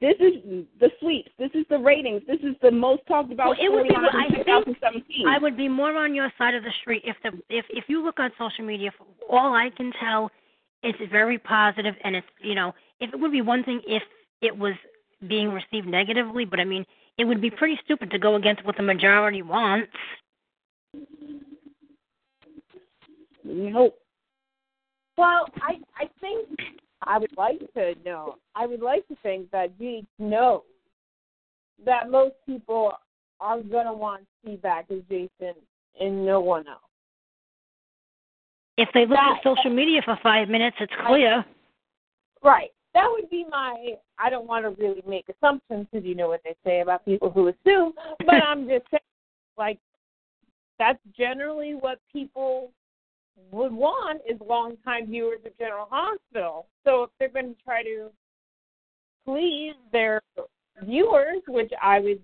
This 0.01 0.15
is 0.19 0.65
the 0.81 0.89
sweeps. 0.99 1.29
This 1.39 1.51
is 1.53 1.65
the 1.69 1.77
ratings. 1.77 2.23
This 2.27 2.39
is 2.41 2.55
the 2.61 2.71
most 2.71 3.03
talked 3.07 3.31
about 3.31 3.49
Well, 3.49 3.57
it 3.57 3.71
would 3.71 3.87
be. 3.87 3.95
I 3.95 4.27
think 4.29 4.77
I 5.25 5.37
would 5.37 5.55
be 5.55 5.69
more 5.69 5.95
on 5.95 6.13
your 6.13 6.29
side 6.37 6.55
of 6.55 6.63
the 6.63 6.71
street 6.81 7.03
if 7.05 7.15
the 7.23 7.39
if 7.49 7.65
if 7.69 7.85
you 7.87 8.03
look 8.03 8.19
on 8.19 8.31
social 8.37 8.65
media. 8.65 8.91
All 9.29 9.53
I 9.53 9.69
can 9.77 9.93
tell, 10.01 10.29
it's 10.81 10.99
very 11.09 11.37
positive, 11.37 11.95
and 12.03 12.17
it's 12.17 12.27
you 12.41 12.55
know 12.55 12.73
if 12.99 13.13
it 13.13 13.17
would 13.17 13.31
be 13.31 13.41
one 13.41 13.63
thing 13.63 13.79
if 13.87 14.03
it 14.41 14.57
was 14.57 14.73
being 15.27 15.51
received 15.51 15.87
negatively, 15.87 16.45
but 16.45 16.59
I 16.59 16.65
mean 16.65 16.85
it 17.17 17.25
would 17.25 17.41
be 17.41 17.49
pretty 17.49 17.79
stupid 17.83 18.11
to 18.11 18.19
go 18.19 18.35
against 18.35 18.65
what 18.65 18.77
the 18.77 18.83
majority 18.83 19.41
wants. 19.41 19.91
We 23.43 23.69
hope. 23.69 23.97
Well, 25.17 25.45
I 25.61 25.75
I 25.97 26.09
think 26.19 26.47
I 27.03 27.17
would 27.17 27.35
like 27.37 27.59
to 27.75 27.95
know. 28.05 28.35
I 28.55 28.65
would 28.65 28.81
like 28.81 29.07
to 29.09 29.15
think 29.21 29.51
that 29.51 29.77
G 29.77 30.05
knows 30.17 30.61
that 31.85 32.09
most 32.09 32.35
people 32.45 32.93
are 33.39 33.61
gonna 33.61 33.93
want 33.93 34.25
feedback 34.43 34.87
back 34.87 34.97
as 34.97 35.03
Jason 35.09 35.55
and 35.99 36.25
no 36.25 36.39
one 36.39 36.67
else. 36.67 36.79
If 38.77 38.89
they 38.93 39.01
look 39.01 39.17
That- 39.17 39.37
at 39.37 39.43
social 39.43 39.69
media 39.69 40.01
for 40.01 40.15
five 40.23 40.49
minutes, 40.49 40.77
it's 40.79 40.93
clear. 41.05 41.45
Right. 42.41 42.71
That 42.93 43.07
would 43.09 43.29
be 43.29 43.45
my. 43.49 43.95
I 44.19 44.29
don't 44.29 44.47
want 44.47 44.65
to 44.65 44.81
really 44.81 45.03
make 45.07 45.25
assumptions 45.29 45.87
because 45.91 46.05
you 46.05 46.15
know 46.15 46.27
what 46.27 46.41
they 46.43 46.55
say 46.63 46.81
about 46.81 47.05
people 47.05 47.31
who 47.31 47.47
assume. 47.47 47.93
But 48.19 48.35
I'm 48.35 48.67
just 48.69 48.85
saying, 48.91 49.01
like, 49.57 49.79
that's 50.79 50.99
generally 51.17 51.73
what 51.73 51.99
people 52.11 52.71
would 53.51 53.73
want 53.73 54.21
is 54.29 54.39
longtime 54.45 55.07
viewers 55.07 55.39
of 55.45 55.57
General 55.57 55.87
Hospital. 55.89 56.67
So 56.83 57.03
if 57.03 57.09
they're 57.19 57.29
going 57.29 57.55
to 57.55 57.63
try 57.63 57.83
to 57.83 58.09
please 59.25 59.75
their 59.91 60.21
viewers, 60.83 61.41
which 61.47 61.71
I 61.81 61.99
would 61.99 62.21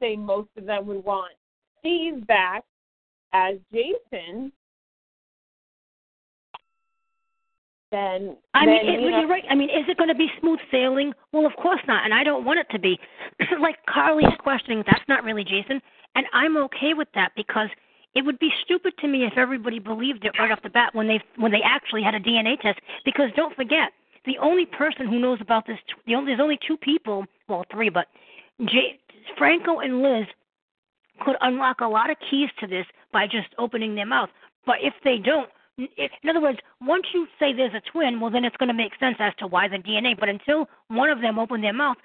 say 0.00 0.16
most 0.16 0.48
of 0.56 0.66
them 0.66 0.86
would 0.86 1.04
want 1.04 1.32
Steve 1.80 2.26
back 2.26 2.64
as 3.32 3.56
Jason, 3.72 4.52
then 7.96 8.36
I 8.54 8.66
then, 8.66 8.74
mean, 8.74 8.88
it, 8.88 9.00
you 9.00 9.10
know, 9.10 9.20
you're 9.20 9.28
right. 9.28 9.44
I 9.50 9.54
mean, 9.54 9.70
is 9.70 9.88
it 9.88 9.96
going 9.96 10.08
to 10.08 10.14
be 10.14 10.28
smooth 10.40 10.60
sailing? 10.70 11.12
Well, 11.32 11.46
of 11.46 11.56
course 11.56 11.80
not, 11.88 12.04
and 12.04 12.12
I 12.12 12.22
don't 12.22 12.44
want 12.44 12.60
it 12.60 12.66
to 12.70 12.78
be. 12.78 12.98
like 13.60 13.76
Carly's 13.88 14.36
questioning, 14.38 14.84
that's 14.86 15.08
not 15.08 15.24
really 15.24 15.44
Jason, 15.44 15.80
and 16.14 16.26
I'm 16.32 16.56
okay 16.68 16.92
with 16.94 17.08
that 17.14 17.32
because 17.34 17.68
it 18.14 18.24
would 18.24 18.38
be 18.38 18.50
stupid 18.64 18.94
to 19.00 19.08
me 19.08 19.24
if 19.24 19.34
everybody 19.36 19.78
believed 19.78 20.24
it 20.24 20.32
right 20.38 20.50
off 20.50 20.62
the 20.62 20.70
bat 20.70 20.94
when 20.94 21.08
they 21.08 21.20
when 21.36 21.52
they 21.52 21.62
actually 21.64 22.02
had 22.02 22.14
a 22.14 22.20
DNA 22.20 22.60
test. 22.60 22.78
Because 23.04 23.30
don't 23.36 23.56
forget, 23.56 23.92
the 24.24 24.38
only 24.40 24.66
person 24.66 25.06
who 25.06 25.18
knows 25.18 25.38
about 25.40 25.66
this, 25.66 25.78
the 26.06 26.14
only 26.14 26.32
there's 26.32 26.40
only 26.40 26.58
two 26.66 26.76
people, 26.76 27.24
well, 27.48 27.64
three, 27.72 27.88
but 27.90 28.06
J, 28.60 28.98
Franco 29.38 29.80
and 29.80 30.02
Liz 30.02 30.26
could 31.20 31.36
unlock 31.40 31.80
a 31.80 31.86
lot 31.86 32.10
of 32.10 32.16
keys 32.30 32.50
to 32.60 32.66
this 32.66 32.86
by 33.12 33.26
just 33.26 33.48
opening 33.58 33.94
their 33.94 34.06
mouth. 34.06 34.30
But 34.66 34.76
if 34.82 34.94
they 35.04 35.18
don't, 35.18 35.48
in 35.78 36.30
other 36.30 36.40
words, 36.40 36.58
once 36.80 37.04
you 37.12 37.26
say 37.38 37.52
there's 37.52 37.74
a 37.74 37.90
twin, 37.90 38.20
well, 38.20 38.30
then 38.30 38.44
it's 38.44 38.56
going 38.56 38.68
to 38.68 38.74
make 38.74 38.92
sense 38.98 39.16
as 39.18 39.34
to 39.38 39.46
why 39.46 39.68
the 39.68 39.76
DNA. 39.76 40.18
But 40.18 40.28
until 40.28 40.68
one 40.88 41.10
of 41.10 41.20
them 41.20 41.38
opened 41.38 41.62
their 41.64 41.72
mouth, 41.72 41.96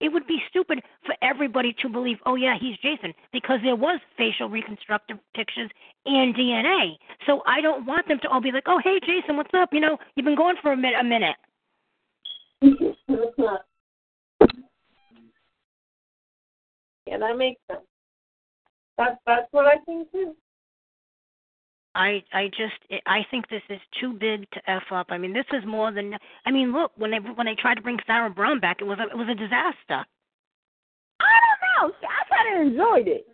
it 0.00 0.12
would 0.12 0.26
be 0.26 0.38
stupid 0.48 0.82
for 1.04 1.14
everybody 1.22 1.74
to 1.80 1.88
believe, 1.88 2.18
oh 2.26 2.34
yeah, 2.34 2.54
he's 2.60 2.76
Jason, 2.78 3.14
because 3.32 3.60
there 3.64 3.76
was 3.76 3.98
facial 4.16 4.48
reconstructive 4.48 5.16
pictures 5.34 5.70
and 6.04 6.34
DNA. 6.34 6.96
So 7.26 7.42
I 7.46 7.60
don't 7.60 7.86
want 7.86 8.06
them 8.06 8.18
to 8.22 8.28
all 8.28 8.42
be 8.42 8.52
like, 8.52 8.64
oh 8.66 8.80
hey 8.82 9.00
Jason, 9.00 9.36
what's 9.36 9.54
up? 9.54 9.70
You 9.72 9.80
know, 9.80 9.96
you've 10.14 10.26
been 10.26 10.36
going 10.36 10.56
for 10.60 10.72
a 10.72 10.76
minute. 10.76 11.00
A 11.00 11.04
minute. 11.04 11.36
yeah, 17.06 17.18
that 17.18 17.36
makes 17.38 17.60
sense. 17.70 17.80
That's 18.98 19.16
that's 19.26 19.48
what 19.50 19.66
I 19.66 19.76
think 19.86 20.10
too. 20.12 20.34
I 21.96 22.22
I 22.32 22.48
just 22.48 22.76
eh, 22.90 23.00
I 23.06 23.24
think 23.30 23.48
this 23.48 23.62
is 23.70 23.80
too 23.98 24.12
big 24.12 24.48
to 24.52 24.60
f 24.70 24.84
up. 24.92 25.06
I 25.08 25.16
mean, 25.16 25.32
this 25.32 25.46
is 25.52 25.64
more 25.66 25.90
than. 25.90 26.14
I 26.44 26.50
mean, 26.50 26.72
look 26.72 26.92
when 26.96 27.10
they 27.10 27.18
when 27.18 27.46
they 27.46 27.56
tried 27.56 27.76
to 27.76 27.82
bring 27.82 27.98
Sarah 28.06 28.30
Brown 28.30 28.60
back, 28.60 28.78
it 28.80 28.84
was 28.84 28.98
a, 28.98 29.04
it 29.04 29.16
was 29.16 29.28
a 29.30 29.34
disaster. 29.34 30.04
I 31.18 31.36
don't 31.80 31.90
know. 31.90 31.96
I 32.04 32.20
kind 32.28 32.60
of 32.60 32.66
enjoyed 32.68 33.08
it. 33.08 33.26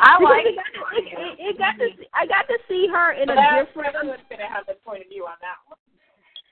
I 0.00 0.16
like 0.22 0.46
it 0.46 0.56
got, 0.56 0.72
to, 0.72 0.80
it, 0.96 1.04
it, 1.12 1.50
it 1.52 1.58
got 1.58 1.76
to 1.76 1.88
see, 1.98 2.08
I 2.14 2.24
got 2.24 2.48
to 2.48 2.56
see 2.66 2.88
her 2.90 3.12
in 3.12 3.28
a 3.28 3.34
But 3.34 3.66
different. 3.66 3.94
Everyone's 3.94 4.22
gonna 4.30 4.48
have 4.48 4.64
a 4.70 4.74
point 4.88 5.02
of 5.02 5.08
view 5.08 5.24
on 5.24 5.36
that 5.42 5.60
one. 5.68 5.76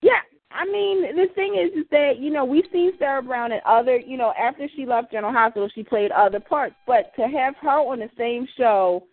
Yeah, 0.03 0.21
I 0.53 0.67
mean 0.67 1.17
the 1.17 1.33
thing 1.35 1.57
is, 1.57 1.73
is 1.73 1.89
that 1.91 2.19
you 2.19 2.31
know 2.31 2.45
we've 2.45 2.69
seen 2.71 2.93
Sarah 2.99 3.23
Brown 3.23 3.53
in 3.53 3.61
other, 3.65 3.97
you 3.97 4.19
know, 4.19 4.35
after 4.39 4.69
she 4.77 4.85
left 4.85 5.11
General 5.11 5.33
Hospital, 5.33 5.71
she 5.75 5.83
played 5.83 6.11
other 6.11 6.41
parts, 6.41 6.75
but 6.87 7.17
to 7.17 7.23
have 7.23 7.55
her 7.63 7.81
on 7.81 8.01
the 8.01 8.11
same 8.19 8.47
show, 8.59 9.05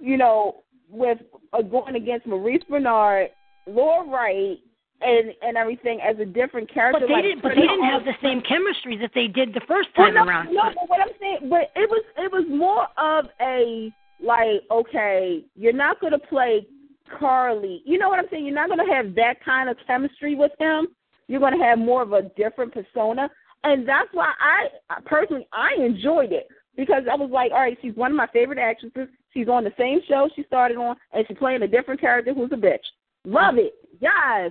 you 0.00 0.16
know, 0.16 0.62
with 0.88 1.18
uh, 1.52 1.62
going 1.62 1.96
against 1.96 2.26
Maurice 2.26 2.62
Benard, 2.70 3.28
Laura 3.66 4.08
Wright, 4.08 4.58
and 5.00 5.32
and 5.42 5.56
everything 5.56 6.00
as 6.00 6.18
a 6.18 6.24
different 6.24 6.72
character. 6.72 7.00
But 7.00 7.08
they 7.08 7.12
like, 7.12 7.22
didn't. 7.22 7.42
But 7.42 7.50
they 7.50 7.62
didn't 7.62 7.84
have 7.84 8.04
the 8.04 8.14
same 8.22 8.42
chemistry 8.42 8.96
that 8.98 9.10
they 9.14 9.26
did 9.26 9.54
the 9.54 9.60
first 9.68 9.88
Well, 9.96 10.06
time 10.06 10.14
no, 10.14 10.24
around. 10.24 10.54
No, 10.54 10.62
but 10.74 10.88
what 10.88 11.00
I'm 11.00 11.14
saying, 11.20 11.50
but 11.50 11.70
it 11.74 11.88
was 11.88 12.04
it 12.16 12.32
was 12.32 12.46
more 12.48 12.86
of 12.96 13.26
a 13.40 13.92
like, 14.20 14.62
okay, 14.70 15.44
you're 15.54 15.72
not 15.72 16.00
gonna 16.00 16.18
play 16.18 16.66
Carly. 17.18 17.82
You 17.84 17.98
know 17.98 18.08
what 18.08 18.18
I'm 18.18 18.26
saying? 18.30 18.44
You're 18.44 18.54
not 18.54 18.68
gonna 18.68 18.92
have 18.92 19.14
that 19.16 19.44
kind 19.44 19.68
of 19.68 19.76
chemistry 19.86 20.34
with 20.34 20.52
him. 20.58 20.88
You're 21.28 21.40
gonna 21.40 21.62
have 21.62 21.78
more 21.78 22.02
of 22.02 22.12
a 22.12 22.22
different 22.36 22.72
persona, 22.72 23.28
and 23.64 23.86
that's 23.86 24.08
why 24.12 24.32
I 24.40 25.00
personally 25.04 25.46
I 25.52 25.74
enjoyed 25.82 26.32
it 26.32 26.48
because 26.76 27.02
I 27.10 27.16
was 27.16 27.30
like, 27.30 27.52
all 27.52 27.60
right, 27.60 27.76
she's 27.82 27.94
one 27.94 28.12
of 28.12 28.16
my 28.16 28.28
favorite 28.28 28.58
actresses. 28.58 29.08
She's 29.36 29.48
on 29.48 29.64
the 29.64 29.72
same 29.78 30.00
show 30.08 30.30
she 30.34 30.44
started 30.44 30.78
on, 30.78 30.96
and 31.12 31.26
she's 31.28 31.36
playing 31.36 31.60
a 31.60 31.68
different 31.68 32.00
character 32.00 32.32
who's 32.32 32.50
a 32.52 32.56
bitch. 32.56 32.78
Love 33.26 33.58
it, 33.58 33.74
yes. 34.00 34.50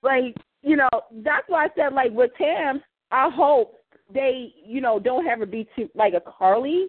Like 0.00 0.36
you 0.62 0.76
know, 0.76 0.88
that's 1.24 1.48
why 1.48 1.64
I 1.64 1.68
said 1.74 1.92
like 1.92 2.12
with 2.12 2.30
Tam, 2.38 2.80
I 3.10 3.28
hope 3.34 3.74
they 4.14 4.54
you 4.64 4.80
know 4.80 5.00
don't 5.00 5.26
have 5.26 5.40
her 5.40 5.46
be 5.46 5.66
too 5.74 5.88
like 5.96 6.14
a 6.14 6.20
Carly. 6.20 6.86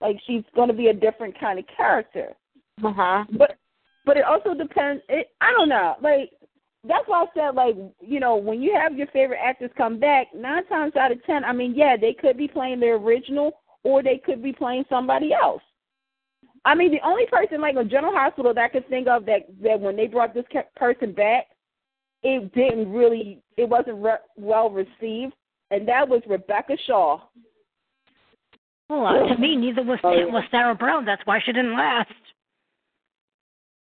Like 0.00 0.18
she's 0.24 0.44
going 0.54 0.68
to 0.68 0.74
be 0.74 0.86
a 0.86 0.94
different 0.94 1.38
kind 1.40 1.58
of 1.58 1.64
character. 1.76 2.28
Uh 2.84 2.92
huh. 2.94 3.24
But 3.36 3.56
but 4.06 4.16
it 4.16 4.24
also 4.24 4.54
depends. 4.54 5.02
It 5.08 5.30
I 5.40 5.50
don't 5.50 5.68
know. 5.68 5.96
Like 6.00 6.30
that's 6.86 7.08
why 7.08 7.24
I 7.24 7.26
said 7.34 7.56
like 7.56 7.74
you 8.00 8.20
know 8.20 8.36
when 8.36 8.62
you 8.62 8.78
have 8.80 8.96
your 8.96 9.08
favorite 9.08 9.40
actors 9.44 9.72
come 9.76 9.98
back, 9.98 10.28
nine 10.32 10.64
times 10.66 10.94
out 10.94 11.10
of 11.10 11.24
ten, 11.24 11.42
I 11.42 11.52
mean 11.52 11.74
yeah 11.74 11.96
they 12.00 12.12
could 12.12 12.36
be 12.36 12.46
playing 12.46 12.78
their 12.78 12.94
original 12.94 13.50
or 13.82 14.00
they 14.00 14.22
could 14.24 14.44
be 14.44 14.52
playing 14.52 14.84
somebody 14.88 15.32
else. 15.34 15.62
I 16.64 16.74
mean 16.74 16.92
the 16.92 17.04
only 17.06 17.26
person 17.26 17.60
like 17.60 17.76
a 17.76 17.84
General 17.84 18.14
Hospital 18.14 18.54
that 18.54 18.64
I 18.64 18.68
could 18.68 18.88
think 18.88 19.08
of 19.08 19.24
that 19.26 19.46
that 19.62 19.80
when 19.80 19.96
they 19.96 20.06
brought 20.06 20.34
this 20.34 20.44
person 20.76 21.12
back, 21.12 21.46
it 22.22 22.52
didn't 22.54 22.92
really 22.92 23.42
it 23.56 23.68
wasn't 23.68 24.02
re- 24.02 24.24
well 24.36 24.70
received, 24.70 25.34
and 25.70 25.86
that 25.88 26.08
was 26.08 26.22
Rebecca 26.26 26.76
Shaw. 26.86 27.20
Well, 28.88 29.28
to 29.28 29.38
me, 29.38 29.56
neither 29.56 29.82
was 29.82 29.98
Oh, 30.04 30.12
yeah. 30.12 30.26
was 30.26 30.44
Sarah 30.50 30.74
Brown. 30.74 31.04
That's 31.04 31.22
why 31.24 31.40
she 31.44 31.52
didn't 31.52 31.72
last. 31.72 32.10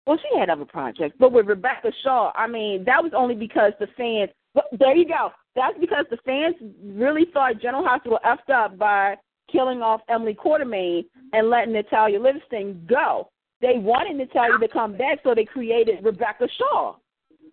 Well, 0.06 0.18
she 0.18 0.38
had 0.38 0.50
other 0.50 0.64
projects, 0.64 1.16
but 1.18 1.32
with 1.32 1.46
Rebecca 1.46 1.92
Shaw, 2.02 2.32
I 2.34 2.46
mean, 2.46 2.84
that 2.84 3.02
was 3.02 3.12
only 3.14 3.34
because 3.34 3.72
the 3.80 3.86
fans. 3.96 4.30
But 4.54 4.64
there 4.78 4.94
you 4.94 5.06
go. 5.06 5.30
That's 5.54 5.78
because 5.78 6.04
the 6.10 6.18
fans 6.24 6.56
really 6.84 7.26
thought 7.32 7.60
General 7.60 7.84
Hospital 7.84 8.18
effed 8.24 8.52
up 8.52 8.76
by 8.76 9.16
killing 9.52 9.82
off 9.82 10.00
Emily 10.08 10.34
Quartermaine 10.34 11.04
and 11.32 11.50
letting 11.50 11.72
Natalia 11.72 12.20
Livingston 12.20 12.84
go. 12.88 13.28
They 13.60 13.74
wanted 13.76 14.16
Natalia 14.16 14.58
to 14.58 14.68
come 14.68 14.96
back, 14.96 15.18
so 15.22 15.34
they 15.34 15.44
created 15.44 16.02
Rebecca 16.04 16.48
Shaw. 16.58 16.96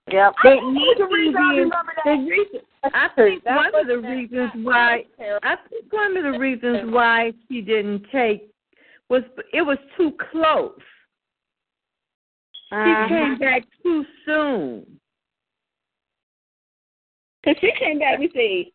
Yep. 0.09 0.33
But 0.41 0.53
I 0.53 0.55
think 0.55 0.97
the 0.97 1.05
reason 1.05 1.35
I 1.35 1.49
maybe 1.49 1.59
remember 1.63 1.93
that. 1.95 2.03
the 2.05 2.29
reason 2.29 2.59
I 2.85 3.09
think 3.15 3.45
one 3.45 3.75
of 3.75 3.87
the 3.87 3.95
the- 4.01 4.07
reasons 4.07 4.51
why 4.63 5.03
I 5.43 5.55
think 5.69 5.91
one 5.91 6.15
of 6.15 6.23
the 6.23 6.39
reasons 6.39 6.93
why 6.93 7.33
she 7.49 7.59
didn't 7.61 8.05
take 8.11 8.49
was 9.09 9.23
it 9.53 9.61
was 9.63 9.77
too 9.97 10.13
close. 10.31 10.79
She 12.69 12.75
Uh-huh. 12.75 13.07
came 13.09 13.37
back 13.37 13.63
too 13.83 14.05
soon. 14.25 14.99
Cause 17.43 17.55
she 17.61 17.71
came 17.79 17.99
back. 17.99 18.19
We 18.19 18.29
see 18.33 18.73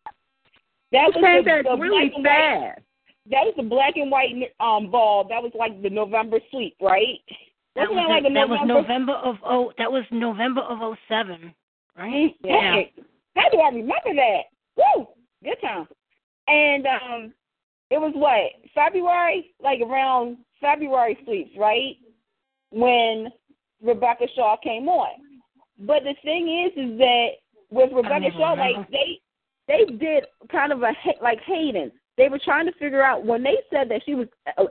that 0.91 1.11
She 1.13 1.19
was 1.19 1.23
came 1.25 1.43
the, 1.43 1.49
back 1.49 1.63
the 1.65 1.77
really 1.77 2.09
black 2.09 2.23
fast. 2.25 2.81
That 3.29 3.45
was 3.45 3.53
the 3.55 3.63
black 3.63 3.95
and 3.95 4.11
white 4.11 4.33
um 4.59 4.91
ball. 4.91 5.25
That 5.29 5.41
was 5.41 5.51
like 5.57 5.81
the 5.81 5.89
November 5.89 6.39
sweep, 6.51 6.75
right? 6.81 7.19
That 7.75 7.89
Wasn't 7.89 7.95
was, 7.95 8.05
that 8.07 8.13
like 8.13 8.31
a 8.31 8.33
that 8.33 8.49
was 8.49 8.59
November? 8.67 8.81
November 8.81 9.13
of 9.13 9.35
oh 9.45 9.71
that 9.77 9.91
was 9.91 10.03
November 10.11 10.61
of 10.61 10.79
oh 10.81 10.95
seven, 11.07 11.53
right? 11.97 12.35
Yeah. 12.43 12.81
How 13.35 13.49
do 13.49 13.59
I 13.59 13.69
remember 13.69 14.13
that? 14.15 14.41
Woo! 14.77 15.07
Good 15.43 15.57
time. 15.61 15.87
And 16.47 16.85
um 16.85 17.33
it 17.89 17.99
was 17.99 18.13
what, 18.15 18.51
February? 18.73 19.53
Like 19.61 19.79
around 19.81 20.37
February 20.59 21.17
sweeps, 21.23 21.51
right? 21.57 21.95
When 22.71 23.29
Rebecca 23.81 24.25
Shaw 24.35 24.57
came 24.57 24.87
on. 24.87 25.19
But 25.79 26.03
the 26.03 26.15
thing 26.23 26.47
is, 26.65 26.71
is 26.77 26.97
that 26.97 27.27
with 27.69 27.91
Rebecca 27.93 28.31
Shaw, 28.37 28.53
like 28.53 28.89
they 28.91 29.19
they 29.67 29.85
did 29.85 30.25
kind 30.51 30.71
of 30.71 30.83
a 30.83 30.91
like 31.21 31.39
Hayden. 31.45 31.91
They 32.17 32.29
were 32.29 32.39
trying 32.43 32.65
to 32.67 32.71
figure 32.73 33.03
out 33.03 33.25
when 33.25 33.43
they 33.43 33.57
said 33.71 33.89
that 33.89 34.01
she 34.05 34.15
was. 34.15 34.27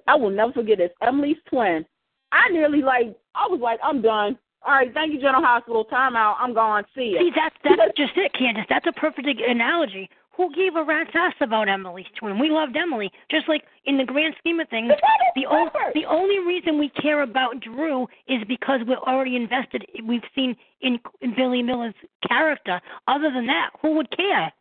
I 0.06 0.14
will 0.14 0.30
never 0.30 0.52
forget 0.52 0.78
this. 0.78 0.90
Emily's 1.02 1.36
twin. 1.48 1.84
I 2.30 2.48
nearly 2.50 2.82
like. 2.82 3.16
I 3.34 3.46
was 3.48 3.60
like, 3.60 3.80
I'm 3.82 4.02
done. 4.02 4.38
All 4.64 4.74
right, 4.74 4.94
thank 4.94 5.12
you, 5.12 5.20
General 5.20 5.42
Hospital. 5.42 5.84
Time 5.84 6.14
out. 6.14 6.36
I'm 6.38 6.54
gone. 6.54 6.84
See 6.94 7.14
you. 7.14 7.18
See, 7.18 7.30
that's 7.34 7.56
that's 7.64 7.92
just 7.96 8.12
it, 8.16 8.32
Candace. 8.34 8.66
That's 8.68 8.86
a 8.86 8.92
perfect 8.92 9.26
analogy. 9.26 10.08
Who 10.36 10.54
gave 10.54 10.76
a 10.76 10.84
rat's 10.84 11.10
ass 11.14 11.34
about 11.42 11.68
Emily's 11.68 12.06
twin? 12.18 12.38
We 12.38 12.48
loved 12.48 12.74
Emily. 12.74 13.10
Just 13.30 13.48
like 13.48 13.64
in 13.84 13.98
the 13.98 14.04
grand 14.04 14.34
scheme 14.38 14.60
of 14.60 14.68
things, 14.68 14.90
the 15.34 15.46
only 15.46 15.70
the 15.94 16.04
only 16.06 16.38
reason 16.38 16.78
we 16.78 16.88
care 16.90 17.22
about 17.22 17.60
Drew 17.60 18.06
is 18.28 18.42
because 18.48 18.80
we're 18.86 18.96
already 18.96 19.36
invested. 19.36 19.84
We've 20.04 20.22
seen 20.34 20.56
in, 20.80 20.98
in 21.20 21.34
Billy 21.34 21.62
Miller's 21.62 21.94
character. 22.26 22.80
Other 23.08 23.30
than 23.30 23.46
that, 23.46 23.70
who 23.82 23.94
would 23.96 24.10
care? 24.16 24.52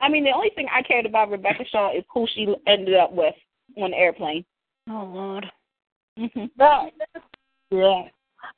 I 0.00 0.08
mean, 0.08 0.24
the 0.24 0.32
only 0.32 0.50
thing 0.54 0.66
I 0.72 0.82
cared 0.82 1.06
about 1.06 1.30
Rebecca 1.30 1.64
Shaw 1.70 1.96
is 1.96 2.04
who 2.12 2.26
she 2.34 2.54
ended 2.66 2.94
up 2.94 3.12
with 3.12 3.34
on 3.76 3.90
the 3.90 3.96
airplane. 3.96 4.44
Oh 4.88 5.04
Lord. 5.12 5.50
Mhm. 6.18 6.50
But 6.56 6.92
Yeah. 7.70 8.08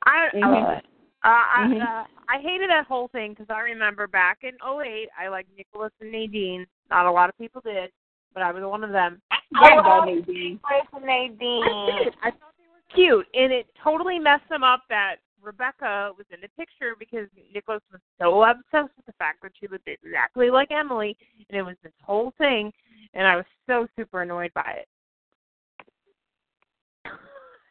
I, 0.03 0.29
Mhm. 0.33 0.77
uh, 0.77 0.81
I, 1.23 1.65
Mhm. 1.65 1.81
uh, 1.81 2.07
I 2.29 2.39
hated 2.39 2.69
that 2.69 2.87
whole 2.87 3.09
thing 3.09 3.33
because 3.33 3.49
I 3.49 3.59
remember 3.59 4.07
back 4.07 4.43
in 4.43 4.57
'08, 4.61 5.09
I 5.17 5.27
liked 5.27 5.49
Nikolas 5.55 5.91
and 5.99 6.11
Nadine. 6.11 6.65
Not 6.89 7.05
a 7.05 7.11
lot 7.11 7.29
of 7.29 7.37
people 7.37 7.61
did, 7.61 7.91
but 8.33 8.41
I 8.41 8.51
was 8.51 8.63
one 8.63 8.83
of 8.83 8.91
them. 8.91 9.21
I 9.31 9.75
about 9.77 10.05
Nadine. 10.05 10.53
Nikolas 10.53 10.87
and 10.93 11.05
Nadine. 11.05 12.13
I 12.23 12.31
thought 12.31 12.53
they 12.57 12.67
were 12.67 12.81
cute, 12.93 13.27
and 13.33 13.51
it 13.51 13.67
totally 13.75 14.17
messed 14.17 14.47
them 14.49 14.63
up 14.63 14.83
that 14.89 15.19
Rebecca 15.41 16.11
was 16.17 16.25
in 16.31 16.41
the 16.41 16.49
picture 16.49 16.95
because 16.97 17.27
Nikolas 17.53 17.81
was 17.91 18.01
so 18.19 18.43
obsessed 18.43 18.95
with 18.95 19.05
the 19.05 19.13
fact 19.13 19.41
that 19.41 19.51
she 19.59 19.67
looked 19.67 19.87
exactly 19.87 20.49
like 20.49 20.71
Emily, 20.71 21.17
and 21.49 21.57
it 21.57 21.63
was 21.63 21.75
this 21.83 21.93
whole 22.03 22.33
thing, 22.37 22.71
and 23.13 23.27
I 23.27 23.35
was 23.35 23.45
so 23.67 23.87
super 23.95 24.21
annoyed 24.21 24.53
by 24.53 24.79
it. 24.79 24.87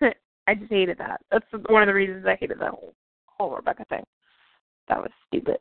I 0.47 0.55
just 0.55 0.71
hated 0.71 0.99
that. 0.99 1.21
That's 1.31 1.47
one 1.69 1.83
of 1.83 1.87
the 1.87 1.95
reasons 1.95 2.27
I 2.27 2.37
hated 2.37 2.59
that 2.61 2.71
whole 2.71 2.95
whole 3.27 3.57
Rebecca 3.57 3.85
thing. 3.89 4.05
That 4.89 4.99
was 4.99 5.11
stupid. 5.29 5.59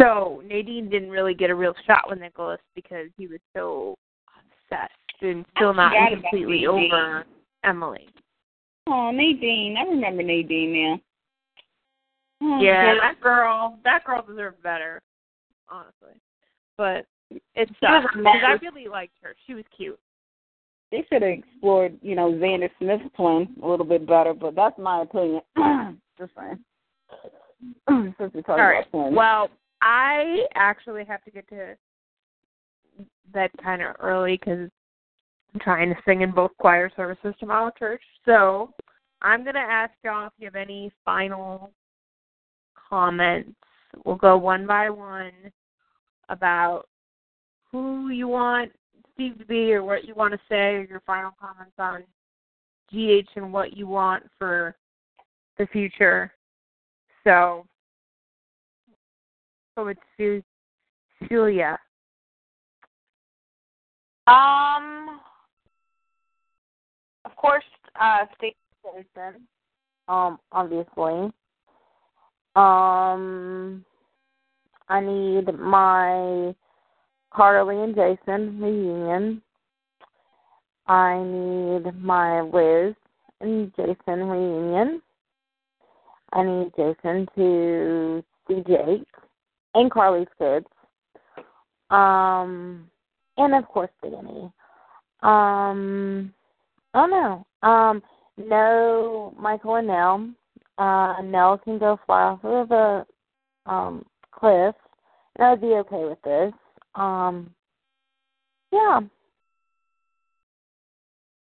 So 0.00 0.42
Nadine 0.44 0.88
didn't 0.90 1.10
really 1.10 1.34
get 1.34 1.50
a 1.50 1.54
real 1.54 1.74
shot 1.86 2.04
with 2.08 2.18
Nikolas 2.18 2.60
because 2.74 3.08
he 3.16 3.26
was 3.26 3.40
so 3.54 3.94
obsessed 4.36 4.92
and 5.20 5.44
still 5.56 5.74
not 5.74 5.92
completely 6.10 6.66
over 6.66 7.24
Emily. 7.64 8.08
Oh, 8.88 9.10
Nadine. 9.10 9.76
I 9.78 9.82
remember 9.82 10.22
Nadine 10.22 10.72
now. 10.72 11.00
Oh, 12.42 12.62
Yeah, 12.62 12.94
God. 12.94 13.00
that 13.02 13.20
girl, 13.20 13.78
that 13.84 14.04
girl 14.04 14.24
deserved 14.26 14.62
better, 14.62 15.00
honestly. 15.68 16.20
But 16.76 17.06
it 17.54 17.68
She 17.68 17.74
sucks 17.80 18.14
because 18.16 18.42
I 18.44 18.58
really 18.62 18.88
liked 18.88 19.14
her. 19.22 19.34
She 19.46 19.54
was 19.54 19.64
cute. 19.76 19.98
They 20.90 21.06
should 21.08 21.22
have 21.22 21.30
explored, 21.30 21.96
you 22.02 22.14
know, 22.14 22.32
Zander 22.32 22.68
Smith's 22.78 23.04
twin 23.16 23.48
a 23.62 23.66
little 23.66 23.86
bit 23.86 24.06
better, 24.06 24.34
but 24.34 24.54
that's 24.54 24.78
my 24.78 25.02
opinion. 25.02 25.40
Just 26.18 26.32
saying. 26.36 26.58
Since 28.18 28.34
we're 28.34 28.42
talking 28.42 28.62
All 28.62 28.68
right. 28.68 28.86
about 28.86 28.90
twins. 28.90 29.16
Well, 29.16 29.48
I 29.80 30.44
actually 30.54 31.04
have 31.04 31.22
to 31.24 31.30
get 31.30 31.48
to 31.48 31.76
bed 33.32 33.50
kind 33.62 33.80
of 33.82 33.96
early 34.00 34.36
because 34.36 34.68
I'm 35.54 35.60
trying 35.60 35.90
to 35.90 36.00
sing 36.06 36.22
in 36.22 36.30
both 36.30 36.50
choir 36.58 36.90
services 36.96 37.34
tomorrow 37.38 37.68
at 37.68 37.78
church. 37.78 38.02
So 38.24 38.72
I'm 39.20 39.42
going 39.42 39.54
to 39.54 39.60
ask 39.60 39.92
y'all 40.02 40.26
if 40.26 40.32
you 40.38 40.46
have 40.46 40.56
any 40.56 40.90
final 41.04 41.70
comments. 42.88 43.54
We'll 44.04 44.16
go 44.16 44.36
one 44.38 44.66
by 44.66 44.88
one 44.88 45.32
about 46.28 46.84
who 47.70 48.08
you 48.08 48.28
want 48.28 48.72
Steve 49.14 49.38
to 49.38 49.44
be 49.44 49.72
or 49.72 49.84
what 49.84 50.04
you 50.04 50.14
want 50.14 50.32
to 50.32 50.40
say 50.48 50.74
or 50.76 50.82
your 50.82 51.02
final 51.06 51.32
comments 51.40 51.74
on 51.78 52.02
GH 52.90 53.28
and 53.36 53.52
what 53.52 53.76
you 53.76 53.86
want 53.86 54.24
for 54.38 54.74
the 55.58 55.66
future. 55.66 56.32
So, 57.24 57.66
so 59.74 59.88
it's 59.88 60.44
Celia. 61.28 61.78
Um, 64.26 65.01
course, 67.42 67.64
uh, 68.00 68.24
Steve 68.36 68.54
Citizen. 68.84 69.42
Um, 70.08 70.38
obviously. 70.52 71.32
Um, 72.54 73.84
I 74.88 75.00
need 75.00 75.58
my 75.58 76.54
Carly 77.34 77.82
and 77.82 77.94
Jason 77.94 78.60
reunion. 78.60 79.42
I 80.86 81.22
need 81.22 81.94
my 81.96 82.42
Liz 82.42 82.94
and 83.40 83.72
Jason 83.76 84.28
reunion. 84.28 85.02
I 86.32 86.42
need 86.42 86.72
Jason 86.76 87.26
to 87.36 88.24
see 88.48 88.62
Jake 88.66 89.06
and 89.74 89.90
Carly's 89.90 90.28
kids. 90.38 90.66
Um, 91.90 92.90
and 93.38 93.54
of 93.54 93.66
course 93.66 93.90
Danny. 94.02 94.50
Um, 95.22 96.34
I 96.94 97.06
don't. 97.06 97.44
Um, 97.62 98.02
no 98.36 99.34
Michael 99.38 99.76
and 99.76 99.86
Nelle. 99.86 100.30
Uh, 100.78 101.22
Nelle 101.22 101.58
can 101.58 101.78
go 101.78 101.98
fly 102.06 102.22
off 102.22 102.44
of 102.44 102.68
the 102.68 103.06
um 103.66 104.04
cliff. 104.32 104.74
And 105.36 105.46
I'd 105.46 105.60
be 105.60 105.68
okay 105.68 106.04
with 106.04 106.20
this. 106.22 106.52
Um, 106.94 107.50
yeah. 108.72 109.00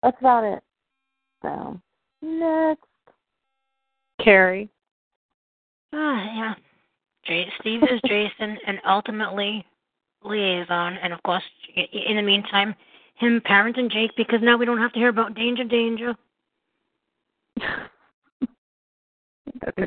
That's 0.02 0.16
about 0.20 0.44
it. 0.44 0.62
So 1.42 1.80
next. 2.22 2.82
Carrie. 4.22 4.68
Ah, 5.92 6.24
yeah. 6.34 6.54
J- 7.24 7.52
Steve 7.60 7.82
is 7.84 8.00
Jason, 8.06 8.58
and 8.66 8.80
ultimately 8.86 9.64
Liason, 10.24 10.98
and 11.02 11.12
of 11.12 11.22
course, 11.22 11.42
in 11.76 12.16
the 12.16 12.22
meantime, 12.22 12.74
him 13.18 13.40
parenting 13.48 13.90
Jake 13.90 14.12
because 14.16 14.40
now 14.42 14.56
we 14.56 14.64
don't 14.64 14.78
have 14.78 14.92
to 14.92 14.98
hear 14.98 15.08
about 15.08 15.34
danger, 15.34 15.64
danger. 15.64 16.14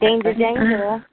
Danger, 0.02 0.34
danger. 0.34 1.06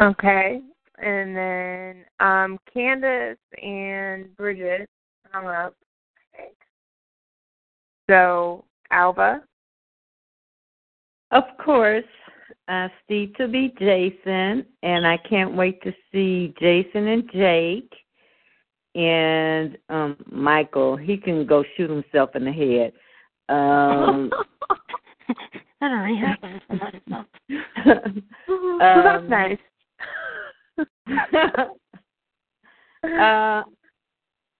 Okay. 0.00 0.60
And 0.98 1.36
then 1.36 2.04
um 2.20 2.58
Candace 2.72 3.38
and 3.62 4.36
Bridget 4.36 4.88
hung 5.30 5.46
up. 5.46 5.74
So 8.08 8.64
Alva. 8.90 9.42
Of 11.30 11.44
course, 11.64 12.04
uh, 12.72 12.88
Steve 13.04 13.34
to 13.36 13.48
be 13.48 13.74
Jason, 13.78 14.64
and 14.82 15.06
I 15.06 15.18
can't 15.28 15.54
wait 15.54 15.82
to 15.82 15.92
see 16.10 16.54
Jason 16.58 17.06
and 17.06 17.30
Jake. 17.32 17.92
And 18.94 19.78
um 19.88 20.16
Michael, 20.30 20.96
he 20.96 21.16
can 21.16 21.46
go 21.46 21.64
shoot 21.76 21.88
himself 21.90 22.30
in 22.34 22.44
the 22.44 22.52
head. 22.52 22.92
Um, 23.48 24.30
that 25.80 25.90
already 25.90 26.16
happened. 26.16 26.60
not- 27.06 27.26
so 28.46 28.80
that's 29.02 29.18
Um, 29.18 29.28
nice. 29.28 29.58
uh, 33.04 33.62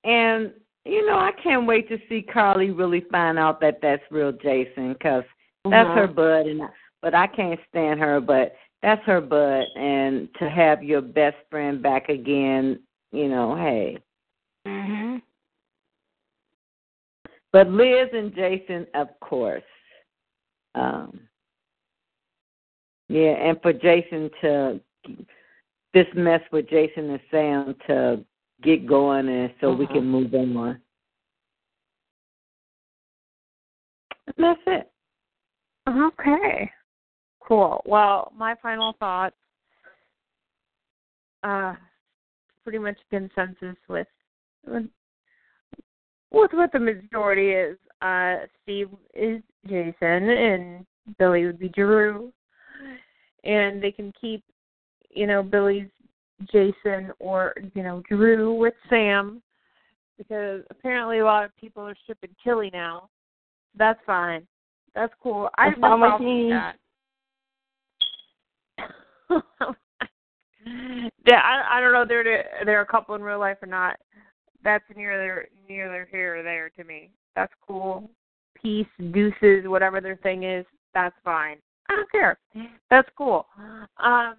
and 0.04 0.52
you 0.84 1.06
know, 1.06 1.18
I 1.18 1.30
can't 1.42 1.66
wait 1.66 1.88
to 1.88 1.98
see 2.08 2.22
Carly 2.22 2.70
really 2.70 3.04
find 3.10 3.38
out 3.38 3.60
that 3.60 3.78
that's 3.80 4.02
real 4.10 4.32
Jason, 4.32 4.94
because 4.94 5.24
that's 5.64 5.88
Mhm. 5.88 5.94
her 5.94 6.06
bud, 6.08 6.46
and 6.46 6.62
but 7.02 7.14
I 7.14 7.26
can't 7.26 7.60
stand 7.68 8.00
her, 8.00 8.20
but 8.20 8.54
that's 8.80 9.04
her 9.04 9.20
bud, 9.20 9.64
and 9.76 10.28
to 10.38 10.48
have 10.48 10.82
your 10.82 11.02
best 11.02 11.36
friend 11.50 11.82
back 11.82 12.08
again, 12.08 12.80
you 13.10 13.28
know, 13.28 13.54
hey. 13.54 13.98
Mhm. 14.66 15.22
But 17.50 17.68
Liz 17.68 18.08
and 18.12 18.34
Jason, 18.34 18.86
of 18.94 19.08
course. 19.20 19.62
Um, 20.74 21.28
yeah, 23.08 23.32
and 23.32 23.60
for 23.60 23.72
Jason 23.72 24.30
to 24.40 24.80
this 25.92 26.06
mess 26.14 26.40
with 26.50 26.68
Jason 26.70 27.10
and 27.10 27.20
Sam 27.30 27.74
to 27.86 28.24
get 28.62 28.86
going, 28.86 29.28
and 29.28 29.52
so 29.60 29.74
we 29.74 29.86
Mhm. 29.86 29.92
can 29.92 30.06
move 30.06 30.34
on. 30.34 30.80
And 34.26 34.34
that's 34.38 34.62
it. 34.66 34.90
Okay. 35.86 36.72
Cool. 37.46 37.82
Well, 37.86 38.32
my 38.36 38.54
final 38.62 38.94
thoughts 38.98 39.36
uh 41.42 41.74
pretty 42.62 42.78
much 42.78 42.96
consensus 43.10 43.76
with 43.88 44.06
with 44.66 44.86
with 46.30 46.50
what 46.52 46.72
the 46.72 46.78
majority 46.78 47.50
is. 47.50 47.76
Uh, 48.00 48.46
Steve 48.62 48.88
is 49.14 49.42
Jason, 49.66 50.28
and 50.28 50.86
Billy 51.18 51.46
would 51.46 51.58
be 51.58 51.68
Drew, 51.68 52.32
and 53.44 53.82
they 53.82 53.92
can 53.92 54.12
keep, 54.20 54.42
you 55.10 55.26
know, 55.26 55.42
Billy's 55.42 55.88
Jason 56.50 57.12
or 57.20 57.54
you 57.74 57.82
know 57.82 58.02
Drew 58.08 58.54
with 58.54 58.74
Sam, 58.88 59.42
because 60.18 60.62
apparently 60.70 61.20
a 61.20 61.24
lot 61.24 61.44
of 61.44 61.56
people 61.56 61.82
are 61.82 61.94
shipping 62.06 62.34
Killy 62.42 62.70
now. 62.72 63.08
That's 63.76 64.00
fine. 64.04 64.46
That's 64.94 65.12
cool. 65.22 65.48
I 65.56 65.70
have 65.70 65.78
no 65.78 65.96
problem 65.98 66.44
with 66.44 66.50
that. 66.50 66.76
yeah, 71.26 71.40
I 71.42 71.78
I 71.78 71.80
don't 71.80 71.92
know 71.92 72.04
they're 72.06 72.44
they're 72.64 72.80
a 72.82 72.86
couple 72.86 73.14
in 73.14 73.22
real 73.22 73.38
life 73.38 73.58
or 73.62 73.68
not. 73.68 73.96
That's 74.64 74.84
neither 74.94 75.48
neither 75.68 76.08
here 76.10 76.38
or 76.38 76.42
there 76.42 76.70
to 76.70 76.84
me. 76.84 77.10
That's 77.34 77.52
cool. 77.66 78.10
Peace, 78.54 78.86
deuces, 79.12 79.66
whatever 79.66 80.00
their 80.00 80.16
thing 80.16 80.44
is, 80.44 80.64
that's 80.94 81.16
fine. 81.24 81.56
I 81.90 81.96
don't 81.96 82.10
care. 82.10 82.38
That's 82.90 83.08
cool. 83.18 83.46
Um, 83.98 84.36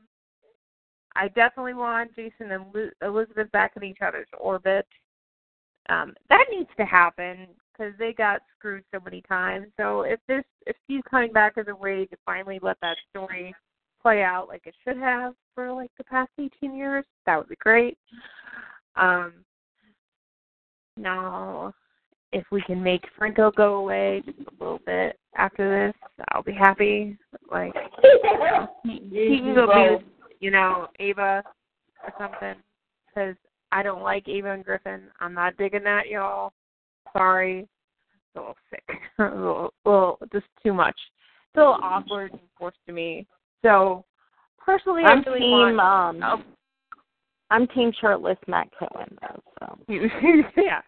I 1.15 1.28
definitely 1.36 1.74
want 1.74 2.15
Jason 2.15 2.52
and 2.52 2.65
Liz- 2.74 2.94
Elizabeth 3.02 3.52
back 3.52 3.74
in 3.76 3.84
each 3.84 3.99
other's 4.06 4.28
orbit. 4.40 4.88
Um, 5.90 6.14
that 6.30 6.45
needs 6.49 6.70
to 6.78 6.86
happen 6.86 7.48
because 7.72 7.94
they 7.99 8.14
got 8.14 8.41
screwed 8.57 8.84
so 8.94 8.99
many 9.03 9.22
times. 9.22 9.68
So 9.78 10.02
if 10.03 10.20
this, 10.28 10.44
if 10.65 10.76
he's 10.88 11.02
coming 11.10 11.34
back 11.34 11.57
as 11.57 11.68
a 11.68 11.76
way 11.76 12.06
to 12.06 12.18
finally 12.26 12.60
let 12.61 12.78
that 12.82 12.98
story 13.10 13.53
play 14.03 14.21
out 14.21 14.47
like 14.47 14.67
it 14.67 14.75
should 14.84 14.97
have 14.97 15.34
for 15.55 15.71
like 15.71 15.91
the 15.97 16.03
past 16.03 16.30
18 16.38 16.75
years, 16.75 17.05
that 17.25 17.38
would 17.38 17.49
be 17.49 17.55
great. 17.59 17.97
Um, 18.95 19.34
now, 20.97 21.73
if 22.31 22.45
we 22.51 22.61
can 22.63 22.81
make 22.84 23.03
Franco 23.17 23.51
go 23.51 23.75
away 23.75 24.21
just 24.25 24.39
a 24.39 24.63
little 24.63 24.81
bit 24.85 25.17
after 25.35 25.88
this, 25.88 26.25
I'll 26.31 26.43
be 26.43 26.53
happy. 26.53 27.17
Like 27.51 27.73
he, 28.84 29.01
he 29.09 29.39
can 29.39 29.55
go 29.55 29.67
be, 29.67 29.95
with, 29.95 30.03
you 30.39 30.51
know, 30.51 30.88
Ava 30.99 31.43
or 32.03 32.13
something. 32.17 32.55
Because 33.07 33.35
I 33.71 33.84
don't 33.84 34.01
like 34.01 34.27
Ava 34.27 34.51
and 34.51 34.65
Griffin. 34.65 35.03
I'm 35.19 35.34
not 35.34 35.57
digging 35.57 35.84
that, 35.84 36.07
y'all. 36.09 36.53
Sorry. 37.13 37.59
It's 37.59 38.35
a 38.35 38.39
little 38.39 38.55
sick. 38.69 38.84
a 39.19 39.23
little, 39.23 39.73
little, 39.85 40.19
just 40.31 40.45
too 40.63 40.73
much. 40.73 40.95
It's 41.49 41.57
a 41.57 41.59
little 41.59 41.80
awkward 41.81 42.31
and 42.31 42.41
forced 42.57 42.77
to 42.88 42.93
me. 42.93 43.27
So, 43.64 44.06
personally, 44.64 45.03
I'm 45.03 45.23
really 45.26 45.40
team 45.40 45.77
want. 45.77 46.23
um 46.23 46.44
I'm 47.49 47.68
team 47.68 47.91
shirtless 48.02 48.38
Matt 48.48 48.69
Cohen 48.77 49.18
though, 49.22 49.41
so 49.60 49.77
yeah. 50.57 50.81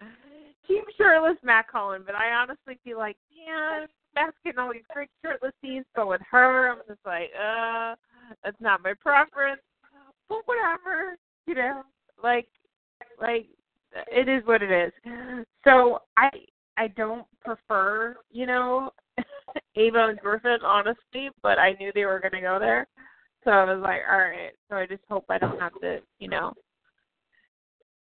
Team 0.67 0.83
shirtless 0.97 1.37
Matt 1.43 1.67
Cohen. 1.71 2.01
but 2.05 2.15
I 2.15 2.31
honestly 2.31 2.79
feel 2.83 2.97
like, 2.97 3.17
yeah, 3.29 3.85
Matt's 4.15 4.35
getting 4.43 4.59
all 4.59 4.73
these 4.73 4.81
great 4.91 5.09
shirtless 5.23 5.53
scenes, 5.61 5.85
but 5.95 6.07
with 6.07 6.21
her, 6.31 6.71
I'm 6.71 6.79
just 6.87 7.05
like, 7.05 7.29
uh, 7.39 7.93
that's 8.43 8.59
not 8.59 8.81
my 8.81 8.93
preference. 8.99 9.61
But 10.27 10.39
whatever, 10.45 11.17
you 11.45 11.53
know, 11.53 11.83
like, 12.23 12.47
like 13.21 13.45
it 14.11 14.27
is 14.27 14.41
what 14.47 14.63
it 14.63 14.71
is. 14.71 14.91
So 15.65 15.99
I, 16.17 16.29
I 16.77 16.87
don't 16.87 17.27
prefer, 17.43 18.17
you 18.31 18.47
know, 18.47 18.89
Ava 19.75 20.07
and 20.09 20.19
Griffin, 20.19 20.59
honestly, 20.63 21.29
but 21.41 21.59
I 21.59 21.73
knew 21.79 21.91
they 21.93 22.05
were 22.05 22.19
going 22.19 22.33
to 22.33 22.41
go 22.41 22.57
there. 22.59 22.87
So 23.43 23.51
I 23.51 23.73
was 23.73 23.81
like, 23.81 24.01
all 24.09 24.17
right. 24.17 24.51
So 24.69 24.75
I 24.75 24.85
just 24.85 25.03
hope 25.09 25.25
I 25.29 25.37
don't 25.37 25.59
have 25.59 25.79
to, 25.81 25.99
you 26.19 26.27
know, 26.27 26.53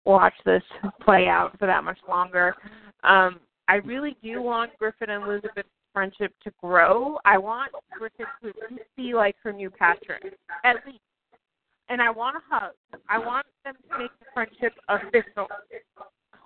watch 0.05 0.33
this 0.45 0.63
play 1.01 1.27
out 1.27 1.57
for 1.57 1.67
that 1.67 1.83
much 1.83 1.99
longer. 2.07 2.55
Um, 3.03 3.39
I 3.67 3.75
really 3.75 4.17
do 4.21 4.41
want 4.41 4.77
Griffin 4.77 5.09
and 5.09 5.23
Elizabeth's 5.23 5.69
friendship 5.93 6.33
to 6.43 6.51
grow. 6.61 7.17
I 7.25 7.37
want 7.37 7.71
Griffin 7.97 8.25
to 8.43 8.53
see 8.95 9.13
like 9.13 9.35
her 9.43 9.53
new 9.53 9.69
Patrick, 9.69 10.23
at 10.63 10.77
least. 10.85 10.99
And 11.89 12.01
I 12.01 12.09
want 12.09 12.37
a 12.37 12.39
hug. 12.49 12.71
I 13.09 13.19
want 13.19 13.45
them 13.65 13.75
to 13.89 13.97
make 13.97 14.11
the 14.19 14.25
friendship 14.33 14.73
official. 14.87 15.47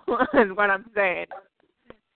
is 0.34 0.56
what 0.56 0.70
I'm 0.70 0.86
saying. 0.94 1.26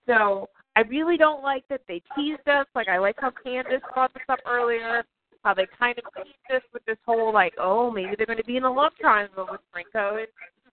So 0.05 0.47
I 0.75 0.81
really 0.81 1.17
don't 1.17 1.43
like 1.43 1.63
that 1.69 1.81
they 1.87 2.01
teased 2.15 2.47
us. 2.47 2.65
Like 2.75 2.87
I 2.87 2.97
like 2.97 3.15
how 3.19 3.31
Candace 3.43 3.81
brought 3.93 4.13
this 4.13 4.23
up 4.29 4.39
earlier. 4.47 5.03
How 5.43 5.53
they 5.53 5.67
kind 5.77 5.97
of 5.97 6.23
teased 6.23 6.55
us 6.55 6.61
with 6.71 6.85
this 6.85 6.97
whole 7.05 7.33
like, 7.33 7.53
oh, 7.59 7.89
maybe 7.89 8.13
they're 8.15 8.27
going 8.27 8.37
to 8.37 8.45
be 8.45 8.57
in 8.57 8.63
a 8.63 8.71
love 8.71 8.93
triangle 8.99 9.47
with 9.49 9.61
Franco 9.71 10.17
and 10.17 10.27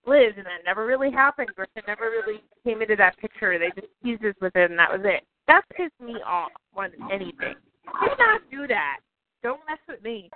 Liz, 0.07 0.35
and 0.37 0.47
that 0.47 0.65
never 0.65 0.87
really 0.87 1.11
happened. 1.11 1.49
Griffin 1.55 1.83
never 1.87 2.11
really 2.11 2.43
came 2.65 2.83
into 2.83 2.97
that 2.97 3.19
picture. 3.19 3.59
They 3.59 3.71
just 3.81 3.93
teased 4.03 4.25
us 4.25 4.35
with 4.41 4.55
it, 4.57 4.71
and 4.71 4.79
that 4.79 4.93
was 4.93 5.01
it. 5.05 5.25
That 5.47 5.63
pissed 5.75 5.99
me 6.01 6.17
off 6.25 6.51
more 6.75 6.89
than 6.89 7.11
anything. 7.11 7.55
Do 7.85 8.09
not 8.19 8.43
do 8.51 8.67
that. 8.67 8.99
Don't 9.43 9.61
mess 9.67 9.79
with 9.89 10.03
me. 10.03 10.31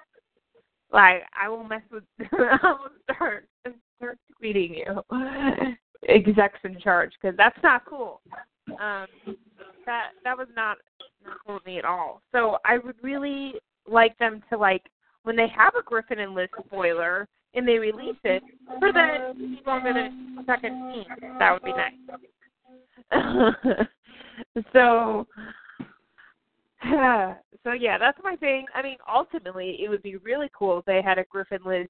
Like 0.93 1.23
I 1.41 1.49
will 1.49 1.65
mess 1.65 1.83
with. 1.91 2.05
I 2.33 2.59
will 2.63 2.91
start 3.15 3.47
start 3.99 4.19
tweeting 4.43 4.77
you, 4.77 5.03
execs 6.09 6.59
in 6.65 6.79
charge, 6.81 7.13
because 7.21 7.37
that's 7.37 7.59
not 7.63 7.85
cool. 7.87 8.21
Um, 8.81 9.37
that 9.87 10.11
that 10.25 10.37
was 10.37 10.49
not 10.55 10.79
not 11.25 11.39
cool 11.45 11.55
with 11.55 11.67
me 11.67 11.79
at 11.79 11.85
all. 11.85 12.23
So 12.33 12.59
I 12.65 12.79
would 12.79 12.97
really 13.03 13.55
like 13.87 14.17
them 14.19 14.43
to 14.51 14.59
like 14.59 14.83
when 15.25 15.37
they 15.37 15.49
have 15.49 15.75
a 15.75 15.83
Griffin 15.83 16.21
and 16.21 16.35
Liz 16.35 16.49
spoiler 16.67 17.29
and 17.55 17.67
they 17.67 17.79
release 17.79 18.17
it 18.25 18.43
for 18.79 18.93
the 18.93 19.33
in 19.37 19.59
the 20.37 20.43
second 20.47 20.93
scene. 20.95 21.07
That 21.39 21.53
would 21.53 21.63
be 21.63 21.73
nice. 21.73 21.93
so 24.73 25.27
so 27.65 27.73
yeah, 27.73 27.99
that's 27.99 28.19
my 28.23 28.37
thing. 28.37 28.67
I 28.75 28.83
mean, 28.83 28.97
ultimately, 29.13 29.79
it 29.83 29.89
would 29.89 30.03
be 30.03 30.17
really 30.17 30.51
cool 30.57 30.79
if 30.79 30.85
they 30.85 31.03
had 31.03 31.19
a 31.19 31.25
Griffin, 31.25 31.61
Liz, 31.65 31.87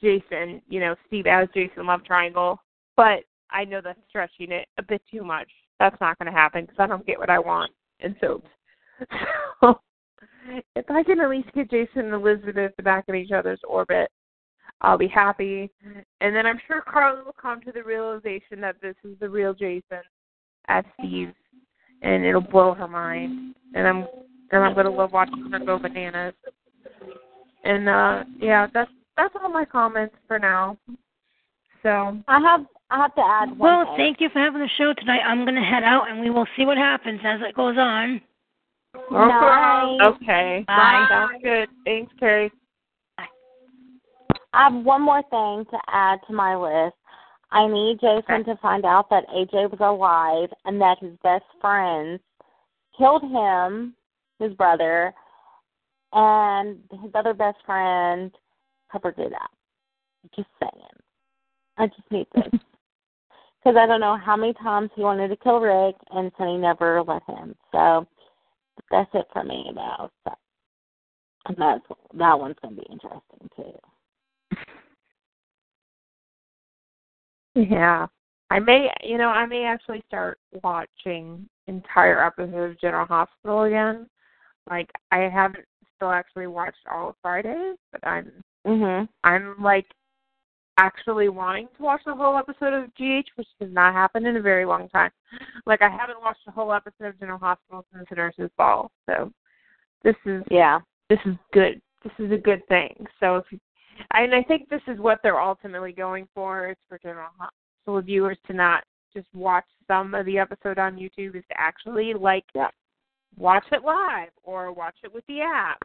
Jason, 0.00 0.62
you 0.68 0.80
know, 0.80 0.94
Steve 1.06 1.26
as 1.26 1.48
Jason 1.54 1.86
love 1.86 2.04
triangle. 2.04 2.58
But 2.96 3.24
I 3.50 3.64
know 3.64 3.80
that's 3.82 3.98
stretching 4.08 4.52
it 4.52 4.68
a 4.78 4.82
bit 4.82 5.02
too 5.10 5.22
much. 5.22 5.48
That's 5.82 6.00
not 6.00 6.16
going 6.16 6.32
to 6.32 6.38
happen 6.38 6.62
because 6.62 6.76
I 6.78 6.86
don't 6.86 7.04
get 7.04 7.18
what 7.18 7.28
I 7.28 7.40
want 7.40 7.72
in 7.98 8.14
soaps. 8.20 8.48
So 9.60 9.80
if 10.76 10.84
I 10.88 11.02
can 11.02 11.20
at 11.20 11.30
least 11.30 11.52
get 11.54 11.70
Jason 11.70 12.06
and 12.06 12.14
Elizabeth 12.14 12.72
back 12.82 13.04
in 13.08 13.14
each 13.14 13.30
other's 13.30 13.60
orbit, 13.66 14.10
I'll 14.80 14.98
be 14.98 15.08
happy. 15.08 15.70
And 16.20 16.34
then 16.34 16.46
I'm 16.46 16.60
sure 16.66 16.82
Carly 16.82 17.22
will 17.22 17.34
come 17.40 17.60
to 17.62 17.72
the 17.72 17.82
realization 17.82 18.60
that 18.60 18.76
this 18.82 18.96
is 19.04 19.16
the 19.20 19.28
real 19.28 19.54
Jason 19.54 20.02
as 20.68 20.84
Steve, 20.98 21.32
and 22.02 22.24
it'll 22.24 22.40
blow 22.40 22.74
her 22.74 22.88
mind. 22.88 23.54
And 23.74 23.86
I'm 23.86 24.06
and 24.50 24.64
I'm 24.64 24.74
gonna 24.74 24.90
love 24.90 25.12
watching 25.12 25.48
her 25.50 25.58
go 25.60 25.78
bananas. 25.78 26.34
And 27.64 27.88
uh 27.88 28.24
yeah, 28.40 28.66
that's 28.74 28.90
that's 29.16 29.34
all 29.40 29.48
my 29.48 29.64
comments 29.64 30.14
for 30.26 30.38
now. 30.38 30.76
So 31.82 32.18
I 32.28 32.40
have 32.40 32.66
I 32.90 32.98
have 32.98 33.14
to 33.14 33.22
add 33.22 33.50
one 33.50 33.58
Well, 33.58 33.84
thing. 33.86 33.96
thank 33.96 34.20
you 34.20 34.28
for 34.30 34.38
having 34.38 34.60
the 34.60 34.68
show 34.76 34.92
tonight. 34.92 35.20
I'm 35.24 35.44
going 35.44 35.54
to 35.54 35.62
head 35.62 35.82
out 35.82 36.10
and 36.10 36.20
we 36.20 36.30
will 36.30 36.46
see 36.56 36.66
what 36.66 36.76
happens 36.76 37.20
as 37.24 37.40
it 37.40 37.54
goes 37.54 37.76
on. 37.78 38.20
Night. 39.10 39.98
Okay. 40.02 40.64
Bye. 40.66 41.06
Sounds 41.08 41.42
good. 41.42 41.68
Thanks, 41.86 42.12
Carrie. 42.20 42.52
Bye. 43.16 43.24
I 44.52 44.64
have 44.64 44.84
one 44.84 45.00
more 45.00 45.22
thing 45.30 45.64
to 45.70 45.78
add 45.88 46.18
to 46.26 46.34
my 46.34 46.54
list. 46.54 46.96
I 47.50 47.66
need 47.66 48.00
Jason 48.00 48.44
to 48.44 48.56
find 48.60 48.84
out 48.84 49.08
that 49.10 49.28
AJ 49.28 49.70
was 49.70 49.80
alive 49.80 50.50
and 50.66 50.80
that 50.80 50.98
his 51.00 51.12
best 51.22 51.44
friends 51.60 52.20
killed 52.96 53.22
him, 53.22 53.94
his 54.38 54.52
brother, 54.54 55.14
and 56.12 56.78
his 57.02 57.10
other 57.14 57.32
best 57.34 57.58
friend 57.64 58.30
covered 58.90 59.18
it 59.18 59.32
up. 59.32 59.50
Just 60.36 60.48
saying. 60.60 61.01
I 61.82 61.88
just 61.88 62.10
need 62.12 62.28
this. 62.32 62.60
Because 63.58 63.76
I 63.76 63.86
don't 63.86 64.00
know 64.00 64.16
how 64.16 64.36
many 64.36 64.52
times 64.54 64.90
he 64.94 65.02
wanted 65.02 65.28
to 65.28 65.36
kill 65.36 65.58
Rick, 65.58 65.96
and 66.12 66.30
Sonny 66.38 66.58
never 66.58 67.02
let 67.02 67.22
him. 67.24 67.56
So 67.72 68.06
that's 68.88 69.10
it 69.14 69.26
for 69.32 69.42
me. 69.42 69.72
So, 69.74 70.32
and 71.46 71.56
that's 71.58 71.82
that 72.14 72.38
one's 72.38 72.54
gonna 72.62 72.76
be 72.76 72.86
interesting 72.88 73.48
too. 73.56 73.72
Yeah. 77.54 78.06
I 78.50 78.58
may 78.60 78.90
you 79.02 79.18
know, 79.18 79.28
I 79.28 79.44
may 79.46 79.64
actually 79.64 80.04
start 80.06 80.38
watching 80.62 81.48
entire 81.66 82.24
episodes 82.24 82.74
of 82.74 82.80
General 82.80 83.06
Hospital 83.06 83.62
again. 83.62 84.06
Like 84.70 84.88
I 85.10 85.28
haven't 85.32 85.64
still 85.96 86.12
actually 86.12 86.46
watched 86.46 86.86
all 86.90 87.08
of 87.08 87.16
Fridays, 87.22 87.76
but 87.90 88.06
I'm 88.06 88.30
Mhm. 88.66 89.08
I'm 89.24 89.60
like 89.60 89.86
actually 90.78 91.28
wanting 91.28 91.68
to 91.76 91.82
watch 91.82 92.00
the 92.06 92.14
whole 92.14 92.36
episode 92.36 92.72
of 92.72 92.94
GH, 92.94 93.28
which 93.36 93.48
has 93.60 93.70
not 93.70 93.92
happened 93.92 94.26
in 94.26 94.36
a 94.36 94.40
very 94.42 94.64
long 94.64 94.88
time. 94.88 95.10
Like 95.66 95.82
I 95.82 95.90
haven't 95.90 96.20
watched 96.20 96.44
the 96.46 96.52
whole 96.52 96.72
episode 96.72 97.06
of 97.06 97.18
General 97.20 97.38
Hospital 97.38 97.84
since 97.92 98.06
the 98.08 98.16
Nurses 98.16 98.50
Ball. 98.56 98.90
So 99.06 99.32
this 100.02 100.16
is 100.24 100.42
Yeah. 100.50 100.80
this 101.08 101.20
is 101.26 101.36
good. 101.52 101.80
This 102.02 102.12
is 102.18 102.32
a 102.32 102.38
good 102.38 102.66
thing. 102.68 103.06
So 103.20 103.36
if 103.36 103.44
you, 103.52 103.60
and 104.14 104.34
I 104.34 104.42
think 104.42 104.68
this 104.68 104.82
is 104.88 104.98
what 104.98 105.20
they're 105.22 105.40
ultimately 105.40 105.92
going 105.92 106.26
for 106.34 106.70
is 106.70 106.76
for 106.88 106.98
general 106.98 107.28
hospital 107.38 108.00
viewers 108.00 108.38
to 108.46 108.52
not 108.54 108.84
just 109.14 109.26
watch 109.34 109.66
some 109.86 110.14
of 110.14 110.24
the 110.26 110.38
episode 110.38 110.78
on 110.78 110.96
YouTube 110.96 111.36
is 111.36 111.44
to 111.50 111.60
actually 111.60 112.14
like 112.14 112.44
Yeah. 112.54 112.70
watch 113.36 113.66
it 113.72 113.84
live 113.84 114.30
or 114.42 114.72
watch 114.72 114.96
it 115.04 115.12
with 115.12 115.24
the 115.26 115.42
app. 115.42 115.82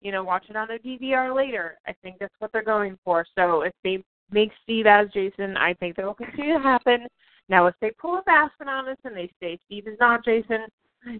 You 0.00 0.12
know, 0.12 0.24
watch 0.24 0.48
it 0.48 0.56
on 0.56 0.66
their 0.68 0.78
DVR 0.78 1.32
later. 1.34 1.78
I 1.86 1.92
think 2.02 2.18
that's 2.18 2.34
what 2.38 2.52
they're 2.52 2.62
going 2.62 2.98
for. 3.04 3.24
So 3.34 3.62
if 3.62 3.72
they 3.82 4.02
make 4.30 4.50
Steve 4.62 4.86
as 4.86 5.08
Jason, 5.12 5.56
I 5.56 5.74
think 5.74 5.96
that 5.96 6.04
will 6.04 6.14
continue 6.14 6.54
to 6.54 6.60
happen. 6.60 7.06
Now, 7.48 7.66
if 7.66 7.74
they 7.80 7.90
pull 8.00 8.18
a 8.18 8.22
fast 8.22 8.52
one 8.58 8.68
on 8.68 8.88
us 8.88 8.96
and 9.04 9.16
they 9.16 9.30
say 9.40 9.58
Steve 9.66 9.86
is 9.86 9.98
not 10.00 10.24
Jason, 10.24 10.66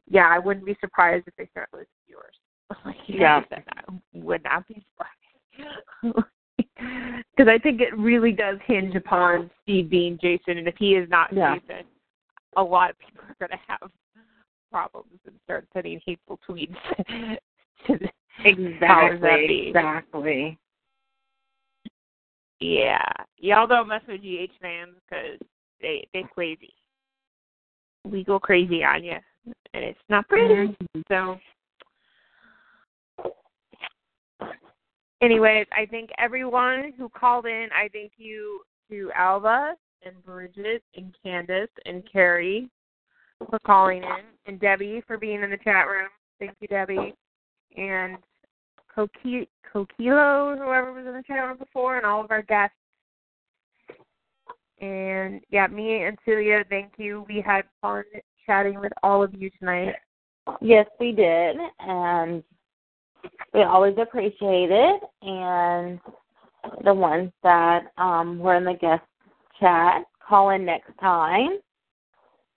yeah, 0.08 0.28
I 0.30 0.38
wouldn't 0.38 0.64
be 0.64 0.76
surprised 0.80 1.26
if 1.26 1.34
they 1.36 1.46
start 1.50 1.68
losing 1.72 1.86
viewers. 2.06 2.34
Like 2.84 2.96
Yeah. 3.06 3.42
I 3.52 3.92
would 4.14 4.42
not 4.44 4.66
be 4.66 4.84
surprised. 4.92 6.26
Because 6.56 7.48
I 7.48 7.58
think 7.58 7.80
it 7.80 7.96
really 7.96 8.32
does 8.32 8.58
hinge 8.66 8.94
upon 8.94 9.50
Steve 9.62 9.90
being 9.90 10.18
Jason, 10.20 10.58
and 10.58 10.68
if 10.68 10.74
he 10.78 10.94
is 10.94 11.08
not 11.08 11.32
Yeah. 11.32 11.56
Jason, 11.56 11.84
a 12.56 12.62
lot 12.62 12.90
of 12.90 12.98
people 12.98 13.22
are 13.24 13.36
going 13.40 13.50
to 13.50 13.58
have 13.66 13.90
problems 14.70 15.18
and 15.26 15.34
start 15.44 15.66
sending 15.72 16.00
hateful 16.04 16.38
tweets 16.48 16.76
to 17.86 17.98
the 17.98 18.08
Exactly. 18.44 19.68
Exactly. 19.68 20.58
Yeah, 22.64 23.04
y'all 23.36 23.66
don't 23.66 23.88
mess 23.88 24.00
with 24.08 24.22
GH 24.22 24.52
fans 24.58 24.94
because 25.06 25.38
they 25.82 26.08
they 26.14 26.24
crazy. 26.32 26.72
We 28.06 28.24
go 28.24 28.40
crazy 28.40 28.82
on 28.82 29.04
you, 29.04 29.18
and 29.74 29.84
it's 29.84 29.98
not 30.08 30.26
pretty. 30.30 30.54
Mm-hmm. 30.54 31.00
So, 31.08 31.38
anyways, 35.20 35.66
I 35.72 35.84
thank 35.90 36.08
everyone 36.16 36.94
who 36.96 37.10
called 37.10 37.44
in. 37.44 37.68
I 37.70 37.90
thank 37.92 38.12
you 38.16 38.62
to 38.88 39.10
Alva 39.14 39.74
and 40.02 40.24
Bridget 40.24 40.82
and 40.96 41.14
Candace 41.22 41.68
and 41.84 42.02
Carrie 42.10 42.70
for 43.50 43.58
calling 43.66 44.04
in, 44.04 44.24
and 44.46 44.58
Debbie 44.58 45.02
for 45.06 45.18
being 45.18 45.42
in 45.42 45.50
the 45.50 45.58
chat 45.58 45.86
room. 45.86 46.08
Thank 46.38 46.52
you, 46.60 46.68
Debbie, 46.68 47.14
and 47.76 48.16
Coquilo, 48.96 50.56
whoever 50.56 50.92
was 50.92 51.06
in 51.06 51.22
the 51.26 51.34
room 51.34 51.58
before, 51.58 51.96
and 51.96 52.06
all 52.06 52.24
of 52.24 52.30
our 52.30 52.42
guests. 52.42 52.76
And 54.80 55.40
yeah, 55.50 55.66
me 55.66 56.02
and 56.02 56.18
Celia, 56.24 56.64
thank 56.68 56.92
you. 56.96 57.24
We 57.28 57.40
had 57.40 57.64
fun 57.80 58.04
chatting 58.44 58.80
with 58.80 58.92
all 59.02 59.22
of 59.22 59.34
you 59.34 59.50
tonight. 59.58 59.94
Yes, 60.60 60.86
we 61.00 61.12
did, 61.12 61.56
and 61.80 62.42
we 63.52 63.62
always 63.62 63.96
appreciate 63.98 64.70
it. 64.70 65.02
And 65.22 65.98
the 66.84 66.92
ones 66.92 67.32
that 67.42 67.84
um, 67.98 68.38
were 68.38 68.56
in 68.56 68.64
the 68.64 68.74
guest 68.74 69.02
chat, 69.58 70.04
call 70.26 70.50
in 70.50 70.64
next 70.64 70.90
time. 71.00 71.58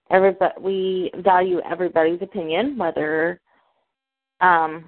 Everybody, 0.09 0.53
we 0.59 1.11
value 1.23 1.59
everybody's 1.69 2.21
opinion, 2.21 2.77
whether 2.77 3.39
um, 4.41 4.85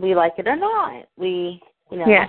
we 0.00 0.14
like 0.14 0.34
it 0.38 0.48
or 0.48 0.56
not. 0.56 1.06
We, 1.16 1.60
you 1.90 1.98
know, 1.98 2.06
Yeah. 2.08 2.28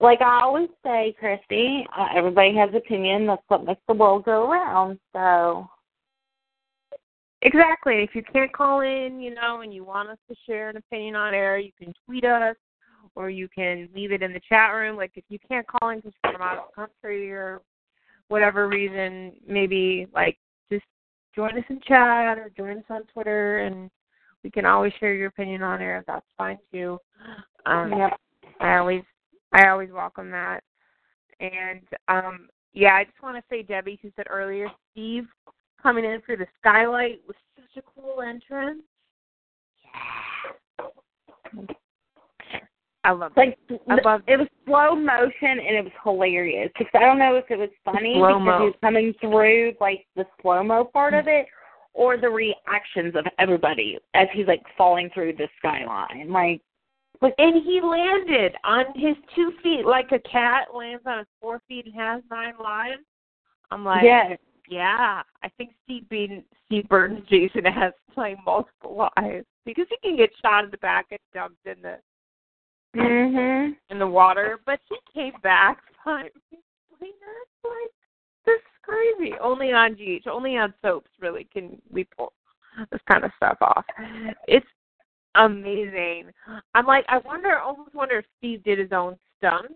like 0.00 0.20
I 0.20 0.42
always 0.42 0.68
say, 0.84 1.14
Christy, 1.18 1.86
uh, 1.96 2.08
everybody 2.14 2.54
has 2.56 2.74
opinion. 2.74 3.26
That's 3.26 3.42
what 3.48 3.64
makes 3.64 3.82
the 3.88 3.94
world 3.94 4.24
go 4.24 4.50
around. 4.50 4.98
So, 5.12 5.68
Exactly. 7.42 8.02
If 8.02 8.14
you 8.14 8.22
can't 8.22 8.52
call 8.52 8.80
in, 8.80 9.20
you 9.20 9.34
know, 9.34 9.60
and 9.60 9.72
you 9.72 9.84
want 9.84 10.08
us 10.08 10.18
to 10.28 10.36
share 10.46 10.70
an 10.70 10.78
opinion 10.78 11.14
on 11.14 11.34
air, 11.34 11.58
you 11.58 11.70
can 11.78 11.92
tweet 12.04 12.24
us 12.24 12.56
or 13.14 13.30
you 13.30 13.48
can 13.48 13.88
leave 13.94 14.10
it 14.10 14.22
in 14.22 14.32
the 14.32 14.40
chat 14.48 14.74
room. 14.74 14.96
Like 14.96 15.12
if 15.14 15.24
you 15.28 15.38
can't 15.48 15.66
call 15.66 15.90
in 15.90 15.98
because 15.98 16.12
you're 16.24 16.32
from 16.32 16.42
out 16.42 16.58
of 16.58 16.64
the 16.68 16.74
country 16.74 17.30
or 17.30 17.60
whatever 18.28 18.68
reason, 18.68 19.32
maybe 19.46 20.08
like 20.12 20.38
just 20.72 20.84
join 21.34 21.56
us 21.56 21.64
in 21.68 21.80
chat 21.86 22.38
or 22.38 22.50
join 22.56 22.78
us 22.78 22.84
on 22.90 23.02
Twitter 23.12 23.58
and 23.58 23.90
we 24.44 24.50
can 24.50 24.64
always 24.66 24.92
share 25.00 25.14
your 25.14 25.28
opinion 25.28 25.62
on 25.62 25.80
air. 25.80 26.04
That's 26.06 26.26
fine 26.36 26.58
too. 26.72 26.98
Um 27.64 27.92
Yep. 27.96 28.20
I 28.60 28.76
always 28.78 29.02
I 29.52 29.68
always 29.68 29.90
welcome 29.90 30.30
that. 30.30 30.62
And 31.40 31.82
um 32.08 32.48
yeah, 32.72 32.94
I 32.94 33.04
just 33.04 33.22
want 33.22 33.36
to 33.36 33.44
say 33.48 33.62
Debbie 33.62 33.98
who 34.02 34.10
said 34.16 34.26
earlier, 34.28 34.68
Steve 34.92 35.26
coming 35.82 36.04
in 36.04 36.20
through 36.22 36.38
the 36.38 36.46
skylight 36.58 37.20
was 37.26 37.36
such 37.56 37.82
a 37.82 38.00
cool 38.00 38.22
entrance. 38.22 38.82
Yeah. 39.84 40.86
I 43.06 43.12
love 43.12 43.32
like 43.36 43.56
I 43.88 43.98
love 44.04 44.22
it 44.26 44.36
was 44.36 44.48
slow 44.66 44.96
motion 44.96 45.30
and 45.42 45.76
it 45.76 45.84
was 45.84 45.92
hilarious. 46.02 46.70
Because 46.76 46.90
I 46.94 47.00
don't 47.06 47.20
know 47.20 47.36
if 47.36 47.44
it 47.50 47.56
was 47.56 47.70
funny 47.84 48.14
Slow-mo. 48.16 48.44
because 48.44 48.60
he 48.60 48.66
was 48.66 48.74
coming 48.80 49.14
through 49.20 49.74
like 49.80 50.06
the 50.16 50.26
slow 50.42 50.64
mo 50.64 50.84
part 50.84 51.14
of 51.14 51.28
it, 51.28 51.46
or 51.96 52.18
the 52.18 52.28
reactions 52.28 53.16
of 53.16 53.24
everybody 53.38 53.98
as 54.14 54.28
he's 54.34 54.46
like 54.46 54.62
falling 54.76 55.08
through 55.14 55.32
the 55.32 55.48
skyline. 55.58 56.30
Like, 56.30 56.60
and 57.22 57.64
he 57.64 57.80
landed 57.82 58.54
on 58.64 58.84
his 58.94 59.16
two 59.34 59.52
feet 59.62 59.86
like 59.86 60.12
a 60.12 60.18
cat 60.28 60.68
lands 60.74 61.02
on 61.06 61.18
his 61.18 61.26
four 61.40 61.62
feet 61.66 61.86
and 61.86 61.94
has 61.94 62.22
nine 62.30 62.52
lives. 62.62 63.02
I'm 63.70 63.82
like, 63.82 64.04
yes, 64.04 64.38
yeah, 64.68 65.22
I 65.42 65.48
think 65.56 65.70
Steve 65.84 66.06
Bean, 66.10 66.44
Steve 66.66 66.86
Burton's 66.88 67.26
Jason 67.30 67.64
has 67.64 67.94
like 68.14 68.36
multiple 68.44 69.08
lives 69.16 69.46
because 69.64 69.86
he 69.88 69.96
can 70.06 70.18
get 70.18 70.30
shot 70.42 70.64
in 70.64 70.70
the 70.70 70.76
back 70.78 71.06
and 71.10 71.18
dumped 71.32 71.66
in 71.66 71.80
the 71.80 71.96
mhm, 72.94 73.74
in 73.88 73.98
the 73.98 74.06
water, 74.06 74.60
but 74.66 74.80
he 74.90 74.96
came 75.14 75.32
back 75.42 75.78
fine. 76.04 76.24
Like, 76.24 76.30
that's 77.00 77.64
like 77.64 77.90
this 78.44 78.56
is 78.56 78.75
crazy. 78.86 79.34
Only 79.40 79.72
on 79.72 79.94
GH, 79.94 80.26
only 80.28 80.56
on 80.56 80.72
soaps 80.82 81.10
really 81.20 81.48
can 81.52 81.80
we 81.90 82.04
pull 82.16 82.32
this 82.90 83.00
kind 83.10 83.24
of 83.24 83.30
stuff 83.36 83.58
off. 83.60 83.84
It's 84.48 84.66
amazing. 85.34 86.30
I'm 86.74 86.86
like, 86.86 87.04
I 87.08 87.18
wonder, 87.18 87.58
almost 87.58 87.94
wonder 87.94 88.18
if 88.18 88.24
Steve 88.38 88.62
did 88.64 88.78
his 88.78 88.92
own 88.92 89.18
stunt, 89.38 89.72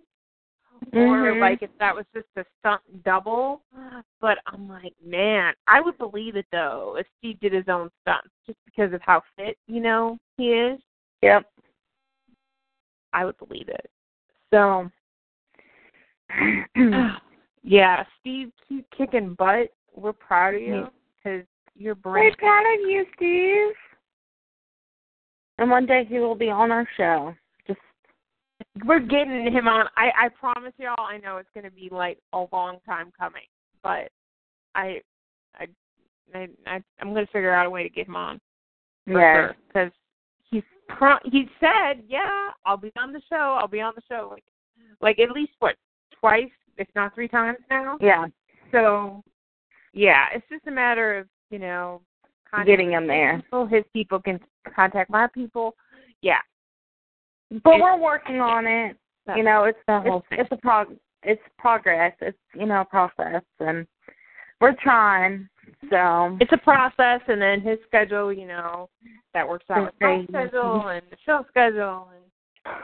or 0.92 1.32
Mhm. 1.32 1.40
like 1.40 1.62
if 1.62 1.70
that 1.78 1.94
was 1.94 2.04
just 2.14 2.28
a 2.36 2.44
stunt 2.58 2.82
double. 3.04 3.62
But 4.20 4.38
I'm 4.46 4.68
like, 4.68 4.94
man, 5.04 5.54
I 5.66 5.80
would 5.80 5.98
believe 5.98 6.36
it 6.36 6.46
though 6.52 6.96
if 6.98 7.06
Steve 7.18 7.40
did 7.40 7.52
his 7.52 7.68
own 7.68 7.90
stunts, 8.02 8.30
just 8.46 8.58
because 8.64 8.92
of 8.92 9.02
how 9.02 9.22
fit 9.36 9.58
you 9.66 9.80
know 9.80 10.18
he 10.36 10.52
is. 10.54 10.80
yep. 11.22 11.50
I 13.12 13.24
would 13.24 13.36
believe 13.38 13.68
it. 13.68 13.90
So, 14.52 14.90
yeah, 17.62 18.04
Steve, 18.20 18.50
keep 18.68 18.86
kicking 18.96 19.34
butt. 19.34 19.72
We're 19.94 20.12
proud 20.12 20.54
of 20.54 20.62
you 20.62 20.88
because 21.16 21.46
you're 21.74 21.94
brave. 21.94 22.34
We're 22.40 22.48
proud 22.48 22.74
of 22.74 22.88
you, 22.88 23.04
Steve. 23.16 23.74
And 25.58 25.70
one 25.70 25.84
day 25.84 26.06
he 26.08 26.18
will 26.18 26.34
be 26.34 26.48
on 26.48 26.72
our 26.72 26.88
show. 26.96 27.34
Just 27.66 27.80
We're 28.86 29.00
getting 29.00 29.52
him 29.52 29.68
on. 29.68 29.86
I 29.96 30.10
I 30.16 30.28
promise 30.28 30.72
y'all. 30.78 30.94
I 30.98 31.18
know 31.18 31.36
it's 31.36 31.50
going 31.52 31.64
to 31.64 31.70
be 31.70 31.88
like 31.92 32.18
a 32.32 32.46
long 32.52 32.78
time 32.86 33.12
coming, 33.18 33.42
but 33.82 34.10
I 34.74 35.00
I 35.54 35.66
I, 36.34 36.48
I 36.66 36.82
I'm 37.00 37.12
going 37.12 37.26
to 37.26 37.32
figure 37.32 37.52
out 37.52 37.66
a 37.66 37.70
way 37.70 37.82
to 37.82 37.90
get 37.90 38.06
him 38.06 38.16
on. 38.16 38.40
yeah. 39.06 39.52
because 39.66 39.90
he's 40.50 40.62
pro- 40.88 41.18
he 41.24 41.46
said, 41.58 42.04
yeah, 42.08 42.50
I'll 42.64 42.78
be 42.78 42.92
on 42.96 43.12
the 43.12 43.20
show. 43.28 43.58
I'll 43.60 43.68
be 43.68 43.82
on 43.82 43.92
the 43.94 44.02
show. 44.08 44.28
Like 44.30 44.44
like 45.02 45.18
at 45.18 45.30
least 45.30 45.52
what 45.58 45.76
twice, 46.18 46.50
if 46.76 46.88
not 46.94 47.14
three 47.14 47.28
times 47.28 47.58
now. 47.70 47.98
Yeah. 48.00 48.26
So, 48.72 49.22
yeah, 49.92 50.26
it's 50.34 50.46
just 50.50 50.66
a 50.66 50.70
matter 50.70 51.18
of 51.18 51.26
you 51.50 51.58
know 51.58 52.00
Getting 52.66 52.92
him 52.92 53.06
there. 53.06 53.36
People, 53.42 53.66
his 53.66 53.84
people 53.92 54.20
can 54.20 54.40
contact 54.74 55.10
my 55.10 55.28
people. 55.28 55.76
Yeah, 56.20 56.40
But 57.62 57.76
It- 57.76 57.82
we're 57.82 57.96
working 57.96 58.40
on 58.40 58.66
it. 58.66 58.96
You 59.36 59.44
know, 59.44 59.64
it's 59.64 59.78
the 59.86 60.00
whole 60.00 60.18
it's, 60.18 60.28
thing. 60.28 60.38
it's 60.40 60.52
a 60.52 60.56
prog 60.56 60.98
it's 61.22 61.42
progress. 61.58 62.16
It's 62.20 62.38
you 62.54 62.66
know 62.66 62.80
a 62.80 62.84
process, 62.84 63.42
and 63.60 63.86
we're 64.60 64.74
trying. 64.74 65.48
So 65.88 66.36
it's 66.40 66.52
a 66.52 66.58
process, 66.58 67.20
and 67.28 67.40
then 67.40 67.60
his 67.60 67.78
schedule, 67.86 68.32
you 68.32 68.46
know, 68.46 68.88
that 69.34 69.48
works 69.48 69.66
out 69.70 69.84
with 69.84 69.94
my 70.00 70.24
schedule 70.28 70.88
and 70.88 71.02
the 71.10 71.16
show 71.24 71.44
schedule 71.48 72.08
and 72.12 72.74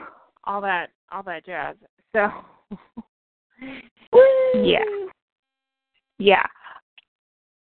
all 0.45 0.61
that, 0.61 0.91
all 1.11 1.23
that 1.23 1.45
jazz. 1.45 1.75
So, 2.13 2.29
yeah, 4.55 4.79
yeah. 6.19 6.45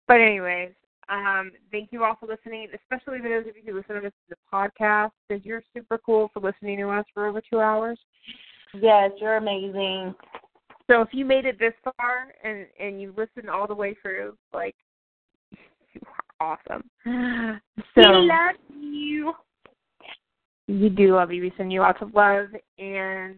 But 0.08 0.22
anyways, 0.22 0.72
um, 1.10 1.52
thank 1.72 1.90
you 1.92 2.04
all 2.04 2.16
for 2.20 2.28
listening, 2.28 2.68
especially 2.74 3.20
for 3.20 3.30
those 3.30 3.48
of 3.48 3.56
you 3.56 3.64
who 3.66 3.78
listen 3.78 3.96
to 3.96 4.02
this 4.02 4.14
a 4.32 4.56
podcast, 4.56 5.12
because 5.28 5.46
you're 5.46 5.64
super 5.74 5.98
cool 5.98 6.30
for 6.34 6.40
listening 6.40 6.78
to 6.78 6.90
us 6.90 7.06
for 7.14 7.28
over 7.28 7.42
two 7.42 7.60
hours. 7.60 8.00
yes, 8.74 9.12
you're 9.20 9.38
amazing. 9.38 10.16
So 10.88 11.02
if 11.02 11.10
you 11.12 11.26
made 11.26 11.46
it 11.46 11.60
this 11.60 11.74
far 11.84 12.34
and 12.44 12.66
and 12.80 13.02
you 13.02 13.14
listened 13.18 13.50
all 13.50 13.68
the 13.68 13.76
way 13.76 13.96
through, 14.02 14.36
like 14.54 14.76
you 15.52 16.02
are 16.40 16.58
awesome. 16.70 16.90
So 17.96 18.10
we 18.10 18.28
love 18.28 18.56
you. 18.70 19.34
we 20.68 20.90
do 20.90 21.16
love 21.16 21.32
you. 21.32 21.42
We 21.42 21.54
send 21.58 21.74
you 21.74 21.82
lots 21.82 22.02
of 22.02 22.14
love, 22.14 22.48
and 22.78 23.36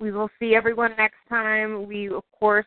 we 0.00 0.10
will 0.10 0.30
see 0.38 0.54
everyone 0.54 0.92
next 0.96 1.18
time. 1.28 1.86
We 1.86 2.08
of 2.08 2.24
course 2.38 2.66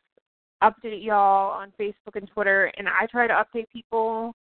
update 0.64 1.04
y'all 1.04 1.52
on 1.52 1.74
Facebook 1.80 2.16
and 2.16 2.30
Twitter, 2.30 2.72
and 2.78 2.88
I 2.88 3.06
try 3.08 3.28
to 3.28 3.34
update 3.34 3.70
people 3.70 4.36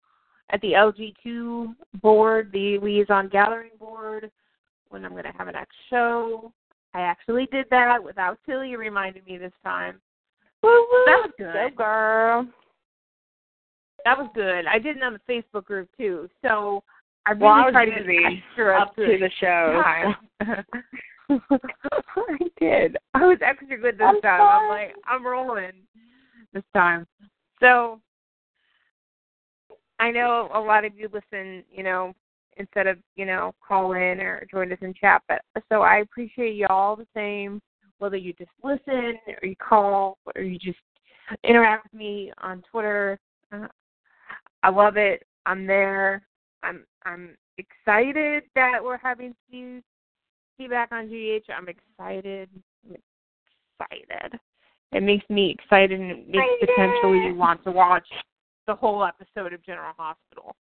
at 0.51 0.61
the 0.61 0.73
LG2 0.73 1.75
board, 2.01 2.51
the 2.53 2.79
Liason 2.79 3.31
gathering 3.31 3.71
board, 3.81 4.31
when 4.91 5.05
I'm 5.05 5.13
going 5.13 5.25
to 5.25 5.33
have 5.33 5.49
a 5.49 5.53
next 5.53 5.75
show. 5.91 6.53
I 6.95 7.01
actually 7.01 7.49
did 7.51 7.67
that 7.71 8.03
without 8.03 8.39
Tilly 8.45 8.77
reminding 8.77 9.23
me 9.27 9.39
this 9.39 9.53
time. 9.65 9.99
Woo 10.63 10.71
woo. 10.71 11.05
That 11.07 11.23
was 11.23 11.31
good. 11.39 11.55
Go 11.55 11.77
girl. 11.77 12.47
That 14.05 14.19
was 14.19 14.29
good. 14.35 14.67
I 14.67 14.79
did 14.79 14.99
it 14.99 15.03
on 15.03 15.15
the 15.15 15.33
Facebook 15.33 15.65
group 15.65 15.89
too. 15.97 16.29
So 16.43 16.85
I 17.25 17.31
really 17.31 17.45
Well, 17.45 17.53
I 17.53 17.71
tried 17.71 17.87
to 17.87 18.41
extra 18.47 18.81
up 18.81 18.95
to 18.97 19.19
the 19.19 19.31
show. 19.41 20.13
I 21.51 22.39
did. 22.61 22.97
I 23.15 23.27
was 23.27 23.39
extra 23.43 23.79
good 23.79 23.99
this 23.99 24.07
I'm 24.07 24.21
time. 24.21 24.41
I'm 24.41 24.69
like, 24.69 24.95
I'm 25.07 25.27
rolling 25.27 25.73
this 26.53 26.65
time. 26.75 27.07
So 27.61 28.01
I 29.99 30.11
know 30.11 30.51
a 30.53 30.61
lot 30.61 30.85
of 30.85 30.97
you 30.97 31.09
listen, 31.13 31.65
you 31.71 31.83
know, 31.83 32.13
instead 32.57 32.87
of, 32.87 32.99
you 33.17 33.25
know, 33.25 33.55
call 33.67 33.93
in 33.93 34.21
or 34.21 34.47
join 34.51 34.73
us 34.73 34.79
in 34.83 34.95
chat. 34.95 35.23
But 35.29 35.43
so 35.71 35.83
I 35.83 35.99
appreciate 35.99 36.57
y'all 36.57 36.97
the 36.97 37.07
same, 37.15 37.61
whether 37.99 38.17
you 38.17 38.33
just 38.35 38.51
listen 38.63 39.15
or 39.27 39.47
you 39.47 39.57
call 39.57 40.19
or 40.35 40.43
you 40.43 40.59
just 40.59 40.79
interact 41.45 41.85
with 41.85 41.99
me 41.99 42.33
on 42.39 42.63
Twitter. 42.71 43.19
Uh, 43.53 43.69
I 44.63 44.71
love 44.71 44.97
it. 44.97 45.25
I'm 45.47 45.67
there. 45.67 46.23
I'm 46.63 46.85
I'm 47.05 47.37
excited 47.59 48.45
that 48.55 48.83
we're 48.83 48.99
having 48.99 49.35
Steve 49.49 49.83
Steve 50.55 50.71
back 50.71 50.91
on 50.93 51.09
GH. 51.09 51.51
I'm 51.51 51.69
excited. 51.69 52.49
I'm 52.87 52.97
excited. 53.81 54.41
It 54.93 55.03
makes 55.03 55.29
me 55.31 55.51
excited 55.51 55.99
and 55.99 56.11
it 56.11 56.29
makes 56.29 56.45
potentially 56.61 57.33
want 57.33 57.65
to 57.65 57.73
watch 57.73 58.07
the 58.67 58.75
whole 58.75 59.05
episode 59.05 59.53
of 59.53 59.65
General 59.65 59.95
Hospital. 59.97 60.55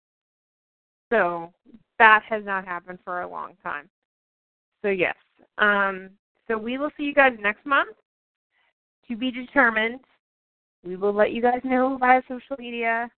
So 1.10 1.52
that 1.98 2.22
has 2.28 2.42
not 2.44 2.64
happened 2.64 2.98
for 3.04 3.22
a 3.22 3.28
long 3.28 3.52
time. 3.62 3.88
So 4.82 4.88
yes. 4.88 5.16
Um 5.58 6.10
so 6.48 6.56
we 6.56 6.78
will 6.78 6.90
see 6.96 7.04
you 7.04 7.14
guys 7.14 7.32
next 7.40 7.64
month. 7.66 7.96
To 9.08 9.16
be 9.16 9.30
determined. 9.30 10.00
We 10.84 10.96
will 10.96 11.12
let 11.12 11.32
you 11.32 11.42
guys 11.42 11.60
know 11.64 11.96
via 12.00 12.22
social 12.28 12.56
media. 12.58 13.10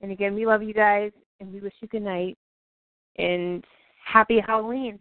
And 0.00 0.10
again, 0.10 0.34
we 0.34 0.46
love 0.46 0.62
you 0.62 0.74
guys 0.74 1.12
and 1.40 1.52
we 1.52 1.60
wish 1.60 1.74
you 1.80 1.88
good 1.88 2.02
night 2.02 2.36
and 3.18 3.64
happy 4.04 4.40
Halloween. 4.44 4.98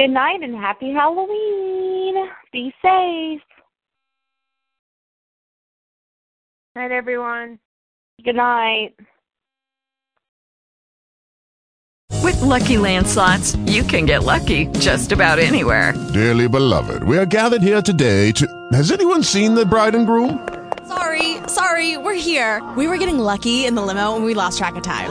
Good 0.00 0.12
night 0.12 0.42
and 0.42 0.56
happy 0.56 0.92
Halloween. 0.92 2.14
Be 2.54 2.72
safe. 2.80 3.42
Night 6.74 6.90
everyone. 6.90 7.58
Good 8.24 8.36
night. 8.36 8.94
With 12.22 12.36
LuckyLand 12.36 13.08
Slots, 13.08 13.56
you 13.66 13.82
can 13.82 14.06
get 14.06 14.24
lucky 14.24 14.68
just 14.78 15.12
about 15.12 15.38
anywhere. 15.38 15.92
Dearly 16.14 16.48
beloved, 16.48 17.02
we 17.02 17.18
are 17.18 17.26
gathered 17.26 17.60
here 17.60 17.82
today 17.82 18.32
to. 18.32 18.48
Has 18.72 18.90
anyone 18.90 19.22
seen 19.22 19.54
the 19.54 19.66
bride 19.66 19.94
and 19.94 20.06
groom? 20.06 20.48
Sorry, 20.88 21.36
sorry, 21.46 21.98
we're 21.98 22.14
here. 22.14 22.66
We 22.74 22.88
were 22.88 22.96
getting 22.96 23.18
lucky 23.18 23.66
in 23.66 23.74
the 23.74 23.82
limo 23.82 24.16
and 24.16 24.24
we 24.24 24.32
lost 24.32 24.56
track 24.56 24.76
of 24.76 24.82
time. 24.82 25.10